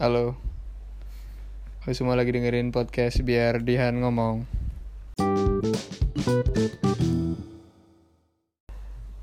Halo. 0.00 0.32
Lo 1.84 1.92
semua 1.92 2.16
lagi 2.16 2.32
dengerin 2.32 2.72
podcast 2.72 3.20
biar 3.20 3.60
Dihan 3.60 4.00
ngomong. 4.00 4.48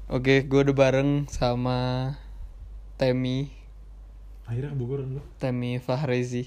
Oke, 0.06 0.46
gue 0.46 0.60
udah 0.62 0.78
bareng 0.78 1.26
sama 1.34 2.14
Temi, 2.94 3.50
akhirnya 4.46 4.70
ke 4.70 4.78
Bogor 4.78 5.02
lu 5.02 5.18
Temi 5.42 5.82
Fahrezi. 5.82 6.46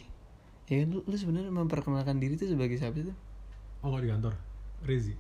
Ya 0.71 0.87
lu, 0.87 1.03
lu 1.03 1.17
sebenarnya 1.19 1.51
memperkenalkan 1.51 2.23
diri 2.23 2.39
tuh 2.39 2.47
sebagai 2.47 2.79
siapa 2.79 3.03
sih 3.03 3.11
tuh? 3.11 3.17
oh 3.83 3.91
nggak 3.91 4.07
di 4.07 4.11
kantor 4.15 4.35
Rezi 4.87 5.19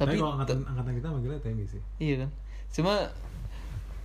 Tapi, 0.00 0.16
tapi 0.16 0.16
kalau 0.16 0.32
angkatan 0.40 0.64
angkatan 0.64 0.92
kita 0.96 1.08
manggilnya 1.12 1.40
Temi 1.44 1.68
sih 1.68 1.82
iya 2.00 2.24
kan. 2.24 2.32
Cuma 2.72 3.12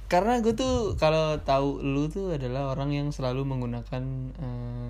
karena 0.06 0.40
gue 0.40 0.54
tuh 0.54 0.94
kalau 0.96 1.36
tahu 1.40 1.82
lu 1.82 2.06
tuh 2.06 2.34
adalah 2.34 2.70
orang 2.70 2.92
yang 2.92 3.08
selalu 3.10 3.44
menggunakan 3.44 4.04
eh, 4.36 4.90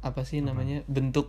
apa 0.00 0.22
sih 0.22 0.40
namanya 0.40 0.80
bentuk 0.86 1.28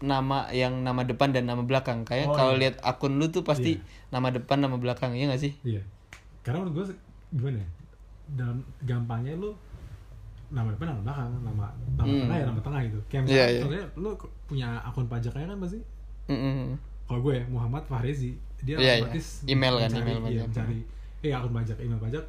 nama 0.00 0.50
yang 0.50 0.82
nama 0.82 1.00
depan 1.00 1.30
dan 1.30 1.46
nama 1.46 1.62
belakang 1.62 2.02
kayak 2.02 2.28
Oh, 2.28 2.34
kalau 2.34 2.52
iya. 2.54 2.60
lihat 2.66 2.76
akun 2.82 3.16
lu 3.16 3.28
tuh 3.28 3.40
pasti 3.40 3.78
nama 4.10 4.28
depan 4.28 4.58
nama 4.58 4.76
belakang 4.76 5.14
ya 5.14 5.30
gak 5.30 5.40
sih 5.40 5.54
iya 5.62 5.80
karena 6.42 6.60
menurut 6.60 6.74
gue 6.82 6.96
gimana 7.32 7.58
ya 7.58 7.68
dalam 8.34 8.58
gampangnya 8.82 9.32
lu 9.34 9.52
nama 10.50 10.68
depan 10.68 10.86
nama 10.90 11.00
belakang 11.02 11.28
nama 11.40 11.66
nama 11.94 12.04
Hmm. 12.04 12.20
tengah 12.20 12.36
ya 12.36 12.44
nama 12.44 12.60
tengah 12.60 12.80
gitu 12.84 12.98
kayak 13.06 13.22
Iya, 13.22 13.24
misalnya 13.24 13.48
iya. 13.48 13.60
contohnya 13.62 13.86
lu 13.96 14.08
punya 14.44 14.68
akun 14.82 15.06
pajaknya 15.06 15.46
kan 15.46 15.58
pasti 15.58 15.80
Mm-mm. 16.26 16.60
kalau 17.04 17.20
gue 17.22 17.32
ya 17.36 17.44
Muhammad 17.46 17.84
Fahrezi 17.84 18.32
dia 18.60 18.76
Iya, 18.76 18.80
iya. 18.80 18.94
otomatis 19.04 19.26
Email 19.44 19.74
kan, 19.76 19.88
mencari, 19.88 20.10
email 20.10 20.32
iya, 20.32 20.42
mencari 20.42 20.78
eh 21.24 21.32
akun 21.32 21.52
pajak 21.56 21.76
email 21.80 22.00
pajak 22.00 22.24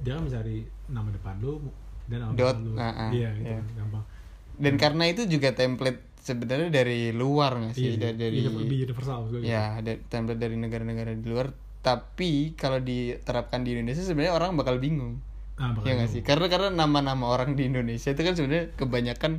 dia 0.00 0.12
kan 0.16 0.22
mencari 0.26 0.56
nama 0.90 1.08
depan 1.12 1.34
lu 1.38 1.60
dan 2.10 2.18
nama 2.24 2.32
Dot, 2.34 2.56
belakang 2.56 2.64
lu. 2.66 2.72
ah, 2.76 2.84
ah, 2.88 3.10
iya 3.14 3.28
gitu 3.36 3.48
iya. 3.48 3.60
kan, 3.60 3.66
gampang. 3.78 4.04
Dan 4.54 4.74
karena 4.78 5.04
itu 5.10 5.22
juga 5.26 5.48
template 5.54 6.00
sebenarnya 6.24 6.70
dari 6.72 7.12
luar 7.12 7.52
nggak 7.60 7.74
sih? 7.76 7.94
Iya, 7.94 8.10
dari, 8.10 8.16
dari 8.16 8.36
iya, 8.40 8.50
lebih 8.50 8.78
universal 8.88 9.14
maksud 9.24 9.32
gue 9.34 9.40
gitu. 9.44 9.52
ya 9.54 9.64
dari 9.84 9.98
template 10.08 10.40
dari 10.40 10.56
negara-negara 10.58 11.10
di 11.14 11.26
luar. 11.28 11.48
Tapi 11.84 12.56
kalau 12.56 12.80
diterapkan 12.80 13.60
di 13.60 13.76
Indonesia 13.76 14.00
sebenarnya 14.00 14.32
orang 14.32 14.56
bakal 14.56 14.80
bingung. 14.80 15.20
Nah, 15.54 15.70
bakal 15.76 15.86
ya 15.86 15.92
nggak 16.00 16.10
sih? 16.10 16.20
karena 16.26 16.46
karena 16.50 16.68
nama-nama 16.74 17.24
orang 17.30 17.54
di 17.54 17.68
Indonesia 17.70 18.10
itu 18.10 18.22
kan 18.24 18.34
sebenarnya 18.34 18.74
kebanyakan 18.74 19.32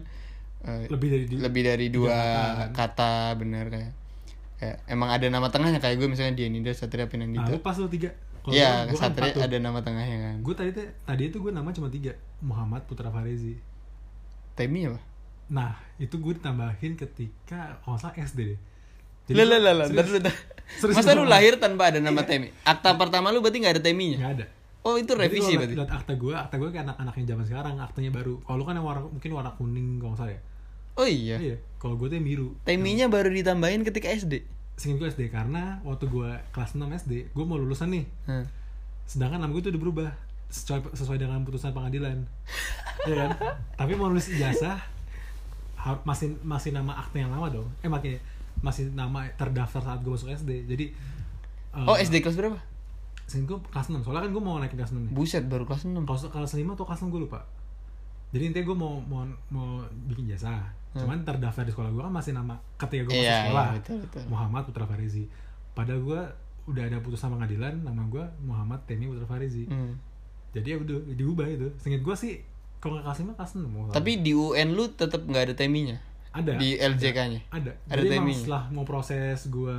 eh, 0.64 0.88
lebih 0.88 1.10
dari 1.12 1.26
di- 1.28 1.40
lebih 1.42 1.62
dari 1.66 1.88
dua 1.92 2.16
kata, 2.16 2.42
kan? 2.56 2.70
kata 2.72 3.14
bener 3.38 3.66
kayak 3.68 3.92
kayak 4.56 4.78
emang 4.88 5.10
ada 5.12 5.28
nama 5.28 5.48
tengahnya 5.52 5.84
kayak 5.84 6.00
gue 6.00 6.08
misalnya 6.08 6.34
Dianida 6.40 6.72
Satria 6.72 7.06
nah, 7.06 7.12
Pinandita 7.12 7.52
lu 7.52 7.60
pas 7.60 7.76
lu 7.76 7.92
tiga 7.92 8.10
Kalau 8.46 8.54
Iya, 8.54 8.86
gua- 8.86 9.10
gua 9.10 9.10
kan 9.34 9.42
ada 9.42 9.58
nama 9.58 9.80
tengahnya 9.82 10.18
kan. 10.22 10.36
gue 10.40 10.54
tadi 10.54 10.70
tuh 10.70 10.86
tadi 11.02 11.24
itu 11.26 11.38
gue 11.40 11.50
nama 11.50 11.66
cuma 11.68 11.90
tiga 11.90 12.14
Muhammad 12.40 12.86
Putra 12.86 13.10
Farezi 13.10 13.58
Temi 14.54 14.86
apa? 14.86 15.02
nah 15.48 15.74
itu 15.98 16.14
gue 16.16 16.34
ditambahin 16.34 16.94
ketika 16.94 17.78
kalau 17.80 17.98
nggak 17.98 18.02
salah 18.04 18.18
SD 18.20 18.40
deh 18.48 18.60
Lah 19.32 19.46
lah 19.48 19.60
lah 19.60 19.74
lah, 19.76 19.86
Masa 20.94 21.14
lu 21.14 21.22
lahir 21.24 21.58
tanpa 21.58 21.90
ada 21.90 21.98
nama 21.98 22.22
Temi? 22.22 22.54
Akta 22.64 22.94
pertama 22.94 23.30
lu 23.30 23.42
berarti 23.42 23.58
nggak 23.60 23.76
ada 23.76 23.84
Teminya? 23.84 24.18
nggak 24.20 24.34
ada 24.36 24.46
Oh 24.82 24.96
itu 24.96 25.10
Jadi 25.10 25.22
revisi 25.24 25.54
berarti? 25.56 25.74
lihat 25.74 25.90
akta 25.92 26.14
gue 26.14 26.34
akta 26.36 26.56
gue 26.56 26.70
kayak 26.70 26.86
anak-anak 26.86 27.14
yang 27.16 27.28
zaman 27.28 27.44
sekarang 27.44 27.76
aktanya 27.80 28.12
baru 28.12 28.38
kalau 28.40 28.58
lu 28.58 28.64
kan 28.64 28.74
yang 28.76 28.86
warna 28.86 29.02
mungkin 29.04 29.32
warna 29.32 29.52
kuning 29.52 29.98
kalau 29.98 30.14
nggak 30.14 30.22
salah 30.22 30.34
ya 30.34 30.42
Oh 30.96 31.04
iya. 31.04 31.36
iya 31.40 31.56
kalau 31.76 31.94
gue 31.96 32.08
tuh 32.08 32.16
yang 32.16 32.28
biru 32.28 32.48
Teminya 32.62 33.06
baru 33.08 33.28
ditambahin 33.28 33.82
ketika 33.82 34.08
SD. 34.08 34.46
Singkat 34.76 34.98
gue 35.00 35.08
SD 35.16 35.22
karena 35.32 35.80
waktu 35.88 36.06
gue 36.12 36.30
kelas 36.52 36.76
6 36.76 36.84
SD 37.08 37.32
gue 37.32 37.46
mau 37.48 37.56
lulusan 37.56 37.92
nih. 37.92 38.06
Hah. 38.28 38.46
sedangkan 39.06 39.38
nama 39.38 39.54
gue 39.54 39.62
tuh 39.62 39.70
udah 39.70 39.82
berubah 39.82 40.10
sesuai, 40.50 40.98
sesuai 40.98 41.18
dengan 41.22 41.46
putusan 41.46 41.72
pengadilan. 41.72 42.26
Ya 43.06 43.16
kan? 43.16 43.30
Tapi 43.80 43.94
mau 43.96 44.10
nulis 44.10 44.28
ijazah 44.34 44.82
masih 46.02 46.34
masih 46.42 46.74
nama 46.74 46.98
akte 46.98 47.22
yang 47.22 47.30
lama 47.30 47.48
dong. 47.54 47.70
Eh 47.86 47.90
makanya 47.90 48.18
masih 48.66 48.90
nama 48.96 49.30
terdaftar 49.38 49.84
saat 49.84 50.00
gue 50.02 50.10
masuk 50.10 50.32
SD 50.32 50.66
jadi 50.66 50.86
eh, 51.76 51.86
Oh 51.86 51.94
SD 51.94 52.24
kelas 52.24 52.40
berapa? 52.40 52.58
singkat 53.26 53.58
gue 53.58 53.58
kelas 53.74 53.90
6 53.90 54.06
soalnya 54.06 54.30
kan 54.30 54.32
gue 54.38 54.44
mau 54.44 54.62
naik 54.62 54.74
ke 54.74 54.78
kelas 54.78 54.94
6 54.94 55.02
nih. 55.02 55.12
Buset 55.14 55.44
baru 55.50 55.66
kelas 55.66 55.90
6 55.90 55.98
kalau 56.06 56.46
kelas 56.46 56.54
5 56.58 56.78
atau 56.78 56.86
kelas 56.86 57.02
6 57.02 57.14
gue 57.14 57.22
lupa. 57.26 57.42
Jadi 58.30 58.44
intinya 58.54 58.66
gue 58.70 58.78
mau 58.78 58.94
mau 59.02 59.22
mau 59.50 59.82
bikin 60.10 60.30
jasa 60.30 60.62
cuman 60.98 61.18
terdaftar 61.22 61.62
di 61.62 61.72
sekolah 61.72 61.90
gue 61.90 62.02
kan 62.02 62.14
masih 62.14 62.32
nama 62.32 62.56
ketika 62.76 63.04
gue 63.04 63.14
masuk 63.14 63.22
Iya, 63.22 63.38
sekolah 63.44 63.66
iya, 63.66 63.76
betul, 63.76 63.98
betul. 64.02 64.24
Muhammad 64.28 64.62
Putra 64.64 64.86
Farizi 64.86 65.24
padahal 65.72 66.00
gue 66.02 66.22
udah 66.66 66.84
ada 66.84 66.98
putusan 66.98 67.30
pengadilan 67.30 67.74
nama 67.80 68.02
gue 68.06 68.24
Muhammad 68.42 68.80
Temi 68.84 69.06
Putra 69.06 69.26
Farizi 69.26 69.66
Hmm. 69.66 69.94
jadi 70.50 70.68
ya 70.70 70.78
udah 70.80 70.98
diubah 71.12 71.46
itu 71.46 71.68
seinget 71.78 72.00
gue 72.00 72.16
sih 72.16 72.34
kalau 72.78 72.96
nggak 72.96 73.06
kelas 73.08 73.20
5 73.20 73.36
kelas 73.36 73.52
6 73.56 73.66
mau 73.66 73.84
Tapi 73.90 74.12
di 74.18 74.32
UN 74.32 74.70
lu 74.72 74.88
tetap 74.90 75.22
nggak 75.22 75.44
ada 75.44 75.54
Teminya? 75.54 75.98
ada 76.32 76.52
Di 76.54 76.76
LJK-nya? 76.76 77.48
ada 77.50 77.72
Ada 77.86 77.96
jadi 77.98 78.08
emang 78.14 78.28
Temi. 78.28 78.34
setelah 78.36 78.64
mau 78.70 78.84
proses 78.84 79.38
gue 79.46 79.78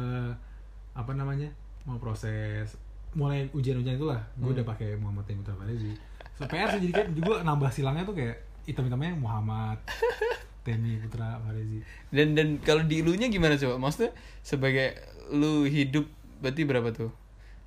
apa 0.93 1.13
namanya 1.13 1.49
mau 1.83 1.97
proses 1.97 2.77
mulai 3.13 3.49
ujian-ujian 3.51 3.97
itulah 3.97 4.21
gue 4.35 4.45
Hmm. 4.45 4.53
udah 4.53 4.65
pakai 4.67 4.95
Muhammad 4.95 5.25
Temi 5.25 5.41
Putra 5.41 5.57
Farizi 5.57 5.97
so, 6.33 6.45
PR 6.45 6.69
sih 6.71 6.81
jadi 6.83 6.93
kan 6.95 7.07
juga 7.11 7.41
nambah 7.41 7.71
silangnya 7.71 8.05
tuh 8.05 8.13
kayak 8.13 8.37
hitam-hitamnya 8.65 9.17
Muhammad 9.17 9.79
Temi 10.67 10.99
Putra 10.99 11.39
Farizi 11.39 11.79
Dan 12.11 12.35
dan 12.35 12.59
kalau 12.59 12.83
di 12.83 12.99
elunya 12.99 13.31
gimana 13.31 13.55
coba? 13.55 13.79
Maksudnya 13.79 14.11
sebagai 14.43 14.99
lu 15.31 15.63
hidup 15.63 16.11
berarti 16.43 16.67
berapa 16.67 16.91
tuh? 16.91 17.15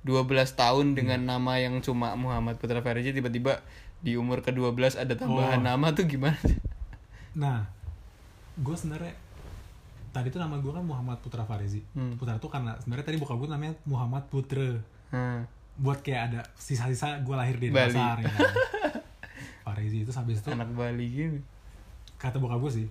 12 0.00 0.28
tahun 0.52 0.92
dengan 0.92 1.20
nama 1.20 1.56
yang 1.56 1.80
cuma 1.80 2.12
Muhammad 2.16 2.56
Putra 2.56 2.80
Fariji 2.80 3.12
tiba-tiba 3.12 3.60
di 4.00 4.16
umur 4.16 4.40
ke-12 4.40 4.96
ada 4.96 5.12
tambahan 5.12 5.60
Oh. 5.60 5.66
nama 5.66 5.92
tuh 5.92 6.04
gimana? 6.04 6.40
Nah, 7.36 7.68
gue 8.56 8.72
sebenarnya 8.72 9.12
tadi 10.10 10.32
tuh 10.32 10.40
nama 10.40 10.56
gue 10.56 10.72
kan 10.72 10.80
Muhammad 10.80 11.20
Putra 11.20 11.44
Farizi. 11.44 11.84
Hmm. 11.92 12.16
Putra 12.16 12.40
tuh 12.40 12.48
karena 12.48 12.80
sebenarnya 12.80 13.06
tadi 13.06 13.16
bokap 13.20 13.36
gue 13.36 13.48
namanya 13.48 13.76
Muhammad 13.84 14.24
Putra. 14.32 14.80
Hmm. 15.12 15.44
Buat 15.76 16.00
kayak 16.00 16.22
ada 16.32 16.40
sisa-sisa 16.56 17.20
gue 17.20 17.36
lahir 17.36 17.60
di 17.60 17.68
Bali. 17.68 17.92
Denpasar 17.92 18.16
ya 18.20 18.28
kan. 18.32 18.50
Farizi 19.68 20.02
itu 20.02 20.10
habis 20.16 20.40
itu 20.40 20.48
Anak 20.48 20.72
Bali 20.72 21.06
gitu. 21.06 21.38
Kata 22.20 22.36
bokap 22.36 22.60
gue 22.60 22.72
sih, 22.74 22.86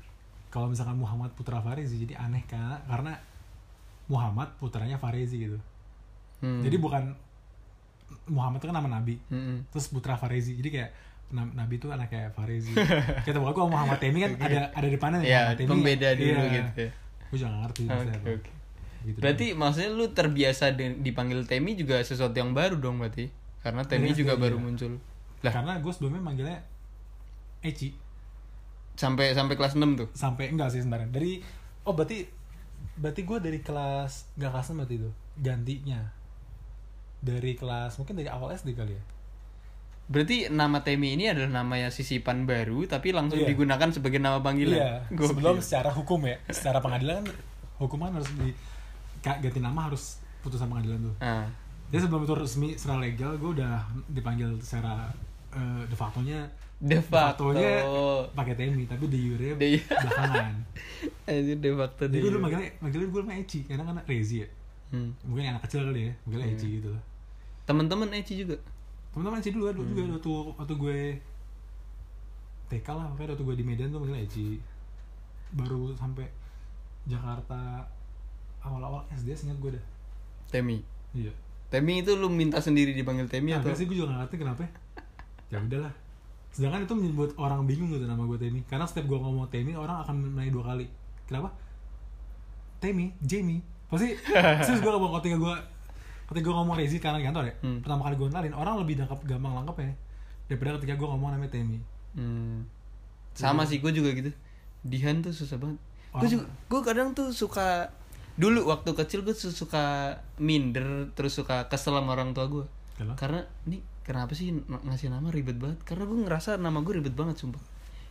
kalau 0.50 0.66
misalkan 0.66 0.98
Muhammad 0.98 1.30
Putra 1.32 1.62
Farizi 1.62 2.02
jadi 2.02 2.18
aneh 2.18 2.42
karena 2.44 2.82
karena 2.84 3.14
Muhammad 4.08 4.50
putranya 4.58 4.98
Farizi 4.98 5.46
gitu. 5.46 5.58
Hmm. 6.42 6.60
Jadi 6.60 6.76
bukan 6.76 7.14
Muhammad 8.26 8.58
itu 8.58 8.68
kan 8.68 8.76
nama 8.76 8.90
nabi. 8.92 9.22
Mm-mm. 9.30 9.70
Terus 9.70 9.86
Putra 9.88 10.18
Farizi. 10.18 10.58
Jadi 10.58 10.70
kayak 10.72 10.90
na- 11.30 11.54
Nabi 11.54 11.78
itu 11.78 11.86
anak 11.88 12.10
kayak 12.10 12.34
Farizi. 12.34 12.74
Kata 13.26 13.38
bokap 13.38 13.54
gue 13.56 13.66
Muhammad 13.70 14.02
Temi 14.02 14.18
kan 14.20 14.34
ada 14.40 14.74
ada 14.74 14.88
depannya 14.88 15.22
Ya, 15.22 15.54
Temi. 15.54 15.70
pembeda 15.70 16.10
dulu 16.14 16.26
Iya. 16.42 16.66
gitu 16.66 16.82
ya. 16.82 16.92
gue 17.30 17.38
juga 17.38 17.50
gak 17.52 17.62
ngerti 17.62 17.82
apa. 17.86 18.02
oke. 18.26 18.50
Gitu 19.00 19.18
Berarti 19.22 19.46
maksudnya 19.54 19.90
lu 19.94 20.06
terbiasa 20.10 20.74
dipanggil 20.74 21.46
Temi 21.46 21.78
juga 21.78 22.02
sesuatu 22.02 22.34
yang 22.34 22.52
baru 22.52 22.76
dong 22.76 22.98
berarti? 22.98 23.30
Karena 23.62 23.86
Temi 23.86 24.10
Iya, 24.10 24.18
juga 24.18 24.34
iya, 24.34 24.42
baru 24.42 24.58
iya. 24.58 24.64
muncul. 24.66 24.92
Lah, 25.40 25.52
karena 25.54 25.78
gue 25.78 25.92
sebelumnya 25.94 26.20
manggilnya 26.20 26.58
Eci 27.62 27.94
sampai 29.00 29.32
sampai 29.32 29.56
kelas 29.56 29.74
6 29.74 29.96
tuh. 29.96 30.08
sampai 30.12 30.52
enggak 30.52 30.70
sih 30.70 30.84
sebenarnya 30.84 31.08
dari 31.10 31.40
oh 31.82 31.96
berarti 31.96 32.28
berarti 32.96 33.22
gue 33.24 33.38
dari 33.40 33.60
kelas 33.60 34.36
nggak 34.36 34.52
kelas 34.52 34.68
6 34.68 34.76
berarti 34.76 34.96
itu 34.98 35.10
gantinya 35.38 36.00
dari 37.18 37.52
kelas 37.54 37.96
mungkin 37.96 38.16
dari 38.16 38.28
awal 38.28 38.52
SD 38.52 38.76
kali 38.76 38.92
ya 38.92 39.04
Berarti 40.10 40.50
nama 40.50 40.82
Temi 40.82 41.14
ini 41.14 41.30
adalah 41.30 41.62
nama 41.62 41.78
yang 41.78 41.94
sisipan 41.94 42.42
baru 42.44 42.82
tapi 42.84 43.14
langsung 43.14 43.38
Iya. 43.38 43.46
digunakan 43.48 43.94
sebagai 43.94 44.18
nama 44.18 44.42
panggilan. 44.42 44.74
iya 44.74 44.92
Gokil. 45.08 45.30
sebelum 45.30 45.56
secara 45.62 45.94
hukum 45.94 46.26
ya 46.26 46.34
secara 46.50 46.82
pengadilan 46.82 47.22
kan 47.22 47.36
hukuman 47.78 48.10
harus 48.12 48.26
di 48.34 48.50
ganti 49.22 49.60
nama 49.60 49.86
harus 49.86 50.18
putusan 50.40 50.66
pengadilan 50.66 50.98
tuh 51.04 51.16
Ah. 51.20 51.46
jadi 51.88 52.04
sebelum 52.04 52.26
itu 52.26 52.34
resmi 52.34 52.74
secara 52.74 52.98
legal 53.00 53.38
gue 53.38 53.52
udah 53.56 53.86
dipanggil 54.10 54.58
secara 54.60 55.14
eh, 55.52 55.82
de 55.86 55.94
facto-nya 55.94 56.42
De 56.80 56.88
de 56.90 56.98
facto. 56.98 57.52
facto-nya 57.52 57.72
pakai 58.32 58.56
Temi 58.56 58.84
tapi 58.84 59.04
di 59.06 59.20
Yure 59.22 59.52
De- 59.54 59.84
belakangan 59.84 60.54
Ini 61.28 61.54
de 61.56 61.72
facto 61.74 62.04
Jadi 62.06 62.18
gue 62.18 62.30
dulu 62.30 62.40
manggilnya, 62.40 62.72
manggilnya 62.80 63.10
gue 63.10 63.22
sama 63.22 63.34
Eci, 63.36 63.60
karena 63.64 63.84
kan 63.84 63.96
Rezi 64.04 64.38
ya 64.40 64.50
Hmm. 64.90 65.14
Mungkin 65.22 65.46
anak 65.46 65.62
kecil 65.64 65.86
kali 65.86 66.02
ya, 66.02 66.14
manggilnya 66.24 66.48
Iya. 66.48 66.56
Eci 66.56 66.68
gitu 66.74 66.90
lah 66.90 67.04
Temen-temen 67.62 68.10
Eci 68.12 68.34
juga. 68.38 68.58
Temen-temen 69.12 69.38
Eci 69.38 69.52
dulu, 69.52 69.70
juga 69.70 70.02
Hmm. 70.02 70.14
waktu, 70.16 70.32
waktu 70.56 70.74
gue 70.76 71.00
TK 72.70 72.88
lah, 72.90 73.06
makanya 73.08 73.30
waktu 73.34 73.44
gue 73.44 73.56
di 73.56 73.66
Medan 73.66 73.90
tuh 73.90 74.00
manggilnya 74.00 74.24
Eci 74.24 74.58
Baru 75.52 75.94
sampai 75.94 76.26
Jakarta 77.04 77.86
awal-awal 78.60 79.06
SD 79.12 79.30
seingat 79.36 79.58
gue 79.58 79.72
dah 79.72 79.86
Temi. 80.48 80.82
Iya 81.12 81.34
Temi 81.68 82.02
itu 82.02 82.14
lu 82.14 82.26
minta 82.28 82.58
sendiri 82.58 82.92
dipanggil 82.92 83.26
Temi 83.26 83.52
Nah, 83.52 83.62
atau? 83.62 83.74
sih 83.74 83.84
gue 83.84 83.94
juga 83.94 84.10
gak 84.12 84.20
ngerti 84.24 84.36
kenapa 84.38 84.64
Ya 85.48 85.58
udahlah 85.62 85.94
Sedangkan 86.50 86.84
itu 86.84 86.94
membuat 86.94 87.32
orang 87.38 87.64
bingung 87.64 87.90
gitu 87.90 88.04
nama 88.04 88.26
gue 88.26 88.38
Temi. 88.38 88.62
Karena 88.66 88.84
setiap 88.84 89.06
gue 89.06 89.18
ngomong 89.18 89.48
Temi, 89.48 89.74
orang 89.74 90.02
akan 90.02 90.16
nanya 90.34 90.52
dua 90.52 90.66
kali. 90.70 90.86
Kenapa? 91.26 91.50
Temi, 92.80 93.12
Jamie. 93.22 93.62
Pasti, 93.88 94.14
serius 94.66 94.80
gue 94.80 94.92
ngomong 94.92 95.18
ketika 95.20 95.38
gue 95.38 95.56
ketika 96.30 96.46
gue 96.46 96.56
ngomong 96.56 96.78
Rezi 96.78 97.02
karena 97.02 97.18
di 97.18 97.26
kantor 97.26 97.42
ya 97.44 97.56
Hmm. 97.66 97.82
pertama 97.82 98.06
kali 98.06 98.14
gue 98.14 98.28
kenalin 98.30 98.54
orang 98.54 98.78
lebih 98.78 99.02
nangkep 99.02 99.26
gampang 99.26 99.50
nangkep 99.50 99.82
ya 99.82 99.90
daripada 100.46 100.78
ketika 100.78 100.94
gue 100.94 101.08
ngomong 101.10 101.30
namanya 101.34 101.50
Temi. 101.50 101.82
Hmm. 102.14 102.70
sama 103.34 103.66
sih 103.66 103.82
gue 103.82 103.90
juga 103.90 104.14
gitu. 104.14 104.30
Dihan 104.86 105.26
tuh 105.26 105.34
susah 105.34 105.58
banget. 105.58 105.82
Gue 106.14 106.30
juga 106.30 106.46
gue 106.46 106.82
kadang 106.86 107.14
tuh 107.14 107.34
suka 107.34 107.90
dulu 108.38 108.70
waktu 108.70 108.94
kecil 108.94 109.26
gue 109.26 109.34
suka 109.34 110.16
minder 110.38 111.10
terus 111.12 111.34
suka 111.34 111.66
kesel 111.66 111.92
sama 111.92 112.14
orang 112.14 112.32
tua 112.32 112.46
gue 112.48 112.66
Karena 113.16 113.42
ini 113.68 113.80
kenapa 114.04 114.36
sih 114.36 114.52
ngasih 114.68 115.08
nama 115.14 115.32
ribet 115.32 115.56
banget? 115.56 115.80
Karena 115.88 116.04
gue 116.10 116.18
ngerasa 116.28 116.60
nama 116.60 116.80
gue 116.84 116.94
ribet 117.00 117.16
banget 117.16 117.40
sumpah. 117.40 117.62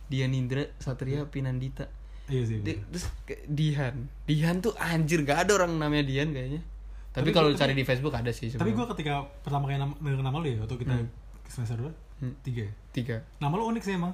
Dian 0.09 0.33
Indra 0.33 0.65
Satria 0.81 1.29
Pinandita. 1.29 1.85
Iya 2.29 2.45
sih 2.45 2.57
Di- 2.61 2.77
terus 2.89 3.05
ke- 3.25 3.45
Dihan. 3.45 4.09
Dihan 4.25 4.61
tuh 4.61 4.73
anjir 4.77 5.21
gak 5.25 5.49
ada 5.49 5.61
orang 5.61 5.77
namanya 5.77 6.05
Dian 6.05 6.29
kayaknya. 6.33 6.61
Tapi, 7.09 7.29
Tapi 7.29 7.29
kalau 7.33 7.49
cari 7.57 7.73
di 7.73 7.81
Facebook 7.81 8.13
ada 8.13 8.29
sih 8.29 8.53
tapi 8.53 8.69
gue 8.69 8.85
ketika 8.93 9.25
pertama 9.41 9.65
kali 9.65 9.81
nama, 9.81 9.97
denger 9.97 10.21
nama 10.21 10.37
lu 10.37 10.45
ya 10.45 10.61
waktu 10.61 10.77
kita 10.77 10.93
ke 11.41 11.49
semester 11.49 11.77
dua? 11.81 11.91
Hmm. 12.21 12.37
tiga 12.45 12.69
ya? 12.69 12.73
Tiga. 12.93 13.15
Nama 13.41 13.53
lu 13.57 13.65
unik 13.73 13.81
sih 13.81 13.93
emang. 13.97 14.13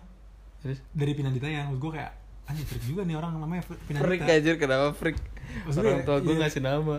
Terus? 0.64 0.80
Dari 0.96 1.12
Pinandita 1.12 1.48
yang 1.52 1.76
gue 1.76 1.92
kayak 1.92 2.12
anjir 2.48 2.64
freak 2.64 2.86
juga 2.88 3.02
nih 3.04 3.20
orang 3.20 3.36
namanya 3.36 3.68
Pinandita. 3.68 4.08
Freak 4.08 4.22
anjir 4.24 4.56
kenapa 4.56 4.96
freak? 4.96 5.18
Maksudnya, 5.68 5.92
orang 5.92 6.08
tua 6.08 6.18
gue 6.24 6.36
iya. 6.36 6.42
ngasih 6.48 6.62
nama. 6.64 6.98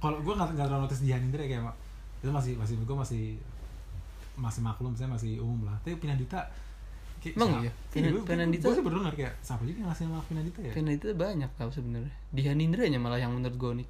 Kalau 0.00 0.18
gue 0.18 0.34
nggak 0.34 0.48
nggak 0.56 0.66
terlalu 0.66 0.82
notice 0.88 1.02
Dian 1.04 1.22
Indra 1.22 1.44
kayak 1.46 1.62
itu 2.20 2.28
masih 2.28 2.52
masih 2.54 2.74
gue 2.76 2.96
masih 2.96 3.24
masih 4.36 4.60
maklum 4.60 4.92
saya 4.92 5.08
masih 5.08 5.38
umum 5.38 5.64
lah 5.64 5.76
tapi 5.80 5.96
Pinandita 5.96 6.48
kayak 7.18 7.34
Emang 7.34 7.60
iya? 7.60 7.72
Pinan- 7.90 8.24
Pinandita? 8.24 8.64
gue 8.64 8.74
sih 8.74 8.82
baru 8.82 8.96
dengar 8.98 9.14
kayak 9.14 9.32
siapa 9.40 9.62
juga 9.62 9.78
yang 9.78 9.88
ngasih 9.88 10.04
nama 10.06 10.22
Pinandita 10.22 10.58
ya 10.60 10.72
Pinandita 10.72 11.06
banyak 11.12 11.50
tau 11.54 11.68
sebenarnya 11.68 12.12
Dihan 12.30 12.58
Indranya 12.58 12.96
malah 12.96 13.18
yang 13.18 13.32
menurut 13.32 13.56
gue 13.56 13.70
unik 13.78 13.88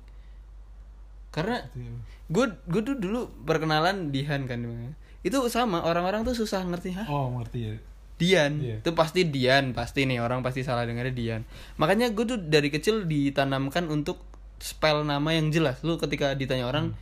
karena 1.31 1.63
Itu 1.65 1.79
ya. 1.79 1.93
gue 2.29 2.45
gue 2.67 2.81
tuh 2.83 2.97
dulu 2.97 3.21
perkenalan 3.41 4.11
Dihan 4.11 4.45
kan 4.45 4.59
namanya. 4.59 4.95
itu 5.21 5.37
sama 5.49 5.79
orang-orang 5.81 6.25
tuh 6.25 6.35
susah 6.35 6.65
ngerti 6.65 6.91
hah 6.93 7.07
oh 7.07 7.37
ngerti 7.37 7.59
ya 7.61 7.75
Dian 8.17 8.53
Iya. 8.59 8.77
itu 8.81 8.91
pasti 8.93 9.25
Dian 9.25 9.73
pasti 9.73 10.05
nih 10.05 10.19
orang 10.19 10.41
pasti 10.41 10.61
salah 10.61 10.83
dengarnya 10.83 11.11
Dian 11.11 11.43
makanya 11.77 12.11
gue 12.11 12.25
tuh 12.27 12.39
dari 12.39 12.69
kecil 12.69 13.05
ditanamkan 13.05 13.87
untuk 13.87 14.19
spell 14.59 15.03
nama 15.03 15.31
yang 15.31 15.49
jelas 15.49 15.81
lu 15.81 15.97
ketika 15.97 16.35
ditanya 16.35 16.67
orang 16.67 16.93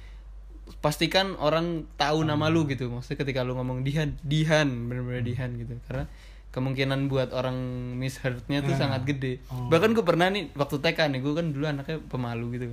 pastikan 0.79 1.35
orang 1.37 1.89
tahu 1.97 2.23
nama 2.23 2.49
lu 2.49 2.65
gitu. 2.67 2.89
Maksudnya 2.89 3.19
ketika 3.21 3.41
lu 3.43 3.57
ngomong 3.57 3.83
Dihan 3.83 4.15
Dihan 4.23 4.89
bener-bener 4.89 5.25
Dihan 5.25 5.57
gitu. 5.57 5.75
Karena 5.89 6.05
kemungkinan 6.49 7.13
buat 7.13 7.31
orang 7.33 7.57
misheardnya 7.97 8.65
tuh 8.65 8.73
Ya. 8.73 8.81
sangat 8.81 9.05
gede. 9.05 9.45
Oh. 9.53 9.69
bahkan 9.69 9.93
gue 9.93 10.01
pernah 10.01 10.33
nih 10.33 10.49
waktu 10.57 10.81
TK 10.81 11.13
nih 11.13 11.21
gue 11.21 11.33
kan 11.37 11.47
dulu 11.53 11.65
anaknya 11.65 11.99
pemalu 12.09 12.47
gitu. 12.57 12.67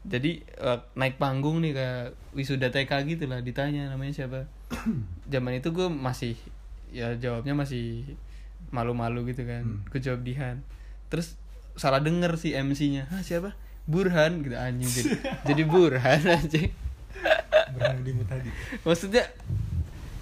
Jadi 0.00 0.42
eh, 0.42 0.78
naik 0.96 1.20
panggung 1.20 1.60
nih 1.60 1.76
kayak 1.76 2.04
wisuda 2.32 2.72
TK 2.72 2.90
gitu 3.06 3.24
lah 3.30 3.40
ditanya 3.40 3.92
namanya 3.92 4.10
siapa. 4.16 4.48
Zaman 5.32 5.58
itu 5.58 5.70
gue 5.70 5.86
masih 5.86 6.34
ya 6.90 7.14
jawabnya 7.14 7.54
masih 7.54 8.02
malu-malu 8.70 9.22
gitu 9.30 9.46
kan. 9.46 9.62
Hmm. 9.62 9.80
gue 9.86 10.00
jawab 10.00 10.22
Dihan. 10.22 10.62
Terus 11.10 11.38
salah 11.78 12.02
denger 12.02 12.34
si 12.36 12.52
MC-nya 12.52 13.06
Hah 13.08 13.22
siapa? 13.22 13.54
Burhan 13.86 14.42
gitu 14.42 14.54
anjing. 14.54 14.90
Jadi 14.90 15.10
jadi 15.48 15.62
Burhan 15.64 16.22
anjing 16.26 16.70
dimut 18.04 18.26
tadi. 18.26 18.50
Maksudnya 18.82 19.24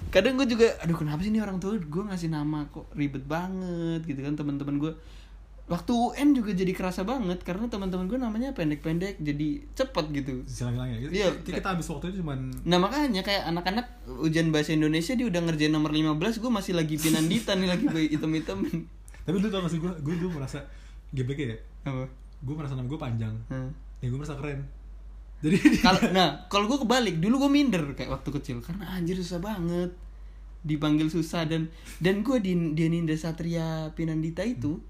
kadang 0.09 0.41
gue 0.41 0.49
juga 0.49 0.73
aduh 0.81 0.97
kenapa 0.97 1.21
sih 1.21 1.29
ini 1.29 1.41
orang 1.45 1.61
tua 1.61 1.77
gue 1.77 2.03
ngasih 2.09 2.33
nama 2.33 2.65
kok 2.69 2.89
ribet 2.97 3.25
banget? 3.25 4.05
Gitu 4.05 4.21
kan 4.21 4.35
teman-teman 4.35 4.81
gue 4.81 4.93
waktu 5.69 5.93
UN 5.93 6.33
juga 6.33 6.57
jadi 6.57 6.73
kerasa 6.73 7.05
banget 7.05 7.45
karena 7.45 7.69
teman-teman 7.69 8.09
gue 8.09 8.17
namanya 8.17 8.57
pendek-pendek 8.57 9.21
jadi 9.21 9.49
cepet 9.77 10.05
gitu. 10.17 10.33
Silang-silang 10.49 10.89
ya 10.89 10.99
Iya. 11.13 11.29
kita, 11.45 11.61
kita 11.61 11.69
habis 11.77 11.87
waktu 11.93 12.09
itu 12.09 12.25
cuman 12.25 12.39
Nah 12.65 12.79
makanya 12.81 13.21
kayak 13.21 13.53
anak-anak 13.53 13.87
ujian 14.09 14.49
bahasa 14.49 14.73
Indonesia 14.73 15.13
dia 15.13 15.29
udah 15.29 15.45
ngerjain 15.45 15.69
nomor 15.69 15.93
15 15.93 16.41
gue 16.41 16.51
masih 16.51 16.73
lagi 16.73 16.97
pinandita 16.97 17.53
nih 17.53 17.69
lagi 17.69 17.85
hitam-hitam. 18.17 18.65
Tapi 19.29 19.37
lu 19.37 19.53
tau 19.53 19.61
gak 19.61 19.73
sih 19.77 19.81
gue 19.81 19.93
gue 20.01 20.15
dulu 20.17 20.41
merasa 20.41 20.65
GBK 21.13 21.41
ya? 21.45 21.57
Apa? 21.85 22.09
Gue 22.41 22.55
merasa 22.57 22.73
nama 22.73 22.89
gue 22.89 23.01
panjang. 23.01 23.35
Hmm. 23.53 23.69
ya 23.99 24.09
gue 24.09 24.15
merasa 24.15 24.39
keren 24.39 24.63
jadi 25.39 25.57
kalau 25.87 26.01
nah 26.11 26.47
kalau 26.51 26.67
gue 26.67 26.79
kebalik 26.83 27.17
dulu 27.23 27.47
gue 27.47 27.51
minder 27.51 27.85
kayak 27.95 28.11
waktu 28.11 28.31
kecil. 28.41 28.59
Karena 28.63 28.99
anjir 28.99 29.19
susah 29.19 29.39
banget 29.39 29.95
dipanggil 30.67 31.07
susah 31.07 31.47
dan 31.47 31.71
dan 32.03 32.27
gue 32.27 32.43
di 32.43 32.75
Dianindra 32.75 33.15
Satria 33.15 33.95
Pinandita 33.95 34.43
itu 34.43 34.83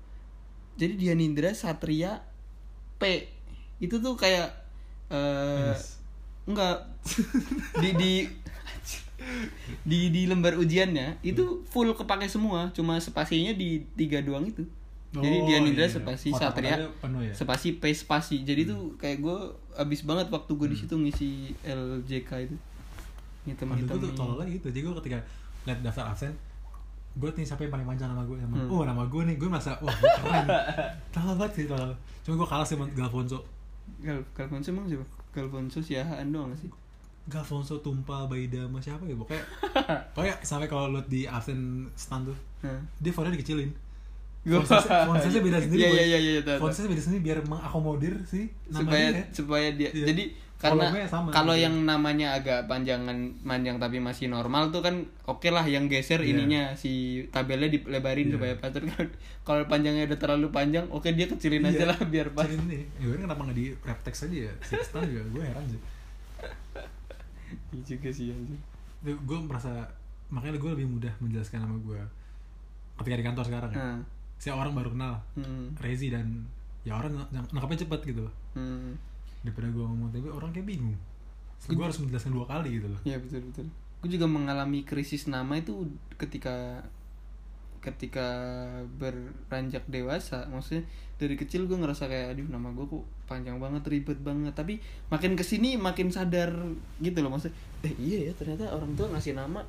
jadi 0.81 0.97
Dianindra 0.97 1.53
Satria 1.53 2.25
P. 2.97 3.29
Itu 3.79 4.01
tuh 4.01 4.17
kayak 4.17 4.49
eh 5.13 5.75
Penis. 5.77 6.01
enggak. 6.49 6.79
Di 7.83 7.91
di 7.97 8.13
di 9.83 10.09
di 10.15 10.23
lembar 10.31 10.55
ujiannya 10.55 11.21
itu 11.27 11.67
full 11.67 11.91
kepake 11.93 12.31
semua 12.31 12.71
cuma 12.71 12.97
spasinya 13.03 13.51
di 13.51 13.83
tiga 13.99 14.23
doang 14.23 14.47
itu 14.47 14.63
jadi 15.11 15.29
Oh, 15.35 15.47
Dianindra 15.47 15.83
iya. 15.83 15.91
spasi 15.91 16.29
Kotak-kotaknya 16.29 16.77
Satria 16.77 17.01
penuh 17.01 17.23
ya? 17.23 17.33
spasi 17.33 17.69
P 17.75 17.85
spasi 17.91 18.37
jadi 18.43 18.63
tuh 18.65 18.93
kayak 18.95 19.19
gue 19.19 19.39
abis 19.75 20.01
banget 20.03 20.29
waktu 20.29 20.53
gue 20.53 20.69
di 20.69 20.77
Hmm. 20.77 20.83
situ 20.85 20.95
ngisi 20.95 21.31
LJK 21.63 22.31
itu. 22.45 22.57
Hitam 23.45 23.73
hitam 23.73 23.97
gue 23.97 24.05
tuh 24.05 24.13
tolol 24.15 24.37
lagi 24.37 24.57
gitu. 24.57 24.69
Jadi 24.69 24.81
gue 24.83 24.95
ketika 25.01 25.19
liat 25.65 25.81
daftar 25.81 26.09
absen 26.09 26.33
gue 27.15 27.29
nih 27.33 27.43
yang 27.43 27.73
paling 27.73 27.89
panjang 27.89 28.09
nama 28.09 28.23
gue 28.23 28.37
nama 28.37 28.55
Hmm. 28.55 28.69
oh 28.71 28.83
nama 28.85 29.03
gue 29.03 29.23
nih. 29.25 29.37
Gue 29.37 29.49
merasa 29.49 29.73
wah 29.81 29.91
gue 29.91 30.11
keren. 30.15 30.47
Tolol 31.15 31.35
banget 31.37 31.53
sih 31.55 31.65
tolol. 31.65 31.93
Cuma 32.21 32.35
gue 32.37 32.47
kalah 32.47 32.63
sih 32.63 32.77
sama 32.77 32.85
Galfonso. 32.91 33.41
Gal 33.99 34.21
Galfonso 34.33 34.69
emang 34.69 34.85
siapa? 34.85 35.07
Galfonso 35.31 35.81
siahaan 35.81 36.29
doang 36.29 36.53
sih? 36.53 36.69
Galfonso 37.27 37.81
Tumpal 37.81 38.25
Baida 38.25 38.61
sama 38.63 38.79
siapa 38.79 39.03
ya? 39.03 39.13
Pokoknya 39.15 39.45
pokoknya 40.13 40.37
sampai 40.43 40.65
kalau 40.65 40.89
lu 40.89 41.01
di 41.03 41.25
absen 41.25 41.89
stand 41.95 42.29
tuh 42.29 42.37
Nah. 42.59 42.77
dia 42.99 43.09
fontnya 43.09 43.33
dikecilin 43.33 43.71
Font-size-nya 44.49 45.43
beda 45.47 45.59
sendiri 45.59 45.81
Iya 45.81 45.91
iya 45.91 46.19
iya 46.19 46.19
iya. 46.37 46.57
Font-size 46.57 46.87
beda 46.87 47.03
sendiri 47.03 47.23
biar 47.25 47.39
mengakomodir 47.43 48.15
si 48.23 48.49
nama 48.67 48.81
supaya 48.81 49.07
dia. 49.11 49.25
supaya 49.31 49.69
dia 49.73 49.91
Iya. 49.91 50.07
jadi 50.07 50.25
karena 50.59 50.91
sama 51.07 51.31
kalau 51.31 51.55
gitu. 51.55 51.65
yang 51.65 51.87
namanya 51.87 52.35
agak 52.35 52.67
panjangan 52.67 53.15
panjang 53.41 53.79
tapi 53.79 53.99
masih 53.99 54.27
normal 54.27 54.69
tuh 54.69 54.81
kan 54.81 54.91
oke 55.25 55.47
lah 55.47 55.63
yang 55.63 55.87
geser 55.87 56.19
Iya. 56.19 56.35
ininya 56.35 56.63
si 56.73 56.91
tabelnya 57.29 57.71
dilebarin 57.71 58.27
Iya. 58.27 58.35
supaya 58.35 58.53
pas 58.57 58.75
kalau- 59.47 59.65
panjangnya 59.65 60.05
udah 60.05 60.19
terlalu 60.19 60.51
panjang 60.51 60.83
oke 60.89 61.07
dia 61.09 61.27
kecilin 61.27 61.63
aja 61.63 61.79
Iya, 61.79 61.87
lah 61.87 61.99
biar 62.05 62.27
pas 62.33 62.43
kecilin 62.45 62.67
nih 62.67 62.83
ya 62.99 63.15
kenapa 63.17 63.41
nggak 63.41 63.55
di 63.55 63.67
rap 63.81 64.01
text 64.03 64.27
aja 64.27 64.51
ya 64.51 64.53
si 64.61 64.75
stand 64.81 65.07
juga 65.07 65.23
gue 65.31 65.43
heran 65.45 65.65
sih 65.65 65.81
Iya 67.71 67.83
juga 67.87 68.09
sih 68.11 68.27
anjing. 68.29 68.61
gue 69.05 69.39
merasa 69.41 69.71
makanya 70.29 70.59
gue 70.59 70.71
lebih 70.75 70.89
mudah 70.91 71.13
menjelaskan 71.19 71.63
nama 71.63 71.79
gue 71.79 72.01
ketika 72.99 73.15
di 73.15 73.25
kantor 73.25 73.45
sekarang 73.47 73.71
ya 73.71 73.79
Nah, 73.79 73.99
si 74.39 74.49
orang 74.49 74.71
baru 74.73 74.95
kenal 74.95 75.19
hmm, 75.35 75.77
Rezi 75.79 76.09
dan 76.09 76.47
ya 76.87 76.95
orang 76.95 77.11
nang- 77.29 77.51
nangkapnya 77.51 77.85
cepet 77.85 78.15
gitu 78.15 78.25
hmm. 78.55 78.95
daripada 79.43 79.67
gue 79.69 79.85
ngomong 79.85 80.09
tapi 80.09 80.31
orang 80.31 80.51
kayak 80.51 80.67
bingung 80.67 80.95
gue 81.67 81.83
harus 81.83 81.99
menjelaskan 81.99 82.33
dua 82.33 82.47
kali 82.47 82.79
gitu 82.79 82.87
loh 82.87 83.01
Iya 83.03 83.19
betul 83.19 83.43
betul. 83.51 83.67
Gue 83.99 84.11
juga 84.15 84.31
mengalami 84.31 84.87
krisis 84.87 85.27
nama 85.27 85.59
itu 85.59 85.91
ketika 86.15 86.87
ketika 87.79 88.27
beranjak 88.95 89.83
dewasa. 89.87 90.47
Maksudnya 90.51 90.87
dari 91.19 91.35
kecil 91.35 91.67
gue 91.67 91.75
ngerasa 91.75 92.07
kayak 92.07 92.39
aduh 92.39 92.47
nama 92.47 92.71
gue 92.71 92.87
kok 92.87 93.03
panjang 93.27 93.59
banget 93.59 93.83
ribet 93.91 94.19
banget. 94.23 94.55
Tapi 94.55 94.79
makin 95.11 95.35
ke 95.35 95.43
sini 95.43 95.75
makin 95.75 96.11
sadar 96.11 96.55
gitu 96.99 97.19
loh 97.23 97.35
maksudnya. 97.35 97.59
Eh 97.83 97.95
iya 97.99 98.31
ya 98.31 98.33
ternyata 98.39 98.71
orang 98.71 98.95
tua 98.95 99.11
ngasih 99.11 99.35
nama. 99.35 99.63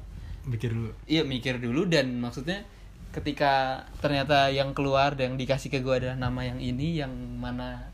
mikir 0.46 0.72
dulu 0.74 0.90
Iya 1.06 1.22
mikir 1.28 1.58
dulu 1.58 1.86
dan 1.86 2.18
maksudnya 2.18 2.64
ketika 3.10 3.54
ternyata 3.98 4.48
yang 4.50 4.72
keluar 4.72 5.14
dan 5.14 5.34
yang 5.34 5.38
dikasih 5.38 5.70
ke 5.70 5.80
gue 5.80 5.96
adalah 5.96 6.16
nama 6.16 6.42
yang 6.44 6.58
ini 6.58 6.96
yang 6.96 7.10
mana 7.36 7.90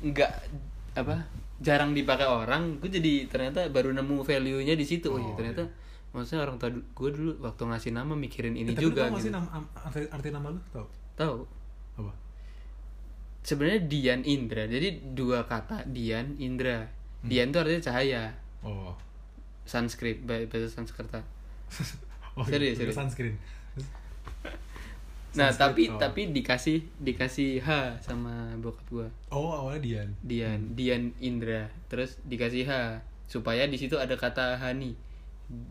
nggak 0.00 0.32
apa 0.94 1.28
jarang 1.58 1.92
dipakai 1.92 2.24
orang 2.24 2.76
gue 2.78 2.90
jadi 2.90 3.26
ternyata 3.26 3.68
baru 3.68 3.92
nemu 3.92 4.20
value 4.20 4.60
nya 4.60 4.72
di 4.72 4.82
situ. 4.82 5.08
Oh, 5.08 5.16
iya, 5.16 5.26
Oh, 5.26 5.36
ternyata 5.36 5.62
maksudnya 6.10 6.42
orang 6.42 6.56
tua 6.56 6.68
gue 6.68 7.10
dulu 7.10 7.32
waktu 7.40 7.62
ngasih 7.62 7.92
nama 7.92 8.12
mikirin 8.12 8.52
ini 8.52 8.72
Eh, 8.72 8.74
tapi 8.74 8.84
juga 8.84 9.06
lu 9.06 9.10
tau 9.10 9.20
gitu. 9.20 9.30
nama, 9.30 9.48
am- 9.50 9.70
arti, 9.74 10.04
arti 10.06 10.28
nama 10.28 10.48
lu 10.48 10.60
tau? 10.68 10.86
Tahu 11.14 11.36
apa? 11.98 12.12
Sebenarnya 13.42 13.80
Dian 13.84 14.22
Indra. 14.22 14.64
Jadi 14.64 14.88
dua 15.12 15.44
kata 15.44 15.82
Dian 15.84 16.36
Indra. 16.36 16.86
Dian 17.20 17.48
itu 17.48 17.58
artinya 17.58 17.82
cahaya. 17.82 18.22
Oh. 18.60 18.94
Sanskrit 19.62 20.20
bah- 20.22 20.42
bahasa 20.46 20.68
Sanskerta. 20.68 21.20
Oh 22.32 22.48
Serius, 22.48 22.80
iya, 22.80 22.88
serius. 22.88 22.96
sunscreen 22.96 23.36
nah 25.32 25.48
Sanskrit, 25.48 25.56
tapi 25.56 25.82
oh. 25.88 25.98
tapi 25.98 26.22
dikasih 26.36 26.78
dikasih 27.00 27.64
H 27.64 27.68
sama 28.04 28.52
bokap 28.60 28.84
gue 28.92 29.08
oh 29.32 29.48
awalnya 29.48 29.80
Dian. 29.80 30.08
Dian 30.20 30.60
Dian 30.76 31.02
Indra. 31.24 31.72
Terus 31.88 32.20
dikasih 32.28 32.68
H 32.68 32.72
supaya 33.24 33.64
di 33.64 33.80
situ 33.80 33.96
ada 33.96 34.12
kata 34.12 34.60
Hani. 34.60 34.92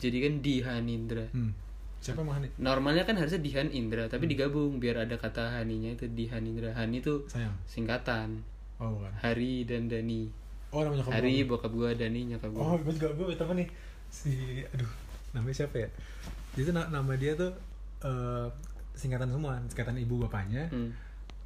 Jadi 0.01 0.17
kan 0.21 0.33
Dihan 0.41 0.85
Indra. 0.89 1.25
Hmm. 1.29 1.53
siapa 2.01 2.25
emang 2.25 2.41
Hani 2.41 2.49
normalnya 2.57 3.05
kan 3.05 3.13
harusnya 3.13 3.37
Dihan 3.37 3.69
Indra 3.69 4.09
tapi 4.09 4.25
Hmm. 4.25 4.33
digabung 4.33 4.81
biar 4.81 5.05
ada 5.05 5.13
kata 5.21 5.53
Haninya 5.61 5.93
itu 5.93 6.09
Dihan 6.09 6.41
Indra. 6.41 6.73
Hani 6.73 6.97
itu 6.97 7.21
sayang. 7.29 7.53
singkatan. 7.69 8.41
Oh 8.81 8.97
bukan. 8.97 9.13
Hari 9.21 9.69
dan 9.69 9.85
Dani. 9.85 10.25
Oh 10.73 10.81
namanya 10.81 11.05
nyokap 11.05 11.13
Hari 11.21 11.35
gua. 11.45 11.49
bokap 11.53 11.71
gua 11.77 11.89
Dani 11.93 12.21
nyokap 12.33 12.49
gua. 12.49 12.61
Oh 12.65 12.73
gue 12.81 12.93
juga 12.97 13.13
gue 13.13 13.37
temen 13.37 13.55
nih. 13.61 13.69
Si 14.09 14.65
aduh 14.73 14.89
namanya 15.37 15.55
siapa 15.61 15.77
ya? 15.85 15.89
Jadi 16.57 16.73
nama 16.73 17.13
dia 17.13 17.37
tuh 17.37 17.53
eh 18.01 18.47
singkatan 19.01 19.25
semua 19.27 19.57
singkatan 19.65 19.97
ibu 19.97 20.15
bapaknya 20.19 20.69
Hmm. 20.69 20.93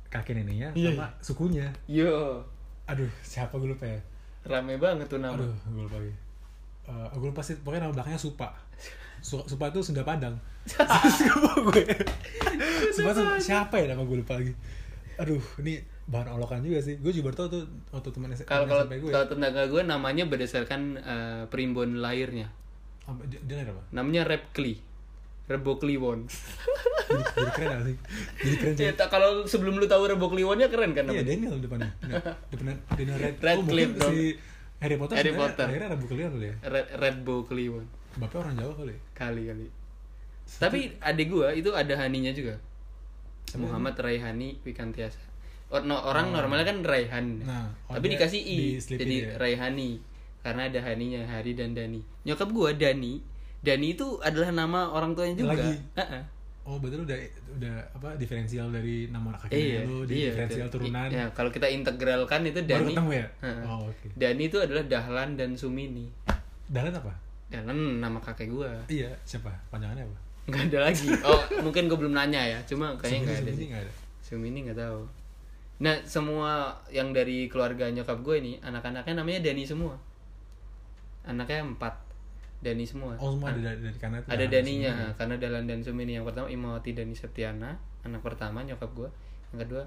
kakek 0.07 0.35
neneknya 0.35 0.69
Iya, 0.71 0.91
sama 0.93 1.07
sukunya. 1.19 1.67
Yo, 1.85 2.43
aduh 2.85 3.07
siapa 3.21 3.55
gue 3.55 3.69
lupa 3.69 3.83
ya? 3.85 3.99
Rame 4.43 4.75
banget 4.75 5.07
tuh 5.07 5.17
nama. 5.17 5.33
aduh 5.33 5.49
gue 5.65 5.81
lupa 5.81 5.97
lagi. 5.97 6.13
Eh, 6.85 7.07
gue 7.13 7.27
lupa 7.27 7.41
sih 7.41 7.55
pokoknya 7.57 7.81
nama 7.81 7.93
belakangnya 7.93 8.19
Supa. 8.19 8.51
Su- 9.17 9.41
Supa 9.43 9.69
itu 9.69 9.81
Sunda 9.81 10.03
Padang. 10.03 10.35
Supa 11.17 11.51
gue. 11.63 11.83
Supa 12.91 13.09
tuh 13.11 13.25
siapa 13.39 13.75
ya 13.77 13.89
nama 13.89 14.03
gue 14.03 14.17
lupa 14.17 14.35
lagi? 14.35 14.53
Aduh 15.15 15.41
ini 15.59 15.79
bahan 16.05 16.29
olokan 16.29 16.61
juga 16.61 16.77
sih. 16.79 16.95
Gue 16.97 17.09
juga 17.09 17.31
baru 17.31 17.37
tau 17.37 17.49
tuh 17.49 17.63
waktu 17.89 18.09
teman 18.09 18.29
S- 18.29 18.43
Kalau 18.43 18.65
kalau 18.65 18.83
SMP 18.83 18.99
gue 18.99 19.09
kalau 19.09 19.25
tetangga 19.25 19.63
gue 19.65 19.81
namanya 19.81 20.23
berdasarkan 20.25 20.81
eh, 20.95 21.43
primbon 21.47 21.97
lahirnya. 21.97 22.51
Dia, 23.25 23.39
dia 23.41 23.55
lahir 23.55 23.71
apa? 23.71 23.83
Namanya 23.91 24.21
Repkli. 24.25 24.77
Rebo 25.45 25.77
Kliwon. 25.77 26.25
jadi, 27.05 27.21
jadi 27.37 27.51
keren 27.53 27.67
gak 27.69 27.83
sih 27.83 27.95
jadi 28.41 28.55
keren 28.57 28.73
Ya, 28.75 28.91
tak- 28.97 29.09
kalau 29.09 29.45
sebelum 29.45 29.77
lu 29.77 29.85
tahu 29.85 30.09
Rebo 30.09 30.25
Kliwonnya 30.27 30.67
keren 30.67 30.91
kan 30.91 31.05
iya? 31.07 31.21
Daniel 31.21 31.61
depannya 31.61 31.93
Nah, 32.01 32.17
depannya 32.49 32.75
Daniel 32.91 33.17
Red 33.21 33.35
Red 33.37 33.57
oh, 33.57 33.65
dong. 33.95 34.09
si 34.09 34.17
Harry 34.81 34.97
Potter 34.97 35.15
Harry 35.15 35.31
Potter. 35.31 35.65
akhirnya 35.65 35.89
Rabu 35.93 36.05
Kalian 36.05 36.29
dulu 36.33 36.45
ya 36.45 36.55
Red, 36.65 36.87
Redbo 36.97 37.35
Kliwon. 37.45 37.85
bapaknya 38.15 38.39
orang 38.41 38.55
Jawa 38.57 38.73
kali 38.75 38.91
ya? 38.91 38.99
Kali 39.13 39.41
kali. 39.45 39.65
Tapi 40.45 40.79
adik 40.99 41.27
gua 41.27 41.49
itu 41.51 41.69
ada 41.71 41.93
Haninya 41.95 42.31
juga. 42.31 42.55
Muhammad 43.55 43.95
Raihani 43.95 44.59
Wikantiasa. 44.61 45.21
Oh, 45.67 45.81
no, 45.81 45.97
orang 45.97 46.29
normalnya 46.29 46.65
kan 46.65 46.79
Raihan. 46.79 47.41
Nah, 47.41 47.73
oh, 47.89 47.97
tapi 47.97 48.13
dikasih 48.13 48.37
I, 48.37 48.57
diselipin 48.77 49.01
jadi 49.01 49.15
ya? 49.15 49.29
Raihani. 49.35 49.97
Karena 50.39 50.69
ada 50.69 50.79
Haninya, 50.79 51.25
Hari 51.25 51.57
dan 51.57 51.73
Dani. 51.73 51.99
Nyokap 52.23 52.49
gua 52.51 52.69
Dani. 52.71 53.17
Dani 53.65 53.87
itu 53.91 54.07
adalah 54.19 54.49
nama 54.51 54.79
orang 54.87 55.11
tuanya 55.11 55.35
juga. 55.35 55.51
Lagi? 55.53 55.73
Heeh. 55.97 56.21
oh 56.63 56.81
betul 56.81 57.05
udah 57.05 57.13
udah 57.55 57.77
apa 57.93 58.09
diferensial 58.15 58.69
dari 58.69 59.05
nama 59.07 59.29
kakek 59.35 59.53
Iya, 59.53 59.79
lu 59.85 60.01
di 60.01 60.13
iya, 60.17 60.33
diferensial 60.33 60.65
betul. 60.65 60.81
turunan 60.81 61.09
Iya, 61.09 61.25
kalau 61.29 61.49
kita 61.49 61.67
integralkan 61.67 62.41
itu 62.41 62.57
baru 62.59 62.81
Dani. 62.81 62.89
ketemu 62.91 63.11
ya 63.13 63.27
Heeh. 63.41 63.61
oh 63.63 63.79
oke 63.85 64.05
Dani 64.13 64.43
itu 64.43 64.57
adalah 64.57 64.83
Dahlan 64.83 65.29
dan 65.35 65.49
Sumini. 65.53 66.09
Dahlan 66.65 66.89
apa 66.91 67.13
Dahlan 67.47 67.77
nama 67.99 68.17
kakek 68.17 68.49
gua. 68.49 68.73
iya 68.87 69.13
siapa 69.21 69.53
panjangannya 69.69 70.01
apa 70.03 70.17
Nggak 70.45 70.63
ada 70.69 70.79
lagi. 70.85 71.09
Oh, 71.21 71.41
mungkin 71.65 71.85
gua 71.85 71.97
belum 71.97 72.13
nanya 72.13 72.37
ya. 72.37 72.59
Cuma 72.65 72.93
kayaknya 72.95 73.17
nggak 73.19 73.33
ada. 73.33 73.41
Sumini 73.41 73.57
sih. 73.57 73.65
nggak 73.67 73.81
ada 73.81 73.91
Sumini 74.21 74.59
nggak 74.65 74.77
tahu. 74.79 74.99
Nah, 75.75 75.95
semua 76.01 76.51
yang 76.89 77.09
dari 77.11 77.45
keluarga 77.45 77.85
nyokap 77.85 78.21
gue 78.21 78.35
ini, 78.39 78.53
anak-anaknya 78.57 79.19
namanya 79.19 79.43
Dani 79.43 79.61
semua. 79.61 79.93
Anaknya 81.21 81.61
empat. 81.61 81.93
Dani 82.65 82.81
semua. 82.83 83.13
oh 83.15 83.29
semua 83.31 83.47
ada 83.47 83.61
dari, 83.63 83.79
dari 83.79 83.97
kanan 83.97 84.19
itu 84.19 84.27
Ada 84.27 84.45
Daninya, 84.47 84.91
Sumini. 84.91 85.13
karena 85.15 85.35
Dalan 85.37 85.63
dan 85.63 85.79
Sumini. 85.79 86.11
Yang 86.11 86.25
pertama 86.25 86.47
Imawati 86.49 86.91
Dani 86.91 87.13
Septiana, 87.13 87.69
anak 88.01 88.21
pertama 88.21 88.59
nyokap 88.59 88.89
gue. 88.91 89.09
Yang 89.51 89.59
kedua 89.63 89.83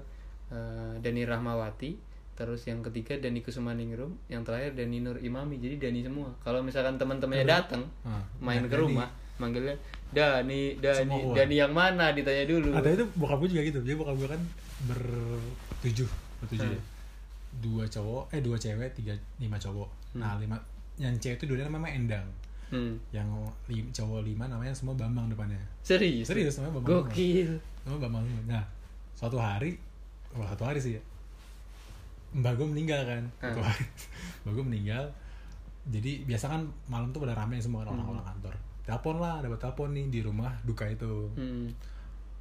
eh, 0.49 0.93
Dani 0.97 1.21
Rahmawati. 1.23 1.91
Terus 2.33 2.63
yang 2.63 2.79
ketiga 2.79 3.13
Dani 3.15 3.39
Kusumaningrum, 3.39 4.15
yang 4.25 4.41
terakhir 4.41 4.71
Dani 4.73 4.97
Nur 4.97 5.19
Imami. 5.19 5.59
Jadi 5.59 5.75
Dani 5.77 5.99
semua. 6.01 6.31
Kalau 6.39 6.63
misalkan 6.63 6.95
teman-temannya 6.95 7.43
datang 7.43 7.83
Ah, 8.01 8.23
main 8.39 8.63
nah, 8.63 8.65
ke 8.65 8.73
Dani. 8.73 8.83
rumah, 8.85 9.09
manggilnya 9.35 9.75
Dani, 10.09 10.73
Dani, 10.73 11.03
Semua. 11.19 11.35
Dani 11.35 11.55
yang 11.57 11.69
mana? 11.69 12.09
Ditanya 12.09 12.47
dulu. 12.47 12.71
ada 12.73 12.87
itu 12.89 13.03
bokap 13.13 13.37
gue 13.39 13.49
juga 13.51 13.61
gitu 13.61 13.79
jadi 13.81 13.93
bokap 13.93 14.15
gue 14.15 14.29
kan 14.29 14.41
bertujuh 14.85 16.07
bertujuh 16.39 16.65
Hmm. 16.65 16.75
ya 16.75 16.81
dua 17.59 17.83
cowok 17.83 18.23
eh 18.29 18.39
dua 18.39 18.55
cewek 18.55 18.89
tiga 18.93 19.11
lima 19.35 19.57
cowok 19.57 19.89
nah 20.13 20.37
lima 20.37 20.55
yang 20.95 21.11
cewek 21.15 21.35
itu 21.35 21.45
dua 21.45 21.59
namanya 21.61 21.91
Endang 21.91 22.27
Hmm. 22.69 22.93
yang 23.09 23.25
cowok 23.89 24.21
lima 24.21 24.45
namanya 24.45 24.69
semua 24.69 24.93
Bambang 24.93 25.25
depannya 25.25 25.57
Serius? 25.81 26.29
serius 26.29 26.53
namanya 26.57 26.77
Bambang. 26.77 27.09
Gokil. 27.09 27.49
Bambang 27.83 28.21
semua. 28.21 28.43
Nah, 28.45 28.63
suatu 29.11 29.37
hari, 29.37 29.73
wah 30.31 30.45
satu 30.45 30.63
hari 30.63 30.77
sih 30.77 30.93
ya. 30.93 31.01
Mbak 32.29 32.53
gue 32.55 32.67
meninggal 32.69 33.01
kan. 33.03 33.23
Satu 33.41 33.59
Ah. 33.59 33.67
hari. 33.67 33.85
Mbak 34.45 34.51
gue 34.53 34.65
meninggal. 34.65 35.03
Jadi 35.89 36.11
biasa 36.23 36.45
kan 36.47 36.61
malam 36.85 37.09
tuh 37.09 37.25
pada 37.25 37.33
rame 37.33 37.57
semua 37.57 37.81
kan 37.81 37.97
orang-orang 37.97 38.21
kantor. 38.23 38.53
Telepon 38.85 39.15
lah, 39.17 39.41
dapat 39.41 39.57
telepon 39.57 39.89
nih 39.91 40.05
di 40.07 40.19
rumah 40.21 40.53
duka 40.61 40.85
itu. 40.85 41.25
Hmm. 41.33 41.73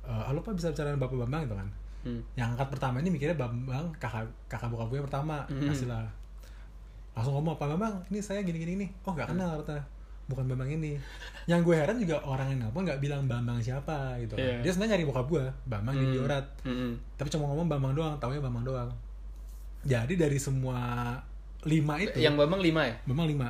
Halo 0.05 0.41
Pak 0.41 0.53
bisa 0.55 0.69
bicara 0.69 0.93
dengan 0.93 1.03
Bapak 1.03 1.17
Bambang 1.19 1.43
gitu 1.45 1.57
kan. 1.57 1.69
Hmm. 2.05 2.21
Yang 2.35 2.49
angkat 2.53 2.69
pertama 2.69 2.97
ini 3.01 3.09
mikirnya 3.09 3.37
Bambang, 3.37 3.89
kakak 3.97 4.29
kakak 4.45 4.69
bokap 4.69 4.89
gue 4.89 4.99
yang 5.01 5.09
pertama. 5.09 5.37
Hmm. 5.49 5.65
Kasih 5.65 5.89
lah. 5.89 6.05
Langsung 7.13 7.33
ngomong, 7.35 7.57
Pak 7.57 7.69
Bambang, 7.73 7.95
ini 8.09 8.21
saya 8.21 8.41
gini-gini 8.41 8.77
nih. 8.79 8.91
Oh 9.03 9.11
nggak 9.11 9.33
kenal 9.33 9.57
ternyata. 9.59 9.81
Bukan 10.29 10.45
Bambang 10.45 10.69
ini. 10.69 11.01
Yang 11.49 11.61
gue 11.65 11.75
heran 11.81 11.97
juga 11.97 12.21
orang 12.21 12.53
yang 12.53 12.69
nelpon 12.69 12.85
nggak 12.85 13.01
bilang 13.01 13.25
Bambang 13.25 13.59
siapa 13.59 14.21
gitu 14.21 14.37
kan. 14.37 14.45
Iya. 14.45 14.61
Dia 14.61 14.71
sebenarnya 14.77 14.93
nyari 15.01 15.05
bokap 15.09 15.27
gue, 15.27 15.45
Bambang 15.65 15.97
di 15.97 16.05
Hmm. 16.05 16.15
Diorat 16.15 16.45
Hmm. 16.63 16.93
tapi 17.17 17.29
cuma 17.33 17.49
ngomong 17.49 17.67
Bambang 17.67 17.97
doang, 17.97 18.15
taunya 18.21 18.39
Bambang 18.39 18.63
doang. 18.63 18.91
Jadi 19.89 20.15
dari 20.21 20.37
semua 20.37 21.17
lima 21.65 21.99
itu, 21.99 22.21
Yang 22.21 22.39
Bambang 22.39 22.61
lima 22.63 22.87
ya? 22.87 22.95
Bambang 23.09 23.27
lima. 23.27 23.49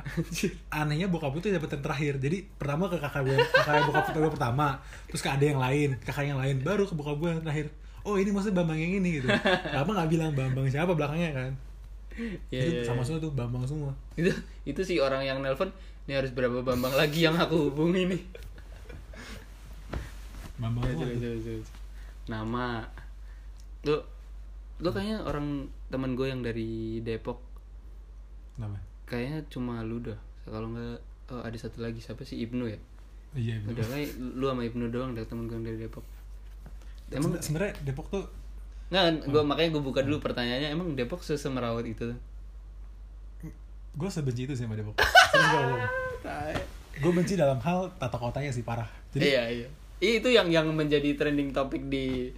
Anehnya 0.73 1.11
bokap 1.11 1.35
gue 1.35 1.41
tuh 1.45 1.51
dapet 1.51 1.69
yang 1.77 1.83
terakhir. 1.83 2.13
Jadi 2.17 2.47
pertama 2.57 2.87
ke 2.87 2.97
kakak 2.97 3.21
gue, 3.27 3.37
kakak 3.37 3.85
bokap 3.85 4.05
gue 4.15 4.31
pertama, 4.33 4.67
terus 5.05 5.21
ke 5.21 5.29
ada 5.29 5.45
yang 5.45 5.59
lain, 5.59 5.89
kakak 6.01 6.25
yang 6.25 6.39
lain, 6.39 6.63
baru 6.63 6.87
ke 6.87 6.95
bokap 6.95 7.19
gue 7.19 7.29
yang 7.35 7.43
terakhir. 7.43 7.67
Oh 8.07 8.15
ini 8.15 8.31
maksudnya 8.31 8.63
Bambang 8.63 8.79
yang 8.79 9.03
ini 9.03 9.19
gitu. 9.19 9.27
Kenapa 9.27 9.91
nggak 9.91 10.09
bilang 10.09 10.31
Bambang 10.31 10.65
siapa 10.71 10.95
belakangnya 10.95 11.35
kan? 11.35 11.51
Iya, 12.49 12.61
itu 12.67 12.71
iya, 12.81 12.87
sama 12.87 13.03
iya. 13.03 13.05
semua 13.07 13.19
tuh 13.21 13.31
Bambang 13.35 13.63
semua. 13.67 13.91
Itu 14.17 14.31
itu 14.65 14.81
sih 14.83 14.97
orang 14.99 15.23
yang 15.23 15.39
nelpon 15.39 15.69
ini 16.09 16.17
harus 16.17 16.33
berapa 16.33 16.65
Bambang 16.65 16.97
lagi 16.97 17.21
yang 17.21 17.37
aku 17.37 17.69
hubungi 17.69 18.09
nih. 18.09 18.21
Bambang 20.57 20.89
Ya, 20.89 20.97
coba, 20.97 21.13
coba, 21.13 21.37
coba. 21.37 21.61
Nama. 22.25 22.65
Lu 23.85 23.95
lu 24.81 24.89
kayaknya 24.89 25.21
orang 25.21 25.69
teman 25.93 26.17
gue 26.17 26.25
yang 26.25 26.41
dari 26.41 26.97
Depok. 27.05 27.37
Kenapa? 28.57 28.81
kayaknya 29.05 29.45
cuma 29.53 29.85
lu 29.85 30.01
dah. 30.01 30.17
Kalau 30.49 30.73
nggak 30.73 30.97
oh, 31.29 31.45
ada 31.45 31.57
satu 31.61 31.85
lagi. 31.85 32.01
Siapa 32.01 32.25
sih? 32.25 32.41
Ibnu 32.41 32.65
ya? 32.65 32.81
Iya, 33.37 33.61
udah 33.69 33.85
kayak 33.85 34.17
lu 34.17 34.49
sama 34.49 34.65
Ibnu 34.65 34.89
doang 34.89 35.13
dari 35.13 35.29
temen 35.29 35.45
gue 35.45 35.61
yang 35.61 35.67
dari 35.69 35.77
Depok. 35.77 36.01
Emang 37.13 37.37
Seben- 37.37 37.45
sebenarnya 37.45 37.73
Depok 37.85 38.09
tuh 38.09 38.25
nggak 38.89 39.29
gue 39.29 39.41
makanya 39.45 39.77
gue 39.77 39.83
buka 39.85 40.01
dulu 40.01 40.17
pertanyaannya. 40.25 40.73
Emang 40.73 40.97
Depok 40.97 41.21
semerawat 41.21 41.85
itu 41.85 42.17
gue 43.99 44.07
sebenci 44.09 44.47
itu 44.47 44.53
sih 44.55 44.63
sama 44.63 44.79
Depok. 44.79 44.95
gue 46.99 47.11
benci 47.11 47.35
dalam 47.35 47.59
hal 47.59 47.91
tata 47.95 48.15
kotanya 48.15 48.51
sih 48.51 48.63
parah. 48.63 48.87
Jadi 49.11 49.23
iya 49.25 49.43
iya 49.47 49.67
Ih, 49.99 50.23
itu 50.23 50.31
yang 50.31 50.47
yang 50.47 50.71
menjadi 50.71 51.11
trending 51.15 51.51
topik 51.51 51.83
di 51.91 52.31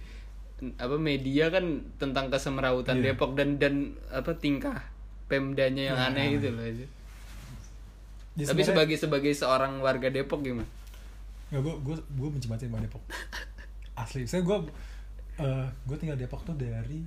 apa 0.78 0.98
media 0.98 1.46
kan 1.50 1.62
tentang 1.98 2.26
kesemerawutan 2.26 2.98
Iya. 2.98 3.14
Depok 3.14 3.38
dan 3.38 3.58
dan 3.58 3.74
apa 4.10 4.34
tingkah 4.34 4.82
pemdanya 5.26 5.94
yang 5.94 5.98
Nah, 5.98 6.10
aneh 6.10 6.38
gitu 6.38 6.50
loh 6.50 6.62
aja. 6.62 6.86
ya 8.34 8.46
Tapi 8.50 8.62
sebagai 8.62 8.96
sebagai 8.98 9.30
seorang 9.30 9.78
warga 9.78 10.10
Depok 10.10 10.42
gimana? 10.42 10.66
Nggak, 11.50 11.62
gue 11.62 11.74
gue 11.86 11.96
gue 11.98 12.28
benci 12.30 12.46
banget 12.46 12.66
sama 12.66 12.82
Depok. 12.82 13.02
Asli, 13.94 14.26
saya 14.26 14.42
gue 14.42 14.56
eh 15.38 15.66
gue 15.86 15.96
tinggal 15.98 16.18
Depok 16.18 16.42
tuh 16.42 16.54
dari 16.54 17.02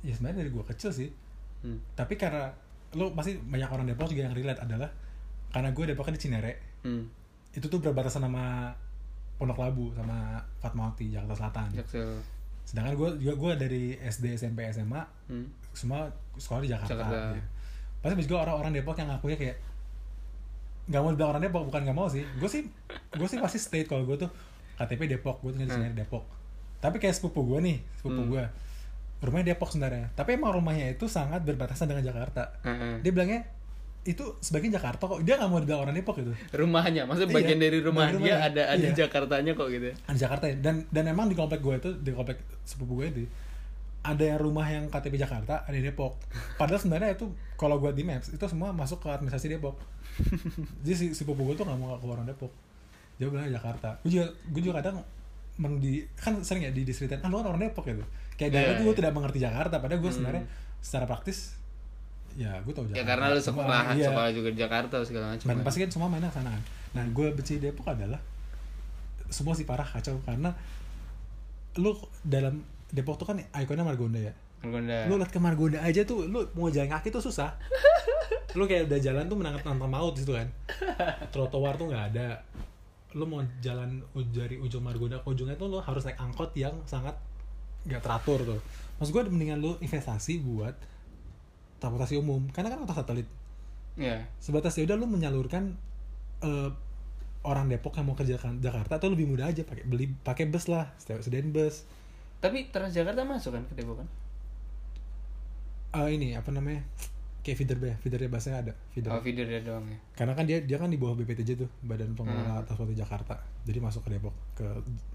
ya 0.00 0.12
sebenarnya 0.12 0.44
dari 0.44 0.50
gue 0.52 0.64
kecil 0.64 0.92
sih. 0.92 1.08
Hmm. 1.60 1.80
Tapi 1.92 2.16
karena 2.16 2.52
lo 2.94 3.12
pasti 3.12 3.34
banyak 3.36 3.66
orang 3.66 3.86
Depok 3.86 4.06
juga 4.06 4.24
yang 4.24 4.32
relate 4.32 4.60
adalah 4.60 4.90
karena 5.50 5.70
gue 5.70 5.84
Depoknya 5.86 6.14
di 6.14 6.22
Cinere, 6.22 6.52
Hmm. 6.80 7.06
itu 7.50 7.64
tuh 7.64 7.78
berbatasan 7.78 8.20
sama 8.20 8.74
Pondok 9.34 9.56
Labu 9.56 9.90
sama 9.92 10.36
Fatmawati 10.58 11.10
Jakarta 11.10 11.34
Selatan. 11.36 11.68
Jaksel. 11.72 12.10
Sedangkan 12.64 12.94
gue 12.94 13.08
juga 13.20 13.34
gue 13.34 13.52
dari 13.56 13.82
SD 13.96 14.34
SMP 14.34 14.66
SMA 14.68 15.02
Hmm. 15.26 15.46
semua 15.70 16.06
sekolah 16.34 16.60
di 16.60 16.70
Jakarta. 16.70 16.94
Jakarta. 16.94 17.34
ya. 17.34 17.44
Pasti 18.00 18.22
juga 18.22 18.42
orang-orang 18.42 18.72
Depok 18.72 18.96
yang 18.96 19.08
ngakunya 19.08 19.36
kayak 19.36 19.56
nggak 20.84 21.00
mau 21.00 21.10
dibilang 21.10 21.30
orang 21.32 21.42
Depok 21.42 21.62
bukan 21.64 21.80
nggak 21.82 21.96
mau 21.96 22.06
sih. 22.06 22.22
Gue 22.36 22.46
sih 22.46 22.62
gue 23.10 23.26
sih 23.26 23.38
pasti 23.38 23.56
state 23.56 23.86
kalau 23.86 24.04
gue 24.04 24.16
tuh 24.16 24.30
KTP 24.74 25.06
Depok, 25.08 25.38
gue 25.40 25.50
tinggal 25.50 25.68
di 25.68 25.74
sini 25.74 25.94
Depok. 25.94 26.26
Tapi 26.78 26.98
kayak 26.98 27.14
sepupu 27.14 27.40
gue 27.44 27.58
nih, 27.60 27.76
sepupu 27.96 28.20
Hmm. 28.20 28.30
gue 28.30 28.44
rumahnya 29.24 29.46
Depok 29.50 29.68
sebenarnya. 29.68 30.12
Tapi 30.12 30.34
emang 30.34 30.52
rumahnya 30.52 30.86
itu 30.88 31.04
sangat 31.06 31.40
berbatasan 31.40 31.86
dengan 31.86 32.02
Jakarta. 32.02 32.54
Heeh. 32.62 33.00
Dia 33.00 33.10
bilangnya 33.10 33.40
itu 34.04 34.36
sebagian 34.38 34.68
Jakarta 34.70 35.00
kok. 35.02 35.20
Dia 35.20 35.34
nggak 35.34 35.48
mau 35.48 35.58
dibilang 35.58 35.82
orang 35.82 35.94
Depok 35.94 36.16
gitu. 36.18 36.32
Rumahnya, 36.52 37.04
maksudnya 37.04 37.26
Iya, 37.26 37.36
bagian 37.36 37.58
dari 37.58 37.78
rumah 37.78 38.02
dari 38.06 38.12
dia 38.12 38.36
rumahnya. 38.36 38.36
ada 38.44 38.62
ada 38.70 38.86
Iya. 38.86 38.96
Jakartanya 39.00 39.52
kok 39.52 39.68
gitu. 39.68 39.88
Di 39.88 40.18
Jakarta 40.18 40.44
ya. 40.44 40.56
Dan 40.56 40.74
dan 40.88 41.04
emang 41.06 41.26
di 41.26 41.34
komplek 41.34 41.58
gue 41.58 41.74
itu 41.74 41.90
di 41.96 42.10
komplek 42.10 42.36
sepupu 42.62 42.98
gue 42.98 43.08
itu 43.10 43.24
ada 44.04 44.20
yang 44.22 44.36
rumah 44.36 44.68
yang 44.68 44.84
KTP 44.86 45.16
Jakarta, 45.16 45.64
ada 45.64 45.72
di 45.72 45.80
Depok. 45.80 46.20
Padahal 46.54 46.76
sebenarnya 46.76 47.16
itu 47.16 47.24
kalau 47.56 47.80
gue 47.80 47.88
di 47.90 48.04
Maps 48.04 48.28
itu 48.28 48.44
semua 48.44 48.68
masuk 48.70 49.00
ke 49.00 49.08
administrasi 49.08 49.48
Depok. 49.50 49.80
Jadi 50.84 50.94
si 50.94 51.06
sepupu 51.14 51.40
gue 51.42 51.54
tuh 51.54 51.64
nggak 51.64 51.78
mau 51.78 51.96
keluar 51.96 52.20
orang 52.20 52.28
Depok. 52.28 52.52
Dia 53.16 53.26
bilang 53.26 53.48
Jakarta. 53.48 53.96
Gue 54.00 54.12
juga 54.12 54.26
gue 54.28 54.60
juga 54.60 54.76
kadang 54.78 55.00
men- 55.56 55.78
di 55.78 56.04
kan 56.14 56.36
sering 56.40 56.66
ya 56.66 56.70
di 56.70 56.82
diseritain 56.82 57.22
ah 57.22 57.30
lu 57.30 57.38
kan 57.38 57.48
orang 57.48 57.62
Depok 57.62 57.86
gitu. 57.86 58.04
Kayak 58.34 58.50
Iya, 58.50 58.60
yeah, 58.66 58.82
gue 58.82 58.94
tidak 58.94 59.12
mengerti 59.12 59.38
Jakarta. 59.38 59.78
Padahal 59.78 60.00
gue 60.02 60.10
Hmm. 60.10 60.16
sebenarnya 60.18 60.44
secara 60.78 61.04
praktis 61.06 61.54
ya 62.34 62.50
gue 62.60 62.72
tau 62.74 62.82
Jakarta. 62.82 62.98
Ya 62.98 63.04
karena 63.06 63.26
lu 63.30 63.40
sekolah 63.40 63.80
Iya. 63.94 64.10
sekolah 64.10 64.30
juga 64.30 64.48
di 64.50 64.58
Jakarta 64.58 64.94
segala 65.02 65.26
macam. 65.32 65.46
Dan 65.46 65.56
kan. 65.58 65.64
pasti 65.64 65.78
kan 65.80 65.90
semua 65.90 66.08
mainnya 66.08 66.28
ke 66.28 66.36
sana. 66.42 66.50
Nah, 66.94 67.04
gue 67.08 67.26
benci 67.30 67.58
Depok 67.58 67.86
adalah 67.86 68.18
semua 69.26 69.54
sih 69.54 69.62
parah 69.62 69.86
kacau 69.86 70.14
karena 70.22 70.50
lu 71.76 71.90
dalam 72.22 72.62
Depok 72.88 73.18
tuh 73.18 73.26
kan 73.26 73.36
ikonnya 73.38 73.82
Margonda 73.82 74.20
ya 74.20 74.30
Margonda. 74.62 75.10
lu 75.10 75.18
liat 75.18 75.30
ke 75.34 75.40
Margonda 75.42 75.78
aja 75.82 76.06
tuh 76.06 76.30
lu 76.30 76.46
mau 76.54 76.70
jalan 76.70 76.86
kaki 76.86 77.10
tuh 77.10 77.18
susah 77.18 77.50
lu 78.58 78.62
kayak 78.64 78.86
udah 78.86 79.00
jalan 79.02 79.26
tuh 79.26 79.34
menangkap 79.34 79.66
nantang 79.66 79.90
maut 79.90 80.14
gitu 80.14 80.38
kan 80.38 80.46
trotoar 81.34 81.74
tuh 81.74 81.90
nggak 81.90 82.14
ada 82.14 82.38
lu 83.18 83.26
mau 83.26 83.42
jalan 83.58 83.98
dari 84.30 84.54
ujung 84.56 84.86
Margonda 84.86 85.18
ke 85.18 85.26
ujungnya 85.26 85.58
tuh 85.58 85.66
lu 85.66 85.82
harus 85.82 86.06
naik 86.06 86.18
angkot 86.22 86.54
yang 86.54 86.74
sangat 86.86 87.18
nggak 87.84 88.02
teratur 88.02 88.40
tuh. 88.44 88.60
Maksud 88.98 89.10
gue 89.12 89.22
mendingan 89.28 89.58
lu 89.60 89.76
investasi 89.80 90.40
buat 90.40 90.74
transportasi 91.80 92.16
umum. 92.20 92.48
Karena 92.50 92.72
kan 92.72 92.84
kota 92.84 92.96
satelit. 92.96 93.28
Iya. 93.94 94.26
sebatas 94.42 94.74
ya 94.74 94.90
udah 94.90 94.98
lu 94.98 95.06
menyalurkan 95.06 95.70
eh, 96.42 96.70
orang 97.46 97.70
Depok 97.70 97.94
yang 97.94 98.10
mau 98.10 98.18
kerja 98.18 98.34
ke 98.40 98.48
Jakarta 98.58 98.98
tuh 98.98 99.14
lebih 99.14 99.30
mudah 99.30 99.46
aja 99.46 99.62
pakai 99.62 99.86
beli 99.86 100.10
pakai 100.26 100.50
bus 100.50 100.66
lah 100.66 100.90
setiap 100.98 101.22
sedain 101.22 101.54
bus. 101.54 101.86
Tapi 102.42 102.74
Transjakarta 102.74 103.22
masuk 103.22 103.54
kan 103.54 103.62
ke 103.70 103.78
Depok 103.78 104.02
kan? 104.02 104.08
Eh, 105.94 106.18
ini 106.18 106.34
apa 106.34 106.50
namanya? 106.50 106.82
Kayak 107.44 107.56
feeder 107.60 107.78
bay 107.78 107.94
feeder 108.02 108.18
bay 108.18 108.30
bahasanya 108.32 108.66
ada 108.66 108.72
feeder. 108.90 109.12
Oh, 109.12 109.22
feeder 109.22 109.46
dia 109.46 109.60
doang 109.62 109.84
ya. 109.86 109.98
karena 110.18 110.32
kan 110.32 110.44
dia 110.48 110.58
dia 110.64 110.80
kan 110.80 110.88
di 110.90 110.98
bawah 110.98 111.14
BPTJ 111.14 111.60
tuh 111.60 111.70
Badan 111.84 112.16
Pengelola 112.18 112.66
Transportasi 112.66 112.98
Jakarta. 112.98 113.36
Jadi 113.62 113.78
masuk 113.78 114.02
ke 114.08 114.16
Depok 114.16 114.34
ke 114.58 114.66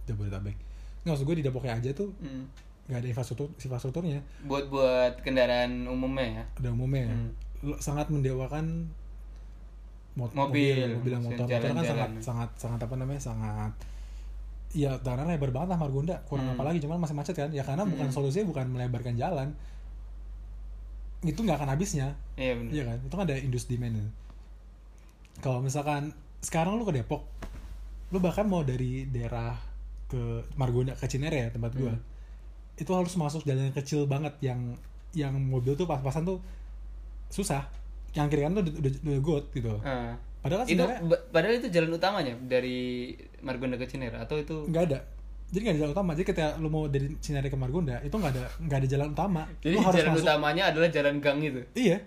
Jabodetabek 0.08 0.56
nggak 1.00 1.12
maksud 1.12 1.26
gue 1.26 1.36
di 1.36 1.46
Depoknya 1.46 1.74
aja 1.76 1.90
tuh 1.92 2.10
Hmm. 2.18 2.46
nggak 2.86 3.00
ada 3.00 3.08
infrastruktur 3.08 3.48
infrastrukturnya 3.56 4.20
Buat 4.44 4.66
buat 4.68 5.14
kendaraan 5.20 5.86
umumnya 5.86 6.28
ya. 6.28 6.44
ada 6.58 6.70
umumnya 6.70 7.08
Hmm. 7.08 7.32
Lu 7.62 7.76
sangat 7.78 8.08
mendewakan 8.08 8.88
mot- 10.16 10.32
Mobil, 10.32 10.88
mobil 10.94 11.12
yang 11.12 11.22
motor 11.22 11.44
motor 11.46 11.70
kan 11.70 11.84
sangat 11.86 12.12
sangat 12.20 12.50
sangat 12.58 12.80
apa 12.82 12.96
namanya 12.96 13.22
sangat 13.22 13.72
ya 14.70 14.96
karena 14.98 15.26
lebar 15.26 15.50
banget 15.50 15.70
lah 15.70 15.80
Margonda 15.80 16.16
kurang 16.24 16.46
Hmm. 16.46 16.56
apa 16.56 16.64
lagi 16.64 16.80
cuman 16.80 17.00
masih 17.00 17.16
macet 17.16 17.36
kan 17.36 17.50
ya 17.50 17.62
karena 17.62 17.84
bukan 17.84 18.08
solusinya 18.10 18.48
bukan 18.48 18.66
melebarkan 18.70 19.16
jalan 19.16 19.52
itu 21.22 21.36
nggak 21.38 21.58
akan 21.58 21.70
habisnya 21.70 22.16
Iya 22.36 22.54
benar. 22.56 22.72
Iya 22.72 22.84
kan? 22.86 22.98
Itu 23.02 23.14
kan 23.14 23.24
ada 23.26 23.36
induce 23.36 23.68
demand. 23.68 24.08
Kalau 25.38 25.60
misalkan 25.60 26.12
sekarang 26.40 26.74
lu 26.74 26.84
ke 26.84 26.96
Depok, 26.96 27.28
lu 28.10 28.18
bahkan 28.18 28.44
mau 28.44 28.64
dari 28.64 29.04
daerah 29.06 29.60
ke 30.10 30.44
Margonda 30.58 30.98
ke 30.98 31.06
Cinere 31.06 31.38
ya 31.38 31.50
tempat 31.54 31.72
gua. 31.78 31.94
Hmm. 31.94 32.02
Itu 32.76 32.92
harus 32.98 33.14
masuk 33.16 33.46
jalan 33.46 33.70
yang 33.70 33.78
kecil 33.78 34.10
banget 34.10 34.34
yang 34.42 34.76
yang 35.14 35.34
mobil 35.38 35.78
tuh 35.78 35.86
pas-pasan 35.86 36.26
tuh 36.26 36.42
susah. 37.30 37.70
Yang 38.18 38.34
kiri 38.34 38.42
kanan 38.42 38.56
tuh 38.58 38.64
udah, 38.66 38.74
udah, 38.82 38.92
udah 39.06 39.22
got 39.22 39.46
gitu. 39.54 39.74
Ah. 39.86 40.18
Padahal 40.40 40.66
kan 40.66 40.68
itu 40.72 40.84
padahal 41.30 41.54
itu 41.62 41.68
jalan 41.70 41.92
utamanya 41.94 42.34
dari 42.48 43.14
Margonda 43.46 43.76
ke 43.78 43.86
Cinere 43.86 44.18
atau 44.18 44.40
itu 44.40 44.66
nggak 44.66 44.84
ada. 44.90 45.00
Jadi 45.50 45.62
nggak 45.66 45.74
ada 45.76 45.82
jalan 45.86 45.94
utama. 45.94 46.10
Jadi 46.18 46.26
ketika 46.26 46.48
lu 46.58 46.70
mau 46.74 46.84
dari 46.90 47.08
Cinere 47.22 47.48
ke 47.54 47.58
Margonda 47.60 48.02
itu 48.02 48.16
nggak 48.16 48.34
ada 48.34 48.44
nggak 48.58 48.78
ada 48.82 48.88
jalan 48.90 49.08
utama. 49.14 49.42
jadi 49.62 49.74
lu 49.78 49.80
harus 49.86 50.00
jalan 50.02 50.14
masuk. 50.16 50.26
utamanya 50.26 50.64
adalah 50.74 50.90
jalan 50.90 51.16
gang 51.22 51.40
itu. 51.44 51.62
Iya. 51.78 51.98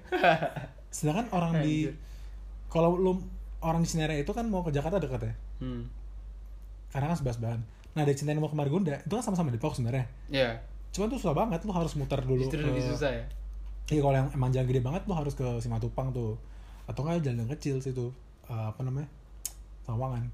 Sedangkan 0.97 1.26
orang 1.30 1.62
di 1.62 1.87
kalau 2.73 2.97
lu 2.99 3.21
orang 3.62 3.85
di 3.85 3.88
Cinere 3.88 4.18
itu 4.18 4.32
kan 4.35 4.49
mau 4.50 4.66
ke 4.66 4.75
Jakarta 4.75 4.99
dekat 4.99 5.23
ya. 5.30 5.35
Hmm. 5.62 5.87
karena 6.90 7.14
kan 7.14 7.16
sebelah 7.16 7.56
Nah 7.92 8.02
dari 8.02 8.14
Cinta 8.14 8.32
mau 8.34 8.46
ke 8.46 8.54
Margonda 8.54 8.96
itu 8.96 9.11
kan 9.11 9.20
sama-sama 9.22 9.49
Depok 9.49 9.72
sebenarnya. 9.72 10.06
Ya, 10.26 10.56
Cuman 10.90 11.08
tuh 11.08 11.18
susah 11.18 11.32
banget, 11.34 11.61
lu 11.62 11.70
harus 11.70 11.92
muter 11.92 12.20
dulu. 12.20 12.37
justru 12.38 12.58
ke- 12.58 12.66
lebih 12.66 12.84
susah 12.87 13.11
ya. 13.11 13.25
Iya 13.88 14.00
kalau 14.00 14.14
yang 14.14 14.28
emang 14.30 14.49
jalan 14.49 14.66
gede 14.66 14.80
banget 14.80 15.02
lu 15.02 15.12
harus 15.12 15.32
ke 15.32 15.44
Simatupang 15.58 16.08
tuh. 16.11 16.37
Atau 16.84 17.02
nggak 17.02 17.20
jalan 17.22 17.38
yang 17.38 17.50
kecil 17.50 17.76
situ. 17.78 18.08
Eh, 18.46 18.66
apa 18.66 18.80
namanya? 18.80 19.08
Sawangan. 19.82 20.25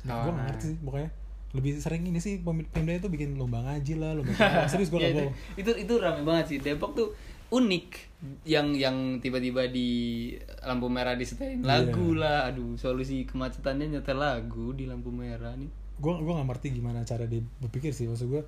Nah, 0.00 0.22
gue 0.22 0.32
ngerti 0.32 0.64
sih 0.66 0.78
pokoknya. 0.78 1.10
Lebih 1.50 1.72
sering 1.76 2.04
ini 2.04 2.18
sih 2.18 2.38
pem- 2.38 2.64
Pemda 2.66 2.92
itu 2.94 3.08
bikin 3.08 3.34
lomba 3.34 3.60
ngaji 3.62 3.96
lah, 3.96 4.12
lomba 4.12 4.30
apa. 4.30 4.68
Serius 4.70 4.88
gue 4.88 4.98
Ya, 4.98 5.08
gak 5.08 5.16
itu, 5.16 5.24
itu 5.58 5.70
itu 5.82 5.94
rame 5.96 6.22
banget 6.22 6.44
sih. 6.46 6.58
Depok 6.58 6.92
tuh 6.94 7.08
unik 7.48 7.86
yang 8.44 8.70
yang 8.72 8.92
tiba-tiba 9.18 9.64
di 9.66 9.88
lampu 10.60 10.86
merah 10.86 11.14
disetelin 11.14 11.60
lagu 11.62 12.12
Iya. 12.12 12.20
lah. 12.20 12.38
Aduh, 12.46 12.76
solusi 12.76 13.24
kemacetannya 13.24 13.88
nyetel 13.90 14.16
lagu 14.16 14.70
di 14.70 14.84
lampu 14.84 15.08
merah 15.08 15.52
nih. 15.54 15.72
Gue 15.98 16.12
gue 16.14 16.32
nggak 16.32 16.48
ngerti 16.48 16.66
gimana 16.72 17.02
cara 17.02 17.24
dia 17.24 17.42
berpikir 17.58 17.90
sih. 17.90 18.06
Maksud 18.06 18.26
gue 18.28 18.42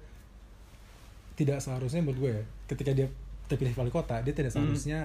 tidak 1.35 1.59
seharusnya 1.59 2.01
menurut 2.01 2.19
gue 2.21 2.33
ya, 2.33 2.43
ketika 2.67 2.91
dia 2.93 3.07
terpilih 3.47 3.73
wali 3.75 3.89
kota, 3.89 4.21
dia 4.21 4.29
Hmm. 4.29 4.39
tidak 4.39 4.53
seharusnya 4.53 4.99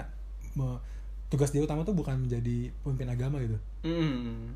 me- 0.52 0.78
tugas 1.26 1.50
dia 1.50 1.58
utama 1.58 1.82
tuh 1.82 1.90
bukan 1.92 2.14
menjadi 2.20 2.70
pemimpin 2.80 3.08
agama 3.08 3.36
gitu. 3.40 3.58
Hmm. 3.82 4.54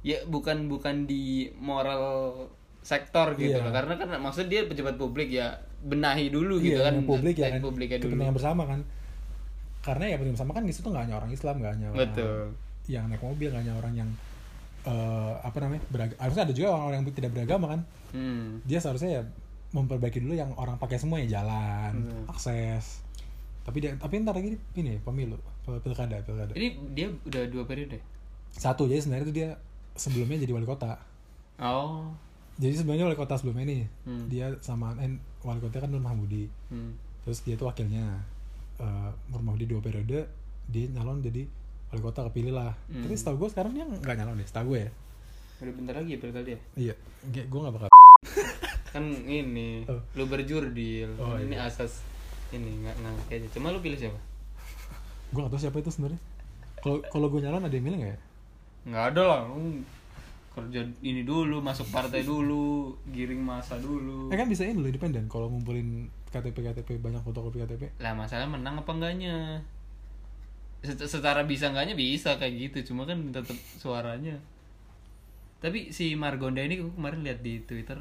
Ya 0.00 0.24
bukan 0.24 0.64
bukan 0.66 1.04
di 1.04 1.52
moral 1.54 2.32
sektor 2.80 3.36
gitu 3.36 3.52
Iya. 3.52 3.60
loh. 3.60 3.68
Karena 3.70 3.94
kan 3.94 4.08
maksud 4.16 4.48
dia 4.48 4.64
pejabat 4.64 4.96
publik 4.96 5.28
ya 5.28 5.60
benahi 5.80 6.28
dulu 6.28 6.56
gitu 6.56 6.76
iya, 6.76 6.88
kan 6.88 6.94
yang 6.94 7.04
publik 7.06 7.36
ya 7.36 7.48
kan 7.50 7.60
publiknya 7.60 7.98
dulu. 7.98 8.12
kepentingan 8.12 8.36
bersama 8.36 8.62
kan 8.64 8.80
karena 9.80 10.04
ya 10.06 10.14
kepentingan 10.14 10.36
bersama 10.36 10.52
kan 10.52 10.62
di 10.62 10.72
situ 10.72 10.86
nggak 10.86 11.04
hanya 11.04 11.16
orang 11.16 11.30
Islam 11.30 11.54
nggak 11.56 11.72
hanya 11.72 11.86
orang 11.88 12.00
Betul. 12.04 12.40
yang 12.84 13.04
naik 13.08 13.22
mobil 13.22 13.48
nggak 13.48 13.62
hanya 13.64 13.74
orang 13.76 13.94
yang 13.96 14.10
eh, 14.82 15.32
apa 15.38 15.56
namanya 15.58 15.82
beragama 15.88 16.18
harusnya 16.18 16.42
ada 16.44 16.54
juga 16.54 16.68
orang-orang 16.70 16.96
yang 16.98 17.08
tidak 17.12 17.32
beragama 17.32 17.66
kan 17.68 17.80
Hmm. 18.10 18.58
dia 18.64 18.78
seharusnya 18.78 19.10
ya 19.12 19.22
memperbaiki 19.70 20.18
dulu 20.18 20.34
yang 20.34 20.50
orang 20.54 20.74
pakai 20.76 20.98
semua 20.98 21.18
ya 21.18 21.38
jalan 21.38 21.94
Hmm. 22.02 22.26
akses 22.26 23.06
tapi 23.62 23.78
dia 23.78 23.94
tapi 23.94 24.18
ntar 24.18 24.34
lagi 24.34 24.58
ini 24.74 24.98
pemilu 24.98 25.38
pilkada 25.62 26.18
pilkada 26.20 26.50
Ini 26.52 26.68
dia 26.90 27.06
udah 27.22 27.42
dua 27.46 27.62
periode. 27.62 28.02
satu 28.50 28.84
jadi 28.84 28.98
sebenarnya 28.98 29.24
itu 29.24 29.34
dia 29.36 29.48
sebelumnya 29.94 30.36
jadi 30.36 30.50
wali 30.50 30.64
kota 30.64 30.98
Oh. 31.56 32.10
jadi 32.56 32.74
sebenarnya 32.74 33.06
wali 33.06 33.14
kota 33.14 33.36
sebelumnya 33.36 33.64
ini 33.64 33.78
Hmm. 34.02 34.26
dia 34.26 34.50
sama 34.58 34.96
eh, 34.98 35.12
wali 35.40 35.60
kota 35.60 35.78
kan 35.78 35.86
Nur 35.86 36.00
Mahmudi 36.00 36.50
Hmm. 36.66 36.98
terus 37.22 37.40
dia 37.40 37.54
itu 37.54 37.62
wakilnya 37.62 38.26
uh, 38.78 39.12
Nur 39.28 39.38
Mahmudi 39.40 39.68
dua 39.68 39.78
periode 39.78 40.26
dia 40.66 40.84
nyalon 40.88 41.20
jadi 41.20 41.46
wali 41.90 42.00
kota 42.00 42.20
kepilih 42.24 42.52
lah 42.52 42.72
Hmm. 42.86 43.02
tapi 43.02 43.14
setahu 43.14 43.36
gue 43.36 43.48
sekarang 43.50 43.72
dia 43.72 43.84
nggak 43.84 44.14
nyalon 44.14 44.36
deh 44.36 44.46
setahu 44.46 44.66
gue 44.70 44.80
ya 44.80 44.90
Udah 45.60 45.72
bentar 45.74 45.94
lagi 45.94 46.10
ya 46.10 46.18
pilkada 46.18 46.48
ya? 46.48 46.60
iya 46.74 46.94
gue 47.26 47.58
nggak 47.58 47.74
bakal 47.74 47.88
Kan 48.90 49.04
ini 49.22 49.86
Oh. 49.86 50.02
lu 50.12 50.26
berjurdil. 50.26 51.14
Oh, 51.16 51.36
ini 51.36 51.54
iya. 51.54 51.64
asas 51.64 52.02
ini 52.50 52.82
nggak 52.82 52.96
ngerti 52.96 53.32
aja. 53.36 53.48
Cuma 53.54 53.70
lu 53.70 53.78
pilih 53.78 53.94
siapa? 53.96 54.18
gue 55.30 55.38
nggak 55.38 55.46
tahu 55.48 55.60
siapa 55.60 55.78
itu 55.78 55.90
sebenarnya 55.90 56.18
kalau 56.76 56.98
kalau 57.04 57.26
gue 57.28 57.38
nyalon 57.38 57.62
ada 57.62 57.70
yang 57.70 57.84
milih 57.84 57.98
nggak 58.00 58.10
ya 58.10 58.20
Nggak 58.82 59.04
ada 59.08 59.22
lah. 59.22 59.40
Lu 59.46 59.78
kerja 60.50 60.80
ini 61.00 61.22
dulu, 61.22 61.60
masuk 61.60 61.86
partai 61.88 62.24
dulu, 62.24 62.90
giring 63.06 63.38
masa 63.38 63.78
dulu. 63.78 64.26
eh 64.28 64.36
kan 64.36 64.48
bisa 64.48 64.64
ini 64.64 64.74
dulu 64.74 64.88
independen 64.88 65.24
kalau 65.26 65.46
ngumpulin 65.46 66.10
KTP 66.26 66.56
KTP 66.64 66.98
banyak 66.98 67.20
fotokopi 67.20 67.60
KTP 67.60 67.82
Lah 67.98 68.10
masalah 68.12 68.48
menang 68.48 68.74
apa 68.76 68.90
enggaknya? 68.90 69.62
Secara 70.82 71.44
bisa 71.44 71.68
enggaknya 71.68 71.92
bisa 71.92 72.40
kayak 72.40 72.54
gitu, 72.72 72.92
cuma 72.92 73.04
kan 73.04 73.20
tetap 73.30 73.56
suaranya. 73.76 74.40
Tapi 75.60 75.92
si 75.92 76.16
Margonda 76.16 76.64
ini 76.64 76.80
gue 76.80 76.88
kemarin 76.88 77.20
lihat 77.20 77.44
di 77.44 77.60
Twitter 77.68 78.00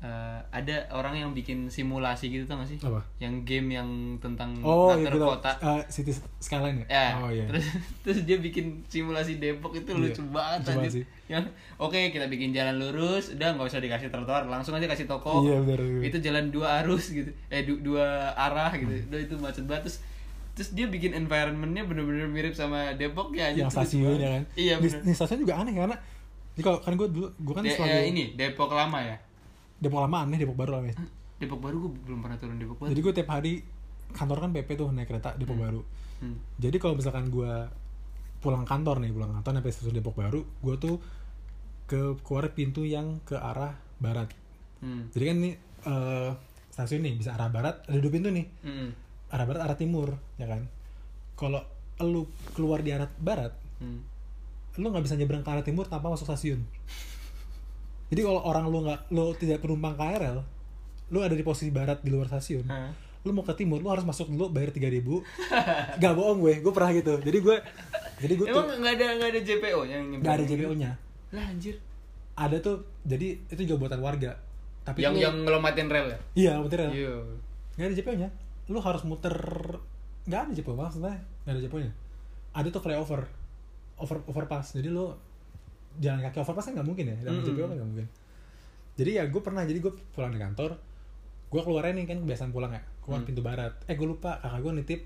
eh, 0.00 0.38
ada 0.48 0.86
orang 0.94 1.18
yang 1.18 1.30
bikin 1.34 1.66
simulasi 1.66 2.30
gitu 2.30 2.46
tau 2.46 2.62
gak 2.62 2.70
sih? 2.70 2.78
Apa? 2.78 3.02
Yang 3.18 3.34
game 3.44 3.68
yang 3.74 3.88
tentang 4.22 4.54
oh 4.62 4.94
iya 4.94 5.10
kota. 5.10 5.50
Uh, 5.58 5.82
City 5.90 6.14
Skyline 6.38 6.80
ya, 6.80 6.86
Ya, 6.88 7.06
oh 7.18 7.28
iya 7.28 7.44
terus 7.50 7.66
terus 8.06 8.18
dia 8.24 8.38
bikin 8.38 8.80
simulasi 8.86 9.42
Depok 9.42 9.74
itu 9.74 9.90
Iya, 9.90 10.00
lucu 10.14 10.22
banget 10.30 10.58
lucu 10.62 10.70
banget 10.70 10.86
anjir. 10.86 10.92
sih. 11.02 11.04
Yang 11.28 11.44
oke 11.76 11.98
kita 12.14 12.26
bikin 12.30 12.54
jalan 12.54 12.78
lurus, 12.78 13.34
udah 13.34 13.48
nggak 13.58 13.66
usah 13.68 13.82
dikasih 13.82 14.08
trotoar, 14.08 14.46
langsung 14.46 14.72
aja 14.72 14.86
kasih 14.86 15.10
toko. 15.10 15.42
Iya, 15.44 15.60
benar, 15.66 15.82
benar. 15.82 16.02
Itu 16.06 16.16
jalan 16.22 16.44
dua 16.48 16.68
arus 16.80 17.10
gitu. 17.10 17.30
Eh 17.50 17.66
du- 17.66 17.82
dua 17.82 18.32
arah 18.38 18.70
gitu. 18.72 18.88
Udah 19.10 19.18
itu 19.18 19.34
macet 19.36 19.66
banget 19.66 19.90
terus 19.90 19.98
terus 20.60 20.70
dia 20.70 20.84
bikin 20.86 21.16
environmentnya 21.16 21.80
bener-bener 21.82 22.28
mirip 22.28 22.52
sama 22.52 22.92
Depok 22.92 23.32
ya 23.32 23.48
yang 23.48 23.66
stasiun 23.66 24.14
ya 24.14 24.28
kan 24.30 24.44
Iya 24.54 24.74
bener. 24.76 25.00
di 25.00 25.10
stasiun 25.10 25.40
juga 25.40 25.56
aneh 25.56 25.72
karena 25.72 25.96
jadi 26.52 26.62
kalau 26.62 26.78
kan 26.78 26.92
gue 26.94 27.08
dulu 27.08 27.26
gue 27.32 27.54
kan 27.54 27.64
De- 27.64 27.72
selalu 27.72 27.96
eh, 27.96 28.04
ini 28.06 28.24
Depok 28.34 28.68
lama 28.70 28.98
ya. 29.00 29.16
Depok 29.78 30.00
lama 30.02 30.16
aneh 30.20 30.36
Depok 30.36 30.52
baru 30.54 30.72
aneh 30.78 30.92
Depok 31.38 31.56
baru 31.58 31.76
gue 31.80 31.90
belum 32.04 32.20
pernah 32.20 32.36
turun 32.36 32.54
Depok 32.54 32.76
baru. 32.78 32.88
jadi 32.88 33.00
gue 33.00 33.12
tiap 33.14 33.28
hari 33.30 33.52
kantor 34.10 34.38
kan 34.38 34.50
PP 34.52 34.68
tuh 34.76 34.88
naik 34.90 35.08
kereta 35.08 35.32
Depok 35.34 35.56
baru 35.56 35.80
Hmm. 36.20 36.36
Jadi 36.58 36.76
kalau 36.76 36.92
misalkan 36.92 37.32
gue 37.32 37.48
pulang 38.38 38.60
kantor 38.62 39.00
nih, 39.00 39.08
pulang 39.08 39.32
kantor 39.32 39.56
sampai 39.56 39.72
stasiun 39.72 39.94
Depok 39.94 40.12
Baru, 40.14 40.44
gue 40.58 40.76
tuh 40.76 41.00
ke 41.86 41.96
keluar 42.20 42.52
pintu 42.52 42.84
yang 42.84 43.20
ke 43.22 43.32
arah 43.34 43.72
barat. 43.96 44.28
Hmm. 44.78 45.08
Jadi 45.10 45.24
kan 45.24 45.36
nih 45.38 45.54
eh, 45.80 46.30
stasiun 46.68 47.00
nih 47.00 47.16
bisa 47.16 47.32
arah 47.32 47.48
barat, 47.48 47.80
ada 47.82 47.96
dua 47.96 48.12
pintu 48.12 48.28
nih, 48.28 48.44
Hmm. 48.60 48.92
Arah 49.30 49.44
barat, 49.44 49.60
arah 49.62 49.74
timur, 49.74 50.08
ya 50.34 50.44
kan. 50.44 50.66
Kalau 51.34 51.62
lu 52.00 52.24
keluar 52.52 52.80
di 52.80 52.90
arah 52.90 53.08
barat, 53.16 53.54
Hmm. 53.76 54.02
lu 54.74 54.86
nggak 54.86 55.02
bisa 55.02 55.14
nyebrang 55.14 55.40
ke 55.40 55.48
arah 55.48 55.62
timur 55.62 55.84
tanpa 55.84 56.08
masuk 56.08 56.26
stasiun. 56.26 56.60
Jadi 58.08 58.20
kalau 58.20 58.40
orang 58.40 58.66
lu 58.66 58.82
nggak, 58.82 59.00
lu 59.08 59.30
tidak 59.34 59.58
penumpang 59.58 59.94
KRL, 59.94 60.42
lu 61.08 61.18
ada 61.20 61.32
di 61.32 61.40
posisi 61.40 61.70
barat 61.70 61.98
di 61.98 62.10
luar 62.10 62.26
stasiun, 62.26 62.66
Hah? 62.66 62.90
lu 63.20 63.30
mau 63.30 63.42
ke 63.42 63.52
timur 63.52 63.78
lu 63.78 63.86
harus 63.86 64.00
masuk 64.00 64.26
dulu 64.26 64.48
bayar 64.48 64.70
tiga 64.70 64.88
ribu 64.88 65.20
gak 66.00 66.14
bohong 66.14 66.40
gue 66.40 66.56
gue 66.58 66.72
pernah 66.72 66.88
gitu 66.90 67.20
jadi 67.20 67.36
gue 67.38 67.56
jadi 68.16 68.32
gue 68.34 68.46
Emang 68.48 68.64
nggak 68.72 68.94
ada 68.94 69.06
nggak 69.12 69.28
ada 69.28 69.40
JPO 69.42 69.80
yang 69.84 70.04
gak 70.18 70.34
ada 70.34 70.44
JPO 70.46 70.72
nya 70.74 70.90
Lah 71.28 71.44
anjir. 71.44 71.76
ada 72.32 72.56
tuh 72.58 72.80
jadi 73.04 73.36
itu 73.44 73.62
juga 73.62 73.76
buatan 73.78 74.00
warga 74.00 74.40
tapi 74.80 75.04
yang 75.04 75.12
lu- 75.12 75.20
yang 75.20 75.36
ngelomatin 75.36 75.86
rel 75.86 76.06
ya 76.06 76.18
iya 76.32 76.52
betul 76.56 76.80
ya 76.80 76.88
iya 76.88 77.12
nggak 77.76 77.86
ada 77.86 77.94
JPO 77.94 78.14
nya 78.16 78.28
lu 78.70 78.78
harus 78.78 79.02
muter 79.02 79.34
nggak 80.30 80.40
ada 80.46 80.52
JPO 80.54 80.78
maksudnya 80.78 81.18
nggak 81.42 81.54
ada 81.58 81.60
JPO 81.60 81.78
nya 81.82 81.92
ada 82.54 82.68
tuh 82.70 82.82
flyover 82.82 83.22
over 84.00 84.16
overpass. 84.26 84.72
Jadi 84.74 84.88
lu 84.88 85.12
jalan 85.98 86.22
kaki 86.22 86.40
overpass 86.40 86.70
kan 86.70 86.78
nggak 86.78 86.88
mungkin 86.88 87.04
ya 87.12 87.16
dalam 87.20 87.42
kan 87.42 87.76
nggak 87.76 87.90
mungkin. 87.90 88.06
Jadi 88.96 89.10
ya 89.16 89.24
gue 89.28 89.42
pernah 89.42 89.62
jadi 89.62 89.78
gue 89.78 89.92
pulang 90.12 90.32
di 90.32 90.40
kantor 90.40 90.78
gue 91.50 91.60
keluarnya 91.60 91.92
nih 91.98 92.06
kan 92.06 92.18
kebiasaan 92.22 92.50
pulang 92.54 92.70
ya 92.70 92.82
keluar 93.02 93.20
Hmm. 93.20 93.28
pintu 93.28 93.42
barat. 93.42 93.74
Eh 93.90 93.94
gue 93.94 94.06
lupa 94.06 94.38
kakak 94.38 94.60
gue 94.62 94.72
nitip 94.78 95.00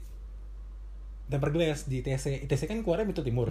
temper 1.25 1.51
glass 1.51 1.89
di 1.89 2.05
ITC 2.05 2.45
ITC 2.45 2.63
kan 2.69 2.79
keluarnya 2.85 3.09
pintu 3.09 3.25
timur. 3.25 3.49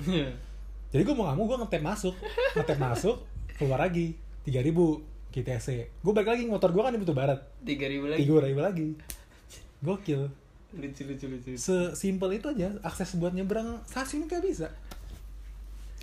Jadi 0.93 1.01
gue 1.01 1.15
mau 1.17 1.25
nggak 1.25 1.37
mau 1.37 1.45
gue 1.49 1.57
ngetep 1.57 1.81
masuk. 1.81 2.15
Ngetep 2.53 2.77
masuk 2.77 3.15
keluar 3.57 3.81
lagi. 3.81 4.13
3000 4.45 5.33
ke 5.33 5.41
ITC 5.41 5.67
gue 6.03 6.13
balik 6.13 6.29
lagi 6.35 6.43
motor 6.45 6.69
gue 6.69 6.83
kan 6.83 6.93
di 6.93 6.99
pintu 7.01 7.15
barat. 7.17 7.39
Tiga 7.65 7.89
ribu 7.89 8.05
lagi. 8.11 8.19
Tiga 8.21 8.41
ribu 8.45 8.61
lagi 8.61 8.87
gokil. 9.83 10.31
Lucu 10.73 11.01
lucu 11.05 11.25
lucu. 11.29 11.51
Sesimpel 11.59 12.41
itu 12.41 12.47
aja 12.49 12.73
akses 12.81 13.19
buat 13.19 13.35
nyebrang 13.35 13.83
stasiun 13.85 14.25
kayak 14.25 14.47
bisa. 14.47 14.67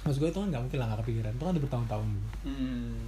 Maksud 0.07 0.21
gue 0.23 0.31
itu 0.31 0.39
kan 0.39 0.49
nggak 0.53 0.63
mungkin 0.69 0.79
lah 0.79 0.87
nggak 0.93 1.01
kepikiran. 1.03 1.33
Itu 1.35 1.45
kan 1.49 1.53
udah 1.57 1.65
bertahun-tahun. 1.65 2.09
Hmm. 2.47 3.01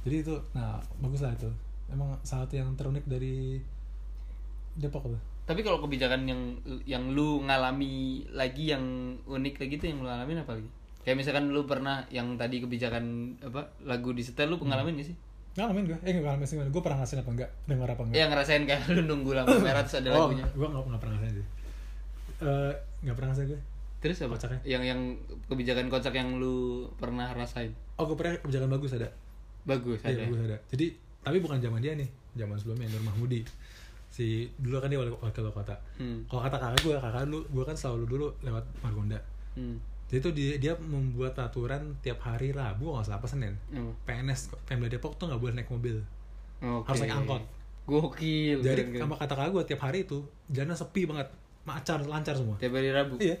jadi 0.00 0.24
itu 0.24 0.34
nah 0.56 0.80
bagus 1.02 1.20
lah 1.20 1.34
itu. 1.36 1.50
Emang 1.90 2.16
salah 2.24 2.46
satu 2.46 2.54
yang 2.56 2.72
terunik 2.78 3.04
dari 3.04 3.60
Depok 4.78 5.10
tuh 5.10 5.20
tapi 5.50 5.66
kalau 5.66 5.82
kebijakan 5.82 6.30
yang 6.30 6.42
yang 6.86 7.10
lu 7.10 7.42
ngalami 7.42 8.22
lagi 8.30 8.70
yang 8.70 9.18
unik 9.26 9.58
lagi 9.58 9.74
tuh 9.82 9.90
yang 9.90 9.98
lu 9.98 10.06
alamin 10.06 10.46
apa 10.46 10.54
lagi? 10.54 10.70
Kayak 11.02 11.26
misalkan 11.26 11.50
lu 11.50 11.66
pernah 11.66 12.06
yang 12.14 12.38
tadi 12.38 12.62
kebijakan 12.62 13.34
apa 13.42 13.74
lagu 13.82 14.14
di 14.14 14.22
setel 14.22 14.46
lu 14.46 14.62
pengalamin 14.62 15.02
gak 15.02 15.10
sih 15.10 15.18
ngalamin 15.52 15.84
gue 15.84 15.98
eh 16.00 16.10
nggak 16.10 16.24
ngalamin 16.24 16.46
sih 16.46 16.56
gue 16.56 16.82
pernah 16.82 16.96
ngerasain 16.98 17.20
apa 17.20 17.30
enggak 17.30 17.50
dengar 17.64 17.88
apa 17.88 18.02
enggak 18.04 18.16
ya 18.16 18.24
ngerasain 18.26 18.62
kayak 18.64 18.80
lu 18.90 19.02
nunggu 19.04 19.30
lampu 19.34 19.56
merah 19.66 19.82
terus 19.82 19.98
ada 19.98 20.10
lagunya 20.12 20.46
gue 20.46 20.62
nggak 20.64 20.82
nggak 20.84 21.00
pernah 21.00 21.16
ngerasain 21.16 21.36
sih 21.36 21.46
Eh, 22.40 22.72
nggak 23.04 23.14
pernah 23.14 23.28
ngerasain 23.30 23.48
gue 23.50 23.60
terus 24.00 24.16
apa 24.18 24.32
Kocaknya. 24.32 24.60
yang 24.64 24.82
yang 24.82 25.00
kebijakan 25.44 25.86
kocak 25.86 26.14
yang 26.14 26.40
lu 26.40 26.56
pernah 26.96 27.28
rasain 27.30 27.68
oh 27.94 28.04
gue 28.04 28.16
pernah 28.16 28.32
kebijakan 28.38 28.70
bagus 28.70 28.96
ada 28.96 29.08
bagus 29.60 30.00
Iya 30.00 30.08
ada 30.08 30.20
bagus 30.24 30.40
ada. 30.42 30.56
Jadi 30.72 30.86
tapi 31.20 31.36
bukan 31.36 31.60
zaman 31.60 31.84
dia 31.84 31.92
nih, 31.92 32.08
zaman 32.32 32.56
sebelumnya 32.56 32.88
Nur 32.88 33.04
Mahmudi. 33.04 33.44
Si 34.08 34.48
dulu 34.56 34.80
kan 34.80 34.88
dia 34.88 34.96
wali 34.96 35.12
wakil 35.12 35.44
wali 35.44 35.52
kota. 35.52 35.76
hmm. 36.00 36.24
Kalau 36.26 36.40
kata 36.40 36.56
kakak 36.56 36.80
gue, 36.80 36.96
kakak 36.96 37.22
lu, 37.28 37.44
gue 37.44 37.60
kan 37.60 37.76
selalu 37.76 38.08
dulu 38.08 38.26
lewat 38.40 38.64
Margonda. 38.80 39.20
Hmm. 39.52 39.76
Jadi 40.10 40.18
tuh 40.20 40.32
dia, 40.32 40.58
dia 40.58 40.72
membuat 40.76 41.38
aturan 41.38 41.94
tiap 42.00 42.18
hari 42.20 42.50
Rabu 42.50 42.90
nggak 42.90 43.06
salah 43.06 43.18
apa 43.18 43.26
Senin. 43.26 43.54
Oh. 43.70 43.94
PNS 44.02 44.50
Pemda 44.64 44.86
Depok 44.86 45.14
tuh 45.14 45.30
nggak 45.30 45.38
boleh 45.38 45.54
naik 45.54 45.70
mobil. 45.70 46.02
Oke. 46.60 46.84
Harus 46.84 47.00
naik 47.00 47.14
angkot. 47.16 47.42
Gokil. 47.86 48.58
Jadi 48.60 48.80
sama 48.96 49.14
kata 49.14 49.32
kakak 49.32 49.50
gue 49.52 49.62
tiap 49.64 49.80
hari 49.80 50.02
itu 50.02 50.18
jalan 50.48 50.74
sepi 50.74 51.02
banget, 51.04 51.30
macar 51.62 51.98
lancar 52.00 52.34
semua. 52.34 52.54
tiap 52.56 52.70
hari 52.72 52.90
Rabu. 52.90 53.16
Iya. 53.16 53.38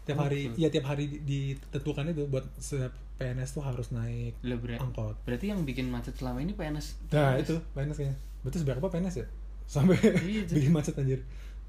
Tiap 0.00 0.18
hari, 0.18 0.50
iya 0.56 0.68
tiap 0.68 0.84
hari 0.84 1.06
di- 1.06 1.22
ditentukan 1.54 2.02
itu 2.08 2.26
buat 2.26 2.42
setiap 2.56 2.90
PNS 3.16 3.50
tuh 3.52 3.62
harus 3.62 3.88
naik 3.90 4.34
ber- 4.40 4.76
angkot. 4.76 5.14
berarti 5.22 5.46
yang 5.46 5.62
bikin 5.62 5.86
macet 5.86 6.16
selama 6.16 6.40
ini 6.40 6.50
PNS. 6.52 7.06
Nah 7.08 7.36
itu 7.36 7.54
PNS 7.70 7.96
kayaknya. 7.96 8.16
Berarti 8.40 8.58
seberapa 8.58 8.86
PNS 8.88 9.14
ya? 9.16 9.26
Sampai 9.64 9.94
Iya, 10.00 10.42
itu. 10.42 10.52
bikin 10.58 10.72
macet 10.72 10.96
anjir. 10.96 11.22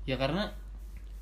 Ya 0.03 0.17
karena 0.17 0.49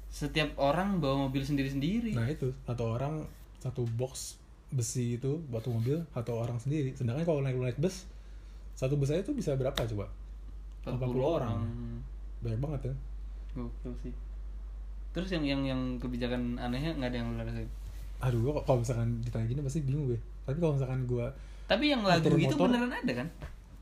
setiap 0.09 0.49
orang 0.57 0.97
bawa 0.97 1.29
mobil 1.29 1.41
sendiri-sendiri. 1.41 2.13
Nah 2.13 2.25
itu 2.25 2.49
satu 2.63 2.83
orang 2.89 3.23
satu 3.57 3.85
box 3.91 4.35
besi 4.69 5.15
itu 5.15 5.41
buat 5.47 5.65
mobil 5.65 6.01
satu 6.11 6.33
orang 6.35 6.57
sendiri. 6.57 6.93
Sedangkan 6.93 7.23
kalau 7.23 7.41
naik 7.41 7.55
naik 7.55 7.77
bus 7.77 8.09
satu 8.73 8.95
bus 8.95 9.09
aja 9.09 9.21
tuh 9.21 9.33
bisa 9.33 9.53
berapa 9.53 9.77
coba? 9.77 10.09
40 10.83 10.97
40 10.97 11.21
orang. 11.21 11.55
Banyak 12.39 12.59
banget 12.59 12.81
ya. 12.87 12.93
Gokil 13.53 13.93
sih. 13.99 14.13
Terus 15.09 15.29
yang 15.29 15.43
yang 15.43 15.61
yang 15.63 15.81
kebijakan 15.97 16.55
anehnya 16.55 16.93
nggak 16.93 17.09
ada 17.09 17.17
yang 17.17 17.27
lu 17.29 17.41
rasain. 17.41 17.69
Aduh 18.19 18.39
gua 18.41 18.59
kok- 18.59 18.65
kalau 18.65 18.79
misalkan 18.81 19.09
ditanya 19.21 19.47
gini 19.47 19.61
pasti 19.61 19.79
bingung 19.81 20.05
gue. 20.07 20.19
Tapi 20.43 20.57
kalau 20.57 20.73
misalkan 20.73 21.05
gue 21.05 21.27
Tapi 21.65 21.85
yang 21.87 22.01
lagu 22.01 22.25
itu 22.25 22.49
motor. 22.49 22.65
beneran 22.67 22.91
ada 22.91 23.13
kan? 23.15 23.27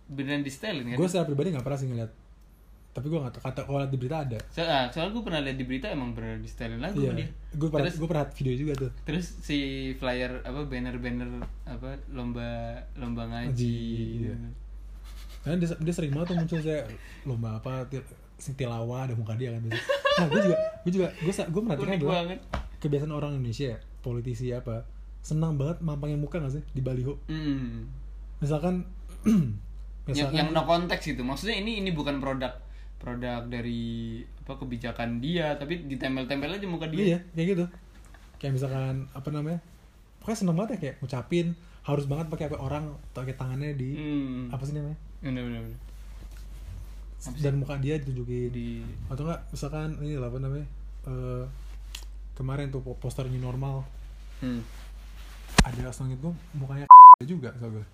Beneran 0.07 0.41
di 0.41 0.51
setelin 0.51 0.85
kan? 0.87 0.97
gue 0.97 1.07
secara 1.07 1.25
pribadi 1.25 1.51
nggak 1.51 1.63
pernah 1.63 1.79
sih 1.79 1.87
ngeliat. 1.87 2.11
Tapi 2.97 3.05
gue 3.05 3.19
nggak 3.19 3.29
tahu 3.31 3.43
kata 3.45 3.61
kalau 3.61 3.85
di 3.85 3.93
berita 3.95 4.17
ada. 4.19 4.39
So, 4.49 4.65
ah, 4.65 4.89
soalnya 4.89 5.13
gue 5.13 5.21
pernah 5.21 5.39
lihat 5.39 5.53
di 5.53 5.65
berita 5.65 5.85
emang 5.87 6.17
beneran 6.17 6.41
di 6.41 6.49
setelin 6.49 6.81
lagu 6.81 6.97
Iya. 6.97 7.13
dia. 7.13 7.29
Gue 7.53 7.69
pernah 7.69 7.93
gue 7.93 8.07
pernah 8.09 8.25
video 8.27 8.53
juga 8.57 8.73
tuh. 8.75 8.91
Terus 9.05 9.25
si 9.37 9.57
flyer 9.93 10.41
apa 10.41 10.65
banner-banner 10.65 11.29
apa 11.63 11.93
lomba 12.09 12.73
lomba 12.97 13.23
ngaji. 13.23 13.53
Ngaji, 13.53 13.77
iya. 14.19 14.33
Karena 15.39 15.55
dia, 15.61 15.69
dia 15.77 15.93
sering 15.93 16.09
banget 16.11 16.27
tuh 16.27 16.37
muncul 16.37 16.59
saya 16.59 16.81
lomba 17.23 17.49
apa 17.55 17.85
tilawah 18.49 19.05
ada 19.05 19.13
muka 19.13 19.33
dia 19.33 19.53
kan. 19.53 19.61
Nah 19.69 20.25
gue 20.27 20.41
juga 20.43 20.57
gue 20.81 20.91
juga 20.91 21.07
gue 21.13 21.33
gue 21.45 21.61
adalah 21.61 22.25
banget. 22.25 22.39
kebiasaan 22.77 23.13
orang 23.13 23.37
Indonesia 23.37 23.73
ya, 23.73 23.79
politisi 23.99 24.49
apa 24.49 24.85
senang 25.21 25.53
banget 25.53 25.81
mampangin 25.81 26.17
muka 26.17 26.39
gak 26.39 26.49
sih 26.51 26.63
di 26.71 26.79
baliho 26.79 27.13
Hmm. 27.25 27.85
misalkan 28.39 28.81
Yang, 30.07 30.31
misalkan 30.31 30.35
yang 30.39 30.49
no 30.51 30.63
konteks 30.63 31.03
gitu. 31.03 31.19
Maksudnya 31.19 31.59
ini 31.59 31.83
ini 31.83 31.91
bukan 31.91 32.17
produk 32.17 32.55
produk 32.97 33.45
dari 33.45 33.83
apa 34.39 34.53
kebijakan 34.55 35.17
dia, 35.17 35.53
tapi 35.53 35.85
ditempel-tempel 35.85 36.49
aja 36.51 36.65
muka 36.65 36.87
dia. 36.87 37.03
iya 37.07 37.19
kayak 37.31 37.47
gitu 37.49 37.65
kayak 38.37 38.53
misalkan 38.53 38.95
apa 39.11 39.29
namanya 39.29 39.59
pokoknya 40.19 40.37
seneng 40.37 40.55
banget 40.55 40.69
ya 40.69 40.79
kayak 40.79 40.95
ngucapin 40.99 41.47
harus 41.81 42.05
banget 42.05 42.27
pakai 42.27 42.45
apa 42.47 42.57
orang 42.57 42.83
pakai 43.11 43.33
tangannya 43.33 43.73
di 43.73 43.89
Hmm. 43.93 44.49
apa 44.49 44.61
sih 44.61 44.73
namanya 44.73 44.97
Bener 45.19 45.41
bener. 45.41 45.61
bener. 45.63 45.79
dan 47.39 47.53
muka 47.55 47.75
dia 47.77 47.97
ditunjukin 47.97 48.49
Di 48.49 48.67
atau 49.07 49.25
enggak 49.25 49.41
misalkan 49.49 49.89
ini 49.99 50.15
lah 50.15 50.27
apa 50.27 50.37
namanya 50.37 50.65
eh, 51.05 51.43
kemarin 52.33 52.69
tuh 52.69 52.79
po- 52.79 52.95
poster 52.95 53.25
new 53.25 53.39
normal 53.39 53.81
hmm. 54.39 54.61
ada 55.59 55.89
seneng 55.89 56.15
itu 56.15 56.29
mukanya 56.53 56.85
juga 57.23 57.49
so 57.55 57.67
gue 57.67 57.85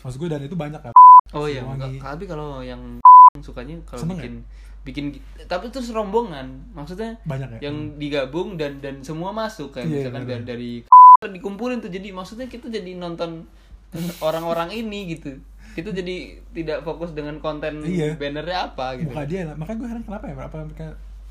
maksud 0.00 0.16
gue 0.16 0.28
dan 0.28 0.40
itu 0.40 0.54
banyak 0.54 0.80
kan 0.80 0.94
Oh 1.30 1.46
iya, 1.46 1.62
tapi 1.96 2.26
kalau 2.26 2.58
yang 2.58 2.98
sukanya 3.40 3.78
kalau 3.86 4.10
bikin 4.10 4.42
bikin 4.82 5.04
tapi 5.46 5.70
terus 5.70 5.94
rombongan, 5.94 6.50
maksudnya 6.74 7.14
banyak 7.22 7.62
ya 7.62 7.70
yang 7.70 7.94
digabung 7.94 8.58
dan 8.58 8.82
dan 8.82 8.98
semua 9.06 9.30
masuk 9.30 9.70
kayak 9.70 9.86
Iya, 9.86 9.94
misalkan 10.02 10.22
benar. 10.26 10.42
dari, 10.42 10.82
dari 10.82 11.30
dikumpulin 11.38 11.78
tuh 11.78 11.92
jadi 11.92 12.10
maksudnya 12.10 12.50
kita 12.50 12.66
jadi 12.66 12.98
nonton 12.98 13.46
orang-orang 14.26 14.74
ini 14.74 15.14
gitu. 15.14 15.38
Kita 15.70 15.94
jadi 15.94 16.42
tidak 16.50 16.82
fokus 16.82 17.14
dengan 17.14 17.38
konten 17.38 17.86
Iya. 17.86 18.18
bannernya 18.18 18.74
apa 18.74 18.98
gitu. 18.98 19.14
muka 19.14 19.22
dia 19.22 19.46
lah 19.46 19.54
makanya 19.54 19.78
gue 19.78 19.88
heran 19.88 20.02
kenapa 20.02 20.24
ya 20.26 20.34
apa 20.34 20.56
mereka 20.66 20.86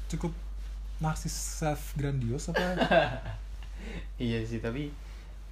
cukup 0.07 0.31
narsis 0.99 1.35
self 1.35 1.91
grandios 1.95 2.47
apa 2.47 2.63
iya 4.21 4.39
sih, 4.41 4.63
tapi 4.63 4.87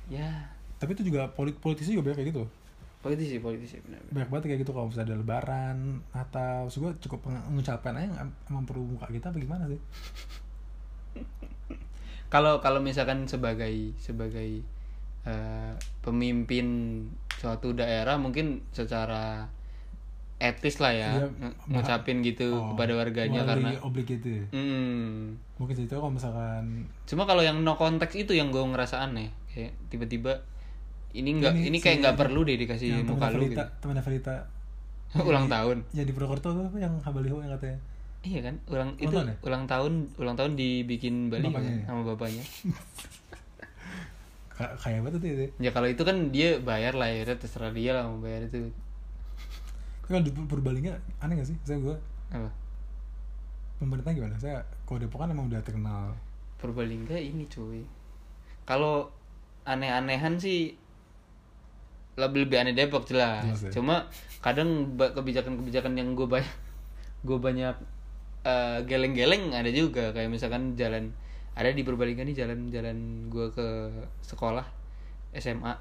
ya 0.07 0.47
tapi 0.79 0.95
itu 0.95 1.03
juga 1.03 1.27
polit 1.27 1.57
politisi 1.57 1.91
juga 1.91 2.07
banyak 2.07 2.17
kayak 2.23 2.29
gitu 2.31 2.43
politisi 3.07 3.35
politisi 3.37 3.75
benar. 3.81 4.01
banyak 4.07 4.29
banget 4.29 4.43
kayak 4.45 4.59
gitu 4.61 4.71
kalau 4.71 4.87
misalnya 4.87 5.07
ada 5.09 5.17
lebaran 5.17 5.77
maksud 6.11 6.79
gue 6.79 6.91
cukup 7.01 7.19
mengucapkan 7.25 7.93
aja 7.93 8.07
nggak 8.09 8.25
emang 8.47 8.63
perlu 8.63 8.83
muka 8.85 9.07
kita 9.07 9.31
apa 9.31 9.37
gimana 9.37 9.63
sih 9.65 9.79
Kalau 12.27 12.59
kalau 12.59 12.83
misalkan 12.83 13.23
sebagai 13.23 13.95
sebagai 13.95 14.59
eh, 15.23 15.73
pemimpin 16.03 16.67
suatu 17.33 17.71
daerah 17.71 18.19
mungkin 18.19 18.67
secara 18.75 19.47
etis 20.37 20.77
lah 20.77 20.91
ya 20.91 21.11
ma- 21.33 21.55
ngucapin 21.65 22.21
gitu 22.21 22.51
Oh, 22.51 22.75
kepada 22.75 22.93
warganya 22.93 23.41
karena 23.41 23.73
oblig 23.81 24.05
ya. 24.29 24.45
Hmm. 24.51 25.33
mungkin 25.55 25.73
itu 25.73 25.89
kalau 25.89 26.11
misalkan 26.11 26.85
Cuma 27.07 27.23
kalau 27.23 27.41
yang 27.41 27.63
no 27.63 27.73
konteks 27.73 28.13
itu 28.13 28.35
yang 28.35 28.51
gue 28.51 28.61
ngerasa 28.61 29.01
aneh 29.01 29.31
kayak 29.49 29.73
tiba-tiba 29.87 30.43
ini 31.15 31.39
enggak 31.39 31.55
Ini 31.55 31.71
ini, 31.71 31.77
kayak 31.79 31.97
nggak 32.03 32.17
perlu 32.19 32.43
deh 32.43 32.59
dikasih 32.59 32.99
yang 32.99 33.07
muka 33.07 33.31
lu 33.31 33.47
gitu. 33.47 33.63
temennya 33.79 34.03
Verita 34.03 34.35
ulang 35.29 35.47
tahun. 35.47 35.77
ya 35.95 36.03
di 36.03 36.11
Purwokerto 36.11 36.51
tuh 36.51 36.63
apa 36.67 36.77
yang 36.77 36.93
Habaliho 36.99 37.39
yang 37.39 37.55
katanya 37.55 37.79
Iya 38.27 38.39
kan? 38.43 38.55
Ulang 38.67 38.89
Ulang 38.99 38.99
itu 38.99 39.15
tahun 39.15 39.27
ya? 39.31 39.35
ulang 39.47 39.63
tahun 39.71 39.93
ulang 40.19 40.35
tahun 40.35 40.51
dibikin 40.59 41.15
baliho 41.31 41.47
Bapaknya 41.47 41.71
kan 41.71 41.79
ya? 41.79 41.85
sama 41.87 42.01
bapaknya. 42.03 42.43
Ka- 44.57 44.73
kayak 44.75 45.05
banget 45.05 45.21
tuh 45.21 45.29
ya 45.29 45.35
ya 45.61 45.69
kalau 45.69 45.85
itu 45.85 46.01
kan 46.01 46.33
dia 46.33 46.57
bayar 46.57 46.97
lah 46.97 47.05
ya 47.07 47.23
terserah 47.29 47.69
dia 47.69 47.93
lah 47.93 48.09
mau 48.09 48.17
bayar 48.17 48.49
itu. 48.49 48.73
kalau 50.01 50.23
di 50.23 50.31
Purbalingga 50.33 50.97
aneh 51.21 51.37
gak 51.37 51.47
sih 51.51 51.57
saya 51.61 51.77
gue 51.77 51.95
Apa? 52.33 52.49
pemerintah 53.77 54.11
gimana 54.11 54.33
saya 54.41 54.65
kalau 54.89 54.97
Depok 54.97 55.21
kan 55.21 55.29
emang 55.29 55.45
udah 55.45 55.61
terkenal 55.61 56.17
Purbalingga 56.57 57.13
ini 57.13 57.45
cuy. 57.45 57.85
Kalau 58.65 59.13
aneh-anehan 59.61 60.41
sih 60.41 60.73
lebih 62.17 62.39
lebih 62.43 62.57
aneh 62.57 62.73
Depok 62.73 63.05
jelas. 63.05 63.45
Jelas 63.45 63.61
ya. 63.63 63.71
Cuma 63.71 63.95
kadang 64.37 64.69
kebijakan-kebijakan 64.97 65.93
yang 65.93 66.13
gue 66.13 66.27
banyak 66.27 66.53
gue 67.21 67.37
banyak 67.37 67.75
eh, 68.43 68.79
geleng-geleng 68.83 69.51
ada 69.51 69.67
juga 69.67 70.09
kayak 70.11 70.27
misalkan 70.27 70.73
jalan 70.73 71.09
ada 71.53 71.69
di 71.69 71.81
Purbalingga 71.81 72.21
nih 72.21 72.37
jalan-jalan 72.37 72.97
gue 73.27 73.49
ke 73.49 73.67
sekolah 74.21 74.61
SMA 75.33 75.73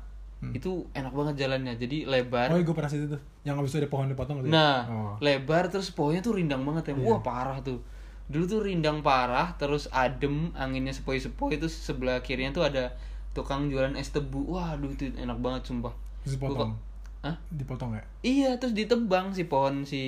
itu 0.52 0.84
enak 0.92 1.12
banget 1.12 1.34
jalannya 1.38 1.76
jadi 1.76 2.04
lebar 2.04 2.48
Oh, 2.48 2.60
gue 2.60 2.72
pernah 2.72 2.88
situ 2.88 3.08
tuh. 3.08 3.20
Yang 3.42 3.56
abis 3.56 3.70
itu 3.72 3.78
ada 3.80 3.88
pohon 3.88 4.06
dipotong 4.06 4.36
gitu. 4.40 4.48
ya? 4.48 4.52
Nah, 4.52 4.76
Oh. 4.86 5.14
lebar 5.18 5.68
terus 5.68 5.88
pohonnya 5.88 6.20
tuh 6.20 6.36
rindang 6.36 6.60
banget 6.60 6.92
ya. 6.92 6.94
Iya. 6.94 7.08
Wah, 7.08 7.20
parah 7.20 7.58
tuh. 7.60 7.80
Dulu 8.28 8.44
tuh 8.44 8.60
rindang 8.60 9.00
parah, 9.00 9.56
terus 9.56 9.88
adem, 9.88 10.52
anginnya 10.52 10.92
sepoi-sepoi 10.92 11.56
itu 11.56 11.68
sebelah 11.68 12.20
kirinya 12.20 12.52
tuh 12.52 12.64
ada 12.64 12.92
tukang 13.32 13.68
jualan 13.68 13.96
es 13.96 14.12
tebu. 14.12 14.44
Waduh, 14.50 14.92
itu 14.92 15.08
enak 15.14 15.40
banget 15.40 15.62
sumpah. 15.64 15.94
Terus 16.26 16.34
dipotong. 16.36 16.74
Hah? 17.22 17.34
Dipotong 17.48 17.90
ya? 17.94 18.02
Iya, 18.20 18.50
terus 18.56 18.74
ditebang 18.74 19.30
si 19.30 19.46
pohon 19.46 19.82
si 19.82 20.02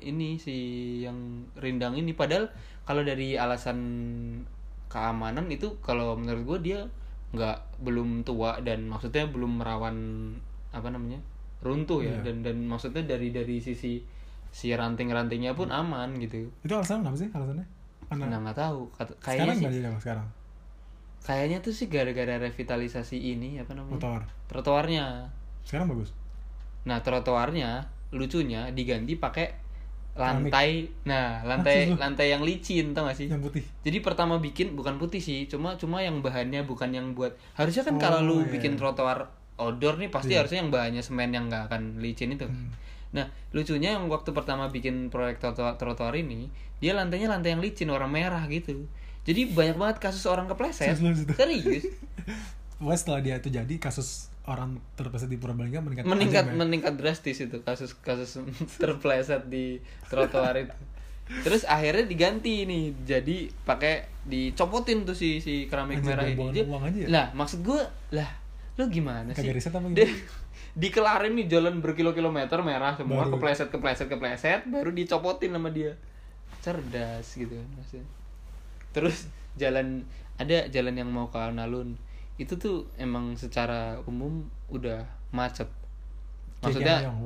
ini 0.00 0.36
si 0.36 0.56
yang 1.00 1.16
rindang 1.54 1.92
ini 1.94 2.12
padahal 2.12 2.48
kalau 2.82 3.00
dari 3.00 3.36
alasan 3.36 3.78
keamanan 4.88 5.48
itu 5.48 5.76
kalau 5.78 6.16
menurut 6.16 6.44
gue 6.46 6.72
dia 6.72 6.80
nggak 7.28 7.56
belum 7.78 8.24
tua 8.24 8.56
dan 8.58 8.88
maksudnya 8.88 9.28
belum 9.28 9.60
merawan 9.60 9.96
apa 10.70 10.88
namanya 10.88 11.20
runtuh 11.60 12.00
ya 12.00 12.08
Iya. 12.14 12.24
dan 12.24 12.36
dan 12.40 12.56
maksudnya 12.64 13.04
dari 13.04 13.28
dari 13.28 13.60
sisi 13.60 14.00
si 14.48 14.72
ranting-rantingnya 14.72 15.52
pun 15.52 15.68
aman 15.68 16.16
gitu 16.16 16.48
Itu 16.64 16.72
alasan 16.72 17.04
kenapa 17.04 17.16
sih 17.18 17.28
alasannya? 17.28 17.66
Karena 18.08 18.24
nah 18.26 18.38
nggak 18.40 18.56
tahu 18.56 18.80
Kat- 18.90 19.12
sekarang 19.18 19.20
kayaknya 19.20 19.54
sih 19.54 19.64
jadi 19.68 19.86
apa 19.86 20.00
sekarang? 20.00 20.26
kayaknya 21.20 21.58
tuh 21.60 21.74
sih 21.74 21.86
gara-gara 21.86 22.34
revitalisasi 22.38 23.16
ini 23.20 23.60
apa 23.60 23.76
namanya 23.76 24.00
Motor. 24.00 24.20
trotoarnya 24.48 25.28
Sekarang 25.68 25.86
bagus. 25.86 26.16
Nah 26.82 26.98
trotoarnya 26.98 27.84
lucunya 28.08 28.72
diganti 28.72 29.14
pakai 29.14 29.46
Keramik. 30.10 30.48
lantai, 30.50 30.68
nah 31.04 31.44
lantai 31.44 31.74
Maksud 31.84 31.92
lu? 31.92 31.96
lantai 32.00 32.26
yang 32.32 32.42
licin 32.42 32.90
tau 32.90 33.04
gak 33.04 33.14
sih? 33.14 33.28
Yang 33.28 33.42
putih. 33.44 33.62
Jadi 33.84 33.98
pertama 34.00 34.40
bikin 34.40 34.72
bukan 34.72 34.96
putih 34.96 35.20
sih, 35.20 35.46
cuma 35.46 35.76
cuma 35.76 36.00
yang 36.00 36.18
bahannya 36.18 36.64
bukan 36.64 36.90
yang 36.90 37.12
buat 37.12 37.36
harusnya 37.54 37.84
kan 37.84 37.94
Oh, 37.94 38.00
kalau 38.00 38.18
lu 38.18 38.36
iya. 38.42 38.50
bikin 38.50 38.74
trotoar 38.74 39.28
outdoor 39.54 39.94
nih 39.96 40.08
pasti 40.08 40.32
Iya. 40.32 40.42
harusnya 40.42 40.58
yang 40.58 40.72
bahannya 40.72 41.02
semen 41.02 41.30
yang 41.30 41.46
nggak 41.46 41.68
akan 41.68 42.00
licin 42.00 42.32
itu. 42.32 42.48
Hmm. 42.48 42.72
Nah 43.08 43.24
lucunya 43.52 43.94
yang 43.94 44.08
waktu 44.08 44.32
pertama 44.32 44.66
bikin 44.66 45.06
proyek 45.06 45.38
trotoar, 45.38 45.76
trotoar 45.76 46.12
ini 46.12 46.50
dia 46.78 46.96
lantainya 46.96 47.28
lantai 47.28 47.54
yang 47.54 47.60
licin 47.60 47.86
warna 47.86 48.08
merah 48.08 48.42
gitu. 48.48 48.88
Jadi 49.22 49.52
banyak 49.52 49.76
banget 49.76 49.96
kasus 50.00 50.24
orang 50.24 50.48
kepleset. 50.48 50.96
Serius. 51.36 51.84
Pokoknya 52.74 52.98
setelah 53.02 53.20
dia 53.20 53.34
itu 53.36 53.52
jadi 53.52 53.74
kasus 53.76 54.32
orang 54.48 54.80
terpleset 54.96 55.28
di 55.28 55.36
Purbalingga 55.36 55.84
meningkat 55.84 56.04
meningkat 56.08 56.44
tajam 56.48 56.56
ya. 56.56 56.60
meningkat 56.64 56.94
drastis 56.96 57.38
itu 57.44 57.60
kasus 57.60 57.92
kasus 58.00 58.40
terpleset 58.80 59.44
di 59.46 59.78
trotoar 60.08 60.56
itu 60.56 60.72
terus 61.44 61.68
akhirnya 61.68 62.08
diganti 62.08 62.64
nih 62.64 62.96
jadi 63.04 63.52
pakai 63.68 64.08
dicopotin 64.24 65.04
tuh 65.04 65.12
si 65.12 65.44
si 65.44 65.68
keramik 65.68 66.00
Anjir, 66.00 66.16
merah 66.16 66.24
ini 66.24 66.64
uang 66.64 66.82
aja 66.88 66.98
ya? 67.04 67.08
lah 67.12 67.26
maksud 67.36 67.60
gue 67.60 67.80
lah 68.16 68.30
lu 68.80 68.88
gimana 68.88 69.36
sih 69.36 69.44
Kagak 69.44 69.60
riset 69.60 69.72
apa 69.76 69.84
gimana? 69.84 70.08
dikelarin 70.82 71.34
nih 71.36 71.46
jalan 71.50 71.84
berkilo-kilometer 71.84 72.58
merah 72.64 72.96
semua 72.96 73.28
Baru. 73.28 73.36
kepleset 73.36 73.68
kepleset 73.68 74.08
kepleset 74.08 74.64
baru 74.64 74.88
dicopotin 74.94 75.52
sama 75.52 75.68
dia 75.68 75.92
cerdas 76.64 77.26
gitu 77.36 77.52
kan 77.52 77.68
maksudnya 77.76 78.06
terus 78.96 79.28
jalan 79.60 80.06
ada 80.38 80.70
jalan 80.70 80.94
yang 80.96 81.10
mau 81.10 81.28
ke 81.28 81.36
alun-alun 81.36 81.98
itu 82.38 82.54
tuh 82.54 82.86
emang 82.94 83.34
secara 83.34 83.98
umum 84.04 84.42
udah 84.68 85.02
macet 85.30 85.66
Kiai 86.58 86.62
maksudnya 86.64 86.96
Mayong, 87.02 87.18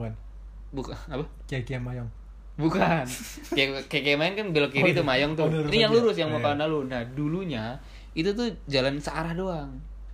bukan? 0.70 0.96
apa 1.06 1.24
Kiai 1.44 1.62
Kiai 1.62 1.78
Mayong. 1.78 2.08
bukan 2.52 3.04
kayak 3.48 3.88
kayak 3.88 4.04
kayak 4.04 4.18
main 4.18 4.32
kan 4.32 4.46
belok 4.50 4.68
Oh, 4.68 4.74
kiri 4.74 4.90
iya. 4.90 4.98
tuh 4.98 5.06
mayong 5.06 5.32
tuh 5.32 5.44
Oh, 5.44 5.68
ini 5.68 5.78
yang 5.78 5.88
aja. 5.88 5.98
lurus 5.98 6.16
yang 6.16 6.28
mau 6.28 6.36
ke 6.36 6.44
Iya. 6.44 6.52
alun-alun 6.54 6.86
nah 6.86 7.02
dulunya 7.06 7.64
itu 8.12 8.28
tuh 8.30 8.44
jalan 8.66 8.96
searah 8.96 9.32
doang 9.32 9.70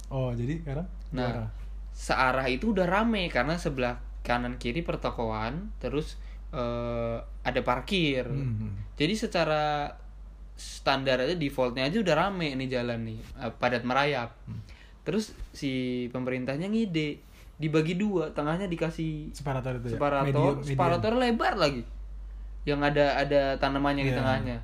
Oh, 0.09 0.31
jadi 0.33 0.57
sekarang 0.57 0.87
Nah, 1.11 1.29
arah. 1.45 1.49
searah 1.91 2.47
itu 2.47 2.71
udah 2.71 2.85
rame 2.85 3.27
karena 3.29 3.55
sebelah 3.55 3.97
kanan 4.21 4.57
kiri 4.57 4.81
pertokoan, 4.81 5.69
terus 5.77 6.17
eh, 6.49 7.17
ada 7.43 7.61
parkir. 7.61 8.25
Hmm. 8.25 8.73
Jadi 8.95 9.13
secara 9.15 9.85
standar 10.55 11.21
aja 11.21 11.33
defaultnya 11.33 11.85
aja 11.85 11.99
udah 11.99 12.15
rame 12.15 12.53
nih 12.55 12.69
jalan 12.71 13.05
nih, 13.05 13.19
eh, 13.37 13.53
padat 13.55 13.85
merayap. 13.85 14.33
Hmm. 14.45 14.61
Terus 15.09 15.33
si 15.51 15.73
pemerintahnya 16.13 16.69
ngide 16.69 17.17
dibagi 17.57 17.97
dua, 17.97 18.29
tengahnya 18.31 18.69
dikasih 18.69 19.33
separator 19.33 19.81
itu 19.81 19.89
ya. 19.89 19.93
separator, 19.97 20.29
Medium- 20.29 20.61
medium. 20.61 20.69
separator 20.69 21.13
lebar 21.17 21.55
lagi. 21.57 21.83
Yang 22.63 22.81
ada 22.87 23.07
ada 23.17 23.41
tanamannya 23.57 24.05
di 24.05 24.13
Iya. 24.13 24.19
tengahnya. 24.21 24.59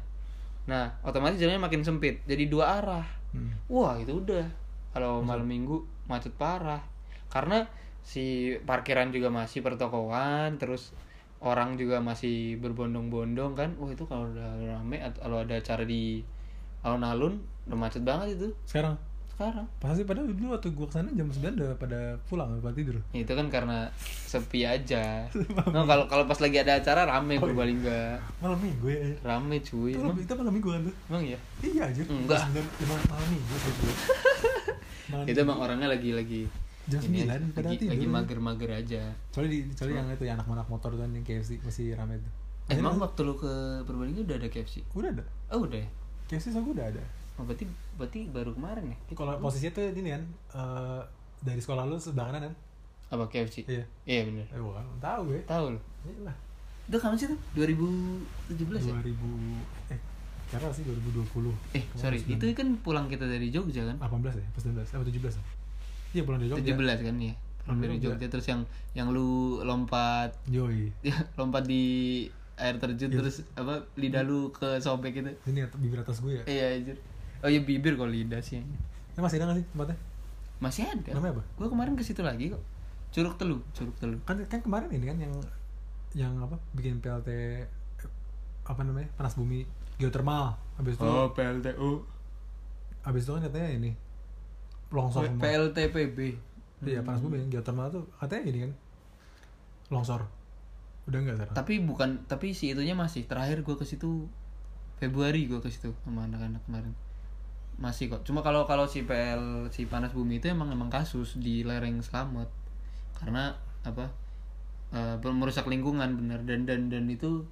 Nah, 0.64 0.92
otomatis 1.00 1.40
jalannya 1.40 1.64
makin 1.64 1.80
sempit, 1.80 2.20
jadi 2.22 2.44
dua 2.44 2.78
arah. 2.78 3.06
Hmm. 3.32 3.56
Wah 3.66 3.96
itu 3.96 4.12
udah 4.14 4.44
kalau 4.92 5.18
malam 5.20 5.42
minggu 5.44 5.80
macet 6.04 6.30
parah 6.34 6.78
karena 7.26 7.64
si 7.98 8.54
parkiran 8.62 9.08
juga 9.08 9.26
masih 9.26 9.58
pertokoan 9.58 10.54
terus 10.54 10.92
orang 11.40 11.74
juga 11.74 11.98
masih 11.98 12.60
berbondong-bondong 12.60 13.56
kan 13.56 13.74
wah 13.74 13.90
itu 13.90 14.04
kalau 14.04 14.28
udah 14.28 14.54
rame 14.60 15.00
atau 15.00 15.18
kalau 15.18 15.40
ada 15.40 15.56
acara 15.56 15.82
di 15.82 16.22
alun-alun 16.80 17.40
udah 17.64 17.74
macet 17.74 18.04
banget 18.04 18.38
itu 18.38 18.48
Sekarang 18.62 18.94
sekarang 19.34 19.66
Pasti 19.76 20.02
padahal 20.02 20.26
dulu 20.26 20.46
waktu 20.50 20.70
gua 20.70 20.86
ke 20.86 20.94
sana 20.94 21.10
jam 21.10 21.26
9 21.26 21.42
udah 21.52 21.70
pada 21.74 22.00
pulang 22.24 22.54
pada 22.56 22.70
tidur. 22.72 22.96
itu 23.10 23.28
kan 23.28 23.46
karena 23.48 23.90
sepi 24.24 24.62
aja 24.62 25.26
no, 25.74 25.82
kalau 25.82 26.06
kalau 26.06 26.24
pas 26.24 26.38
lagi 26.38 26.56
ada 26.56 26.76
acara 26.76 27.02
rame 27.04 27.34
Oh, 27.34 27.36
iya. 27.36 27.42
Purbalingga 27.44 28.00
Malam 28.38 28.58
minggu 28.58 28.86
ya. 28.86 28.98
rame 29.20 29.56
cuy 29.60 29.90
Itu, 29.90 29.98
emang, 29.98 30.06
malam- 30.08 30.22
itu 30.22 30.32
malam 30.34 30.52
minggu 30.52 30.68
kan 30.68 30.80
tuh. 30.82 30.94
emang 31.08 31.22
ya 31.24 31.38
Iya 31.60 31.82
aja. 31.84 32.02
Enggak. 32.04 32.40
Jam 32.40 32.50
9, 32.56 32.84
emang 32.84 32.98
malam 33.06 33.28
minggu 33.28 33.54
gue. 33.54 33.94
Itu 35.30 35.38
emang 35.40 35.58
orangnya 35.58 35.88
lagi 35.88 36.10
lagi 36.10 36.42
Jam 36.84 37.00
9 37.00 37.56
pada 37.56 37.66
lagi, 37.66 37.86
lagi 37.86 38.06
mager-mager 38.06 38.70
aja 38.70 39.02
Soalnya 39.30 39.50
di 39.50 39.58
soalnya 39.72 39.96
yang 39.98 40.08
itu 40.10 40.24
ya 40.24 40.32
anak-anak 40.34 40.66
motor 40.66 40.92
kan 40.92 41.08
yang 41.08 41.22
KFC 41.22 41.56
masih 41.60 41.92
rame 41.92 42.16
tuh. 42.16 42.32
emang 42.70 42.92
Akhirnya- 42.92 43.02
waktu 43.02 43.20
lu 43.22 43.34
ke 43.34 43.52
Purbalingga 43.82 44.20
udah 44.22 44.36
ada 44.36 44.48
KFC 44.48 44.74
udah 44.90 45.10
ada. 45.10 45.24
oh 45.48 45.64
udah 45.64 45.76
ya 45.76 45.88
KFC 46.26 46.46
sama 46.50 46.64
gue 46.66 46.74
udah 46.74 46.88
ada. 46.88 47.02
Oh, 47.34 47.42
berarti 47.42 47.64
berarti 47.98 48.20
baru 48.30 48.54
kemarin 48.54 48.94
ya? 48.94 48.96
Kalau 49.12 49.34
posisinya 49.42 49.72
tuh 49.74 49.90
ini 49.90 50.10
kan 50.14 50.22
eh, 50.54 51.00
dari 51.42 51.60
sekolah 51.60 51.82
lu 51.86 51.98
sebelah 51.98 52.30
kanan 52.30 52.46
kan? 52.50 52.54
Apa 53.10 53.24
KFC? 53.26 53.66
Iya. 53.66 53.84
Iya 54.06 54.20
bener. 54.30 54.46
Eh 54.54 54.60
bukan, 54.62 54.82
tahu 55.02 55.20
gue. 55.34 55.40
Tahu 55.44 55.64
lo. 55.74 55.80
Iya 56.06 56.30
lah. 56.30 56.36
Itu 56.84 56.96
kapan 57.00 57.16
sih 57.16 57.26
tuh? 57.32 57.38
2017 57.56 58.86
ya? 58.86 58.94
2000 59.02 59.92
eh 59.92 60.00
karena 60.52 60.70
sih 60.70 60.84
2020. 60.86 61.50
Eh, 61.74 61.84
sorry. 61.98 62.20
Kemarin 62.22 62.38
Itu 62.38 62.44
kan 62.54 62.68
pulang 62.84 63.06
kita 63.10 63.26
dari 63.26 63.48
Jogja 63.50 63.82
kan? 63.90 63.96
18 63.98 64.38
ya, 64.38 64.46
pas 64.54 64.62
19, 64.62 64.86
apa 64.86 65.02
17 65.02 65.34
ya? 65.34 65.44
Iya 66.14 66.22
pulang 66.22 66.38
dari 66.38 66.50
Jogja. 66.54 66.72
17 66.78 67.06
kan 67.10 67.16
ya. 67.18 67.34
Pulang 67.64 67.78
dari 67.82 67.96
Jogja. 67.98 68.14
Jogja 68.14 68.26
terus 68.30 68.46
yang 68.46 68.60
yang 68.94 69.08
lu 69.10 69.58
lompat 69.66 70.30
Yoi. 70.46 70.92
lompat 71.40 71.66
di 71.66 71.84
air 72.54 72.78
terjun 72.78 73.10
Iya. 73.10 73.18
terus 73.18 73.42
apa 73.58 73.82
lidah 73.98 74.22
lu 74.22 74.54
ke 74.54 74.78
sobek 74.78 75.18
gitu. 75.18 75.30
Ini 75.50 75.66
bibir 75.74 75.98
atas 75.98 76.22
gue 76.22 76.38
ya. 76.38 76.42
Iya 76.46 76.66
anjir. 76.78 76.96
Oh 77.44 77.50
iya 77.52 77.60
bibir 77.60 77.94
kalau 77.94 78.08
lidah 78.08 78.40
sih. 78.40 78.58
Ini 78.58 79.20
masih 79.20 79.36
ada 79.38 79.52
gak 79.52 79.60
sih 79.60 79.66
tempatnya? 79.68 79.96
Masih 80.58 80.82
ada. 80.88 81.10
Namanya 81.12 81.32
apa? 81.38 81.42
Gua 81.60 81.68
kemarin 81.68 81.92
ke 81.92 82.02
situ 82.02 82.24
lagi 82.24 82.48
kok. 82.48 82.62
Curug 83.12 83.36
Telu, 83.36 83.60
Curug 83.76 83.94
Telu. 84.00 84.16
Kan 84.24 84.40
kan 84.48 84.58
kemarin 84.58 84.88
ini 84.90 85.04
kan 85.06 85.18
yang 85.20 85.32
yang 86.16 86.32
apa? 86.40 86.56
Bikin 86.72 86.98
PLT 86.98 87.28
apa 88.64 88.80
namanya? 88.80 89.12
Panas 89.14 89.36
bumi 89.36 89.68
geothermal. 90.00 90.56
Habis 90.80 90.96
itu 90.96 91.04
Oh, 91.04 91.30
PLTU. 91.30 91.90
habis 93.04 93.28
itu 93.28 93.36
kan 93.36 93.44
katanya 93.44 93.68
ini 93.76 93.90
longsor 94.88 95.28
semua. 95.28 95.44
PLTPB. 95.44 96.18
Iya, 96.80 97.04
panas 97.04 97.20
bumi 97.20 97.44
geothermal 97.52 97.92
tuh 97.92 98.08
katanya 98.16 98.42
ini 98.48 98.58
kan 98.64 98.72
longsor. 99.92 100.24
Udah 101.04 101.20
enggak 101.20 101.36
sekarang? 101.36 101.52
tapi 101.52 101.74
bukan 101.84 102.10
tapi 102.24 102.56
si 102.56 102.72
itunya 102.72 102.96
masih 102.96 103.28
terakhir 103.28 103.60
gue 103.60 103.76
ke 103.76 103.84
situ 103.84 104.24
Februari 104.96 105.44
gue 105.44 105.60
ke 105.60 105.68
situ 105.68 105.92
sama 106.00 106.24
anak-anak 106.24 106.64
kemarin 106.64 106.96
masih 107.78 108.10
kok. 108.10 108.22
Cuma 108.22 108.40
kalau 108.40 108.64
kalau 108.64 108.86
si 108.86 109.02
PL 109.02 109.68
si 109.74 109.86
panas 109.90 110.14
bumi 110.14 110.38
itu 110.38 110.50
emang 110.50 110.70
emang 110.70 110.90
kasus 110.90 111.38
di 111.38 111.66
lereng 111.66 111.98
selamat 112.00 112.46
karena 113.18 113.54
apa 113.82 114.10
eh, 114.94 115.16
merusak 115.20 115.66
lingkungan 115.66 116.14
bener. 116.14 116.40
Dan 116.46 116.66
dan 116.66 116.86
dan 116.88 117.04
itu 117.10 117.42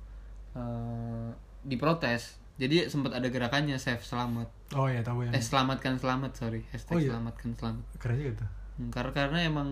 eh, 0.54 1.28
diprotes. 1.66 2.38
Jadi 2.60 2.86
sempat 2.86 3.16
ada 3.16 3.26
gerakannya 3.32 3.80
save 3.80 4.04
selamat 4.04 4.46
Oh 4.72 4.88
iya, 4.88 5.04
tahu 5.04 5.28
yang 5.28 5.32
eh 5.36 5.42
selamatkan 5.42 6.00
selamat 6.00 6.32
sorry. 6.36 6.60
Hashtag 6.72 6.96
Oh, 6.96 7.00
iya. 7.00 7.10
selamatkan 7.12 7.50
selamat 7.56 7.84
keren 8.00 8.32
tuh. 8.36 8.48
Hmm, 8.80 8.88
karena 8.88 9.12
karena 9.12 9.38
emang 9.44 9.68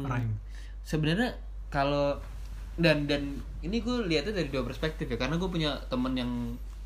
sebenarnya 0.84 1.30
kalau 1.72 2.20
dan 2.76 3.04
dan 3.08 3.40
ini 3.60 3.80
gue 3.80 4.08
lihatnya 4.08 4.36
dari 4.36 4.48
dua 4.52 4.64
perspektif 4.64 5.08
ya. 5.08 5.16
Karena 5.16 5.40
gue 5.40 5.48
punya 5.48 5.76
temen 5.88 6.12
yang 6.16 6.32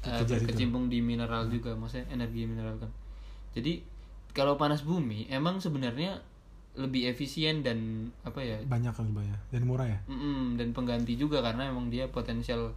uh, 0.06 0.22
berkecimpung 0.22 0.86
di 0.86 1.02
mineral 1.02 1.50
juga. 1.50 1.74
Maksudnya 1.74 2.06
energi 2.14 2.46
mineral 2.46 2.78
kan 2.78 2.90
jadi 3.54 3.80
kalau 4.34 4.58
panas 4.58 4.82
bumi 4.82 5.30
emang 5.30 5.62
sebenarnya 5.62 6.18
lebih 6.74 7.06
efisien 7.06 7.62
dan 7.62 8.10
apa 8.26 8.42
ya 8.42 8.58
Banyak 8.66 8.90
kan 8.90 9.06
banyak 9.14 9.38
dan 9.54 9.62
murah 9.62 9.86
ya. 9.86 9.98
mm, 10.10 10.58
dan 10.58 10.74
pengganti 10.74 11.14
juga 11.14 11.38
karena 11.38 11.70
emang 11.70 11.86
dia 11.86 12.10
potensial. 12.10 12.74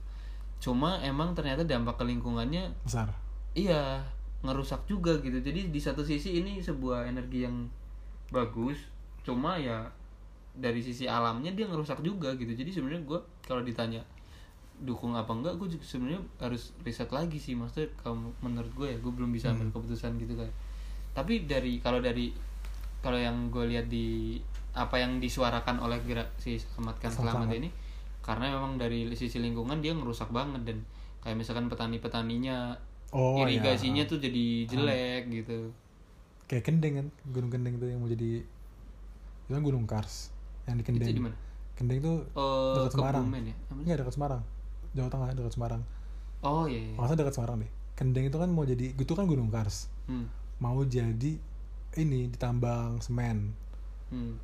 Cuma 0.62 1.02
emang 1.02 1.34
ternyata 1.34 1.66
dampak 1.66 1.98
ke 1.98 2.06
lingkungannya 2.06 2.70
Besar. 2.86 3.10
iya 3.58 4.06
ngerusak 4.46 4.86
juga 4.86 5.18
gitu. 5.26 5.42
Jadi 5.42 5.74
di 5.74 5.80
satu 5.82 6.06
sisi 6.06 6.38
ini 6.38 6.62
sebuah 6.62 7.10
energi 7.10 7.50
yang 7.50 7.66
bagus 8.30 8.78
cuma 9.26 9.58
ya 9.58 9.90
dari 10.54 10.78
sisi 10.78 11.10
alamnya 11.10 11.50
dia 11.58 11.66
ngerusak 11.66 12.06
juga 12.06 12.38
gitu. 12.38 12.54
Jadi 12.54 12.70
sebenarnya 12.70 13.02
gue 13.02 13.20
kalau 13.50 13.66
ditanya 13.66 14.06
dukung 14.78 15.18
apa 15.18 15.34
enggak? 15.34 15.58
gue 15.58 15.74
sebenarnya 15.82 16.22
harus 16.38 16.70
riset 16.86 17.10
lagi 17.10 17.42
sih. 17.42 17.58
Maksudnya 17.58 17.90
kalau 17.98 18.30
menurut 18.46 18.70
gue 18.78 18.94
ya 18.94 18.98
gue 19.02 19.10
belum 19.10 19.34
bisa 19.34 19.50
ambil 19.50 19.74
keputusan 19.74 20.22
gitu 20.22 20.38
kan 20.38 20.50
tapi 21.18 21.50
dari 21.50 21.82
kalau 21.82 21.98
dari 21.98 22.30
kalau 23.02 23.18
yang 23.18 23.50
gue 23.50 23.66
lihat 23.66 23.90
di 23.90 24.38
apa 24.78 25.02
yang 25.02 25.18
disuarakan 25.18 25.82
oleh 25.82 25.98
gerak 26.06 26.30
si 26.38 26.62
selamatkan 26.62 27.10
Selamat. 27.10 27.50
selamat 27.50 27.50
ini 27.58 27.70
karena 28.22 28.54
memang 28.54 28.78
dari 28.78 29.10
sisi 29.18 29.42
lingkungan 29.42 29.82
dia 29.82 29.98
ngerusak 29.98 30.30
banget 30.30 30.62
dan 30.62 30.78
kayak 31.26 31.42
misalkan 31.42 31.66
petani 31.66 31.98
petaninya 31.98 32.78
Oh, 33.08 33.40
irigasinya 33.40 34.04
ya. 34.04 34.12
tuh 34.12 34.20
jadi 34.20 34.68
jelek 34.68 35.32
gitu 35.32 35.72
kayak 36.46 36.64
kendeng 36.68 36.94
kan 36.94 37.08
gunung 37.32 37.50
kendeng 37.50 37.80
tuh 37.80 37.88
yang 37.88 38.04
mau 38.04 38.12
jadi 38.12 38.44
itu 39.42 39.50
kan 39.50 39.64
gunung 39.64 39.88
kars 39.88 40.30
yang 40.68 40.76
di 40.76 40.84
kendeng 40.84 41.08
itu 41.08 41.16
di 41.16 41.24
mana 41.24 41.36
kendeng 41.74 42.04
tuh 42.04 42.28
oh 42.36 42.84
dekat 42.84 43.00
Semarang 43.00 43.32
ya 43.32 43.42
sih? 43.48 43.56
Enggak 43.72 43.96
dekat 44.04 44.14
Semarang 44.14 44.42
Jawa 44.92 45.08
Tengah 45.08 45.28
dekat 45.34 45.54
Semarang 45.56 45.82
oh 46.44 46.68
iya, 46.68 46.80
iya. 46.84 46.94
masa 47.00 47.16
dekat 47.16 47.32
Semarang 47.32 47.64
deh 47.64 47.72
kendeng 47.96 48.28
itu 48.28 48.38
kan 48.38 48.50
mau 48.52 48.68
jadi 48.68 48.86
itu 48.92 49.14
kan 49.16 49.26
gunung 49.26 49.50
kars 49.50 49.88
Hmm. 50.06 50.28
Mau 50.60 50.82
jadi 50.82 51.38
ini 51.96 52.20
ditambang 52.28 52.98
semen 53.00 53.54
Hmm. 54.08 54.40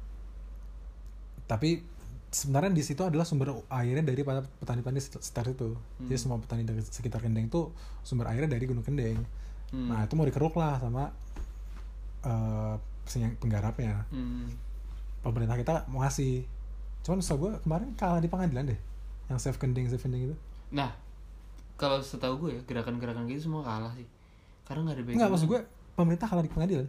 tapi 1.43 1.79
sebenarnya 2.27 2.69
di 2.69 2.81
situ 2.81 2.99
adalah 2.99 3.23
sumber 3.23 3.53
airnya 3.69 4.03
dari 4.03 4.21
para 4.21 4.41
petani-petani 4.41 4.99
sekitar 4.99 5.47
itu 5.47 5.71
jadi 6.01 6.17
semua 6.17 6.37
petani 6.37 6.63
dari 6.63 6.81
sekitar 6.81 7.19
kendeng 7.19 7.45
itu 7.45 7.69
sumber 8.01 8.27
airnya 8.27 8.49
dari 8.49 8.63
gunung 8.63 8.81
kendeng 8.81 9.21
Hmm. 9.69 9.87
nah 9.87 10.03
itu 10.03 10.13
mau 10.13 10.23
dikeruk 10.23 10.53
lah 10.53 10.77
sama 10.77 11.09
eh 12.21 12.75
penyang- 13.03 13.37
penggarapnya 13.37 14.05
Hmm. 14.09 14.47
pemerintah 15.21 15.55
kita 15.55 15.73
mau 15.87 16.01
ngasih 16.01 16.43
cuman 17.01 17.19
setahu 17.19 17.39
gue 17.41 17.53
kemarin 17.61 17.89
kalah 17.93 18.17
di 18.17 18.27
pengadilan 18.27 18.63
deh 18.65 18.79
yang 19.25 19.37
save 19.37 19.55
kendeng 19.55 19.87
save 19.87 19.99
kendeng 19.99 20.27
itu 20.27 20.35
Nah, 20.71 20.89
kalau 21.75 21.99
setahu 21.99 22.35
gue 22.39 22.49
ya 22.51 22.61
gerakan-gerakan 22.63 23.29
gitu 23.29 23.45
semua 23.45 23.61
kalah 23.61 23.93
sih. 23.93 24.09
Karena 24.63 24.89
nggak 24.89 24.95
ada 24.95 25.03
enggak 25.05 25.29
maksud 25.29 25.45
gue 25.47 25.61
pemerintah 25.93 26.27
kalah 26.29 26.43
di 26.45 26.51
pengadilan 26.51 26.87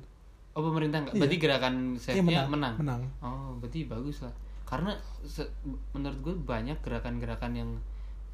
Oh 0.54 0.62
pemerintah 0.62 1.02
nggak? 1.02 1.14
Iya. 1.18 1.20
Berarti 1.20 1.36
gerakan 1.42 1.74
iya 1.98 2.22
save-nya 2.22 2.40
menang 2.46 2.48
menang. 2.50 2.74
menang 2.78 3.02
Oh, 3.18 3.58
berarti 3.58 3.90
bagus 3.90 4.22
lah. 4.22 4.30
Karena 4.62 4.94
se- 5.26 5.50
menurut 5.90 6.18
gue 6.22 6.34
banyak 6.46 6.78
gerakan-gerakan 6.78 7.52
yang 7.58 7.70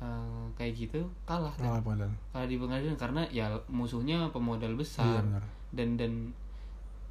eh, 0.00 0.44
kayak 0.56 0.72
gitu 0.76 1.00
kalah 1.28 1.52
kan? 1.56 1.64
kalah 1.68 1.80
pengadilan 1.84 2.12
kalah 2.32 2.48
di 2.48 2.56
pengadilan 2.56 2.96
karena 2.96 3.22
ya 3.32 3.52
musuhnya 3.68 4.28
pemodal 4.32 4.72
iya 4.72 4.80
besar 4.80 5.20
benar 5.24 5.44
dan 5.76 5.88
dan 6.00 6.12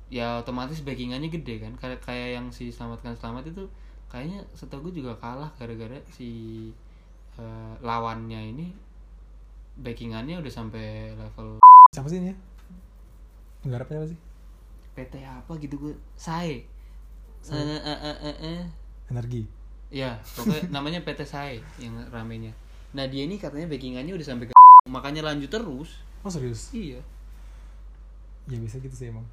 ya 0.10 0.42
otomatis 0.42 0.82
backingannya 0.82 1.30
gede 1.30 1.62
kan 1.62 1.74
kayak 1.78 2.02
kayak 2.02 2.42
yang 2.42 2.50
si 2.50 2.74
selamatkan 2.74 3.14
selamat 3.14 3.54
itu 3.54 3.64
kayaknya 4.10 4.42
setahu 4.58 4.90
gue 4.90 5.06
juga 5.06 5.14
kalah 5.22 5.54
gara-gara 5.54 6.02
si 6.10 6.30
eh, 7.38 7.74
lawannya 7.86 8.42
ini 8.42 8.74
backingannya 9.80 10.42
udah 10.42 10.54
sampai 10.54 11.14
level 11.16 11.62
siapa 11.94 12.10
sih 12.10 12.20
ini 12.20 12.34
ya 12.34 12.38
penggarapnya 13.64 13.98
apa 14.04 14.08
sih? 14.12 14.20
PT 14.96 15.14
apa 15.24 15.52
gitu 15.60 15.76
gue 15.80 15.94
Sae. 16.16 16.64
Eh 17.50 17.80
eh 17.84 18.00
eh 18.44 18.62
energi. 19.12 19.48
Ya 19.90 20.20
pokoknya 20.36 20.70
namanya 20.76 21.00
PT 21.04 21.24
Sae 21.26 21.64
yang 21.80 21.96
ramenya. 22.12 22.52
Nah 22.94 23.06
dia 23.08 23.26
ini 23.26 23.40
katanya 23.40 23.70
backingannya 23.70 24.14
udah 24.16 24.28
sampai 24.28 24.50
ke 24.50 24.54
makanya 24.90 25.28
lanjut 25.28 25.50
terus. 25.52 26.02
Oh 26.24 26.32
serius? 26.32 26.72
Iya. 26.76 27.00
Ya 28.50 28.58
bisa 28.60 28.82
gitu 28.82 28.96
sih 28.96 29.12
emang. 29.12 29.26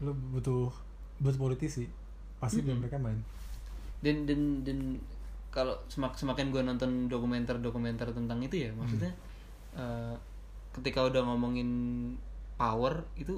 Lu 0.00 0.12
butuh 0.32 0.72
butuh 1.20 1.38
politisi 1.38 1.88
pasti 2.42 2.60
biar 2.60 2.76
mereka 2.76 3.00
main. 3.00 3.20
Dan 4.04 4.28
dan 4.28 4.66
dan 4.66 4.78
kalau 5.54 5.78
semak 5.86 6.18
semakin 6.18 6.50
gue 6.50 6.62
nonton 6.66 7.06
dokumenter-dokumenter 7.06 8.10
tentang 8.10 8.42
itu 8.42 8.66
ya 8.66 8.70
maksudnya 8.74 9.14
eh, 9.78 10.14
ketika 10.74 11.06
udah 11.06 11.22
ngomongin 11.22 11.70
power 12.64 13.04
itu 13.20 13.36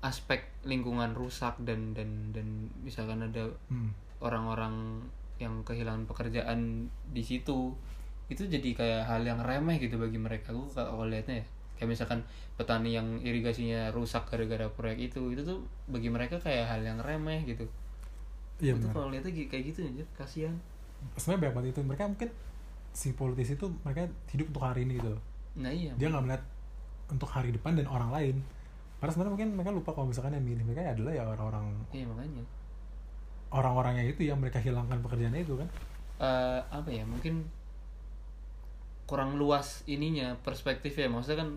aspek 0.00 0.48
lingkungan 0.64 1.12
rusak 1.12 1.60
dan 1.60 1.92
dan 1.92 2.32
dan 2.32 2.72
misalkan 2.80 3.20
ada 3.20 3.52
hmm. 3.68 3.92
orang-orang 4.24 5.04
yang 5.36 5.60
kehilangan 5.60 6.08
pekerjaan 6.08 6.88
di 7.12 7.20
situ 7.20 7.76
itu 8.32 8.48
jadi 8.48 8.70
kayak 8.72 9.02
hal 9.04 9.20
yang 9.20 9.44
remeh 9.44 9.76
gitu 9.76 10.00
bagi 10.00 10.16
mereka. 10.16 10.56
Gue 10.56 10.64
kalau 10.72 11.04
lihatnya 11.04 11.44
ya. 11.44 11.46
Kayak 11.74 11.90
misalkan 11.98 12.20
petani 12.56 12.96
yang 12.96 13.20
irigasinya 13.20 13.92
rusak 13.92 14.24
gara-gara 14.30 14.70
proyek 14.72 15.12
itu 15.12 15.20
itu 15.36 15.42
tuh 15.44 15.60
bagi 15.90 16.08
mereka 16.08 16.40
kayak 16.40 16.64
hal 16.64 16.80
yang 16.80 16.96
remeh 17.04 17.44
gitu. 17.44 17.68
Iya 18.64 18.80
itu 18.80 18.88
kalau 18.88 19.12
lihatnya 19.12 19.32
kayak 19.36 19.64
gitu 19.68 19.84
anjir. 19.84 20.06
Kasihan. 20.16 20.56
Sebenarnya 21.20 21.50
banyak 21.50 21.54
banget 21.60 21.68
itu. 21.76 21.80
Mereka 21.84 22.02
mungkin 22.08 22.30
si 22.94 23.08
politisi 23.12 23.58
itu 23.58 23.66
mereka 23.84 24.08
hidup 24.32 24.46
untuk 24.54 24.64
hari 24.64 24.88
ini 24.88 24.96
gitu. 24.96 25.12
Nah 25.60 25.72
iya. 25.74 25.92
Dia 26.00 26.08
nggak 26.08 26.24
melihat 26.24 26.44
untuk 27.12 27.28
hari 27.30 27.50
depan 27.52 27.76
dan 27.78 27.86
orang 27.88 28.10
lain. 28.12 28.36
Padahal 28.98 29.12
sebenarnya 29.14 29.32
mungkin 29.36 29.48
mereka 29.56 29.70
lupa 29.74 29.90
kalau 29.92 30.08
misalkan 30.08 30.32
yang 30.36 30.44
milih 30.44 30.64
mereka 30.64 30.94
adalah 30.96 31.12
ya 31.12 31.24
orang-orang 31.28 31.66
iya 31.92 32.04
makanya. 32.08 32.44
orang-orangnya 33.54 34.04
itu 34.10 34.22
yang 34.26 34.38
mereka 34.42 34.58
hilangkan 34.58 34.98
pekerjaannya 35.04 35.40
itu 35.46 35.54
kan? 35.60 35.68
Eh, 36.18 36.60
apa 36.70 36.90
ya 36.90 37.04
mungkin 37.06 37.46
kurang 39.10 39.36
luas 39.36 39.84
ininya 39.86 40.32
perspektifnya 40.46 41.08
maksudnya 41.12 41.44
kan 41.44 41.50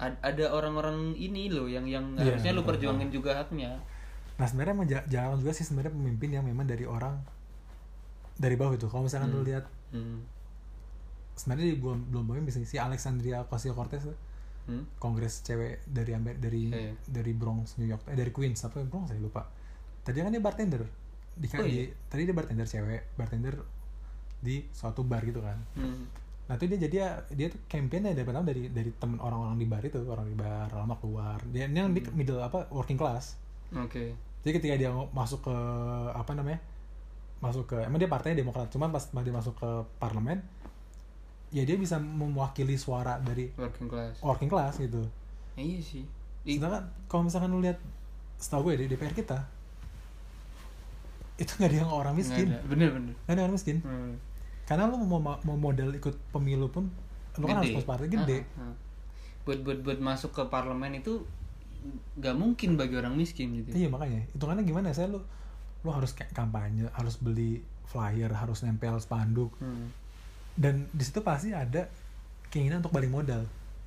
ad- 0.00 0.20
ada 0.24 0.44
orang-orang 0.56 1.12
ini 1.16 1.52
loh 1.52 1.68
yang 1.68 1.84
yang 1.84 2.16
Iya, 2.16 2.24
harusnya 2.32 2.52
lu 2.56 2.64
betul. 2.64 2.68
perjuangin 2.74 3.08
juga 3.12 3.36
haknya. 3.36 3.70
Nah 4.40 4.46
sebenarnya 4.50 4.74
jarang 5.06 5.38
juga 5.38 5.52
sih 5.54 5.62
sebenarnya 5.68 5.92
pemimpin 5.94 6.30
yang 6.34 6.44
memang 6.46 6.66
dari 6.66 6.84
orang 6.88 7.14
dari 8.36 8.54
bawah 8.58 8.74
itu. 8.74 8.86
Kalau 8.90 9.06
misalkan 9.06 9.30
lu 9.30 9.42
lihat 9.46 9.64
hmm. 9.94 10.18
sebenarnya 11.34 11.74
di- 11.74 11.78
belum 11.82 11.98
belum 12.10 12.24
pemimpin 12.30 12.52
sih 12.54 12.64
si 12.66 12.76
Alexandria 12.78 13.42
Ocasio 13.42 13.74
Cortez 13.74 14.02
tuh, 14.06 14.16
Hmm? 14.64 14.88
kongres 14.96 15.42
cewek 15.42 15.84
dari 15.84 16.12
Amer 16.12 16.36
dari 16.36 16.72
Iya. 16.72 16.96
dari 17.04 17.32
Bronx 17.32 17.76
New 17.76 17.84
York. 17.84 18.08
Eh 18.08 18.16
dari 18.16 18.30
Queens 18.30 18.64
apa? 18.64 18.80
Bronx 18.80 19.12
saya 19.12 19.20
lupa. 19.20 19.44
Tadi 20.00 20.16
kan 20.18 20.32
dia 20.32 20.40
bartender. 20.40 20.82
Di, 21.34 21.46
Oh, 21.52 21.62
di- 21.62 21.92
tadi 22.06 22.22
dia 22.24 22.32
bartender 22.32 22.64
cewek 22.64 23.12
bartender 23.14 23.60
di 24.38 24.64
suatu 24.70 25.02
bar 25.02 25.20
gitu 25.22 25.40
kan. 25.40 25.56
Hmm. 25.74 26.04
nah 26.44 26.60
itu 26.60 26.68
dia 26.68 26.76
jadi 26.78 26.96
ya 26.98 27.08
dia 27.32 27.48
tuh 27.48 27.56
campaign 27.64 28.04
dari 28.06 28.20
pertama 28.20 28.44
dari 28.44 28.68
dari 28.68 28.92
temen 28.92 29.16
orang-orang 29.16 29.56
di 29.56 29.64
bar 29.64 29.80
itu 29.80 29.96
orang 30.04 30.28
di 30.28 30.36
bar 30.36 30.68
lama 30.70 30.92
keluar 30.94 31.40
dia 31.48 31.64
ini 31.64 31.80
yang 31.80 31.96
di 31.96 32.04
middle 32.12 32.36
apa 32.38 32.68
working 32.68 33.00
class. 33.00 33.40
Oke. 33.72 34.12
Jadi 34.44 34.52
ketika 34.54 34.76
dia 34.76 34.92
masuk 34.92 35.40
ke 35.40 35.56
apa 36.12 36.32
namanya 36.32 36.60
masuk 37.40 37.64
ke 37.66 37.76
emang 37.80 37.96
dia 37.96 38.08
partainya 38.08 38.40
demokrat 38.40 38.68
cuman 38.68 38.88
pas 38.88 39.04
dia 39.04 39.32
masuk 39.32 39.56
ke 39.56 39.68
parlemen 39.96 40.44
ya 41.54 41.62
dia 41.62 41.76
bisa 41.76 41.96
mewakili 41.96 42.74
suara 42.74 43.16
dari 43.18 43.46
working 43.54 43.86
class. 43.86 44.18
working 44.20 44.50
class 44.50 44.74
gitu. 44.76 45.06
Ya, 45.54 45.62
iya 45.62 45.78
sih. 45.78 46.02
Di- 46.42 46.58
sedangkan 46.58 46.82
kalau 47.06 47.22
misalkan 47.24 47.48
lu 47.48 47.62
lihat 47.62 47.78
setahu 48.36 48.68
gue 48.68 48.84
di 48.84 48.90
DPR 48.90 49.14
kita 49.14 49.38
itu 51.34 51.50
nggak 51.52 51.66
ada 51.66 51.78
yang 51.78 51.90
orang 51.90 52.12
nggak 52.12 52.20
miskin. 52.20 52.46
ada. 52.48 52.58
bener-bener 52.64 53.14
nggak 53.16 53.32
ada 53.32 53.42
orang 53.42 53.54
miskin. 53.54 53.78
Hmm. 53.80 54.14
karena 54.64 54.86
lu 54.86 54.96
mau 54.98 55.20
mau 55.20 55.56
modal 55.56 55.92
ikut 55.92 56.14
pemilu 56.30 56.66
pun 56.68 56.88
lu 57.36 57.44
kan 57.44 57.60
harus 57.60 57.74
masuk 57.74 57.84
partai 57.84 58.08
gede 58.08 58.46
Ah, 58.56 58.70
ah. 58.70 58.74
buat 59.44 59.60
buat 59.60 59.78
buat 59.82 59.98
masuk 60.00 60.30
ke 60.30 60.42
parlemen 60.46 60.94
itu 60.94 61.20
nggak 62.16 62.32
mungkin 62.32 62.74
bagi 62.74 62.96
orang 62.96 63.12
miskin 63.12 63.52
gitu. 63.54 63.76
Iya 63.76 63.92
makanya. 63.92 64.24
Hitungannya 64.32 64.64
gimana? 64.64 64.88
Saya 64.90 65.12
lu 65.12 65.20
lu 65.84 65.90
harus 65.90 66.16
kayak 66.16 66.32
kampanye 66.32 66.88
harus 66.90 67.20
beli 67.20 67.60
flyer 67.84 68.32
harus 68.32 68.64
nempel 68.64 68.96
spanduk. 68.96 69.52
Hmm. 69.60 69.92
Dan 70.54 70.86
di 70.88 71.02
situ 71.02 71.18
pasti 71.20 71.50
ada 71.50 71.90
keinginan 72.48 72.78
untuk 72.78 72.92
balik 72.92 73.10
modal. 73.10 73.42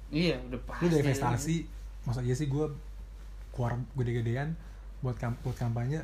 Iya 0.08 0.40
udah 0.42 0.60
pasti 0.64 0.82
lu 0.82 0.88
udah 0.90 1.00
investasi 1.02 1.56
masa 2.04 2.20
iya 2.22 2.32
sih 2.32 2.48
gue 2.48 2.66
keluar 3.52 3.76
gede-gedean 3.94 4.56
buat 5.00 5.16
kam- 5.16 5.36
buat 5.42 5.54
kampanye 5.54 6.04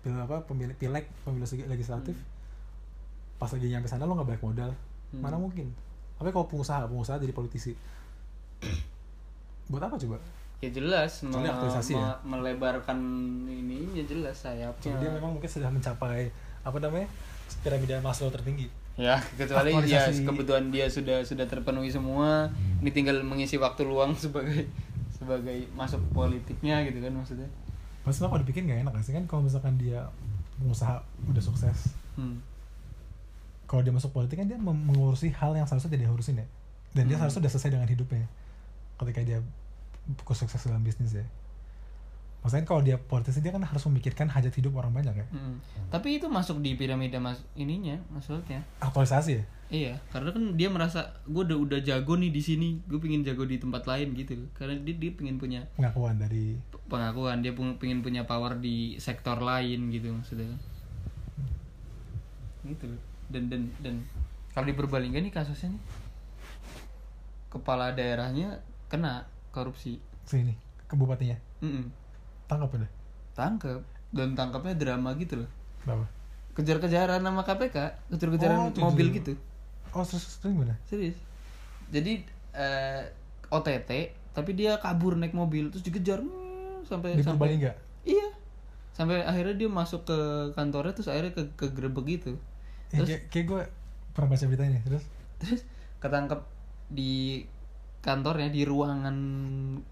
pil 0.00 0.12
apa 0.12 0.44
pemilik 0.44 0.72
pileg 0.74 1.04
pemilu 1.22 1.44
legislatif. 1.66 2.16
Pas 3.36 3.48
lagi 3.48 3.66
nyampe 3.66 3.84
sana 3.84 4.04
lu 4.04 4.14
nggak 4.14 4.28
balik 4.28 4.42
modal. 4.42 4.70
Hmm. 5.06 5.22
mana 5.22 5.36
mungkin? 5.36 5.70
Tapi 6.16 6.28
kalau 6.30 6.46
pengusaha 6.46 6.84
pengusaha 6.84 7.16
jadi 7.16 7.30
politisi. 7.30 7.76
Buat 9.66 9.86
apa 9.86 9.96
coba? 9.96 10.16
Ya 10.58 10.72
jelas 10.72 11.20
me- 11.20 11.36
ya? 11.44 11.52
me- 11.92 12.20
melebarkan 12.32 12.98
ininya 13.44 14.00
jelas 14.02 14.40
sayapnya. 14.40 14.80
Soalnya 14.82 15.00
dia 15.04 15.10
memang 15.12 15.36
mungkin 15.36 15.46
sudah 15.46 15.68
mencapai 15.68 16.32
apa 16.64 16.76
namanya 16.80 17.06
piramida 17.62 18.00
Maslow 18.00 18.32
tertinggi 18.32 18.66
ya. 18.96 19.16
Kecuali 19.36 19.70
ya 19.86 20.08
kebutuhan 20.08 20.72
dia 20.72 20.88
sudah 20.88 21.20
sudah 21.22 21.44
terpenuhi 21.44 21.92
semua 21.92 22.48
ini 22.80 22.90
tinggal 22.90 23.20
mengisi 23.22 23.56
waktu 23.60 23.84
luang 23.84 24.16
sebagai 24.22 24.66
sebagai 25.12 25.68
masuk 25.76 26.00
politiknya 26.12 26.84
gitu 26.88 27.00
kan 27.00 27.12
maksudnya. 27.12 27.48
Maksudnya 28.04 28.28
kalau 28.32 28.40
dipikir 28.44 28.62
nggak 28.64 28.80
enak 28.86 28.92
gak 28.96 29.04
sih? 29.04 29.12
Kan 29.12 29.24
kalau 29.26 29.44
misalkan 29.44 29.76
dia 29.76 30.08
pengusaha 30.56 31.00
udah 31.28 31.42
sukses. 31.42 31.92
Hmm. 32.16 32.40
kalau 33.66 33.82
dia 33.82 33.90
masuk 33.92 34.14
politik 34.14 34.38
kan 34.40 34.46
dia 34.46 34.56
mengurusi 34.56 35.28
hal 35.34 35.52
yang 35.52 35.66
seharusnya 35.66 35.90
tidak 35.92 36.06
diurusin 36.08 36.38
ya. 36.38 36.46
Dan 36.94 37.10
dia 37.10 37.18
Hmm. 37.18 37.26
seharusnya 37.26 37.40
udah 37.44 37.52
selesai 37.52 37.70
dengan 37.74 37.88
hidupnya. 37.90 38.24
Ketika 38.96 39.20
dia 39.26 39.38
sukses 40.32 40.62
dalam 40.64 40.86
bisnis 40.86 41.12
ya 41.12 41.26
maksudnya 42.46 42.62
kalau 42.62 42.78
dia 42.78 42.94
politisi 42.94 43.42
dia 43.42 43.50
kan 43.50 43.66
harus 43.66 43.82
memikirkan 43.90 44.30
hajat 44.30 44.54
hidup 44.54 44.78
orang 44.78 44.94
banyak 44.94 45.18
ya 45.18 45.26
Mm. 45.34 45.58
Tapi 45.90 46.22
itu 46.22 46.30
masuk 46.30 46.62
di 46.62 46.78
piramida 46.78 47.18
mas 47.18 47.42
ininya 47.58 47.98
maksudnya. 48.14 48.62
aktualisasi 48.78 49.42
ya 49.42 49.44
Iya, 49.66 49.98
karena 50.14 50.30
kan 50.30 50.54
dia 50.54 50.70
merasa 50.70 51.18
gue 51.26 51.42
udah 51.42 51.58
udah 51.58 51.80
jago 51.82 52.14
nih 52.14 52.30
di 52.30 52.38
sini, 52.38 52.78
gue 52.86 53.02
pingin 53.02 53.26
jago 53.26 53.42
di 53.42 53.58
tempat 53.58 53.82
lain 53.82 54.14
gitu. 54.14 54.38
Karena 54.54 54.78
dia 54.78 54.94
dia 54.94 55.10
pengen 55.10 55.42
punya 55.42 55.66
pengakuan 55.74 56.22
dari 56.22 56.54
pengakuan, 56.86 57.42
dia 57.42 57.50
pengen 57.50 57.98
punya 57.98 58.22
power 58.30 58.62
di 58.62 58.94
sektor 59.02 59.42
lain 59.42 59.90
gitu 59.90 60.14
maksudnya. 60.14 60.54
Gitu 62.62 62.94
loh. 62.94 63.02
Dan 63.26 63.50
dan 63.50 63.66
dan 63.82 64.06
kalau 64.54 64.70
diperbandingkan 64.70 65.26
nih 65.26 65.34
kasusnya 65.34 65.74
nih, 65.74 65.82
kepala 67.50 67.90
daerahnya 67.90 68.62
kena 68.86 69.26
korupsi, 69.50 69.98
sini 70.22 70.54
ke 70.86 70.94
bupatinya 70.94 71.34
Mm-mm. 71.58 71.90
Tangkap 72.46 72.70
udah 72.72 72.90
tangkep 73.32 73.80
dan 74.10 74.28
tangkapnya 74.32 74.74
drama 74.74 75.12
gitu 75.14 75.44
loh. 75.44 75.50
berapa 75.82 76.06
Kejar-kejaran 76.52 77.20
nama 77.20 77.44
KPK, 77.44 77.76
kejar-kejaran 78.08 78.72
Oh, 78.72 78.88
mobil 78.88 79.12
gitu. 79.12 79.36
oh 79.92 80.02
terus 80.02 80.40
gimana 80.40 80.72
Serius. 80.84 81.16
Jadi 81.88 82.24
eh, 82.52 83.02
OTT 83.48 83.90
tapi 84.32 84.52
dia 84.52 84.76
kabur 84.76 85.16
naik 85.16 85.32
mobil 85.32 85.68
terus 85.68 85.80
dikejar 85.80 86.20
hmm, 86.20 86.84
sampai 86.84 87.16
di 87.16 87.24
sampai 87.24 87.48
Purbalingga 87.52 87.72
Iya. 88.04 88.28
Sampai 88.92 89.20
akhirnya 89.20 89.56
dia 89.56 89.68
masuk 89.68 90.08
ke 90.08 90.18
kantornya 90.52 90.96
terus 90.96 91.08
akhirnya 91.08 91.32
ke 91.32 91.42
ke 91.52 91.66
grebek 91.68 92.04
gitu. 92.08 92.32
eh, 92.88 92.96
Terus 92.96 93.08
kayak, 93.08 93.22
kayak 93.28 93.46
gue 93.46 93.62
pernah 94.12 94.28
baca 94.32 94.44
berita 94.46 94.64
ini 94.64 94.80
terus 94.80 95.04
terus 95.36 95.60
ketangkep 96.00 96.40
di 96.88 97.44
kantornya 98.00 98.48
di 98.48 98.62
ruangan 98.64 99.16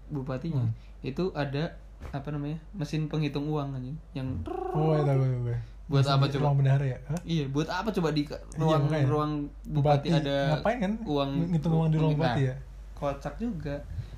bupatinya 0.09 0.65
Hmm. 0.65 0.73
itu 1.05 1.29
ada 1.37 1.77
apa 2.11 2.27
namanya 2.29 2.57
mesin 2.71 3.07
penghitung 3.07 3.47
uang 3.47 3.75
anjing 3.75 3.97
yang 4.13 4.27
oh 4.47 4.93
ya 4.93 5.03
tahu 5.03 5.23
gue. 5.45 5.57
Buat 5.85 6.01
apa 6.09 6.25
coba? 6.25 6.49
ruang 6.49 6.57
bendahara 6.57 6.85
ya 6.85 6.97
Hah? 7.05 7.21
iya 7.21 7.45
buat 7.45 7.69
apa 7.69 7.93
coba 7.93 8.09
di 8.09 8.25
Iya, 8.25 8.37
ruang 8.57 8.81
makanya. 8.89 9.05
ruang 9.05 9.31
bupati, 9.69 10.07
ada 10.09 10.37
ngapain 10.57 10.77
kan 10.81 10.93
uang 11.05 11.29
ngitung 11.53 11.73
uang 11.77 11.89
di 11.93 11.97
ruang 12.01 12.11
Nah, 12.11 12.19
bupati 12.25 12.41
ya 12.49 12.55
kocak 12.95 13.35
juga 13.37 13.75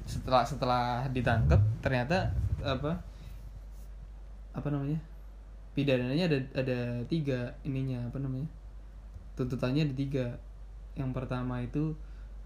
setelah 0.08 0.44
setelah 0.48 0.86
ditangkap 1.12 1.60
ternyata 1.84 2.32
apa 2.64 2.96
apa 4.56 4.68
namanya 4.72 4.96
pidananya 5.76 6.26
ada 6.32 6.38
ada 6.56 6.78
tiga 7.06 7.52
ininya 7.62 8.00
apa 8.08 8.18
namanya 8.18 8.48
tuntutannya 9.36 9.84
ada 9.86 9.94
tiga 9.94 10.26
yang 10.96 11.12
pertama 11.12 11.60
itu 11.60 11.92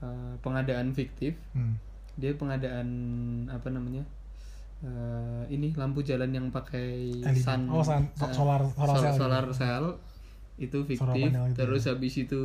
eh, 0.02 0.34
pengadaan 0.42 0.92
fiktif 0.92 1.38
hmm. 1.54 1.78
dia 2.18 2.34
pengadaan 2.34 2.88
apa 3.48 3.70
namanya 3.70 4.02
eh, 4.82 5.44
ini 5.50 5.72
lampu 5.72 6.02
jalan 6.02 6.30
yang 6.30 6.48
pakai 6.50 7.14
LED. 7.16 7.38
sun 7.38 7.62
Oh, 7.68 7.82
sun- 7.82 8.10
eh, 8.10 8.32
solar- 8.32 8.66
solar 8.68 8.88
sol- 8.88 8.98
cell. 8.98 9.06
gitu. 9.08 9.20
solar 9.20 9.46
cell. 9.52 9.86
Itu 10.58 10.78
Solar 10.80 10.90
fiktif. 11.14 11.24
panel 11.28 11.44
gitu 11.48 11.58
terus 11.60 11.84
habis 11.86 12.14
itu 12.16 12.42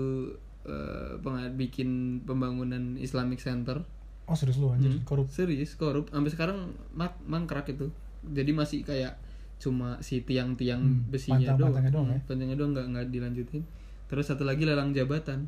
penga- 1.16 1.52
bikin 1.52 1.88
pembangunan 2.22 2.96
Islamic 2.96 3.38
Center. 3.38 3.86
Oh 4.24 4.34
serius 4.34 4.58
lu 4.58 4.68
anjir? 4.68 4.90
Hmm. 4.90 5.04
korup. 5.04 5.28
Serius 5.28 5.72
korup. 5.74 6.10
Sampai 6.10 6.28
sekarang 6.28 6.58
mak 6.92 7.14
mangkrak 7.22 7.68
itu. 7.68 7.88
Jadi 8.24 8.50
masih 8.50 8.82
kayak 8.82 9.14
cuma 9.56 9.96
si 10.00 10.20
tiang-tiang 10.20 10.82
Hmm, 10.82 11.06
besinya 11.06 11.38
pantang- 11.46 11.56
doang. 11.56 11.70
pantangnya 11.70 11.90
doang 11.90 12.06
Hmm, 12.06 12.12
ya? 12.12 12.20
pantangnya 12.26 12.56
doang 12.56 12.72
nggak 12.72 12.86
nggak 12.88 13.06
dilanjutin. 13.08 13.62
Terus 14.06 14.24
satu 14.24 14.42
lagi 14.42 14.62
lelang 14.62 14.90
jabatan. 14.90 15.46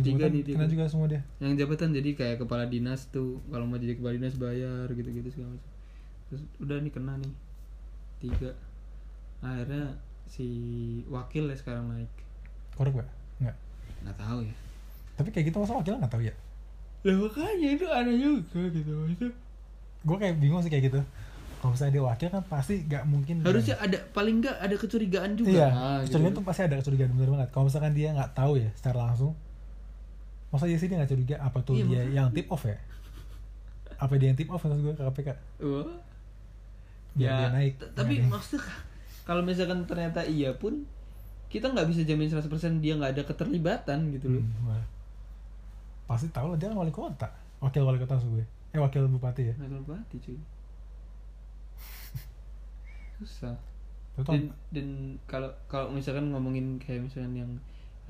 Tiga 0.00 0.26
nih, 0.26 0.40
kena 0.42 0.64
tiga. 0.64 0.64
juga 0.66 0.84
semua 0.88 1.06
dia? 1.06 1.20
Yang 1.38 1.60
jabatan 1.60 1.92
jadi 1.92 2.10
kayak 2.14 2.36
kepala 2.40 2.64
dinas 2.64 3.04
tuh. 3.06 3.44
Kalau 3.44 3.68
mau 3.68 3.76
jadi 3.76 3.92
kepala 3.94 4.16
dinas 4.16 4.32
bayar 4.34 4.88
gitu-gitu 4.88 5.28
segala 5.28 5.52
macam 5.52 5.72
terus 6.34 6.42
udah 6.58 6.76
nih 6.76 6.90
kena 6.90 7.14
nih 7.16 7.32
tiga. 8.18 8.50
Akhirnya 9.38 9.94
si 10.26 10.46
wakil 11.06 11.46
ya 11.46 11.54
sekarang 11.54 11.86
naik. 11.88 12.10
Korup 12.74 12.96
gak 12.96 13.08
nggak? 13.38 13.56
Nggak 14.02 14.16
tahu 14.18 14.38
ya. 14.42 14.54
Tapi 15.14 15.28
kayak 15.30 15.46
gitu 15.48 15.58
masa 15.58 15.74
wakil 15.74 15.94
nggak 15.94 16.10
tahu 16.10 16.22
ya? 16.22 16.34
Lah 17.04 17.14
makanya 17.20 17.68
itu 17.70 17.86
aneh 17.86 18.16
juga 18.16 18.60
gitu 18.66 18.92
itu 19.06 19.26
gue 20.04 20.16
kayak 20.18 20.36
bingung 20.36 20.60
sih 20.60 20.68
kayak 20.68 20.88
gitu. 20.88 21.00
Kalau 21.56 21.72
misalnya 21.72 21.92
dia 21.92 22.04
wakil 22.04 22.28
kan 22.28 22.42
pasti 22.44 22.74
gak 22.84 23.04
mungkin 23.04 23.40
harusnya 23.40 23.76
ada 23.78 23.96
paling 24.10 24.40
nggak 24.40 24.56
ada 24.58 24.74
kecurigaan 24.74 25.32
juga. 25.32 25.48
Iya 25.50 25.68
Nah, 25.68 25.80
gitu. 26.00 26.04
kecurigaan 26.10 26.34
tuh 26.34 26.44
pasti 26.44 26.60
ada 26.62 26.76
kecurigaan 26.76 27.10
bener 27.12 27.30
banget. 27.30 27.48
Kalau 27.50 27.64
misalkan 27.64 27.92
dia 27.92 28.08
nggak 28.10 28.32
tahu 28.32 28.52
ya 28.58 28.68
secara 28.74 28.98
langsung 29.02 29.32
masa 30.48 30.64
dia 30.64 30.76
sih 30.76 30.86
dia 30.86 30.96
nggak 30.96 31.10
curiga 31.10 31.36
apa 31.38 31.58
tuh 31.60 31.74
Iya, 31.74 31.82
dia 31.82 31.98
makanya. 31.98 32.14
yang 32.14 32.28
tip 32.30 32.46
off 32.48 32.62
ya? 32.62 32.76
Apa 33.96 34.12
dia 34.14 34.26
yang 34.28 34.36
tip 34.36 34.48
off 34.48 34.60
maksud 34.60 34.80
gue 34.80 34.92
ke 34.92 35.02
KPK 35.02 35.28
Wah. 35.60 35.96
Ya 37.14 37.54
naik 37.54 37.78
tapi 37.94 38.26
maksudnya 38.26 38.66
kalau 39.28 39.40
misalkan 39.40 39.86
ternyata 39.88 40.20
iya 40.26 40.52
pun 40.52 40.84
kita 41.54 41.70
nggak 41.70 41.86
bisa 41.86 42.02
jamin 42.02 42.26
100% 42.26 42.82
dia 42.82 42.98
nggak 42.98 43.14
ada 43.14 43.22
keterlibatan 43.22 44.10
gitu 44.10 44.26
loh. 44.26 44.42
Hmm, 44.42 44.66
wah. 44.66 44.82
pasti 46.10 46.26
tahu 46.34 46.50
lah 46.50 46.58
dia 46.58 46.66
kan 46.66 46.82
wali 46.82 46.90
kota. 46.90 47.30
Wakil 47.62 47.86
wali 47.86 48.02
kota 48.02 48.18
gue. 48.18 48.42
Eh 48.74 48.82
wakil 48.82 49.06
bupati 49.06 49.46
ya? 49.46 49.54
Nggak 49.54 49.70
tahu 49.70 49.82
berarti 49.86 50.16
cuy. 50.18 50.34
Susah. 53.22 53.54
Dan 54.18 54.50
dan 54.74 55.14
kalau 55.30 55.54
kalau 55.70 55.94
misalkan 55.94 56.34
ngomongin 56.34 56.82
kayak 56.82 57.06
misalkan 57.06 57.38
yang 57.38 57.50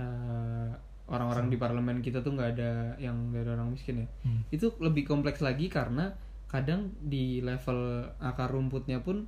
eh, 0.01 0.73
orang-orang 1.13 1.53
di 1.53 1.61
parlemen 1.61 2.01
kita 2.01 2.25
tuh 2.25 2.33
nggak 2.33 2.57
ada 2.57 2.97
yang 2.97 3.29
dari 3.29 3.49
orang 3.53 3.69
miskin 3.69 4.03
ya. 4.03 4.09
Hmm. 4.25 4.41
itu 4.49 4.73
lebih 4.81 5.05
kompleks 5.05 5.45
lagi 5.45 5.69
karena 5.69 6.17
kadang 6.55 6.81
di 7.01 7.25
level 7.41 7.79
akar 8.21 8.47
rumputnya 8.49 8.99
pun 8.99 9.27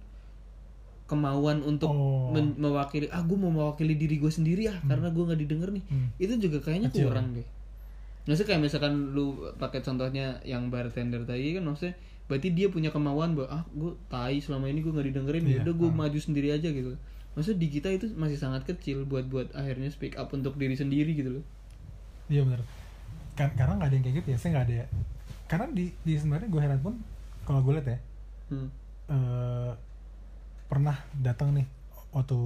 kemauan 1.06 1.62
untuk 1.62 1.86
Oh. 1.86 2.30
men- 2.30 2.54
mewakili 2.56 3.06
ah 3.08 3.18
gue 3.20 3.34
mau 3.34 3.50
mewakili 3.50 3.94
diri 3.94 4.16
gue 4.16 4.26
sendiri 4.28 4.66
ah 4.66 4.78
karena 4.80 5.06
gue 5.08 5.22
nggak 5.24 5.40
didengar 5.40 5.70
nih 5.70 5.82
Hmm. 5.84 6.08
itu 6.16 6.34
juga 6.40 6.58
kayaknya 6.60 6.86
Kecil. 6.88 7.06
kurang 7.06 7.30
deh 7.32 7.46
maksudnya 8.22 8.48
kayak 8.48 8.60
misalkan 8.60 8.92
lu 9.12 9.26
pakai 9.54 9.80
contohnya 9.80 10.38
yang 10.42 10.66
bartender 10.66 11.22
tadi 11.22 11.50
kan 11.52 11.62
maksudnya 11.64 11.94
berarti 12.26 12.48
dia 12.52 12.66
punya 12.66 12.90
kemauan 12.90 13.34
bahwa 13.34 13.48
ah 13.52 13.62
gue 13.68 13.90
tai 14.08 14.38
selama 14.38 14.66
ini 14.66 14.80
gue 14.80 14.90
nggak 14.90 15.06
didengerin 15.08 15.42
ya 15.42 15.50
Iya, 15.52 15.58
udah 15.62 15.74
gue 15.76 15.88
ah. 15.88 15.94
maju 15.96 16.18
sendiri 16.20 16.48
aja 16.50 16.68
gitu 16.68 16.98
maksudnya 17.32 17.58
di 17.60 17.68
kita 17.68 17.88
itu 17.88 18.06
masih 18.12 18.34
sangat 18.36 18.62
kecil 18.64 19.02
buat 19.04 19.26
buat 19.26 19.50
akhirnya 19.52 19.86
speak 19.88 20.14
up 20.14 20.30
untuk 20.32 20.54
diri 20.54 20.74
sendiri 20.74 21.10
gitu 21.12 21.30
loh 21.32 21.44
Iya 22.26 22.42
benar. 22.42 22.66
Kan, 23.36 23.50
karena 23.52 23.72
nggak 23.76 23.86
ada 23.86 23.94
yang 23.94 24.04
kayak 24.04 24.16
gitu 24.16 24.28
ya, 24.28 24.36
saya 24.36 24.50
nggak 24.50 24.66
ada. 24.66 24.74
Karena 25.46 25.66
di, 25.70 25.84
di 26.00 26.12
sebenarnya 26.12 26.48
gue 26.48 26.58
heran 26.58 26.80
pun 26.80 26.94
kalau 27.46 27.62
gue 27.62 27.72
lihat 27.78 27.88
ya 27.88 27.98
hmm. 28.52 28.68
eh, 29.08 29.72
pernah 30.66 30.98
datang 31.14 31.54
nih 31.54 31.66
waktu 32.10 32.38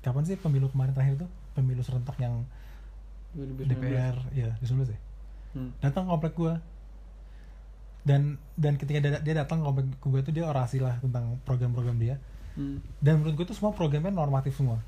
kapan 0.00 0.24
sih 0.24 0.40
pemilu 0.40 0.72
kemarin 0.72 0.96
terakhir 0.96 1.28
tuh 1.28 1.30
pemilu 1.52 1.84
serentak 1.84 2.16
yang 2.16 2.48
2019. 3.36 3.68
DPR 3.68 4.16
ya 4.34 4.50
di 4.58 4.66
ya 4.66 4.98
Hmm. 5.50 5.74
datang 5.82 6.06
komplek 6.06 6.38
gue 6.38 6.54
dan 8.06 8.38
dan 8.54 8.78
ketika 8.78 9.02
dia, 9.02 9.18
dia 9.18 9.34
datang 9.34 9.66
komplek 9.66 9.90
gue 9.98 10.20
tuh 10.22 10.30
dia 10.30 10.46
orasi 10.46 10.78
lah 10.78 10.94
tentang 11.02 11.42
program-program 11.42 11.98
dia 11.98 12.16
Hmm. 12.54 12.82
dan 12.98 13.18
menurut 13.18 13.34
gue 13.38 13.46
tuh 13.50 13.56
semua 13.58 13.70
programnya 13.70 14.10
normatif 14.10 14.58
semua 14.58 14.82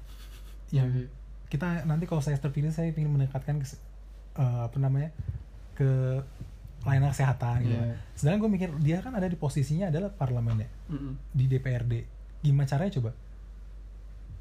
yang 0.75 0.91
Iya, 0.91 1.07
iya. 1.07 1.09
kita 1.47 1.83
nanti 1.87 2.11
kalau 2.11 2.19
saya 2.19 2.39
terpilih 2.39 2.75
saya 2.75 2.91
ingin 2.91 3.11
meningkatkan 3.11 3.59
ke, 3.59 3.67
eh, 4.39 4.61
apa 4.67 4.77
namanya 4.83 5.11
ke 5.79 5.91
layanan 6.83 7.11
kesehatan 7.11 7.57
gitu. 7.63 7.75
Iya. 7.75 7.95
Sedangkan 8.13 8.39
gue 8.41 8.51
mikir 8.53 8.69
dia 8.79 8.99
kan 8.99 9.13
ada 9.13 9.25
di 9.25 9.35
posisinya 9.35 9.87
adalah 9.87 10.11
parlemen 10.11 10.57
ya 10.59 10.69
Mm-mm. 10.89 11.15
di 11.31 11.45
DPRD. 11.47 11.93
Gimana 12.41 12.67
caranya 12.67 12.93
coba? 12.93 13.11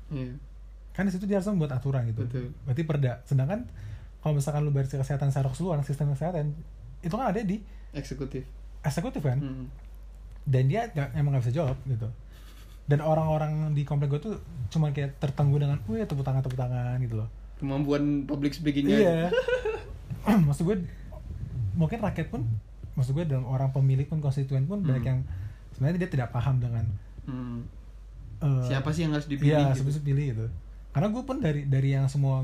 Iya. 0.10 0.34
Kan 0.92 1.04
di 1.06 1.12
situ 1.12 1.24
dia 1.24 1.38
harus 1.38 1.48
membuat 1.48 1.72
aturan 1.74 2.04
gitu. 2.06 2.24
Betul. 2.24 2.52
Berarti 2.64 2.84
perda. 2.84 3.14
Sedangkan 3.24 3.70
kalau 4.20 4.34
misalkan 4.36 4.62
lu 4.62 4.70
bayar 4.70 4.86
kesehatan 4.88 5.30
secara 5.30 5.48
keseluruhan 5.48 5.82
sistem 5.82 6.12
kesehatan 6.12 6.54
itu 7.00 7.10
kan 7.12 7.26
ada 7.28 7.42
di 7.42 7.58
eksekutif 7.92 8.46
eksekutif 8.80 9.18
kan 9.20 9.36
Hmm. 9.36 9.66
dan 10.44 10.64
dia 10.66 10.86
nggak- 10.88 11.12
emang 11.16 11.34
nggak 11.34 11.44
bisa 11.44 11.56
jawab 11.56 11.74
gitu 11.84 12.06
dan 12.86 13.02
orang-orang 13.02 13.74
di 13.74 13.82
komplek 13.82 14.10
gue 14.12 14.22
tuh 14.22 14.36
cuma 14.70 14.89
kayak 14.89 15.18
tertangguh 15.18 15.58
dengan 15.58 15.82
wih 15.86 16.02
tepuk 16.04 16.22
tangan 16.22 16.39
tepuk 16.39 16.54
tangan 16.56 16.98
gitu 17.00 17.18
loh 17.18 17.30
kemampuan 17.58 18.22
public 18.24 18.54
speakingnya 18.54 18.94
iya 18.96 19.18
maksud 20.46 20.64
gue 20.64 20.86
mungkin 21.74 21.99
rakyat 21.99 22.28
pun 22.28 22.41
maksud 22.91 23.13
gue 23.13 23.24
dalam 23.24 23.45
orang 23.45 23.69
pemilih 23.69 24.03
pun 24.05 24.19
konstituen 24.19 24.65
pun 24.65 24.82
banyak 24.82 24.99
Hmm. 24.99 25.09
yang 25.09 25.19
sebenarnya 25.72 25.97
dia 25.99 26.11
tidak 26.11 26.30
paham 26.30 26.57
dengan 26.57 26.84
Hmm. 27.24 27.63
eh, 28.39 28.63
siapa 28.65 28.89
sih 28.89 29.05
yang 29.05 29.13
harus 29.13 29.26
dipilih 29.26 29.47
iya 29.47 29.72
gitu? 29.72 29.88
siapa 29.88 30.03
pilih 30.03 30.26
gitu 30.28 30.45
karena 30.91 31.07
gue 31.07 31.24
pun 31.24 31.38
dari 31.38 31.61
dari 31.65 31.89
yang 31.91 32.05
semua 32.05 32.43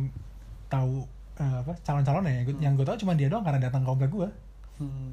tahu 0.68 1.04
eh, 1.36 1.56
apa 1.60 1.74
calon-calonnya 1.82 2.32
yang 2.34 2.46
gue- 2.46 2.60
yang 2.62 2.74
gue 2.74 2.84
tahu 2.84 2.98
cuma 2.98 3.14
dia 3.14 3.28
doang 3.28 3.44
karena 3.44 3.60
datang 3.60 3.82
ke 3.82 3.88
komplek 3.88 4.10
gue 4.10 4.30
Hmm. 4.78 5.12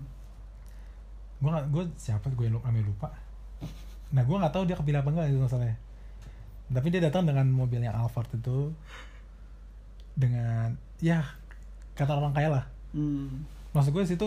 gue 1.41 1.51
gue 1.69 1.85
siapa 1.95 2.29
gue 2.31 2.47
lupa 2.47 2.69
lupa 2.71 3.09
nah 4.11 4.23
gue 4.23 4.37
nggak 4.37 4.53
tahu 4.53 4.65
dia 4.65 4.77
kepilih 4.77 5.01
apa 5.01 5.11
enggak 5.11 5.27
itu 5.29 5.39
masalahnya 5.39 5.77
tapi 6.67 6.89
dia 6.89 7.03
datang 7.03 7.25
dengan 7.25 7.45
mobilnya 7.47 7.91
Alphard 7.91 8.31
itu 8.31 8.73
dengan 10.15 10.73
ya 10.99 11.27
kata 11.93 12.15
orang 12.15 12.31
kaya 12.31 12.49
lah 12.53 12.65
Hmm. 12.95 13.43
Maksud 13.75 13.91
gue 13.91 14.05
situ 14.07 14.27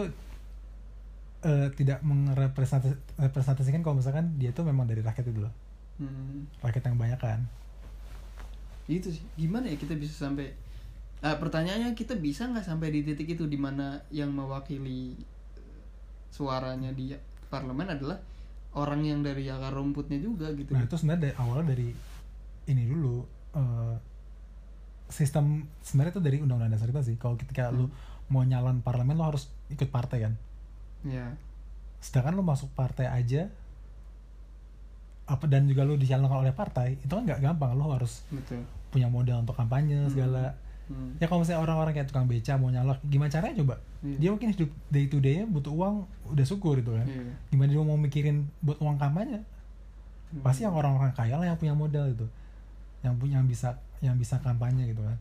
eh, 1.48 1.68
tidak 1.74 2.04
merepresentasikan 2.04 3.82
kalau 3.82 3.98
misalkan 3.98 4.36
dia 4.36 4.52
tuh 4.52 4.68
memang 4.68 4.86
dari 4.86 5.02
rakyat 5.02 5.32
itu 5.32 5.42
loh. 5.42 5.54
Hmm. 5.98 6.46
rakyat 6.62 6.94
yang 6.94 6.98
banyak 7.02 7.18
kan. 7.18 7.42
Itu 8.86 9.10
sih. 9.10 9.26
Gimana 9.34 9.66
ya 9.66 9.82
kita 9.82 9.98
bisa 9.98 10.30
sampai 10.30 10.54
Ah, 11.18 11.34
pertanyaannya 11.42 11.98
kita 11.98 12.14
bisa 12.22 12.46
nggak 12.46 12.62
sampai 12.62 12.94
di 12.94 13.02
titik 13.02 13.34
itu 13.34 13.50
di 13.50 13.58
mana 13.58 13.98
yang 14.14 14.30
mewakili 14.30 15.18
eh, 15.58 15.82
suaranya 16.30 16.94
di 16.94 17.10
parlemen 17.50 17.90
adalah 17.90 18.22
orang 18.78 19.02
yang 19.02 19.26
dari 19.26 19.50
akar 19.50 19.74
rumputnya 19.74 20.22
juga 20.22 20.54
gitu. 20.54 20.78
Nah 20.78 20.86
itu 20.86 20.94
sebenarnya 20.94 21.22
dari 21.26 21.36
awalnya 21.42 21.66
dari 21.74 21.90
ini 22.70 22.84
dulu 22.86 23.26
eh, 23.58 23.96
sistem 25.10 25.66
sebenarnya 25.82 26.14
itu 26.14 26.22
dari 26.22 26.38
undang-undang 26.38 26.78
dasar 26.78 26.94
kita 26.94 27.02
sih. 27.02 27.18
Kalau 27.18 27.34
ketika 27.34 27.74
lu 27.74 27.90
mau 28.28 28.44
nyalon 28.44 28.84
parlemen 28.84 29.16
lu 29.16 29.26
harus 29.26 29.52
ikut 29.72 29.88
partai 29.92 30.28
kan? 30.28 30.34
Ya 31.08 31.36
sedangkan 32.08 32.38
lu 32.38 32.44
masuk 32.46 32.70
partai 32.78 33.10
aja 33.10 33.50
apa 35.28 35.44
dan 35.44 35.68
juga 35.68 35.84
lu 35.84 36.00
dicalonkan 36.00 36.40
oleh 36.40 36.56
partai 36.56 36.96
itu 37.04 37.12
kan 37.12 37.24
nggak 37.28 37.44
gampang. 37.44 37.76
Lu 37.76 37.92
harus 37.92 38.24
betul. 38.32 38.64
punya 38.94 39.12
modal 39.12 39.44
untuk 39.44 39.58
kampanye 39.58 40.08
segala. 40.08 40.56
Hmm. 40.88 41.20
ya 41.20 41.28
kalau 41.28 41.44
misalnya 41.44 41.68
orang-orang 41.68 41.92
kayak 42.00 42.08
tukang 42.08 42.32
beca 42.32 42.56
mau 42.56 42.72
nyalok 42.72 43.04
gimana 43.12 43.28
caranya 43.28 43.60
coba? 43.60 43.76
Iya. 44.08 44.18
dia 44.24 44.30
mungkin 44.32 44.56
hidup 44.56 44.72
day 44.88 45.06
to 45.12 45.20
day 45.20 45.44
butuh 45.44 45.76
uang 45.76 46.08
udah 46.32 46.46
syukur 46.48 46.80
gitu 46.80 46.96
kan. 46.96 47.04
Iya. 47.04 47.28
gimana 47.52 47.70
dia 47.76 47.84
mau 47.84 48.00
mikirin 48.00 48.48
buat 48.64 48.80
uang 48.80 48.96
kampanye? 48.96 49.44
Hmm. 49.44 50.44
pasti 50.48 50.64
yang 50.64 50.72
orang-orang 50.72 51.12
kaya 51.12 51.36
lah 51.36 51.44
yang 51.44 51.60
punya 51.60 51.76
modal 51.76 52.08
itu. 52.08 52.24
Yang 53.04 53.16
punya 53.20 53.36
yang 53.44 53.48
bisa 53.52 53.70
yang 54.00 54.16
bisa 54.16 54.40
kampanye 54.40 54.96
gitu 54.96 55.04
kan. 55.04 55.20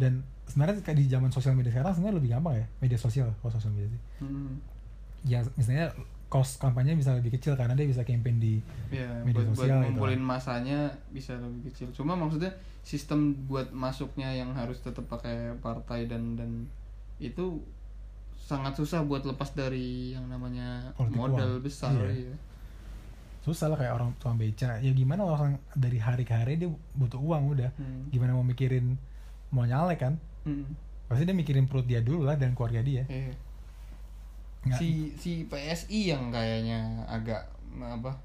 Dan 0.00 0.24
sebenarnya 0.46 0.80
kayak 0.80 0.98
di 0.98 1.06
zaman 1.06 1.28
sosial 1.28 1.52
media 1.52 1.70
sekarang 1.70 1.92
sebenarnya 1.92 2.16
lebih 2.16 2.30
gampang 2.30 2.54
ya 2.54 2.66
media 2.78 2.96
sosial 2.96 3.28
kalau 3.38 3.50
sosial 3.50 3.72
media 3.72 3.88
sih 3.88 4.00
Hmm. 4.18 4.54
ya 5.22 5.40
misalnya 5.54 5.88
cost 6.26 6.58
kampanye 6.58 6.92
bisa 6.92 7.12
lebih 7.12 7.30
kecil 7.30 7.54
karena 7.54 7.72
dia 7.72 7.86
bisa 7.86 8.02
campaign 8.02 8.36
di 8.36 8.58
ya 8.90 9.06
Media 9.22 9.40
buat, 9.40 9.46
buat 9.46 9.56
sosial 9.56 9.78
gitu. 9.78 9.86
ngumpulin 9.88 10.18
masanya 10.20 10.78
bisa 11.08 11.32
lebih 11.34 11.70
kecil 11.70 11.88
cuma 11.92 12.12
maksudnya 12.12 12.50
sistem 12.82 13.20
buat 13.44 13.70
masuknya 13.70 14.28
yang 14.30 14.50
harus 14.52 14.78
tetap 14.78 15.06
pakai 15.06 15.54
partai 15.58 16.04
dan 16.04 16.34
dan 16.34 16.66
itu 17.16 17.62
sangat 18.36 18.74
susah 18.74 19.00
buat 19.00 19.22
lepas 19.22 19.54
dari 19.54 20.12
yang 20.12 20.26
namanya 20.26 20.92
Politik 20.92 21.16
modal 21.16 21.50
uang. 21.54 21.62
besar 21.62 21.94
Iya. 21.94 22.28
iya. 22.28 22.34
susah 23.40 23.68
lah 23.68 23.76
kayak 23.76 23.94
orang 23.94 24.10
tukang 24.14 24.36
beca 24.36 24.76
ya 24.76 24.90
gimana 24.90 25.22
orang 25.22 25.52
dari 25.72 25.96
hari 25.96 26.22
ke 26.22 26.32
hari 26.32 26.56
dia 26.56 26.68
butuh 26.92 27.16
uang 27.16 27.54
udah 27.54 27.70
Hmm. 27.74 28.08
gimana 28.08 28.32
mau 28.32 28.42
mikirin 28.42 28.96
mau 29.48 29.62
nyalek 29.62 29.96
kan 29.98 30.14
Hmm. 30.44 30.76
pasti 31.04 31.24
dia 31.24 31.32
mikirin 31.32 31.64
perut 31.64 31.84
dia 31.84 32.00
dulu 32.00 32.24
lah 32.24 32.34
dan 32.34 32.52
keluarga 32.52 32.80
dia 32.80 33.04
Iya. 33.06 33.32
Nggak- 34.64 34.78
si 34.78 34.88
si 35.14 35.32
PSI 35.44 36.08
yang 36.08 36.28
kayaknya 36.28 36.80
agak 37.04 37.44
apa 37.76 38.16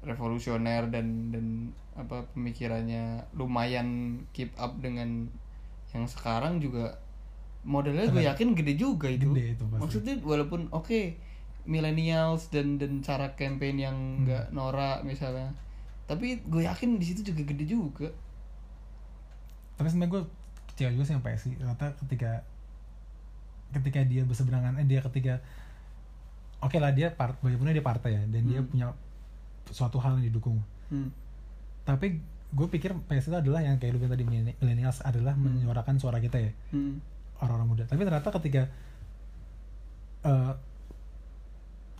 revolusioner 0.00 0.86
dan 0.86 1.06
dan 1.28 1.46
apa 1.92 2.22
pemikirannya 2.28 3.02
lumayan 3.32 3.88
keep 4.30 4.54
up 4.54 4.78
dengan 4.78 5.26
yang 5.90 6.06
sekarang 6.06 6.58
juga 6.58 6.94
modelnya 7.64 8.06
gue 8.06 8.22
yakin 8.24 8.54
gede 8.54 8.74
juga 8.76 9.10
itu. 9.10 9.26
Gede 9.28 9.58
itu 9.58 9.64
pasti. 9.66 9.82
Maksudnya 9.82 10.14
walaupun 10.22 10.70
oke 10.70 11.18
millennials 11.64 12.48
dan 12.48 12.78
dan 12.78 12.98
cara 13.00 13.34
campaign 13.34 13.76
yang 13.80 13.96
Hmm. 13.96 14.22
nggak 14.24 14.44
norak 14.52 15.02
misalnya, 15.02 15.50
tapi 16.04 16.38
gue 16.40 16.62
yakin 16.62 16.96
di 16.96 17.04
situ 17.04 17.20
juga 17.24 17.42
gede 17.44 17.66
juga. 17.66 18.08
tapi 19.74 19.86
sebenarnya 19.88 20.10
gue 20.12 20.22
kecewa 20.78 20.94
juga 20.94 21.02
sih 21.02 21.12
sama 21.12 21.26
PSI 21.26 21.58
ternyata 21.58 21.90
ketika 21.98 22.46
ketika 23.74 24.00
dia 24.02 24.22
berseberangan 24.22 24.78
eh 24.78 24.86
dia 24.86 25.02
ketika 25.02 25.42
oke 26.58 26.78
lah 26.78 26.94
dia 26.94 27.10
part 27.10 27.34
bagaimanapun 27.38 27.74
dia 27.74 27.82
partai 27.82 28.10
ya 28.14 28.22
dan 28.24 28.42
dia 28.44 28.62
Hmm. 28.62 28.70
punya 28.70 28.86
suatu 29.68 29.98
hal 29.98 30.22
yang 30.22 30.30
didukung 30.30 30.62
Hmm. 30.86 31.10
tapi 31.82 32.22
gue 32.48 32.66
pikir 32.68 32.94
PSI 33.04 33.28
itu 33.28 33.36
adalah 33.36 33.60
yang 33.60 33.76
kayak 33.76 33.92
lu 33.92 34.00
bilang 34.00 34.14
tadi 34.14 34.24
millennials 34.24 35.02
adalah 35.02 35.34
Hmm. 35.34 35.50
menyuarakan 35.58 35.98
suara 35.98 36.16
kita 36.16 36.38
ya 36.38 36.54
Hmm. 36.70 37.02
orang-orang 37.38 37.68
muda 37.68 37.84
tapi 37.84 38.00
ternyata 38.00 38.30
ketika 38.38 38.62
eh, 40.20 40.52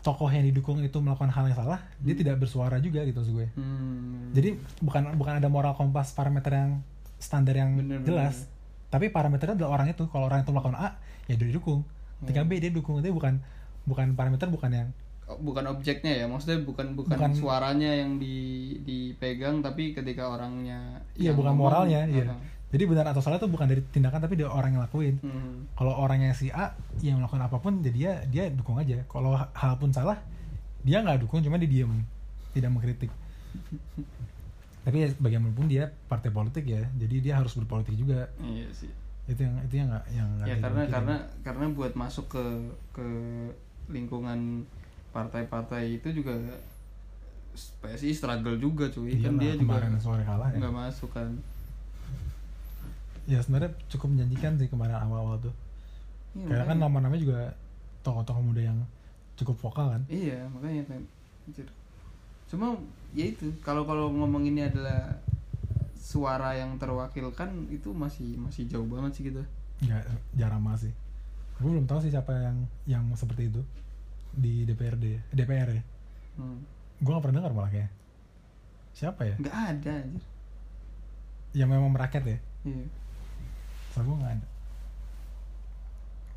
tokoh 0.00 0.26
yang 0.26 0.42
didukung 0.42 0.78
itu 0.80 0.94
melakukan 0.98 1.28
hal 1.28 1.44
yang 1.46 1.58
salah 1.58 1.82
dia 1.98 2.14
Hmm. 2.14 2.20
tidak 2.22 2.36
bersuara 2.38 2.78
juga 2.78 3.02
gitu 3.02 3.18
maksud 3.18 3.34
gue 3.34 3.48
Hmm. 3.52 4.30
jadi 4.32 4.54
bukan 4.80 5.02
bukan 5.14 5.34
ada 5.36 5.48
moral 5.48 5.74
kompas 5.74 6.14
parameter 6.14 6.54
yang 6.54 6.70
standar 7.18 7.52
yang 7.52 7.74
Bener, 7.76 8.00
jelas 8.02 8.46
tapi 8.88 9.08
parameternya 9.08 9.54
adalah 9.54 9.72
orang 9.74 9.88
itu. 9.88 10.04
Kalau 10.06 10.26
orang 10.26 10.40
itu 10.40 10.50
melakukan 10.50 10.76
A 10.76 10.88
ya 11.24 11.34
dia 11.34 11.46
didukung. 11.46 11.84
Ketika 12.18 12.40
Hmm. 12.40 12.48
B 12.48 12.58
dia 12.58 12.68
dukung 12.68 12.98
itu 12.98 13.08
bukan 13.08 13.38
bukan 13.84 14.12
parameter 14.12 14.48
bukan 14.48 14.70
yang 14.70 14.88
Oh, 15.24 15.36
bukan 15.38 15.60
objeknya 15.68 16.12
ya. 16.14 16.24
Maksudnya 16.24 16.56
bukan 16.58 16.96
bukan, 16.96 17.12
Bukan- 17.12 17.36
suaranya 17.36 17.92
yang 17.94 18.16
di 18.16 18.36
dipegang 18.80 19.60
tapi 19.60 19.92
ketika 19.92 20.24
orangnya 20.26 21.04
iya 21.14 21.30
bukan 21.30 21.52
ngomong, 21.52 21.68
moralnya 21.84 22.00
iya. 22.06 22.24
Uh-huh. 22.24 22.40
jadi 22.68 22.84
benar 22.84 23.04
atau 23.06 23.20
salah 23.20 23.36
itu 23.36 23.44
bukan 23.44 23.64
dari 23.64 23.84
tindakan 23.86 24.18
tapi 24.18 24.34
dari 24.34 24.48
orang 24.48 24.72
yang 24.72 24.82
lakuin. 24.82 25.20
Hmm. 25.20 25.68
kalau 25.72 25.92
orangnya 25.94 26.32
si 26.32 26.48
A 26.48 26.72
yang 26.98 27.20
melakukan 27.20 27.44
apa 27.44 27.56
pun 27.56 27.76
jadi 27.78 27.92
dia 27.92 28.12
dia 28.26 28.44
dukung 28.48 28.76
aja. 28.76 29.04
Kalau 29.04 29.36
ha- 29.36 29.52
hal 29.52 29.76
pun 29.76 29.92
salah 29.92 30.16
dia 30.80 30.98
nggak 30.98 31.20
dukung 31.20 31.40
cuma 31.40 31.54
dia 31.54 31.68
diem 31.68 31.92
tidak 32.50 32.72
mengkritik 32.72 33.12
tapi 34.88 35.04
ya, 35.04 35.08
bagaimanapun 35.20 35.68
dia 35.68 35.84
partai 36.08 36.32
politik 36.32 36.64
ya 36.64 36.80
jadi 36.96 37.16
dia 37.20 37.34
harus 37.36 37.52
berpolitik 37.52 37.92
juga 37.92 38.24
iya 38.40 38.64
sih 38.72 38.88
itu 39.28 39.44
yang 39.44 39.60
itu 39.60 39.74
yang 39.76 39.88
nggak 39.92 40.04
yang 40.16 40.28
nggak 40.40 40.46
ya 40.48 40.56
karena 40.64 40.80
mikirin. 40.80 40.94
karena 40.96 41.16
karena 41.44 41.64
buat 41.76 41.92
masuk 41.92 42.26
ke 42.32 42.44
ke 42.96 43.06
lingkungan 43.92 44.64
partai-partai 45.12 46.00
itu 46.00 46.08
juga 46.16 46.32
PSI 47.84 48.16
struggle 48.16 48.56
juga 48.56 48.88
cuy 48.88 49.12
Iya 49.12 49.28
kan 49.28 49.34
lah, 49.36 49.42
dia 49.44 49.52
juga 49.60 50.00
sore 50.00 50.24
kalah 50.24 50.48
ya. 50.48 50.56
nggak 50.56 50.72
masuk 50.72 51.10
kan 51.12 51.28
ya 53.28 53.38
sebenarnya 53.44 53.76
cukup 53.92 54.08
menjanjikan 54.16 54.56
sih 54.56 54.68
kemarin 54.72 54.96
awal-awal 54.96 55.36
tuh 55.44 55.52
Iya, 56.32 56.48
karena 56.54 56.64
kan 56.70 56.78
nama-namanya 56.80 57.20
juga 57.20 57.40
tokoh-tokoh 58.00 58.40
muda 58.40 58.62
yang 58.64 58.78
cukup 59.36 59.56
vokal 59.60 59.92
kan 59.92 60.02
Iya, 60.08 60.44
makanya 60.54 60.84
kan. 60.86 61.00
Anjir. 61.48 61.66
Cuma 62.48 62.76
ya 63.10 63.24
itu, 63.26 63.52
kalau 63.60 63.82
kalau 63.82 64.10
ngomong 64.10 64.44
ini 64.44 64.62
adalah 64.62 65.16
suara 65.94 66.52
yang 66.54 66.76
terwakilkan 66.76 67.48
itu 67.68 67.92
masih 67.92 68.36
masih 68.36 68.64
jauh 68.64 68.84
banget 68.84 69.12
sih 69.14 69.24
kita. 69.26 69.42
nggak 69.78 70.02
jarang 70.34 70.60
banget 70.60 70.88
sih 70.88 70.94
gue 71.58 71.68
belum 71.68 71.84
tahu 71.84 71.98
sih 72.00 72.10
siapa 72.10 72.30
yang 72.34 72.58
yang 72.84 73.04
seperti 73.12 73.46
itu 73.46 73.62
di 74.32 74.62
DPRD 74.64 75.04
DPR 75.30 75.68
ya 75.70 75.82
Hmm. 76.38 76.62
gue 76.98 77.10
gak 77.10 77.18
pernah 77.20 77.42
dengar 77.42 77.50
malah 77.52 77.66
kayak 77.68 77.90
siapa 78.92 79.22
ya 79.22 79.34
Nggak 79.36 79.56
ada 79.58 79.90
anjir. 79.98 80.22
yang 81.52 81.66
memang 81.66 81.90
merakyat 81.90 82.24
ya 82.24 82.38
Iya. 82.62 82.86
so 83.90 84.00
gue 84.00 84.14
nggak 84.14 84.34
ada 84.34 84.46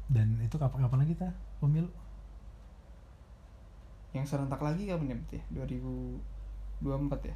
dan 0.09 0.27
itu 0.41 0.57
kapan-kapan 0.57 0.99
lagi 1.01 1.13
kita 1.13 1.29
pemilu 1.57 1.89
Yang 4.11 4.25
serentak 4.27 4.59
lagi 4.59 4.83
kapan 4.85 5.13
ya 5.13 5.17
berarti 5.53 5.77
ya? 5.77 5.81
2024 6.81 7.29
ya? 7.29 7.35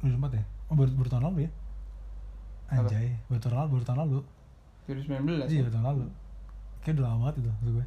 udah 0.00 0.12
sempat 0.12 0.32
ya 0.32 0.44
oh 0.64 0.74
baru, 0.74 0.90
baru 0.94 1.08
tahun 1.08 1.24
lalu 1.24 1.38
ya 1.40 1.50
Apa? 2.66 2.80
anjay 2.82 3.08
baru 3.26 3.40
tahun 3.40 3.54
lalu 3.54 3.68
baru 3.70 3.84
tahun 3.84 3.98
lalu 4.00 4.18
2019 4.84 5.08
iya 5.44 5.48
ya? 5.48 5.60
baru 5.60 5.72
tahun 5.72 5.86
lalu 5.86 6.04
kayak 6.78 6.94
udah 6.94 7.04
lama 7.04 7.18
banget 7.20 7.34
itu 7.34 7.48
maksud 7.50 7.72
gue 7.72 7.86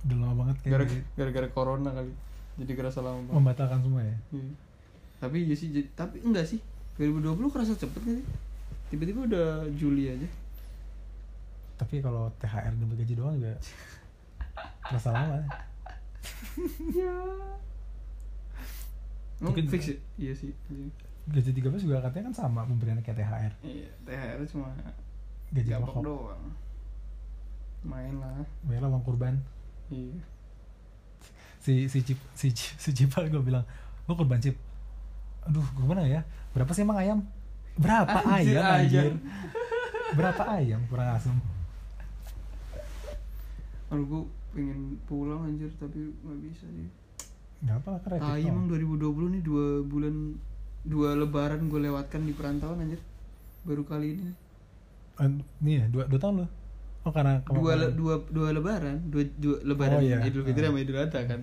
udah 0.00 0.16
lama 0.18 0.34
banget 0.36 0.56
kayak 0.58 0.88
di- 0.88 1.06
Gara-gara 1.12 1.48
corona 1.50 1.90
kali. 1.90 2.12
Jadi 2.56 2.72
kerasa 2.74 2.98
lama 3.00 3.20
banget. 3.20 3.34
membatalkan 3.34 3.78
semua 3.80 4.00
ya 4.02 4.16
Iya. 4.30 4.52
Tapi 5.18 5.38
ya 5.44 5.54
sih, 5.54 5.68
jadi- 5.70 5.92
tapi 5.94 6.16
enggak 6.20 6.46
sih. 6.46 6.60
2020 6.96 7.20
kerasa 7.48 7.72
cepet 7.74 7.96
gak 7.98 8.16
sih? 8.16 8.26
Tiba-tiba 8.88 9.20
udah 9.22 9.46
Juli 9.72 10.08
aja. 10.08 10.28
tapi 11.76 11.96
kalau 11.98 12.28
THR 12.36 12.74
dan 12.74 12.88
gaji 12.90 13.14
doang 13.14 13.36
juga 13.36 13.56
terasa 14.84 15.08
lama 15.10 15.40
Ya. 16.90 17.16
Mungkin- 19.40 19.66
fix 19.66 19.82
ya? 19.86 19.96
Iya 20.18 20.32
sih. 20.34 20.52
Gaji 21.26 21.50
13 21.52 21.80
juga 21.80 22.00
katanya 22.00 22.28
kan 22.28 22.36
sama 22.38 22.60
pemberiannya 22.64 23.00
kayak 23.00 23.18
THR 23.18 23.52
Iya, 23.62 23.88
THR 24.02 24.40
cuma 24.46 24.68
gaji 25.50 25.70
pokok 25.78 26.02
doang. 26.02 26.44
Main 27.80 28.14
lah. 28.14 28.44
bayarlah 28.62 28.90
uang 28.90 29.02
kurban 29.02 29.34
Iya. 29.88 30.20
si 31.58 31.86
si 31.86 32.00
Cip 32.02 32.18
si 32.32 32.48
Cip, 32.50 32.72
si 32.76 32.90
Cipal 32.90 33.26
gue 33.26 33.40
bilang 33.40 33.64
lo 34.04 34.12
kurban 34.14 34.36
Cip 34.38 34.56
aduh 35.42 35.64
gimana 35.74 36.04
ya 36.04 36.20
berapa 36.50 36.68
sih 36.70 36.82
emang 36.82 36.96
ayam 36.96 37.18
berapa 37.74 38.12
Anjir, 38.22 38.56
ayam 38.56 38.60
ayam. 38.60 38.76
anjir 38.76 39.12
berapa 40.10 40.42
ayam 40.50 40.80
kurang 40.86 41.08
asem 41.10 41.36
Aduh 43.88 44.04
gue 44.04 44.22
pengen 44.52 44.80
pulang 45.04 45.42
anjir 45.44 45.70
tapi 45.74 45.98
nggak 46.16 46.38
bisa 46.42 46.66
sih. 46.68 46.88
Nggak 47.60 47.76
apa 47.76 47.88
lah 47.88 48.00
kan 48.00 48.08
rapid 48.10 48.22
Tai 48.22 48.32
doang. 48.34 48.50
emang 48.50 48.64
2020 48.66 49.00
nih 49.30 49.42
dua 49.42 49.64
bulan 49.82 50.14
dua 50.82 51.08
lebaran 51.14 51.60
gue 51.62 51.80
lewatkan 51.82 52.20
di 52.22 52.32
perantauan 52.32 52.80
anjir. 52.80 53.00
Baru 53.62 53.84
kali 53.84 54.14
ini. 54.14 54.32
Eh, 55.18 55.28
nih 55.58 55.74
ya 55.74 55.86
dua, 55.86 56.04
dua 56.06 56.16
tahun 56.18 56.34
lo 56.38 56.46
oh 57.00 57.12
karena 57.14 57.40
dua 57.42 57.72
le- 57.74 57.92
dua 57.94 58.14
dua 58.26 58.48
lebaran 58.50 58.96
dua, 59.06 59.24
dua 59.34 59.56
lebaran 59.62 59.98
Oh, 59.98 60.02
iya. 60.02 60.20
idul 60.22 60.40
fitri 60.42 60.60
Ah. 60.60 60.68
sama 60.68 60.78
idul 60.78 60.96
adha 60.98 61.20
kan 61.22 61.40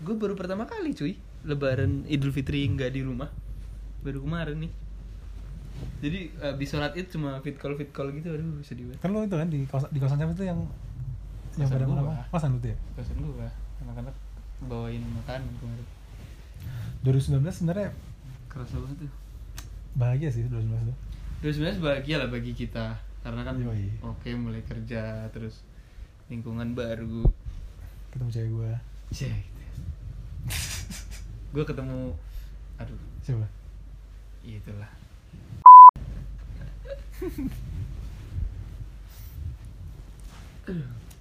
gue 0.00 0.14
baru 0.16 0.34
pertama 0.34 0.62
kali 0.64 0.90
cuy 0.92 1.14
lebaran 1.42 2.06
idul 2.06 2.30
fitri 2.30 2.66
nggak 2.68 2.90
di 2.90 3.02
rumah 3.02 3.26
baru 4.00 4.18
kemarin 4.20 4.58
nih 4.60 4.72
jadi 5.98 6.20
abis 6.48 6.68
sholat 6.68 6.90
id 6.92 7.06
cuma 7.08 7.38
fit 7.38 7.54
call 7.54 7.74
fit 7.74 7.90
call 7.90 8.10
gitu 8.12 8.30
aduh 8.30 8.62
sedih 8.62 8.86
banget 8.88 8.98
kan 8.98 9.10
lo 9.10 9.18
itu 9.20 9.34
kan 9.34 9.48
di 9.48 9.58
kawasan 9.64 9.88
di 9.88 9.98
kawasan 9.98 10.18
siapa 10.20 10.32
itu 10.32 10.44
yang 10.44 10.58
yang 11.52 11.68
pada 11.68 11.84
gua. 11.84 11.94
mana 11.96 12.22
kosan 12.28 12.48
lu 12.48 12.58
tuh 12.58 12.70
ya 12.70 12.78
kosan 12.92 13.16
gue 13.18 13.48
anak-anak 13.80 14.14
bawain 14.66 15.02
makanan 15.22 15.48
kemarin. 15.58 15.88
2019 17.02 17.42
sebenarnya 17.50 17.90
kerasa 18.46 18.78
banget 18.78 19.08
tuh 19.08 19.12
bahagia 19.98 20.30
sih 20.30 20.46
2019 20.46 20.86
tuh. 20.86 20.98
2019 21.42 21.82
bahagia 21.82 22.16
lah 22.22 22.28
bagi 22.30 22.54
kita 22.54 22.94
karena 23.26 23.42
kan 23.42 23.58
oke 24.06 24.28
mulai 24.38 24.62
kerja 24.62 25.26
terus 25.34 25.66
lingkungan 26.30 26.78
baru. 26.78 27.26
Ketemu 28.14 28.30
cewek 28.30 28.50
gue 28.54 28.72
cek 29.12 29.42
gue 31.52 31.64
ketemu 31.68 32.16
aduh. 32.80 33.00
Siapa? 33.20 33.46
Itulah. 34.46 34.90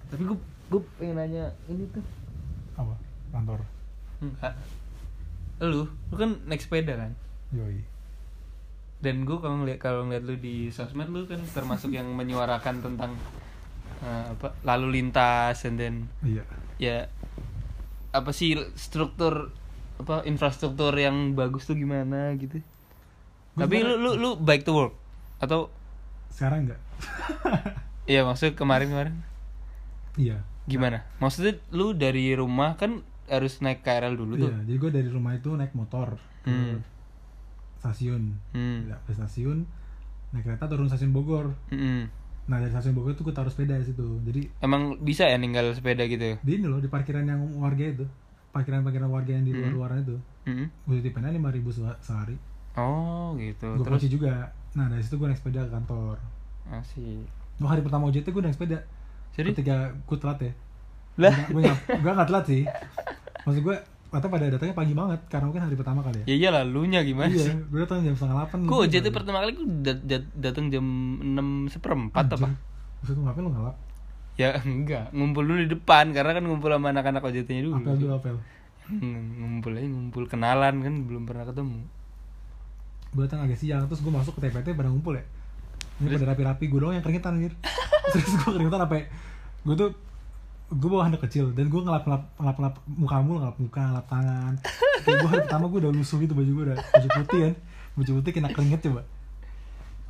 Tapi 0.07 0.21
gue 0.23 0.37
gue 0.71 0.81
pengen 0.95 1.19
nanya 1.19 1.51
ini 1.67 1.83
tuh. 1.91 2.05
Apa 2.79 3.10
kantor. 3.31 3.59
Enggak. 4.21 4.53
Lu 5.63 5.87
lu 5.87 6.15
kan 6.15 6.31
naik 6.45 6.61
sepeda 6.61 6.93
kan? 6.99 7.11
Yoi. 7.55 7.81
Dan 9.01 9.25
gue 9.25 9.37
kalau 9.41 9.65
ngeliat 9.65 9.79
kalau 9.81 10.05
ngeliat 10.05 10.23
lu 10.27 10.35
di 10.37 10.69
sosmed 10.69 11.09
lu 11.09 11.25
kan 11.25 11.41
termasuk 11.41 11.89
yang 11.89 12.05
menyuarakan 12.13 12.85
tentang 12.85 13.17
eh, 14.05 14.25
apa 14.37 14.53
lalu 14.61 15.01
lintas 15.01 15.65
and 15.65 15.81
then 15.81 15.95
iya. 16.21 16.45
ya 16.77 16.97
apa 18.13 18.29
sih 18.29 18.53
struktur 18.77 19.49
apa 19.97 20.21
infrastruktur 20.25 20.93
yang 20.93 21.33
bagus 21.33 21.65
tuh 21.65 21.73
gimana 21.73 22.37
gitu. 22.37 22.61
Gua 23.57 23.65
tapi 23.65 23.81
lu 23.81 23.97
lu 23.97 24.11
lu 24.21 24.29
bike 24.37 24.65
to 24.65 24.73
work? 24.73 24.93
Atau 25.41 25.73
sekarang 26.29 26.69
enggak. 26.69 26.81
Iya 28.09 28.25
maksud 28.25 28.57
kemarin 28.57 28.89
kemarin 28.91 29.15
iya. 30.17 30.41
Gimana? 30.65 31.05
Maksudnya 31.21 31.57
lu 31.73 31.93
dari 31.97 32.33
rumah 32.37 32.77
kan 32.77 33.05
harus 33.31 33.53
naik 33.59 33.79
KRL 33.79 34.13
dulu 34.13 34.35
tuh. 34.35 34.51
iya 34.51 34.59
jadi 34.61 34.77
gue 34.77 34.91
dari 34.91 35.07
rumah 35.07 35.31
itu 35.31 35.49
naik 35.51 35.71
motor 35.71 36.19
ke 36.43 36.51
Hmm. 36.51 36.83
stasiun. 37.77 38.35
Hmm. 38.51 38.85
Ya, 38.85 38.97
ke 39.01 39.11
stasiun 39.11 39.65
naik 40.31 40.45
kereta 40.45 40.67
turun 40.67 40.87
stasiun 40.87 41.11
Bogor. 41.11 41.51
Mm-mm. 41.69 42.07
nah 42.41 42.57
dari 42.57 42.69
stasiun 42.69 42.91
Bogor 42.91 43.11
itu 43.11 43.21
gue 43.21 43.31
taruh 43.31 43.47
sepeda 43.47 43.73
di 43.73 43.85
situ. 43.85 44.03
Jadi 44.21 44.41
emang 44.59 44.99
bisa 44.99 45.23
ya 45.23 45.35
ninggal 45.35 45.71
sepeda 45.71 46.03
gitu 46.05 46.35
di 46.39 46.51
ini 46.51 46.65
loh 46.65 46.77
di 46.77 46.87
parkiran 46.87 47.23
yang 47.23 47.39
warga 47.57 47.85
itu. 47.85 48.05
Parkiran 48.51 48.83
parkiran 48.83 49.07
warga 49.07 49.31
yang 49.31 49.43
di 49.43 49.51
luar 49.51 49.71
luaran 49.71 49.99
itu. 50.01 50.17
Mm-mm. 50.45 50.67
gue 50.85 50.95
titipinnya 50.99 51.31
lima 51.31 51.49
ribu 51.49 51.71
sehari. 51.71 52.35
Oh 52.75 53.35
gitu. 53.35 53.75
Gue 53.75 53.83
terus? 53.83 53.99
kunci 53.99 54.09
juga. 54.09 54.51
Nah 54.71 54.87
dari 54.87 54.99
situ 54.99 55.15
gue 55.15 55.27
naik 55.27 55.39
sepeda 55.39 55.63
ke 55.63 55.71
kantor. 55.71 56.15
Asik 56.69 57.27
oh 57.61 57.69
hari 57.69 57.79
pertama 57.79 58.07
OJT 58.07 58.27
gue 58.27 58.41
naik 58.41 58.55
sepeda. 58.55 58.79
Jadi 59.31 59.53
ketika 59.53 59.95
gue 59.95 60.17
telat 60.17 60.39
ya. 60.41 60.53
Lah. 61.19 61.35
Gue 61.47 61.61
gak, 61.61 61.77
gue 61.99 62.11
gak 62.13 62.27
telat 62.27 62.45
sih 62.47 62.63
maksud 63.41 63.61
gue 63.61 63.75
atau 64.11 64.27
pada 64.27 64.43
datangnya 64.45 64.75
pagi 64.75 64.91
banget 64.91 65.23
karena 65.25 65.45
mungkin 65.47 65.63
hari 65.63 65.75
pertama 65.75 66.03
kali 66.03 66.17
ya. 66.21 66.25
Ya 66.27 66.35
iyalah 66.37 66.63
lu 66.63 66.83
nya 66.83 66.99
gimana 66.99 67.31
iya 67.31 67.47
sih? 67.47 67.55
gue 67.55 67.79
datang 67.79 68.03
jam 68.03 68.11
setengah 68.11 68.35
delapan 68.37 68.57
Gue 68.61 68.77
OJT 68.81 69.07
pertama 69.09 69.37
kali 69.39 69.51
gue 69.53 69.67
dat- 69.81 70.03
dat- 70.03 70.33
datang 70.35 70.65
jam 70.67 70.85
6 71.17 71.71
seperempat 71.71 72.25
apa? 72.29 72.47
Maksud 72.99 73.15
lu 73.15 73.23
ngapain 73.23 73.43
lu 73.43 73.51
ngelap? 73.51 73.75
Ya 74.35 74.49
enggak, 74.57 75.11
ngumpul 75.11 75.43
dulu 75.43 75.59
di 75.59 75.69
depan 75.69 76.11
karena 76.11 76.31
kan 76.31 76.43
ngumpul 76.43 76.67
sama 76.67 76.89
anak-anak 76.89 77.21
OJT-nya 77.21 77.61
dulu. 77.61 77.75
Apel 77.77 77.95
dulu 77.97 78.11
apel. 78.13 78.35
Hmm, 78.83 79.21
ngumpul 79.37 79.71
aja 79.71 79.87
ngumpul 79.87 80.23
kenalan 80.25 80.75
kan 80.77 80.93
belum 81.01 81.23
pernah 81.23 81.45
ketemu. 81.45 81.79
Gue 83.11 83.23
datang 83.23 83.43
agak 83.43 83.55
siang 83.55 83.87
terus 83.87 83.99
gue 83.99 84.09
masuk 84.09 84.35
ke 84.35 84.47
TPT 84.47 84.71
pada 84.71 84.87
ngumpul 84.87 85.15
ya. 85.15 85.23
Ini 85.99 86.11
pada 86.11 86.33
rapi-rapi 86.33 86.65
gue 86.65 86.79
doang 86.79 86.91
yang 86.91 87.01
keringetan 87.01 87.37
anjir. 87.37 87.53
Terus 88.11 88.33
gue 88.33 88.49
keringetan 88.49 88.81
sampai 88.81 89.05
Gue 89.61 89.75
tuh 89.77 89.89
gue 90.71 90.87
bawa 90.87 91.03
handuk 91.11 91.27
kecil 91.27 91.51
dan 91.51 91.67
gue 91.67 91.81
ngelap 91.83 92.07
ngelap 92.07 92.23
ngelap 92.39 92.55
ngelap 92.55 92.75
muka 92.87 93.15
mulu 93.19 93.37
ngelap 93.43 93.57
muka 93.59 93.81
ngelap 93.91 94.05
tangan. 94.07 94.53
Kayak 95.03 95.15
gue 95.19 95.29
hari 95.29 95.41
pertama 95.43 95.65
gue 95.67 95.79
udah 95.83 95.91
lusuh 95.91 96.17
gitu 96.23 96.31
baju 96.31 96.51
gue 96.55 96.63
udah 96.71 96.77
baju 96.79 97.07
putih 97.19 97.39
kan. 97.43 97.53
Baju 97.99 98.11
putih 98.19 98.31
kena 98.31 98.49
keringet 98.55 98.81
coba. 98.87 99.01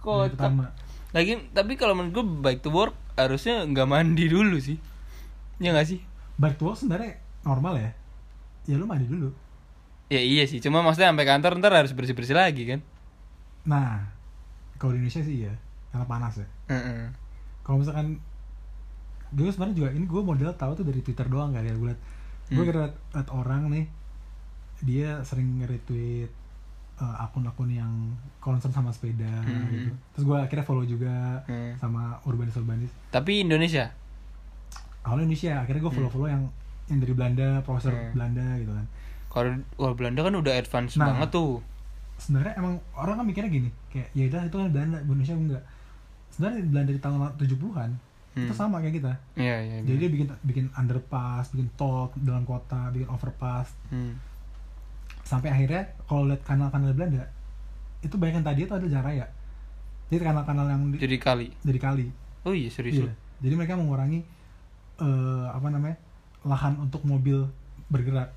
Kok 0.06 0.38
pertama. 0.38 0.70
Lagi 1.18 1.34
tapi 1.50 1.74
kalau 1.76 1.98
menurut 1.98 2.14
gue 2.14 2.26
bike 2.46 2.62
to 2.62 2.70
work 2.70 2.94
harusnya 3.18 3.66
nggak 3.66 3.88
mandi 3.90 4.26
dulu 4.30 4.62
sih. 4.62 4.78
Ya 5.58 5.74
nggak 5.74 5.90
sih? 5.90 6.00
bike 6.42 6.58
to 6.58 6.64
work 6.70 6.78
sebenarnya 6.78 7.18
normal 7.42 7.74
ya. 7.78 7.92
Ya 8.70 8.78
lu 8.78 8.86
mandi 8.86 9.10
dulu. 9.10 9.34
Ya 10.12 10.20
iya 10.20 10.44
sih, 10.44 10.60
cuma 10.60 10.84
maksudnya 10.84 11.08
sampai 11.08 11.24
kantor 11.24 11.56
ntar 11.64 11.72
harus 11.72 11.96
bersih-bersih 11.96 12.36
lagi 12.36 12.68
kan. 12.68 12.82
nah 13.62 14.10
kalau 14.82 14.98
di 14.98 15.06
Indonesia 15.06 15.22
sih 15.22 15.46
ya 15.46 15.54
karena 15.94 16.06
panas 16.10 16.42
ya. 16.42 16.48
Heeh. 16.74 17.14
kalau 17.62 17.78
misalkan 17.80 18.18
gue 19.32 19.48
sebenarnya 19.48 19.76
juga 19.78 19.90
ini 19.92 20.04
gue 20.04 20.22
model 20.22 20.52
tahu 20.54 20.72
tuh 20.74 20.84
dari 20.84 21.00
Twitter 21.00 21.26
doang 21.26 21.52
kali 21.52 21.66
ya 21.66 21.74
gue 21.74 21.88
liat 21.88 22.00
gue 22.50 22.60
Hmm. 22.62 22.76
liat, 22.78 22.94
liat 23.12 23.30
orang 23.30 23.64
nih 23.70 23.86
dia 24.82 25.22
sering 25.22 25.58
nge-retweet 25.58 26.28
uh, 26.98 27.16
akun-akun 27.22 27.70
yang 27.70 27.94
concern 28.38 28.70
sama 28.70 28.90
sepeda 28.90 29.30
Hmm. 29.42 29.70
gitu 29.70 29.92
terus 30.12 30.24
gue 30.26 30.38
akhirnya 30.38 30.64
follow 30.64 30.84
juga 30.84 31.40
Hmm. 31.44 31.74
sama 31.76 32.02
urbanis 32.24 32.54
urbanis 32.54 32.92
Tapi 33.10 33.42
Indonesia. 33.42 33.88
kalau 35.00 35.18
Indonesia 35.20 35.58
akhirnya 35.58 35.82
gue 35.82 35.94
follow 35.94 36.10
follow 36.10 36.28
yang 36.28 36.44
yang 36.88 37.00
dari 37.00 37.14
Belanda 37.14 37.48
profesor 37.62 37.90
Hmm. 37.90 38.12
Belanda 38.14 38.46
gitu 38.58 38.72
kan 38.72 38.86
Kalau 39.30 39.48
wah 39.78 39.94
Belanda 39.94 40.22
kan 40.22 40.36
udah 40.36 40.54
advance 40.54 40.94
Nah. 40.94 41.08
banget 41.08 41.32
tuh. 41.32 41.64
sebenarnya 42.18 42.54
emang 42.54 42.78
orang 42.94 43.16
kan 43.16 43.26
mikirnya 43.26 43.50
gini 43.50 43.70
kayak 43.88 44.12
ya 44.12 44.28
udah 44.28 44.42
itu 44.44 44.56
kan 44.56 44.68
Belanda 44.70 44.98
Indonesia 45.00 45.34
enggak 45.34 45.64
sebenarnya 46.30 46.62
Belanda 46.64 46.92
di 46.92 47.00
tahun 47.00 47.18
70-an 47.34 47.92
itu 48.32 48.48
Hmm. 48.48 48.56
sama 48.56 48.80
kayak 48.80 48.96
kita 48.96 49.12
Iya, 49.36 49.56
iya. 49.60 49.76
Jadi 49.84 49.98
dia 49.98 50.10
bikin 50.10 50.28
bikin 50.42 50.66
underpass, 50.72 51.52
bikin 51.52 51.68
tol 51.76 52.08
dalam 52.16 52.48
kota, 52.48 52.88
bikin 52.90 53.12
overpass. 53.12 53.76
Hmm. 53.92 54.16
Sampai 55.22 55.52
akhirnya 55.52 55.84
kalau 56.06 56.28
lihat 56.28 56.42
kanal-kanal 56.42 56.96
Belanda 56.96 57.28
itu 58.00 58.16
banyak 58.16 58.40
yang 58.40 58.48
tadi 58.48 58.60
itu 58.64 58.74
ada 58.74 58.88
jalan 58.88 59.06
raya. 59.06 59.28
Jadi 60.08 60.22
kanal-kanal 60.22 60.66
yang 60.68 60.82
di, 60.92 60.98
Jadi 60.98 61.18
kali. 61.18 61.48
dari 61.60 61.80
kali. 61.80 62.08
Oh 62.44 62.52
iya 62.52 62.68
serius. 62.68 63.04
Iya. 63.04 63.12
Jadi 63.42 63.54
mereka 63.56 63.76
mengurangi 63.76 64.24
eh, 64.98 65.46
apa 65.50 65.68
namanya? 65.68 65.98
lahan 66.42 66.74
untuk 66.80 67.06
mobil 67.06 67.46
bergerak. 67.88 68.34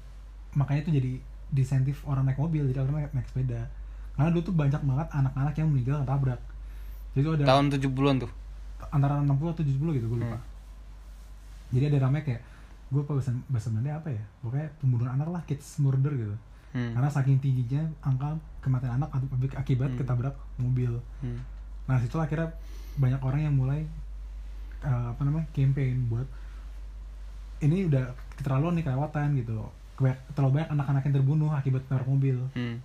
Makanya 0.53 0.85
itu 0.85 0.93
jadi 0.93 1.13
disentif 1.49 2.05
orang 2.05 2.29
naik 2.29 2.37
mobil, 2.37 2.69
jadi 2.69 2.85
orang 2.85 3.01
naik, 3.01 3.13
naik 3.17 3.29
sepeda. 3.33 3.65
Karena 4.13 4.29
dulu 4.29 4.43
tuh 4.45 4.55
banyak 4.55 4.83
banget 4.85 5.09
anak-anak 5.09 5.55
yang 5.57 5.69
meninggal 5.73 5.97
ketabrak. 6.05 6.41
Jadi 7.17 7.25
ada 7.25 7.45
Tahun 7.49 7.67
70-an 7.73 8.17
tuh. 8.21 8.33
Antara 8.95 9.19
60 9.19 9.35
atau 9.51 9.65
70 9.67 9.99
gitu 9.99 10.07
gue 10.07 10.19
lupa. 10.23 10.39
Hmm. 10.39 10.47
Jadi 11.75 11.85
ada 11.91 12.07
namanya 12.07 12.25
kayak 12.25 12.43
gue 12.89 13.01
apa 13.03 13.13
bahasa 13.13 13.31
bahasa 13.51 13.67
Belanda 13.75 13.91
apa 13.99 14.09
ya? 14.09 14.23
Pokoknya 14.39 14.69
pembunuhan 14.79 15.13
anak 15.13 15.29
lah, 15.29 15.43
kids 15.45 15.83
murder 15.83 16.15
gitu. 16.15 16.37
Hmm. 16.71 16.95
Karena 16.95 17.09
saking 17.09 17.39
tingginya 17.39 17.83
angka 18.01 18.39
kematian 18.63 18.95
anak 18.97 19.11
akibat- 19.11 19.59
akibat 19.59 19.91
Hmm. 19.91 19.99
ketabrak 19.99 20.35
mobil. 20.57 20.93
Hmm. 21.19 21.39
Nah, 21.85 21.99
situ 21.99 22.15
akhirnya 22.17 22.49
banyak 22.97 23.19
orang 23.19 23.41
yang 23.43 23.55
mulai 23.55 23.83
eh, 24.81 25.07
apa 25.11 25.25
namanya? 25.25 25.49
campaign 25.51 26.07
buat 26.07 26.29
ini 27.59 27.89
udah 27.89 28.05
keterlaluan 28.37 28.77
nih 28.77 28.85
kelewatan 28.85 29.33
gitu. 29.41 29.57
Terlalu 30.35 30.61
banyak 30.61 30.71
anak-anak 30.71 31.03
yang 31.09 31.15
terbunuh 31.17 31.51
akibat 31.51 31.81
ketabrak 31.89 32.05
mobil. 32.05 32.37
Hmm. 32.53 32.77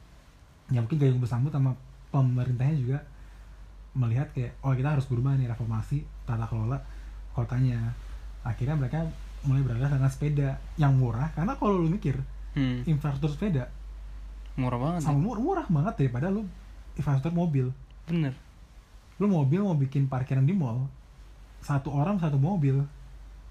Ya 0.72 0.80
mungkin 0.80 0.95
gayung 0.95 1.20
bersambut 1.20 1.51
sama 1.51 1.76
pemerintahnya 2.10 2.76
juga 2.78 2.97
melihat 3.92 4.30
kayak 4.30 4.54
oh 4.60 4.72
kita 4.72 4.90
harus 4.92 5.06
berubah 5.06 5.34
nih 5.34 5.48
reformasi 5.48 5.98
tata 6.24 6.46
kelola 6.46 6.78
kotanya 7.32 7.94
akhirnya 8.42 8.76
mereka 8.76 9.06
mulai 9.42 9.62
beralih 9.62 9.88
dengan 9.88 10.08
sepeda 10.08 10.50
yang 10.76 10.94
murah 10.94 11.32
karena 11.32 11.54
kalau 11.54 11.78
lu 11.78 11.90
mikir 11.90 12.18
Hmm. 12.50 12.82
infrastruktur 12.84 13.30
sepeda 13.30 13.70
Murah 14.56 14.76
banget. 14.76 15.00
sama 15.02 15.16
ya. 15.16 15.22
murah, 15.22 15.40
murah 15.40 15.68
banget 15.68 15.94
daripada 15.98 16.28
lu 16.28 16.42
infrastruktur 16.94 17.32
mobil 17.32 17.70
Bener. 18.04 18.34
lu 19.16 19.28
mobil 19.28 19.62
mau 19.62 19.74
bikin 19.74 20.06
parkiran 20.06 20.42
di 20.42 20.52
mall 20.52 20.90
satu 21.60 21.90
orang 21.90 22.18
satu 22.18 22.36
mobil 22.36 22.82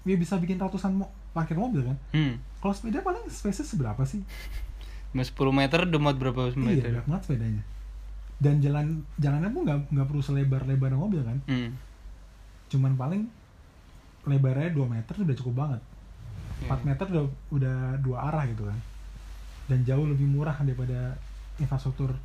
dia 0.01 0.15
bisa 0.15 0.35
bikin 0.35 0.57
ratusan 0.57 0.93
mo 0.93 1.07
parkir 1.29 1.55
mobil 1.55 1.81
kan 1.81 1.97
Hmm. 2.11 2.35
kalau 2.57 2.71
sepeda 2.71 2.99
paling 2.99 3.23
space 3.25 3.63
seberapa 3.65 4.03
sih 4.03 4.19
Cuma 5.09 5.23
10 5.23 5.33
meter 5.49 5.79
muat 5.95 6.15
berapa 6.15 6.51
iya 6.51 6.59
meter? 6.59 6.83
banyak 6.91 7.05
banget 7.07 7.23
sepedanya 7.23 7.63
dan 8.39 8.59
jalan 8.59 8.85
jalannya 9.17 9.49
pun 9.49 9.61
nggak 9.63 9.79
nggak 9.89 10.07
perlu 10.07 10.21
selebar 10.21 10.63
lebar 10.63 10.91
mobil 10.93 11.19
kan 11.21 11.37
Hmm. 11.45 11.75
cuman 12.67 12.95
paling 12.95 13.21
lebarnya 14.23 14.71
2 14.71 14.85
meter 14.85 15.13
udah 15.17 15.35
cukup 15.35 15.53
banget 15.57 15.81
4 16.61 16.71
Iya. 16.71 16.85
meter 16.85 17.05
udah 17.09 17.23
udah 17.51 17.75
dua 17.97 18.17
arah 18.25 18.43
gitu 18.45 18.63
kan 18.63 18.79
dan 19.67 19.79
jauh 19.83 20.03
lebih 20.03 20.25
murah 20.25 20.55
daripada 20.57 21.15
infrastruktur 21.55 22.15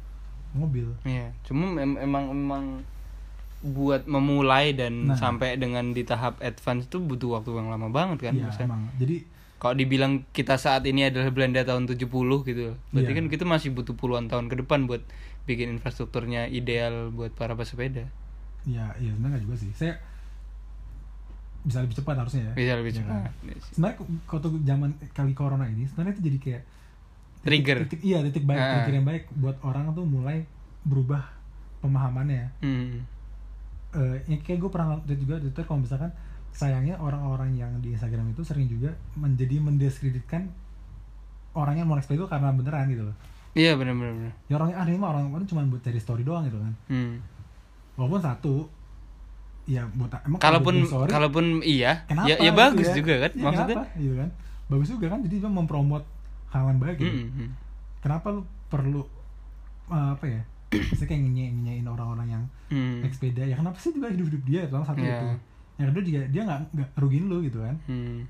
mobil 0.53 0.87
Iya. 1.03 1.35
Cuma 1.43 1.75
em- 1.77 1.99
emang 1.99 2.31
emang 2.31 2.65
buat 3.61 4.05
memulai 4.05 4.71
dan 4.73 5.09
Nah. 5.09 5.17
sampai 5.17 5.57
dengan 5.57 5.91
di 5.91 6.05
tahap 6.05 6.37
advance 6.39 6.85
itu 6.85 7.01
butuh 7.01 7.35
waktu 7.35 7.51
yang 7.53 7.69
lama 7.69 7.89
banget 7.89 8.19
kan 8.23 8.35
Iya, 8.35 8.45
maksudnya. 8.45 8.69
emang 8.69 8.83
jadi 8.97 9.17
kalau 9.57 9.75
dibilang 9.75 10.13
kita 10.31 10.55
saat 10.55 10.85
ini 10.85 11.09
adalah 11.09 11.33
Belanda 11.33 11.65
tahun 11.65 11.89
70 11.89 12.05
gitu 12.45 12.77
berarti 12.93 13.09
Iya. 13.09 13.17
kan 13.17 13.27
kita 13.29 13.45
masih 13.45 13.73
butuh 13.73 13.95
puluhan 13.95 14.29
tahun 14.29 14.47
ke 14.47 14.61
depan 14.61 14.85
buat 14.85 15.01
bikin 15.45 15.69
infrastrukturnya 15.71 16.49
ideal 16.49 17.09
buat 17.11 17.31
para 17.31 17.53
pesepeda 17.53 18.09
ya 18.65 18.87
iya 18.95 19.11
sebenarnya 19.11 19.41
juga 19.41 19.57
sih 19.57 19.71
saya 19.71 20.01
bisa 21.61 21.81
lebih 21.81 21.97
cepat 21.97 22.17
harusnya 22.19 22.43
ya 22.43 22.53
bisa 22.55 22.73
lebih 22.77 22.93
Iya 22.93 22.99
cepat 22.99 23.13
kan? 23.15 23.33
sebenarnya 23.67 23.97
kalau 24.27 24.41
tuh 24.43 24.53
zaman 24.63 24.91
kali 25.11 25.33
corona 25.33 25.65
ini 25.65 25.85
sebenarnya 25.85 26.13
itu 26.13 26.23
jadi 26.23 26.39
kayak 26.39 26.63
titik- 26.63 27.45
Trigger. 27.45 27.79
titik, 27.85 28.01
iya 28.03 28.19
titik 28.21 28.45
baik 28.45 28.57
Ah. 28.59 28.69
trigger 28.75 28.95
yang 28.95 29.07
baik 29.07 29.25
buat 29.35 29.57
orang 29.63 29.93
tuh 29.93 30.05
mulai 30.05 30.45
berubah 30.83 31.25
pemahamannya 31.79 32.53
Hmm. 32.61 33.05
eh 33.95 34.17
yang 34.27 34.41
kayak 34.41 34.59
gue 34.59 34.71
pernah 34.71 34.97
lihat 34.99 35.19
juga 35.19 35.35
di 35.37 35.47
Twitter 35.47 35.65
kalau 35.65 35.81
misalkan 35.81 36.13
sayangnya 36.51 36.97
orang-orang 36.97 37.53
yang 37.55 37.73
di 37.79 37.93
Instagram 37.93 38.31
itu 38.31 38.41
sering 38.41 38.65
juga 38.65 38.93
menjadi 39.15 39.57
mendiskreditkan 39.59 40.49
orang 41.53 41.79
yang 41.79 41.87
mau 41.87 41.97
itu 41.97 42.25
karena 42.25 42.51
beneran 42.51 42.89
gitu 42.89 43.05
loh 43.05 43.17
iya 43.55 43.73
benar-benar 43.73 44.13
benar. 44.13 44.33
ya 44.45 44.55
orangnya 44.55 44.77
ah 44.77 44.85
ini 44.85 44.97
mah 44.97 45.11
orang 45.11 45.25
orang 45.31 45.47
cuma 45.47 45.63
buat 45.65 45.81
cari 45.81 45.97
story 45.97 46.23
doang 46.23 46.45
gitu 46.45 46.59
kan 46.59 46.73
Hmm. 46.87 47.15
walaupun 47.95 48.21
satu 48.21 48.55
ya 49.65 49.87
buat 49.91 50.13
emang 50.21 50.37
kalau 50.37 50.61
kalaupun 50.61 50.75
story, 50.85 51.09
kalaupun 51.09 51.45
iya 51.63 52.05
kenapa 52.05 52.27
ya, 52.27 52.37
ya 52.37 52.45
gitu 52.45 52.59
bagus 52.59 52.89
juga 52.93 53.15
kan 53.19 53.31
Iya, 53.33 53.43
maksudnya 53.43 53.77
kenapa? 53.79 53.97
gitu 53.97 54.15
kan 54.15 54.31
bagus 54.65 54.89
juga 54.91 55.07
kan 55.09 55.19
jadi 55.23 55.35
dia 55.39 55.51
mempromot 55.51 56.05
hal 56.49 56.63
yang 56.67 56.79
baik 56.79 56.97
gitu 56.99 57.17
Hmm, 57.17 57.31
hmm. 57.33 57.49
kenapa 58.01 58.27
lu 58.31 58.43
perlu 58.67 59.03
eh, 59.87 60.09
apa 60.13 60.25
ya 60.27 60.43
saya 60.93 61.07
kayak 61.07 61.23
nyenyain 61.25 61.87
orang-orang 61.87 62.29
yang 62.31 62.45
Hmm. 62.67 63.01
naik 63.01 63.15
sepeda 63.15 63.41
ya 63.41 63.55
kenapa 63.55 63.79
sih 63.79 63.91
juga 63.91 64.11
hidup 64.11 64.27
hidup 64.29 64.43
dia 64.45 64.61
itu 64.63 64.75
satu 64.75 64.99
Iya. 64.99 65.15
itu 65.15 65.27
yang 65.75 65.87
kedua 65.89 66.03
juga 66.05 66.21
dia 66.29 66.43
nggak 66.45 66.61
nggak 66.71 66.89
rugiin 66.97 67.25
lu 67.25 67.39
gitu 67.41 67.59
kan 67.59 67.77
Hmm. 67.87 68.27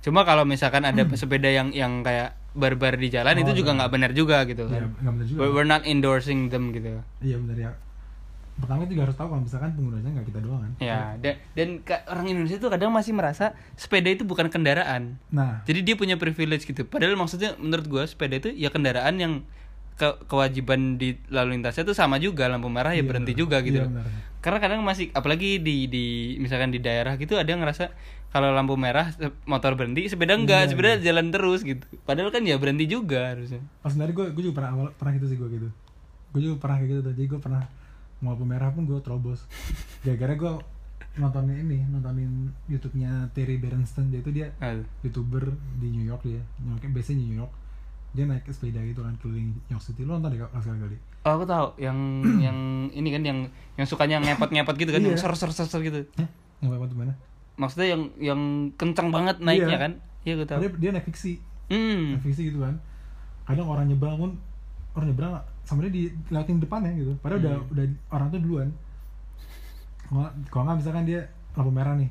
Cuma 0.00 0.20
kalau 0.22 0.42
misalkan 0.42 0.82
ada 0.82 1.02
pesepeda 1.04 1.46
yang 1.46 1.70
yang 1.70 2.02
kayak 2.02 2.34
barbar 2.52 2.94
di 2.94 3.08
jalan 3.08 3.32
Oh, 3.32 3.42
itu 3.42 3.52
juga 3.54 3.70
iya. 3.70 3.78
nggak 3.78 3.90
benar 3.90 4.10
juga 4.12 4.36
gitu 4.44 4.64
Iya, 4.64 4.74
kan. 4.78 4.90
nggak 4.94 5.12
benar 5.12 5.26
juga 5.26 5.38
We're, 5.38 5.52
we're 5.54 5.66
not 5.66 5.82
endorsing 5.84 6.48
them 6.48 6.70
gitu. 6.70 7.00
iya 7.18 7.36
benar 7.36 7.56
ya 7.58 7.72
pertama 8.54 8.84
itu 8.84 8.92
juga 8.92 9.08
harus 9.08 9.16
tahu 9.16 9.28
kalau 9.28 9.42
misalkan 9.42 9.70
penggunanya 9.72 10.10
nggak 10.12 10.26
kita 10.28 10.40
doang 10.40 10.60
kan 10.60 10.72
Ya, 10.78 11.00
dan, 11.16 11.34
dan 11.54 11.68
orang 12.06 12.26
Indonesia 12.28 12.56
itu 12.56 12.68
kadang 12.68 12.90
masih 12.90 13.12
merasa 13.12 13.44
sepeda 13.74 14.08
itu 14.08 14.22
bukan 14.22 14.46
kendaraan. 14.46 15.16
nah 15.28 15.64
Jadi 15.64 15.80
dia 15.82 15.94
punya 15.94 16.14
privilege 16.14 16.62
gitu. 16.62 16.84
Padahal 16.84 17.16
maksudnya 17.16 17.56
menurut 17.56 17.86
gua 17.86 18.04
sepeda 18.04 18.36
itu 18.36 18.52
ya 18.52 18.68
kendaraan 18.68 19.16
yang 19.16 19.32
ke- 19.94 20.20
kewajiban 20.26 20.94
di 20.94 21.16
lalu 21.28 21.56
lintasnya 21.56 21.82
itu 21.82 21.92
sama 21.92 22.16
juga 22.18 22.44
lampu 22.46 22.68
merah 22.68 22.92
ya 22.92 23.00
Iya, 23.00 23.08
berhenti 23.08 23.32
benar. 23.32 23.40
juga 23.40 23.56
gitu. 23.62 23.80
Iya. 23.80 24.04
Karena 24.38 24.58
kadang 24.58 24.80
masih 24.82 25.08
apalagi 25.10 25.56
di 25.58 25.86
di 25.86 26.04
misalkan 26.36 26.68
di 26.68 26.78
daerah 26.78 27.16
gitu 27.16 27.34
ada 27.34 27.46
yang 27.46 27.62
ngerasa 27.62 27.88
kalau 28.32 28.48
lampu 28.50 28.74
merah 28.74 29.12
motor 29.44 29.76
berhenti, 29.76 30.08
sepeda 30.08 30.32
enggak, 30.32 30.64
Iya, 30.64 30.68
sepeda 30.68 30.90
jalan 30.98 31.28
terus 31.28 31.60
gitu. 31.60 31.84
Padahal 32.02 32.28
kan 32.28 32.40
ya 32.42 32.56
berhenti 32.56 32.84
juga 32.86 33.30
harusnya. 33.30 33.60
pas 33.78 33.92
sebenarnya 33.92 34.14
gue 34.14 34.26
gue 34.32 34.42
juga 34.42 34.56
pernah 34.58 34.70
awal 34.72 34.86
pernah 34.92 35.12
gitu 35.14 35.26
sih 35.28 35.36
gue 35.36 35.48
gitu 35.52 35.68
gue 36.32 36.40
juga 36.40 36.56
pernah 36.58 36.76
kayak 36.76 36.88
gitu 36.88 37.00
tuh 37.02 37.12
jadi 37.12 37.26
gue 37.28 37.40
pernah 37.40 37.62
mau 38.18 38.32
lampu 38.32 38.44
merah 38.44 38.72
pun 38.72 38.82
gue 38.82 38.96
terobos 38.98 39.44
gara-gara 40.00 40.32
gue 40.32 40.52
nontonin 41.12 41.60
ini 41.60 41.84
nontonin 41.86 42.32
YouTube-nya 42.66 43.28
Terry 43.30 43.60
Berenstein 43.60 44.08
dia 44.08 44.18
itu 44.18 44.32
dia 44.32 44.48
Aduh. 44.58 44.80
youtuber 45.02 45.44
di 45.76 45.92
New 45.92 46.00
York 46.02 46.24
dia 46.24 46.40
New 46.58 46.72
York 46.72 46.88
biasanya 46.88 47.20
New 47.20 47.36
York 47.36 47.52
dia 48.12 48.24
naik 48.24 48.48
sepeda 48.48 48.80
gitu 48.80 49.00
kan 49.00 49.12
keliling 49.20 49.52
New 49.52 49.70
York 49.70 49.84
City 49.84 50.02
lo 50.02 50.16
nonton 50.16 50.32
deh 50.32 50.40
sekali 50.56 50.80
kali 50.80 50.96
Oh, 51.22 51.36
aku 51.36 51.44
tahu 51.44 51.66
yang 51.76 51.94
yang 52.40 52.58
ini 52.90 53.08
kan 53.10 53.22
yang 53.22 53.38
yang 53.76 53.86
sukanya 53.86 54.18
ngepot-ngepot 54.18 54.74
gitu 54.74 54.90
kan, 54.90 54.98
Iya. 54.98 55.14
yang 55.14 55.18
ser 55.20 55.30
ser 55.36 55.52
ser 55.52 55.68
ser 55.68 55.78
gitu. 55.80 56.02
Hah? 56.16 56.26
apa 56.64 56.82
tuh 56.82 56.96
mana 56.96 57.14
Maksudnya 57.54 57.88
yang 57.90 58.02
yang 58.18 58.40
kencang 58.72 59.08
banget 59.08 59.36
naiknya 59.38 59.68
Iya. 59.70 59.78
kan? 59.80 59.92
Iya, 60.22 60.32
gue 60.34 60.46
tahu. 60.46 60.60
dia, 60.60 60.70
dia 60.78 60.90
naik 60.92 61.06
fiksi 61.06 61.32
Hmm. 61.66 62.14
naik 62.14 62.22
fiksi 62.22 62.42
gitu 62.46 62.60
kan 62.60 62.76
kadang 63.42 63.66
orang 63.66 63.84
nyebrang 63.84 64.14
pun 64.16 64.30
orang 64.92 65.08
nyebrang 65.08 65.32
sama 65.62 65.82
dia 65.82 65.90
dilewatin 65.90 66.58
depannya 66.58 66.92
gitu 66.92 67.12
padahal 67.18 67.40
udah 67.40 67.52
Hmm. 67.56 67.72
udah 67.72 67.84
orang 68.08 68.26
tuh 68.28 68.38
duluan 68.38 68.68
kalau 70.46 70.62
nggak 70.64 70.78
misalkan 70.78 71.04
dia 71.04 71.20
lampu 71.52 71.70
merah 71.70 71.94
nih 71.94 72.10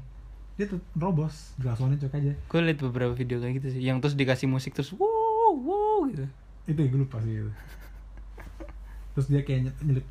dia 0.54 0.66
tuh 0.68 0.82
nerobos 0.92 1.56
glasonnya 1.56 1.96
cok 1.98 2.14
aja 2.14 2.34
Gue 2.44 2.60
liat 2.62 2.80
beberapa 2.80 3.14
video 3.14 3.38
kayak 3.38 3.54
gitu 3.56 3.68
sih, 3.72 3.82
yang 3.82 3.98
terus 3.98 4.14
dikasih 4.14 4.46
musik 4.46 4.74
terus 4.74 4.92
wow 4.92 5.08
wow 5.54 6.04
gitu. 6.06 6.26
itu 6.66 6.78
ya 6.78 6.88
gue 6.90 7.00
lupa 7.00 7.18
sih 7.20 7.34
itu 7.38 7.52
terus 9.12 9.28
dia 9.28 9.42
kayak 9.42 9.72
nyelip, 9.80 10.06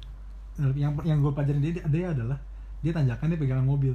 nyelip- 0.56 0.78
yang 0.78 0.92
yang 1.04 1.18
gue 1.18 1.32
pelajarin 1.32 1.60
dia, 1.60 1.72
dia 1.82 2.06
adalah 2.08 2.38
dia 2.80 2.92
tanjakan 2.92 3.26
dia 3.28 3.38
pegangan 3.38 3.66
mobil 3.66 3.94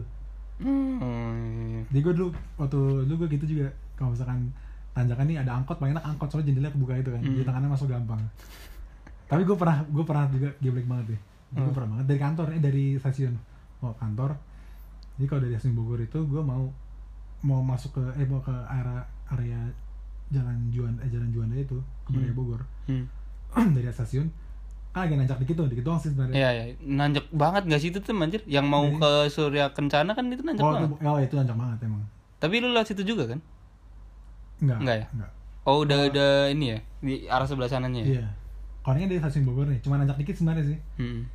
Hmm. 0.55 1.83
jadi 1.87 1.99
gue 2.01 2.13
dulu 2.13 2.29
waktu 2.55 2.79
dulu 3.05 3.15
gue 3.21 3.29
gitu 3.33 3.45
juga 3.49 3.67
kalau 3.93 4.11
misalkan 4.11 4.49
tanjakan 4.91 5.25
nih 5.25 5.37
ada 5.39 5.51
angkot 5.53 5.75
paling 5.75 5.91
enak 5.91 6.05
angkot 6.05 6.27
soalnya 6.27 6.47
jendelanya 6.47 6.73
kebuka 6.73 6.93
itu 6.95 7.09
kan 7.09 7.19
Hmm. 7.19 7.33
jadi 7.33 7.43
tangannya 7.43 7.69
masuk 7.69 7.87
gampang 7.87 8.21
tapi 9.25 9.41
gue 9.41 9.55
pernah 9.55 9.77
gue 9.83 10.03
pernah 10.03 10.25
juga 10.29 10.49
geblek 10.57 10.85
banget 10.85 11.05
deh 11.11 11.19
gue 11.51 11.61
Hmm. 11.61 11.73
pernah 11.73 11.89
banget 11.93 12.05
dari 12.07 12.19
kantor 12.19 12.47
eh 12.51 12.61
dari 12.61 12.85
stasiun 12.95 13.35
mau 13.79 13.91
kantor 13.93 14.31
jadi 15.15 15.25
kalau 15.25 15.41
dari 15.41 15.53
stasiun 15.53 15.75
Bogor 15.75 15.99
itu 15.99 16.19
gue 16.21 16.41
mau 16.41 16.71
mau 17.41 17.61
masuk 17.61 17.91
ke 17.93 18.03
eh 18.15 18.25
mau 18.25 18.39
ke 18.39 18.55
area 18.65 19.03
area 19.29 19.59
jalan 20.27 20.57
Juanda 20.69 21.03
eh 21.03 21.09
jalan 21.09 21.29
Juanda 21.29 21.55
itu 21.55 21.77
ke 22.03 22.11
Hmm. 22.11 22.31
Bogor 22.31 22.63
Hmm. 22.87 23.05
dari 23.75 23.87
stasiun 23.89 24.31
kan 24.95 25.03
agak 25.03 25.17
nanjak 25.19 25.37
dikit 25.43 25.55
tuh 25.59 25.67
dikit 25.67 25.83
doang 25.83 25.99
sih 25.99 26.07
sebenarnya 26.07 26.33
Iya, 26.33 26.49
ya. 26.49 26.63
nanjak 26.81 27.27
banget 27.29 27.67
gak 27.67 27.81
sih 27.83 27.91
itu 27.91 27.99
tuh 27.99 28.15
anjir? 28.15 28.39
Yang 28.47 28.65
mau 28.65 28.87
ke 28.87 29.11
Surya 29.27 29.67
Kencana 29.69 30.15
kan 30.15 30.23
itu 30.25 30.39
nanjak 30.39 30.63
oh, 30.63 30.71
banget. 30.71 30.89
oh 30.97 31.17
itu 31.19 31.33
nanjak 31.35 31.53
banget 31.53 31.77
emang 31.83 31.99
Tapi 32.37 32.55
lu 32.57 32.71
lewat 32.71 32.87
situ 32.87 33.03
juga 33.03 33.27
kan? 33.27 33.39
enggak 34.57 34.77
Enggak 34.79 34.95
ya? 34.95 35.07
enggak 35.11 35.31
Oh, 35.65 35.81
udah 35.81 35.99
udah 36.07 36.31
ini 36.47 36.65
ya 36.71 36.79
di 37.01 37.13
arah 37.25 37.43
sebelah 37.43 37.67
sananya. 37.67 37.99
ya? 37.99 38.07
iya 38.15 38.27
kalau 38.79 39.01
dari 39.01 39.17
stasiun 39.17 39.43
Bogor 39.43 39.65
nih 39.65 39.81
cuma 39.81 39.97
nanjak 39.97 40.15
dikit 40.15 40.37
sebenarnya 40.37 40.63
sih 40.63 40.77
Hmm. 40.95 41.25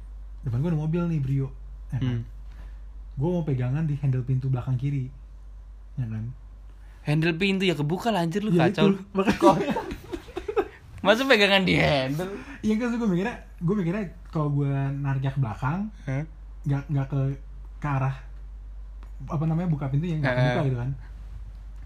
depan 0.41 0.63
gue 0.63 0.71
ada 0.71 0.79
mobil 0.79 1.03
nih 1.05 1.21
Brio 1.21 1.51
ya 1.91 1.99
kan? 1.99 2.01
Hmm. 2.01 2.23
gue 3.13 3.29
mau 3.29 3.43
pegangan 3.43 3.85
di 3.85 3.93
handle 3.95 4.23
pintu 4.23 4.49
belakang 4.49 4.75
kiri 4.75 5.13
ya 5.95 6.07
kan 6.07 6.33
Handle 7.01 7.35
pintu 7.35 7.65
ya 7.65 7.75
kebuka 7.75 8.09
lah 8.09 8.23
anjir 8.23 8.41
lu 8.41 8.53
Ya 8.53 8.69
kacau. 8.69 8.93
itu, 8.93 9.01
makanya 9.13 9.73
Masa 11.01 11.25
pegangan 11.25 11.65
di 11.65 11.75
handle? 11.75 12.29
iya 12.61 12.77
kan 12.77 12.93
gue 12.93 13.09
mikirnya 13.09 13.37
gue 13.61 13.75
mikirnya 13.75 14.03
kalau 14.27 14.49
gue 14.51 14.73
nariknya 14.97 15.31
ke 15.31 15.39
belakang 15.39 15.79
nggak 16.63 16.83
nggak 16.87 17.07
ke 17.07 17.19
ke 17.77 17.89
arah 17.89 18.17
apa 19.23 19.45
namanya 19.45 19.69
buka 19.69 19.85
pintunya 19.87 20.17
nggak 20.17 20.33
Eh. 20.33 20.41
kebuka 20.47 20.63
gitu 20.65 20.79
kan 20.79 20.91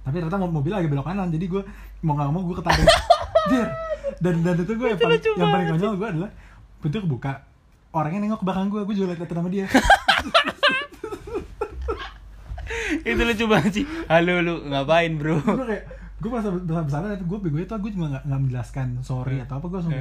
tapi 0.00 0.14
ternyata 0.16 0.38
mo- 0.38 0.54
mobil 0.54 0.70
lagi 0.70 0.86
belok 0.86 1.02
kanan 1.04 1.28
jadi 1.28 1.44
gue 1.44 1.62
mau 2.00 2.14
nggak 2.14 2.30
mau 2.30 2.42
gue 2.44 2.56
ketarik 2.56 2.86
Jir. 3.50 3.68
dan 4.16 4.34
dan 4.40 4.54
itu 4.56 4.72
gue 4.72 4.88
yang 4.88 4.98
paling, 4.98 5.20
yang 5.20 5.50
paling 5.50 5.66
konyol 5.68 5.94
gue 5.96 6.08
adalah 6.08 6.30
pintu 6.78 6.96
kebuka 7.00 7.32
orangnya 7.90 8.20
nengok 8.22 8.38
ke 8.38 8.46
belakang 8.46 8.66
gue 8.68 8.80
gue 8.84 8.94
juga 8.94 9.06
liat 9.12 9.26
sama 9.26 9.48
dia 9.48 9.66
itu 13.04 13.20
lucu 13.20 13.44
banget 13.44 13.72
sih. 13.74 13.84
Halo 14.06 14.40
lu, 14.40 14.54
ngapain, 14.64 15.12
Bro? 15.14 15.36
gue 15.36 15.66
kayak 15.66 15.84
gue 16.16 16.30
pas 16.30 16.40
besar 16.40 16.82
besar 16.82 17.00
gue 17.12 17.38
bego 17.38 17.58
itu 17.58 17.68
gue 17.68 17.90
juga 17.92 18.16
nggak 18.18 18.40
menjelaskan 18.40 19.04
sorry 19.04 19.36
atau 19.38 19.60
apa 19.60 19.66
gue 19.66 19.76
langsung. 19.76 19.92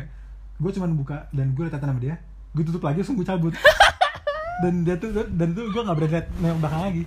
Gue 0.56 0.72
cuma 0.72 0.86
buka 0.90 1.28
dan 1.30 1.52
gue 1.52 1.64
liat 1.64 1.76
sama 1.76 1.98
dia 1.98 2.16
gue 2.52 2.64
tutup 2.64 2.84
lagi 2.84 3.00
langsung 3.00 3.16
gue 3.16 3.26
cabut 3.26 3.54
dan 4.64 4.74
dia 4.82 4.96
tuh 4.96 5.10
dan 5.12 5.48
itu 5.50 5.62
gue 5.66 5.82
nggak 5.82 5.96
berani 5.96 6.12
liat 6.12 6.28
nengok 6.38 6.60
belakang 6.60 6.84
lagi 6.84 7.04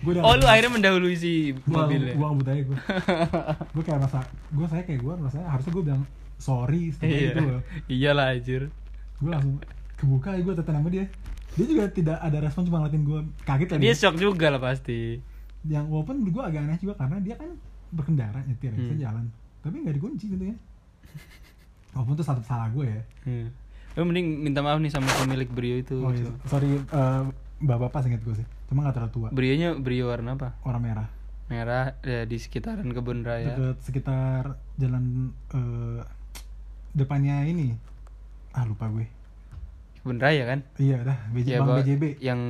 gue 0.00 0.10
udah 0.10 0.22
Oh, 0.22 0.32
lu 0.32 0.46
akhirnya 0.46 0.72
mendahului 0.72 1.12
si 1.12 1.32
mobilnya. 1.62 2.16
gua 2.16 2.26
ngebut 2.30 2.48
aja 2.48 2.62
gue 2.62 2.78
gue 3.74 3.82
kayak 3.82 4.00
masa 4.00 4.18
gue 4.48 4.66
saya 4.66 4.82
kayak 4.82 4.98
gue 4.98 5.12
rasanya 5.20 5.46
harusnya 5.46 5.70
gue 5.70 5.84
bilang 5.84 6.02
sorry 6.36 6.82
Iya. 6.98 7.30
itu 7.30 7.40
loh 7.42 7.62
Iyalah 7.86 8.26
anjir. 8.32 8.62
gue 9.16 9.28
langsung 9.28 9.60
kebuka 9.94 10.32
gue 10.36 10.54
tetan 10.54 10.74
sama 10.74 10.88
dia 10.88 11.04
dia 11.50 11.66
juga 11.66 11.84
tidak 11.86 12.16
ada 12.16 12.38
respon 12.40 12.64
cuma 12.64 12.80
ngeliatin 12.80 13.02
gue 13.02 13.18
kaget 13.42 13.66
kali 13.68 13.80
Dia 13.80 13.92
ya. 13.92 13.98
shock 13.98 14.16
juga 14.16 14.46
lah 14.48 14.58
pasti. 14.58 15.20
yang 15.62 15.84
walaupun 15.86 16.24
gue 16.24 16.40
agak 16.40 16.60
aneh 16.62 16.80
juga 16.80 16.96
karena 16.96 17.20
dia 17.20 17.36
kan 17.36 17.52
berkendara 17.90 18.40
nyetir 18.40 18.72
ya, 18.72 18.80
Hmm. 18.80 18.96
jalan 18.98 19.24
tapi 19.60 19.76
nggak 19.78 19.94
dikunci 19.94 20.24
gitu 20.30 20.44
ya 20.46 20.56
walaupun 21.92 22.12
itu 22.12 22.22
satu 22.22 22.40
salah 22.40 22.68
gue 22.68 22.86
ya 22.86 23.02
Hmm. 23.22 23.48
Lu 23.92 24.06
mending 24.06 24.26
minta 24.40 24.60
maaf 24.60 24.78
nih 24.78 24.88
sama 24.88 25.10
pemilik 25.18 25.46
Brio 25.46 25.76
itu. 25.76 25.98
oh 25.98 26.10
iya 26.10 26.30
sorry 26.44 26.78
eh, 26.78 27.22
bapak-bapak 27.58 28.00
singkat 28.02 28.22
gue 28.22 28.34
sih 28.34 28.46
cuma 28.66 28.82
nggak 28.82 28.94
terlalu 28.96 29.12
tua 29.12 29.28
Brionya 29.28 29.74
Brio 29.74 30.08
warna 30.08 30.32
apa? 30.32 30.54
orang 30.62 30.82
merah 30.82 31.08
Merah 31.46 31.98
ya, 32.00 32.22
di 32.22 32.36
sekitaran 32.36 32.86
kebun 32.86 33.20
raya. 33.20 33.52
deket 33.52 33.82
sekitar 33.82 34.44
jalan 34.76 35.34
eh, 35.50 36.00
depannya 36.92 37.42
ini 37.44 37.74
ah 38.50 38.62
lupa 38.62 38.86
gue 38.88 39.06
Kebun 39.96 40.16
raya 40.16 40.46
kan? 40.46 40.60
iya 40.76 41.02
dah 41.02 41.18
BJ, 41.28 41.46
Ya, 41.46 41.58
bang 41.60 41.76
BJB 41.76 42.04
Yang 42.20 42.40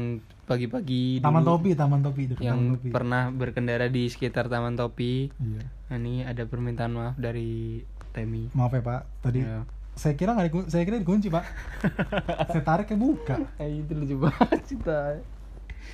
pagi-pagi 0.51 1.03
Taman 1.21 1.41
dulu 1.41 1.51
Topi 1.55 1.71
Taman 1.73 2.01
Topi 2.01 2.23
deket 2.27 2.43
yang 2.43 2.59
Taman 2.59 2.75
Topi. 2.75 2.89
pernah 2.91 3.23
berkendara 3.31 3.87
di 3.87 4.03
sekitar 4.05 4.47
Taman 4.47 4.75
Topi. 4.75 5.31
iya. 5.31 5.63
Nah, 5.87 5.97
ini 5.97 6.23
ada 6.23 6.43
permintaan 6.45 6.91
maaf 6.91 7.15
dari 7.15 7.83
Temi. 8.11 8.51
maaf 8.51 8.71
ya 8.71 8.83
pak. 8.83 9.01
Tadi 9.21 9.39
Ya. 9.41 9.63
saya 9.93 10.15
kira 10.15 10.33
nggak 10.33 10.47
dikunci, 10.49 10.69
saya 10.69 10.83
kira 10.83 10.97
dikunci 10.97 11.29
pak. 11.29 11.45
Saya 12.51 12.63
tarik 12.63 12.89
ya 12.89 12.97
buka. 12.97 13.37
Kayak 13.55 13.71
itu 13.81 13.93
lucu 13.95 14.17
banget 14.19 14.61
cerita 14.65 14.99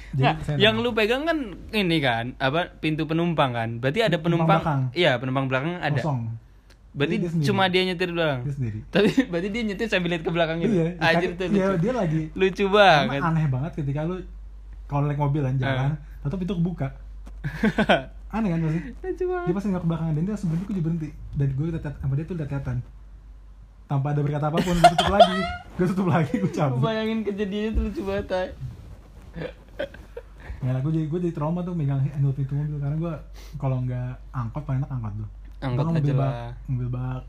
jadi 0.09 0.35
saya 0.43 0.57
yang 0.59 0.81
lu 0.81 0.91
pegang 0.91 1.23
kan 1.23 1.39
ini 1.71 1.99
kan 1.99 2.35
apa 2.39 2.75
pintu 2.75 3.05
penumpang 3.05 3.53
kan? 3.53 3.79
Berarti 3.79 4.01
ada 4.01 4.17
Penumpang 4.17 4.49
penumpang 4.49 4.59
belakang. 4.59 4.81
iya 4.95 5.13
penumpang 5.15 5.47
belakang 5.47 5.73
ada. 5.79 5.95
Kosong. 5.97 6.21
Berarti 6.91 7.17
dia 7.19 7.31
cuma 7.45 7.69
dia 7.69 7.83
nyetir 7.85 8.11
doang? 8.11 8.41
Dia 8.43 8.51
sendiri. 8.53 8.79
Tapi 8.89 9.09
berarti 9.29 9.49
dia 9.49 9.63
nyetir 9.63 9.87
sambil 9.87 10.11
lihat 10.11 10.25
ke 10.25 10.31
belakang 10.31 10.59
gitu? 10.59 10.75
Iya 10.75 10.87
Anjir, 10.99 11.31
tuh 11.35 11.47
iya, 11.47 11.67
lucu. 11.69 11.79
dia 11.79 11.93
lagi. 11.93 12.23
Lucu 12.33 12.65
banget. 12.67 13.21
Aneh 13.21 13.47
banget 13.47 13.73
ketika 13.75 14.01
lu 14.03 14.17
kalau 14.87 15.07
naik 15.07 15.21
mobil 15.21 15.43
kan? 15.43 15.55
Jalan 15.59 15.91
tetap 16.23 16.39
itu 16.43 16.53
kebuka. 16.55 16.89
Aneh 18.35 18.49
kan 18.51 18.61
pasti? 18.67 18.81
Dia 19.23 19.55
pasti 19.55 19.69
nggak 19.71 19.83
ke 19.83 19.89
belakang 19.89 20.07
dan 20.19 20.23
dia 20.27 20.33
langsung 20.35 20.51
berhenti 20.51 20.67
gue 20.67 20.75
juga 20.75 20.87
berhenti. 20.91 21.09
Dan 21.39 21.49
gue 21.55 21.67
liat 21.71 21.95
sama 22.03 22.13
dia 22.19 22.27
tuh 22.27 22.37
liat 22.39 22.51
liatan 22.51 22.79
tanpa 23.87 24.11
ada 24.11 24.21
berkata 24.23 24.47
apa 24.51 24.59
pun 24.59 24.75
gue 24.75 24.91
tutup 24.99 25.11
lagi. 25.15 25.39
Gue 25.79 25.87
tutup 25.87 26.09
lagi 26.11 26.33
gue 26.35 26.53
cabut. 26.53 26.83
Bayangin 26.83 27.19
kejadiannya 27.23 27.71
tuh 27.71 27.83
lucu 27.87 28.03
banget 28.03 28.27
Tay. 28.27 28.49
ya 30.65 30.73
gue 30.83 30.89
jadi 30.91 31.07
gue 31.07 31.19
jadi 31.29 31.35
trauma 31.37 31.63
tuh 31.63 31.77
megang 31.79 32.03
handle 32.03 32.35
pintu 32.35 32.59
mobil 32.59 32.81
karena 32.83 32.97
gue 32.99 33.15
kalau 33.61 33.77
nggak 33.87 34.19
angkot 34.35 34.63
paling 34.67 34.83
enak 34.83 34.91
angkot 34.91 35.13
tuh. 35.23 35.29
Angkot 35.63 35.85
mobil 35.87 36.03
aja 36.03 36.15
bak 36.19 36.33
lah. 36.33 36.51
mobil 36.67 36.89
bak. 36.91 37.23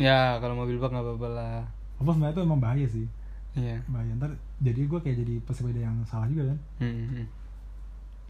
Ya 0.00 0.20
kalau 0.40 0.54
mobil 0.56 0.76
bak 0.80 0.90
nggak 0.96 1.04
apa-apa 1.04 1.28
lah. 1.28 1.58
Apa 2.00 2.10
sebenarnya 2.16 2.36
tuh 2.40 2.44
emang 2.48 2.60
bahaya 2.60 2.86
sih. 2.88 3.06
Iya. 3.52 3.84
Bahaya. 3.92 4.12
Ntar 4.16 4.32
jadi 4.58 4.80
gue 4.82 4.98
kayak 4.98 5.16
jadi 5.18 5.34
pesepeda 5.40 5.80
yang 5.82 5.96
salah 6.02 6.26
juga 6.26 6.50
kan 6.50 6.58
Hmm, 6.78 7.04
hmm. 7.10 7.26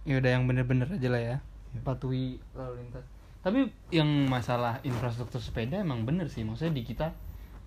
ya 0.05 0.14
udah 0.16 0.31
yang 0.31 0.45
bener-bener 0.45 0.89
aja 0.89 1.09
lah 1.09 1.22
ya 1.24 1.37
Ya. 1.68 1.81
patuhi 1.83 2.27
lalu 2.53 2.81
lintas 2.81 3.05
tapi 3.41 3.59
yang 3.91 4.09
masalah 4.27 4.81
infrastruktur 4.81 5.39
sepeda 5.39 5.77
emang 5.79 6.03
bener 6.03 6.27
sih 6.27 6.41
maksudnya 6.41 6.72
di 6.72 6.83
kita 6.83 7.12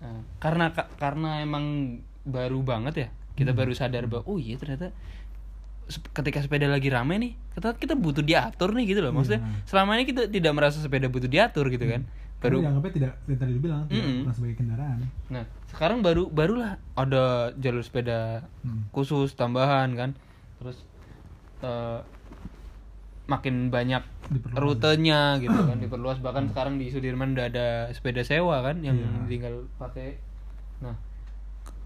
eh, 0.00 0.20
karena 0.36 0.70
ka- 0.70 0.90
karena 0.94 1.38
emang 1.38 1.96
baru 2.22 2.60
banget 2.60 2.94
ya 2.96 3.08
kita 3.32 3.50
Hmm. 3.50 3.60
baru 3.60 3.72
sadar 3.72 4.04
bahwa 4.04 4.26
oh 4.26 4.36
iya 4.36 4.54
ternyata 4.54 4.90
ketika 6.12 6.38
sepeda 6.38 6.66
lagi 6.66 6.86
rame 6.86 7.18
nih 7.18 7.32
kita 7.50 7.74
kita 7.76 7.94
butuh 7.94 8.20
diatur 8.20 8.70
nih 8.72 8.84
gitu 8.88 9.00
loh 9.00 9.10
maksudnya 9.10 9.40
Iya. 9.40 9.62
selama 9.64 9.94
ini 9.94 10.04
kita 10.04 10.26
tidak 10.26 10.52
merasa 10.52 10.78
sepeda 10.78 11.06
butuh 11.06 11.26
diatur 11.26 11.66
gitu 11.68 11.82
kan 11.84 12.02
baru 12.40 12.56
dianggapnya 12.58 12.92
tidak 12.94 13.12
yang 13.22 13.38
tadi 13.38 13.52
dibilang 13.52 13.82
tidak 13.84 14.00
Mm-mm. 14.00 14.18
bukan 14.22 14.34
sebagai 14.34 14.56
kendaraan 14.56 14.98
nah 15.28 15.44
sekarang 15.68 15.98
baru 16.00 16.24
barulah 16.26 16.72
ada 16.94 17.24
jalur 17.54 17.80
sepeda 17.80 18.48
Hmm. 18.60 18.88
khusus 18.90 19.32
tambahan 19.32 19.92
kan 19.92 20.10
terus 20.56 20.84
eh, 21.60 22.00
makin 23.26 23.68
banyak 23.68 24.02
Diperluas. 24.26 24.58
rutenya 24.58 25.20
gitu 25.38 25.54
kan 25.54 25.78
diperluas 25.80 26.18
bahkan 26.18 26.46
sekarang 26.46 26.76
di 26.76 26.88
Sudirman 26.88 27.32
udah 27.32 27.46
ada 27.46 27.66
sepeda 27.90 28.22
sewa 28.22 28.58
kan 28.60 28.80
yang 28.80 28.96
Iya. 28.96 29.28
tinggal 29.28 29.54
pakai 29.76 30.18
nah 30.80 30.96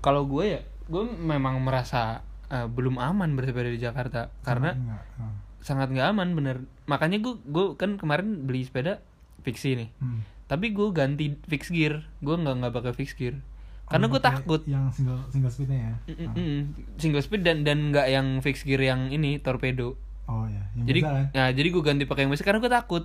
kalau 0.01 0.25
gue 0.25 0.45
ya 0.49 0.61
gue 0.85 1.03
memang 1.05 1.59
merasa 1.59 2.21
eh, 2.47 2.65
belum 2.65 2.97
aman 2.97 3.35
bersepeda 3.35 3.67
di 3.67 3.79
Jakarta 3.79 4.31
karena 4.41 4.73
Enggak, 4.73 5.03
oh. 5.19 5.35
sangat 5.59 5.89
nggak 5.91 6.09
aman 6.09 6.29
bener 6.33 6.57
makanya 6.85 7.19
gue 7.19 7.35
gue 7.43 7.67
kan 7.75 7.97
kemarin 7.97 8.45
beli 8.45 8.63
sepeda 8.63 9.01
fiksi 9.41 9.77
nih 9.77 9.91
Hmm. 9.99 10.21
Tapi 10.45 10.70
gue 10.70 10.88
ganti 10.90 11.36
fix 11.45 11.68
gear. 11.68 12.05
Gue 12.18 12.34
nggak 12.34 12.55
nggak 12.59 12.72
pakai 12.72 12.92
fix 12.95 13.12
gear. 13.12 13.38
Karena 13.84 14.09
Oh, 14.09 14.11
gue 14.11 14.20
takut. 14.20 14.61
yang 14.64 14.88
single 14.88 15.20
single 15.28 15.49
speednya 15.49 15.78
ya? 15.78 15.95
Mm, 16.07 16.16
Ah. 16.16 16.32
mm, 16.32 16.40
mm. 16.40 16.61
single 16.97 17.20
speed 17.20 17.42
dan 17.42 17.62
dan 17.62 17.92
nggak 17.92 18.07
yang 18.07 18.26
fix 18.40 18.62
gear 18.62 18.80
yang 18.80 19.09
ini 19.09 19.36
torpedo. 19.38 19.97
Oh 20.24 20.49
ya 20.49 20.64
yang 20.72 20.88
jadi 20.88 21.01
kan 21.01 21.12
ya 21.30 21.45
jadi 21.53 21.68
gue 21.68 21.82
ganti 21.82 22.05
pakai 22.05 22.24
yang 22.24 22.32
biasa 22.32 22.42
karena 22.42 22.59
gue 22.59 22.72
takut. 22.72 23.05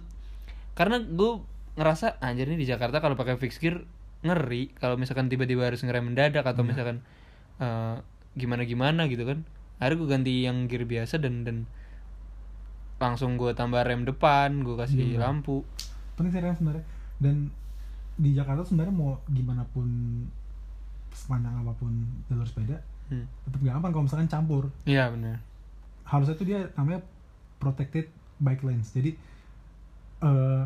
Karena 0.72 0.98
gue 0.98 1.32
ngerasa 1.76 2.20
anjir 2.20 2.48
nih 2.48 2.56
di 2.56 2.66
Jakarta 2.66 2.98
kalau 2.98 3.14
pakai 3.14 3.36
fix 3.36 3.56
gear 3.58 3.84
ngeri. 4.20 4.72
Kalau 4.74 4.96
misalkan 4.96 5.28
tiba-tiba 5.28 5.64
harus 5.64 5.80
ngerem 5.80 6.08
mendadak 6.08 6.44
atau 6.44 6.62
Iya. 6.62 6.70
misalkan 6.70 6.98
gimana 8.34 8.64
gimana 8.64 9.02
gitu 9.06 9.24
kan. 9.24 9.44
Akhirnya 9.78 9.98
gue 9.98 10.10
ganti 10.10 10.34
yang 10.44 10.58
gear 10.66 10.84
biasa 10.84 11.20
dan 11.20 11.44
dan 11.44 11.58
langsung 13.00 13.36
gue 13.36 13.52
tambah 13.54 13.80
rem 13.80 14.04
depan 14.04 14.60
gue 14.60 14.76
kasih 14.78 15.16
Iya. 15.16 15.24
lampu. 15.24 15.64
Penting 16.16 16.32
sih 16.32 16.42
rem 16.42 16.56
sebenarnya 16.56 16.84
dan 17.20 17.52
di 18.16 18.34
Jakarta 18.34 18.64
sebenarnya 18.64 18.92
mau 18.92 19.16
gimana 19.28 19.64
pun 19.66 19.88
sepanjang 21.10 21.56
apa 21.58 21.72
pun 21.74 21.92
jalur 22.28 22.44
sepeda 22.44 22.80
hmm. 23.08 23.26
tetap 23.46 23.60
aman 23.62 23.90
kalau 23.90 24.04
misalkan 24.04 24.28
campur 24.28 24.68
iya 24.84 25.08
benar 25.08 25.40
harusnya 26.04 26.36
tuh 26.36 26.46
dia 26.46 26.68
namanya 26.74 27.00
protected 27.58 28.08
bike 28.38 28.64
lanes 28.64 28.90
jadi 28.90 29.16
eh 30.20 30.64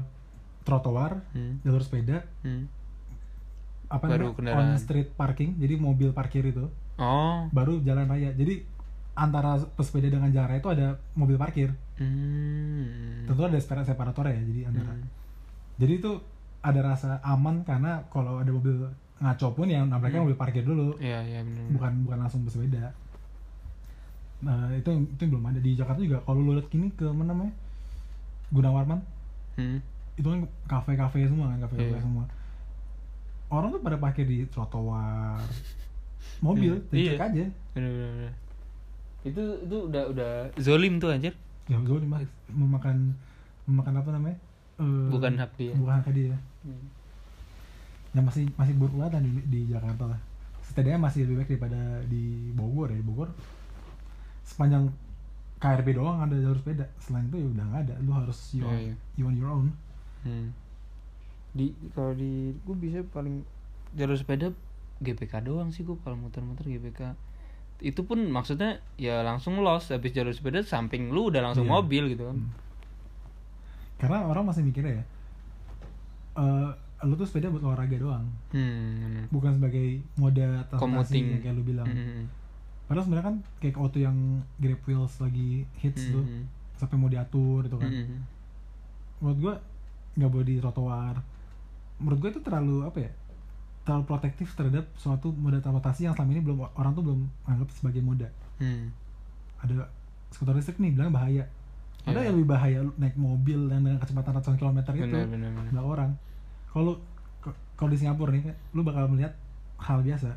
trotoar 0.64 1.20
hmm. 1.34 1.62
jalur 1.62 1.82
sepeda 1.82 2.24
Hmm. 2.42 2.66
apa 3.88 4.06
Baru 4.08 4.32
namanya 4.32 4.36
kendaraan. 4.36 4.74
on 4.74 4.80
street 4.80 5.10
parking 5.14 5.56
jadi 5.56 5.76
mobil 5.76 6.10
parkir 6.10 6.42
itu 6.44 6.66
oh 6.98 7.46
baru 7.50 7.78
jalan 7.80 8.08
raya 8.08 8.32
jadi 8.32 8.64
antara 9.14 9.58
pesepeda 9.70 10.10
dengan 10.10 10.34
jalan 10.34 10.50
raya 10.50 10.60
itu 10.60 10.72
ada 10.72 10.88
mobil 11.14 11.38
parkir 11.38 11.70
hmm. 12.02 13.28
tentu 13.28 13.42
ada 13.44 13.58
separa- 13.58 13.86
separator 13.86 14.26
ya 14.26 14.40
jadi 14.40 14.62
antara 14.66 14.92
Hmm. 14.92 15.06
jadi 15.78 15.94
itu 15.96 16.12
ada 16.64 16.80
rasa 16.82 17.20
aman 17.22 17.62
karena 17.62 18.00
kalau 18.08 18.40
ada 18.40 18.50
mobil 18.50 18.88
ngaco 19.20 19.48
pun 19.52 19.68
yang 19.68 19.88
nabraknya 19.88 20.20
Hmm. 20.20 20.28
mobil 20.28 20.40
parkir 20.40 20.64
dulu 20.64 20.96
iya 20.98 21.20
iya 21.22 21.40
benar 21.40 21.68
bukan 21.70 21.92
bukan 22.04 22.18
langsung 22.20 22.42
pesepeda 22.44 22.92
nah 24.40 24.68
itu 24.72 24.88
yang 24.88 25.04
itu 25.06 25.20
yang 25.22 25.32
belum 25.32 25.46
ada 25.46 25.60
di 25.60 25.72
Jakarta 25.74 26.00
juga 26.00 26.20
kalau 26.22 26.40
lu 26.42 26.52
lihat 26.54 26.68
gini 26.68 26.92
ke 26.92 27.08
mana 27.08 27.32
namanya 27.32 27.54
Gunawarman 28.50 29.00
hmm. 29.56 29.80
itu 30.14 30.28
kan 30.28 30.40
kafe-kafe 30.68 31.24
semua 31.26 31.48
kan 31.50 31.60
kafe-kafe 31.62 31.96
Iya. 31.96 32.04
semua 32.04 32.26
orang 33.48 33.70
tuh 33.70 33.82
pada 33.82 33.96
parkir 33.96 34.26
di 34.26 34.44
trotoar 34.48 35.40
mobil 36.40 36.76
Iya. 36.92 36.92
dicek 36.92 37.16
Iya. 37.16 37.24
aja 37.24 37.46
bener 37.72 37.90
bener, 37.90 38.10
bener. 38.12 38.34
itu 39.24 39.44
itu 39.64 39.76
udah 39.88 40.04
udah 40.12 40.32
zolim 40.60 41.00
tuh 41.00 41.10
anjir 41.10 41.32
ya 41.66 41.80
nih 41.80 42.04
mas 42.06 42.28
memakan 42.48 43.16
memakan 43.64 43.94
apa 43.98 44.10
namanya 44.12 44.38
Eh, 44.74 45.06
bukan 45.08 45.38
hak 45.38 45.54
dia 45.56 45.72
bukan 45.78 45.96
hak 45.96 46.12
dia 46.12 46.36
Hmm. 46.64 46.86
yang 48.14 48.24
masih 48.24 48.46
masih 48.56 48.74
buruk 48.78 48.96
banget 48.96 49.14
lah 49.18 49.22
di, 49.22 49.32
di 49.50 49.60
Jakarta 49.68 50.04
lah 50.08 50.20
setidaknya 50.64 51.00
masih 51.02 51.26
lebih 51.26 51.36
baik 51.40 51.50
daripada 51.52 51.82
di 52.08 52.24
Bogor 52.54 52.88
ya 52.88 52.98
di 52.98 53.06
Bogor 53.06 53.30
sepanjang 54.44 54.88
KRP 55.58 55.96
doang 55.96 56.20
ada 56.20 56.36
jalur 56.36 56.56
sepeda 56.56 56.84
selain 57.00 57.28
itu 57.28 57.40
ya 57.40 57.48
udah 57.50 57.66
nggak 57.66 57.82
ada 57.84 57.94
lu 58.00 58.12
harus 58.12 58.40
you, 58.54 58.64
Iya, 58.64 58.68
on, 58.68 58.78
iya. 58.80 58.94
you 59.16 59.26
on 59.26 59.36
your 59.36 59.50
own 59.50 59.68
Hmm. 60.24 60.56
di 61.52 61.76
kalau 61.92 62.16
di 62.16 62.56
gue 62.56 62.76
bisa 62.80 63.04
paling 63.12 63.44
jalur 63.92 64.16
sepeda 64.16 64.56
GPK 65.00 65.44
doang 65.44 65.68
sih 65.70 65.84
gue 65.84 66.00
kalau 66.00 66.16
muter-muter 66.16 66.64
GPK 66.64 67.12
itu 67.84 68.00
pun 68.02 68.24
maksudnya 68.32 68.80
ya 68.96 69.20
langsung 69.20 69.60
los 69.60 69.92
habis 69.92 70.16
jalur 70.16 70.32
sepeda 70.32 70.64
samping 70.64 71.12
lu 71.12 71.28
udah 71.28 71.44
langsung 71.44 71.68
Iya. 71.68 71.76
mobil 71.76 72.04
gitu 72.08 72.24
kan 72.24 72.38
Hmm. 72.40 72.52
karena 74.00 74.24
orang 74.24 74.48
masih 74.48 74.64
mikirnya 74.64 75.00
ya 75.00 75.06
eh 76.36 76.70
lu 77.04 77.14
tuh 77.14 77.24
sepeda 77.24 77.48
buat 77.48 77.62
olahraga 77.62 77.96
doang 77.96 78.26
hmm. 78.50 79.28
bukan 79.28 79.52
sebagai 79.54 80.00
moda 80.16 80.64
transportasi 80.72 80.80
yang 81.20 81.42
kayak 81.42 81.54
lu 81.54 81.64
bilang 81.64 81.86
Hmm. 81.86 82.26
padahal 82.86 83.04
sebenarnya 83.04 83.28
kan 83.28 83.36
kayak 83.60 83.76
auto 83.76 83.98
yang 83.98 84.16
Grab 84.56 84.80
Wheels 84.84 85.20
lagi 85.20 85.68
hits 85.76 86.08
tuh 86.10 86.24
Hmm. 86.24 86.48
sampai 86.74 86.96
mau 86.96 87.08
diatur 87.08 87.64
gitu 87.64 87.76
kan 87.76 87.92
Hmm. 87.92 88.24
menurut 89.20 89.38
gua 89.40 89.54
nggak 90.16 90.30
boleh 90.30 90.46
di 90.46 90.56
trotoar 90.58 91.16
menurut 91.98 92.20
gua 92.20 92.30
itu 92.30 92.40
terlalu 92.40 92.76
apa 92.84 93.00
ya 93.00 93.12
terlalu 93.84 94.04
protektif 94.06 94.48
terhadap 94.54 94.88
suatu 94.96 95.28
moda 95.30 95.60
transportasi 95.60 96.08
yang 96.08 96.16
selama 96.16 96.32
ini 96.32 96.42
belum 96.42 96.58
orang 96.74 96.92
tuh 96.94 97.04
belum 97.04 97.20
anggap 97.44 97.68
sebagai 97.70 98.00
moda 98.00 98.32
Hmm. 98.58 98.96
ada 99.60 99.92
skuter 100.32 100.56
listrik 100.56 100.80
nih 100.80 100.96
bilang 100.96 101.12
bahaya 101.12 101.44
ada 102.04 102.12
Iya. 102.14 102.26
yang 102.26 102.36
lebih 102.36 102.50
bahaya 102.50 102.80
naik 102.96 103.16
mobil 103.16 103.60
yang 103.66 103.82
dengan 103.82 103.98
kecepatan 103.98 104.32
ratusan 104.34 104.58
kilometer 104.58 104.92
itu 104.94 105.08
Bener, 105.08 105.24
bener, 105.26 105.50
bener. 105.50 105.72
belakang 105.72 105.88
orang. 105.90 106.10
Kalau 106.68 106.94
kalau 107.74 107.90
di 107.90 107.98
Singapura 107.98 108.30
nih 108.30 108.44
lu 108.72 108.82
bakal 108.82 109.08
melihat 109.08 109.34
hal 109.78 110.00
biasa. 110.00 110.30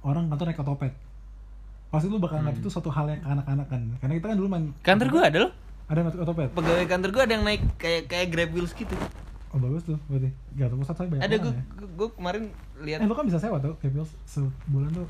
Orang 0.00 0.26
kantor 0.26 0.46
naik 0.46 0.60
otopet. 0.60 0.92
Pasti 1.88 2.06
lu 2.06 2.18
bakal 2.18 2.40
Hmm. 2.40 2.50
itu 2.50 2.66
suatu 2.66 2.88
hal 2.88 3.06
yang 3.06 3.20
kanak-kanak 3.20 3.66
kan. 3.66 3.80
Karena 3.98 4.12
kita 4.14 4.26
kan 4.26 4.36
dulu 4.36 4.48
main 4.48 4.64
kantor 4.82 5.08
gue 5.08 5.22
ada 5.22 5.38
loh. 5.40 5.52
Ada 5.84 5.98
yang 5.98 6.08
otopet? 6.18 6.48
Pegawai 6.50 6.84
kantor 6.86 7.10
gue 7.10 7.22
ada 7.22 7.32
yang 7.32 7.44
naik 7.44 7.62
kayak 7.76 8.02
kayak 8.06 8.26
grab 8.28 8.50
wheels 8.50 8.72
gitu. 8.72 8.96
Oh 9.48 9.58
bagus 9.58 9.84
tuh 9.84 10.00
berarti. 10.06 10.32
Gak 10.54 10.66
tau 10.66 10.78
pusat 10.78 10.94
saya 10.94 11.06
banyak 11.06 11.22
ada 11.22 11.36
gue 11.38 11.52
ya. 11.52 11.62
gue 11.86 12.08
kemarin 12.10 12.42
lihat. 12.80 12.98
Eh 12.98 13.06
lu 13.06 13.14
kan 13.14 13.24
bisa 13.24 13.38
sewa 13.38 13.56
tuh 13.58 13.76
kayak 13.78 13.92
Bills 13.94 14.10
sebulan 14.24 14.90
tuh. 14.90 15.06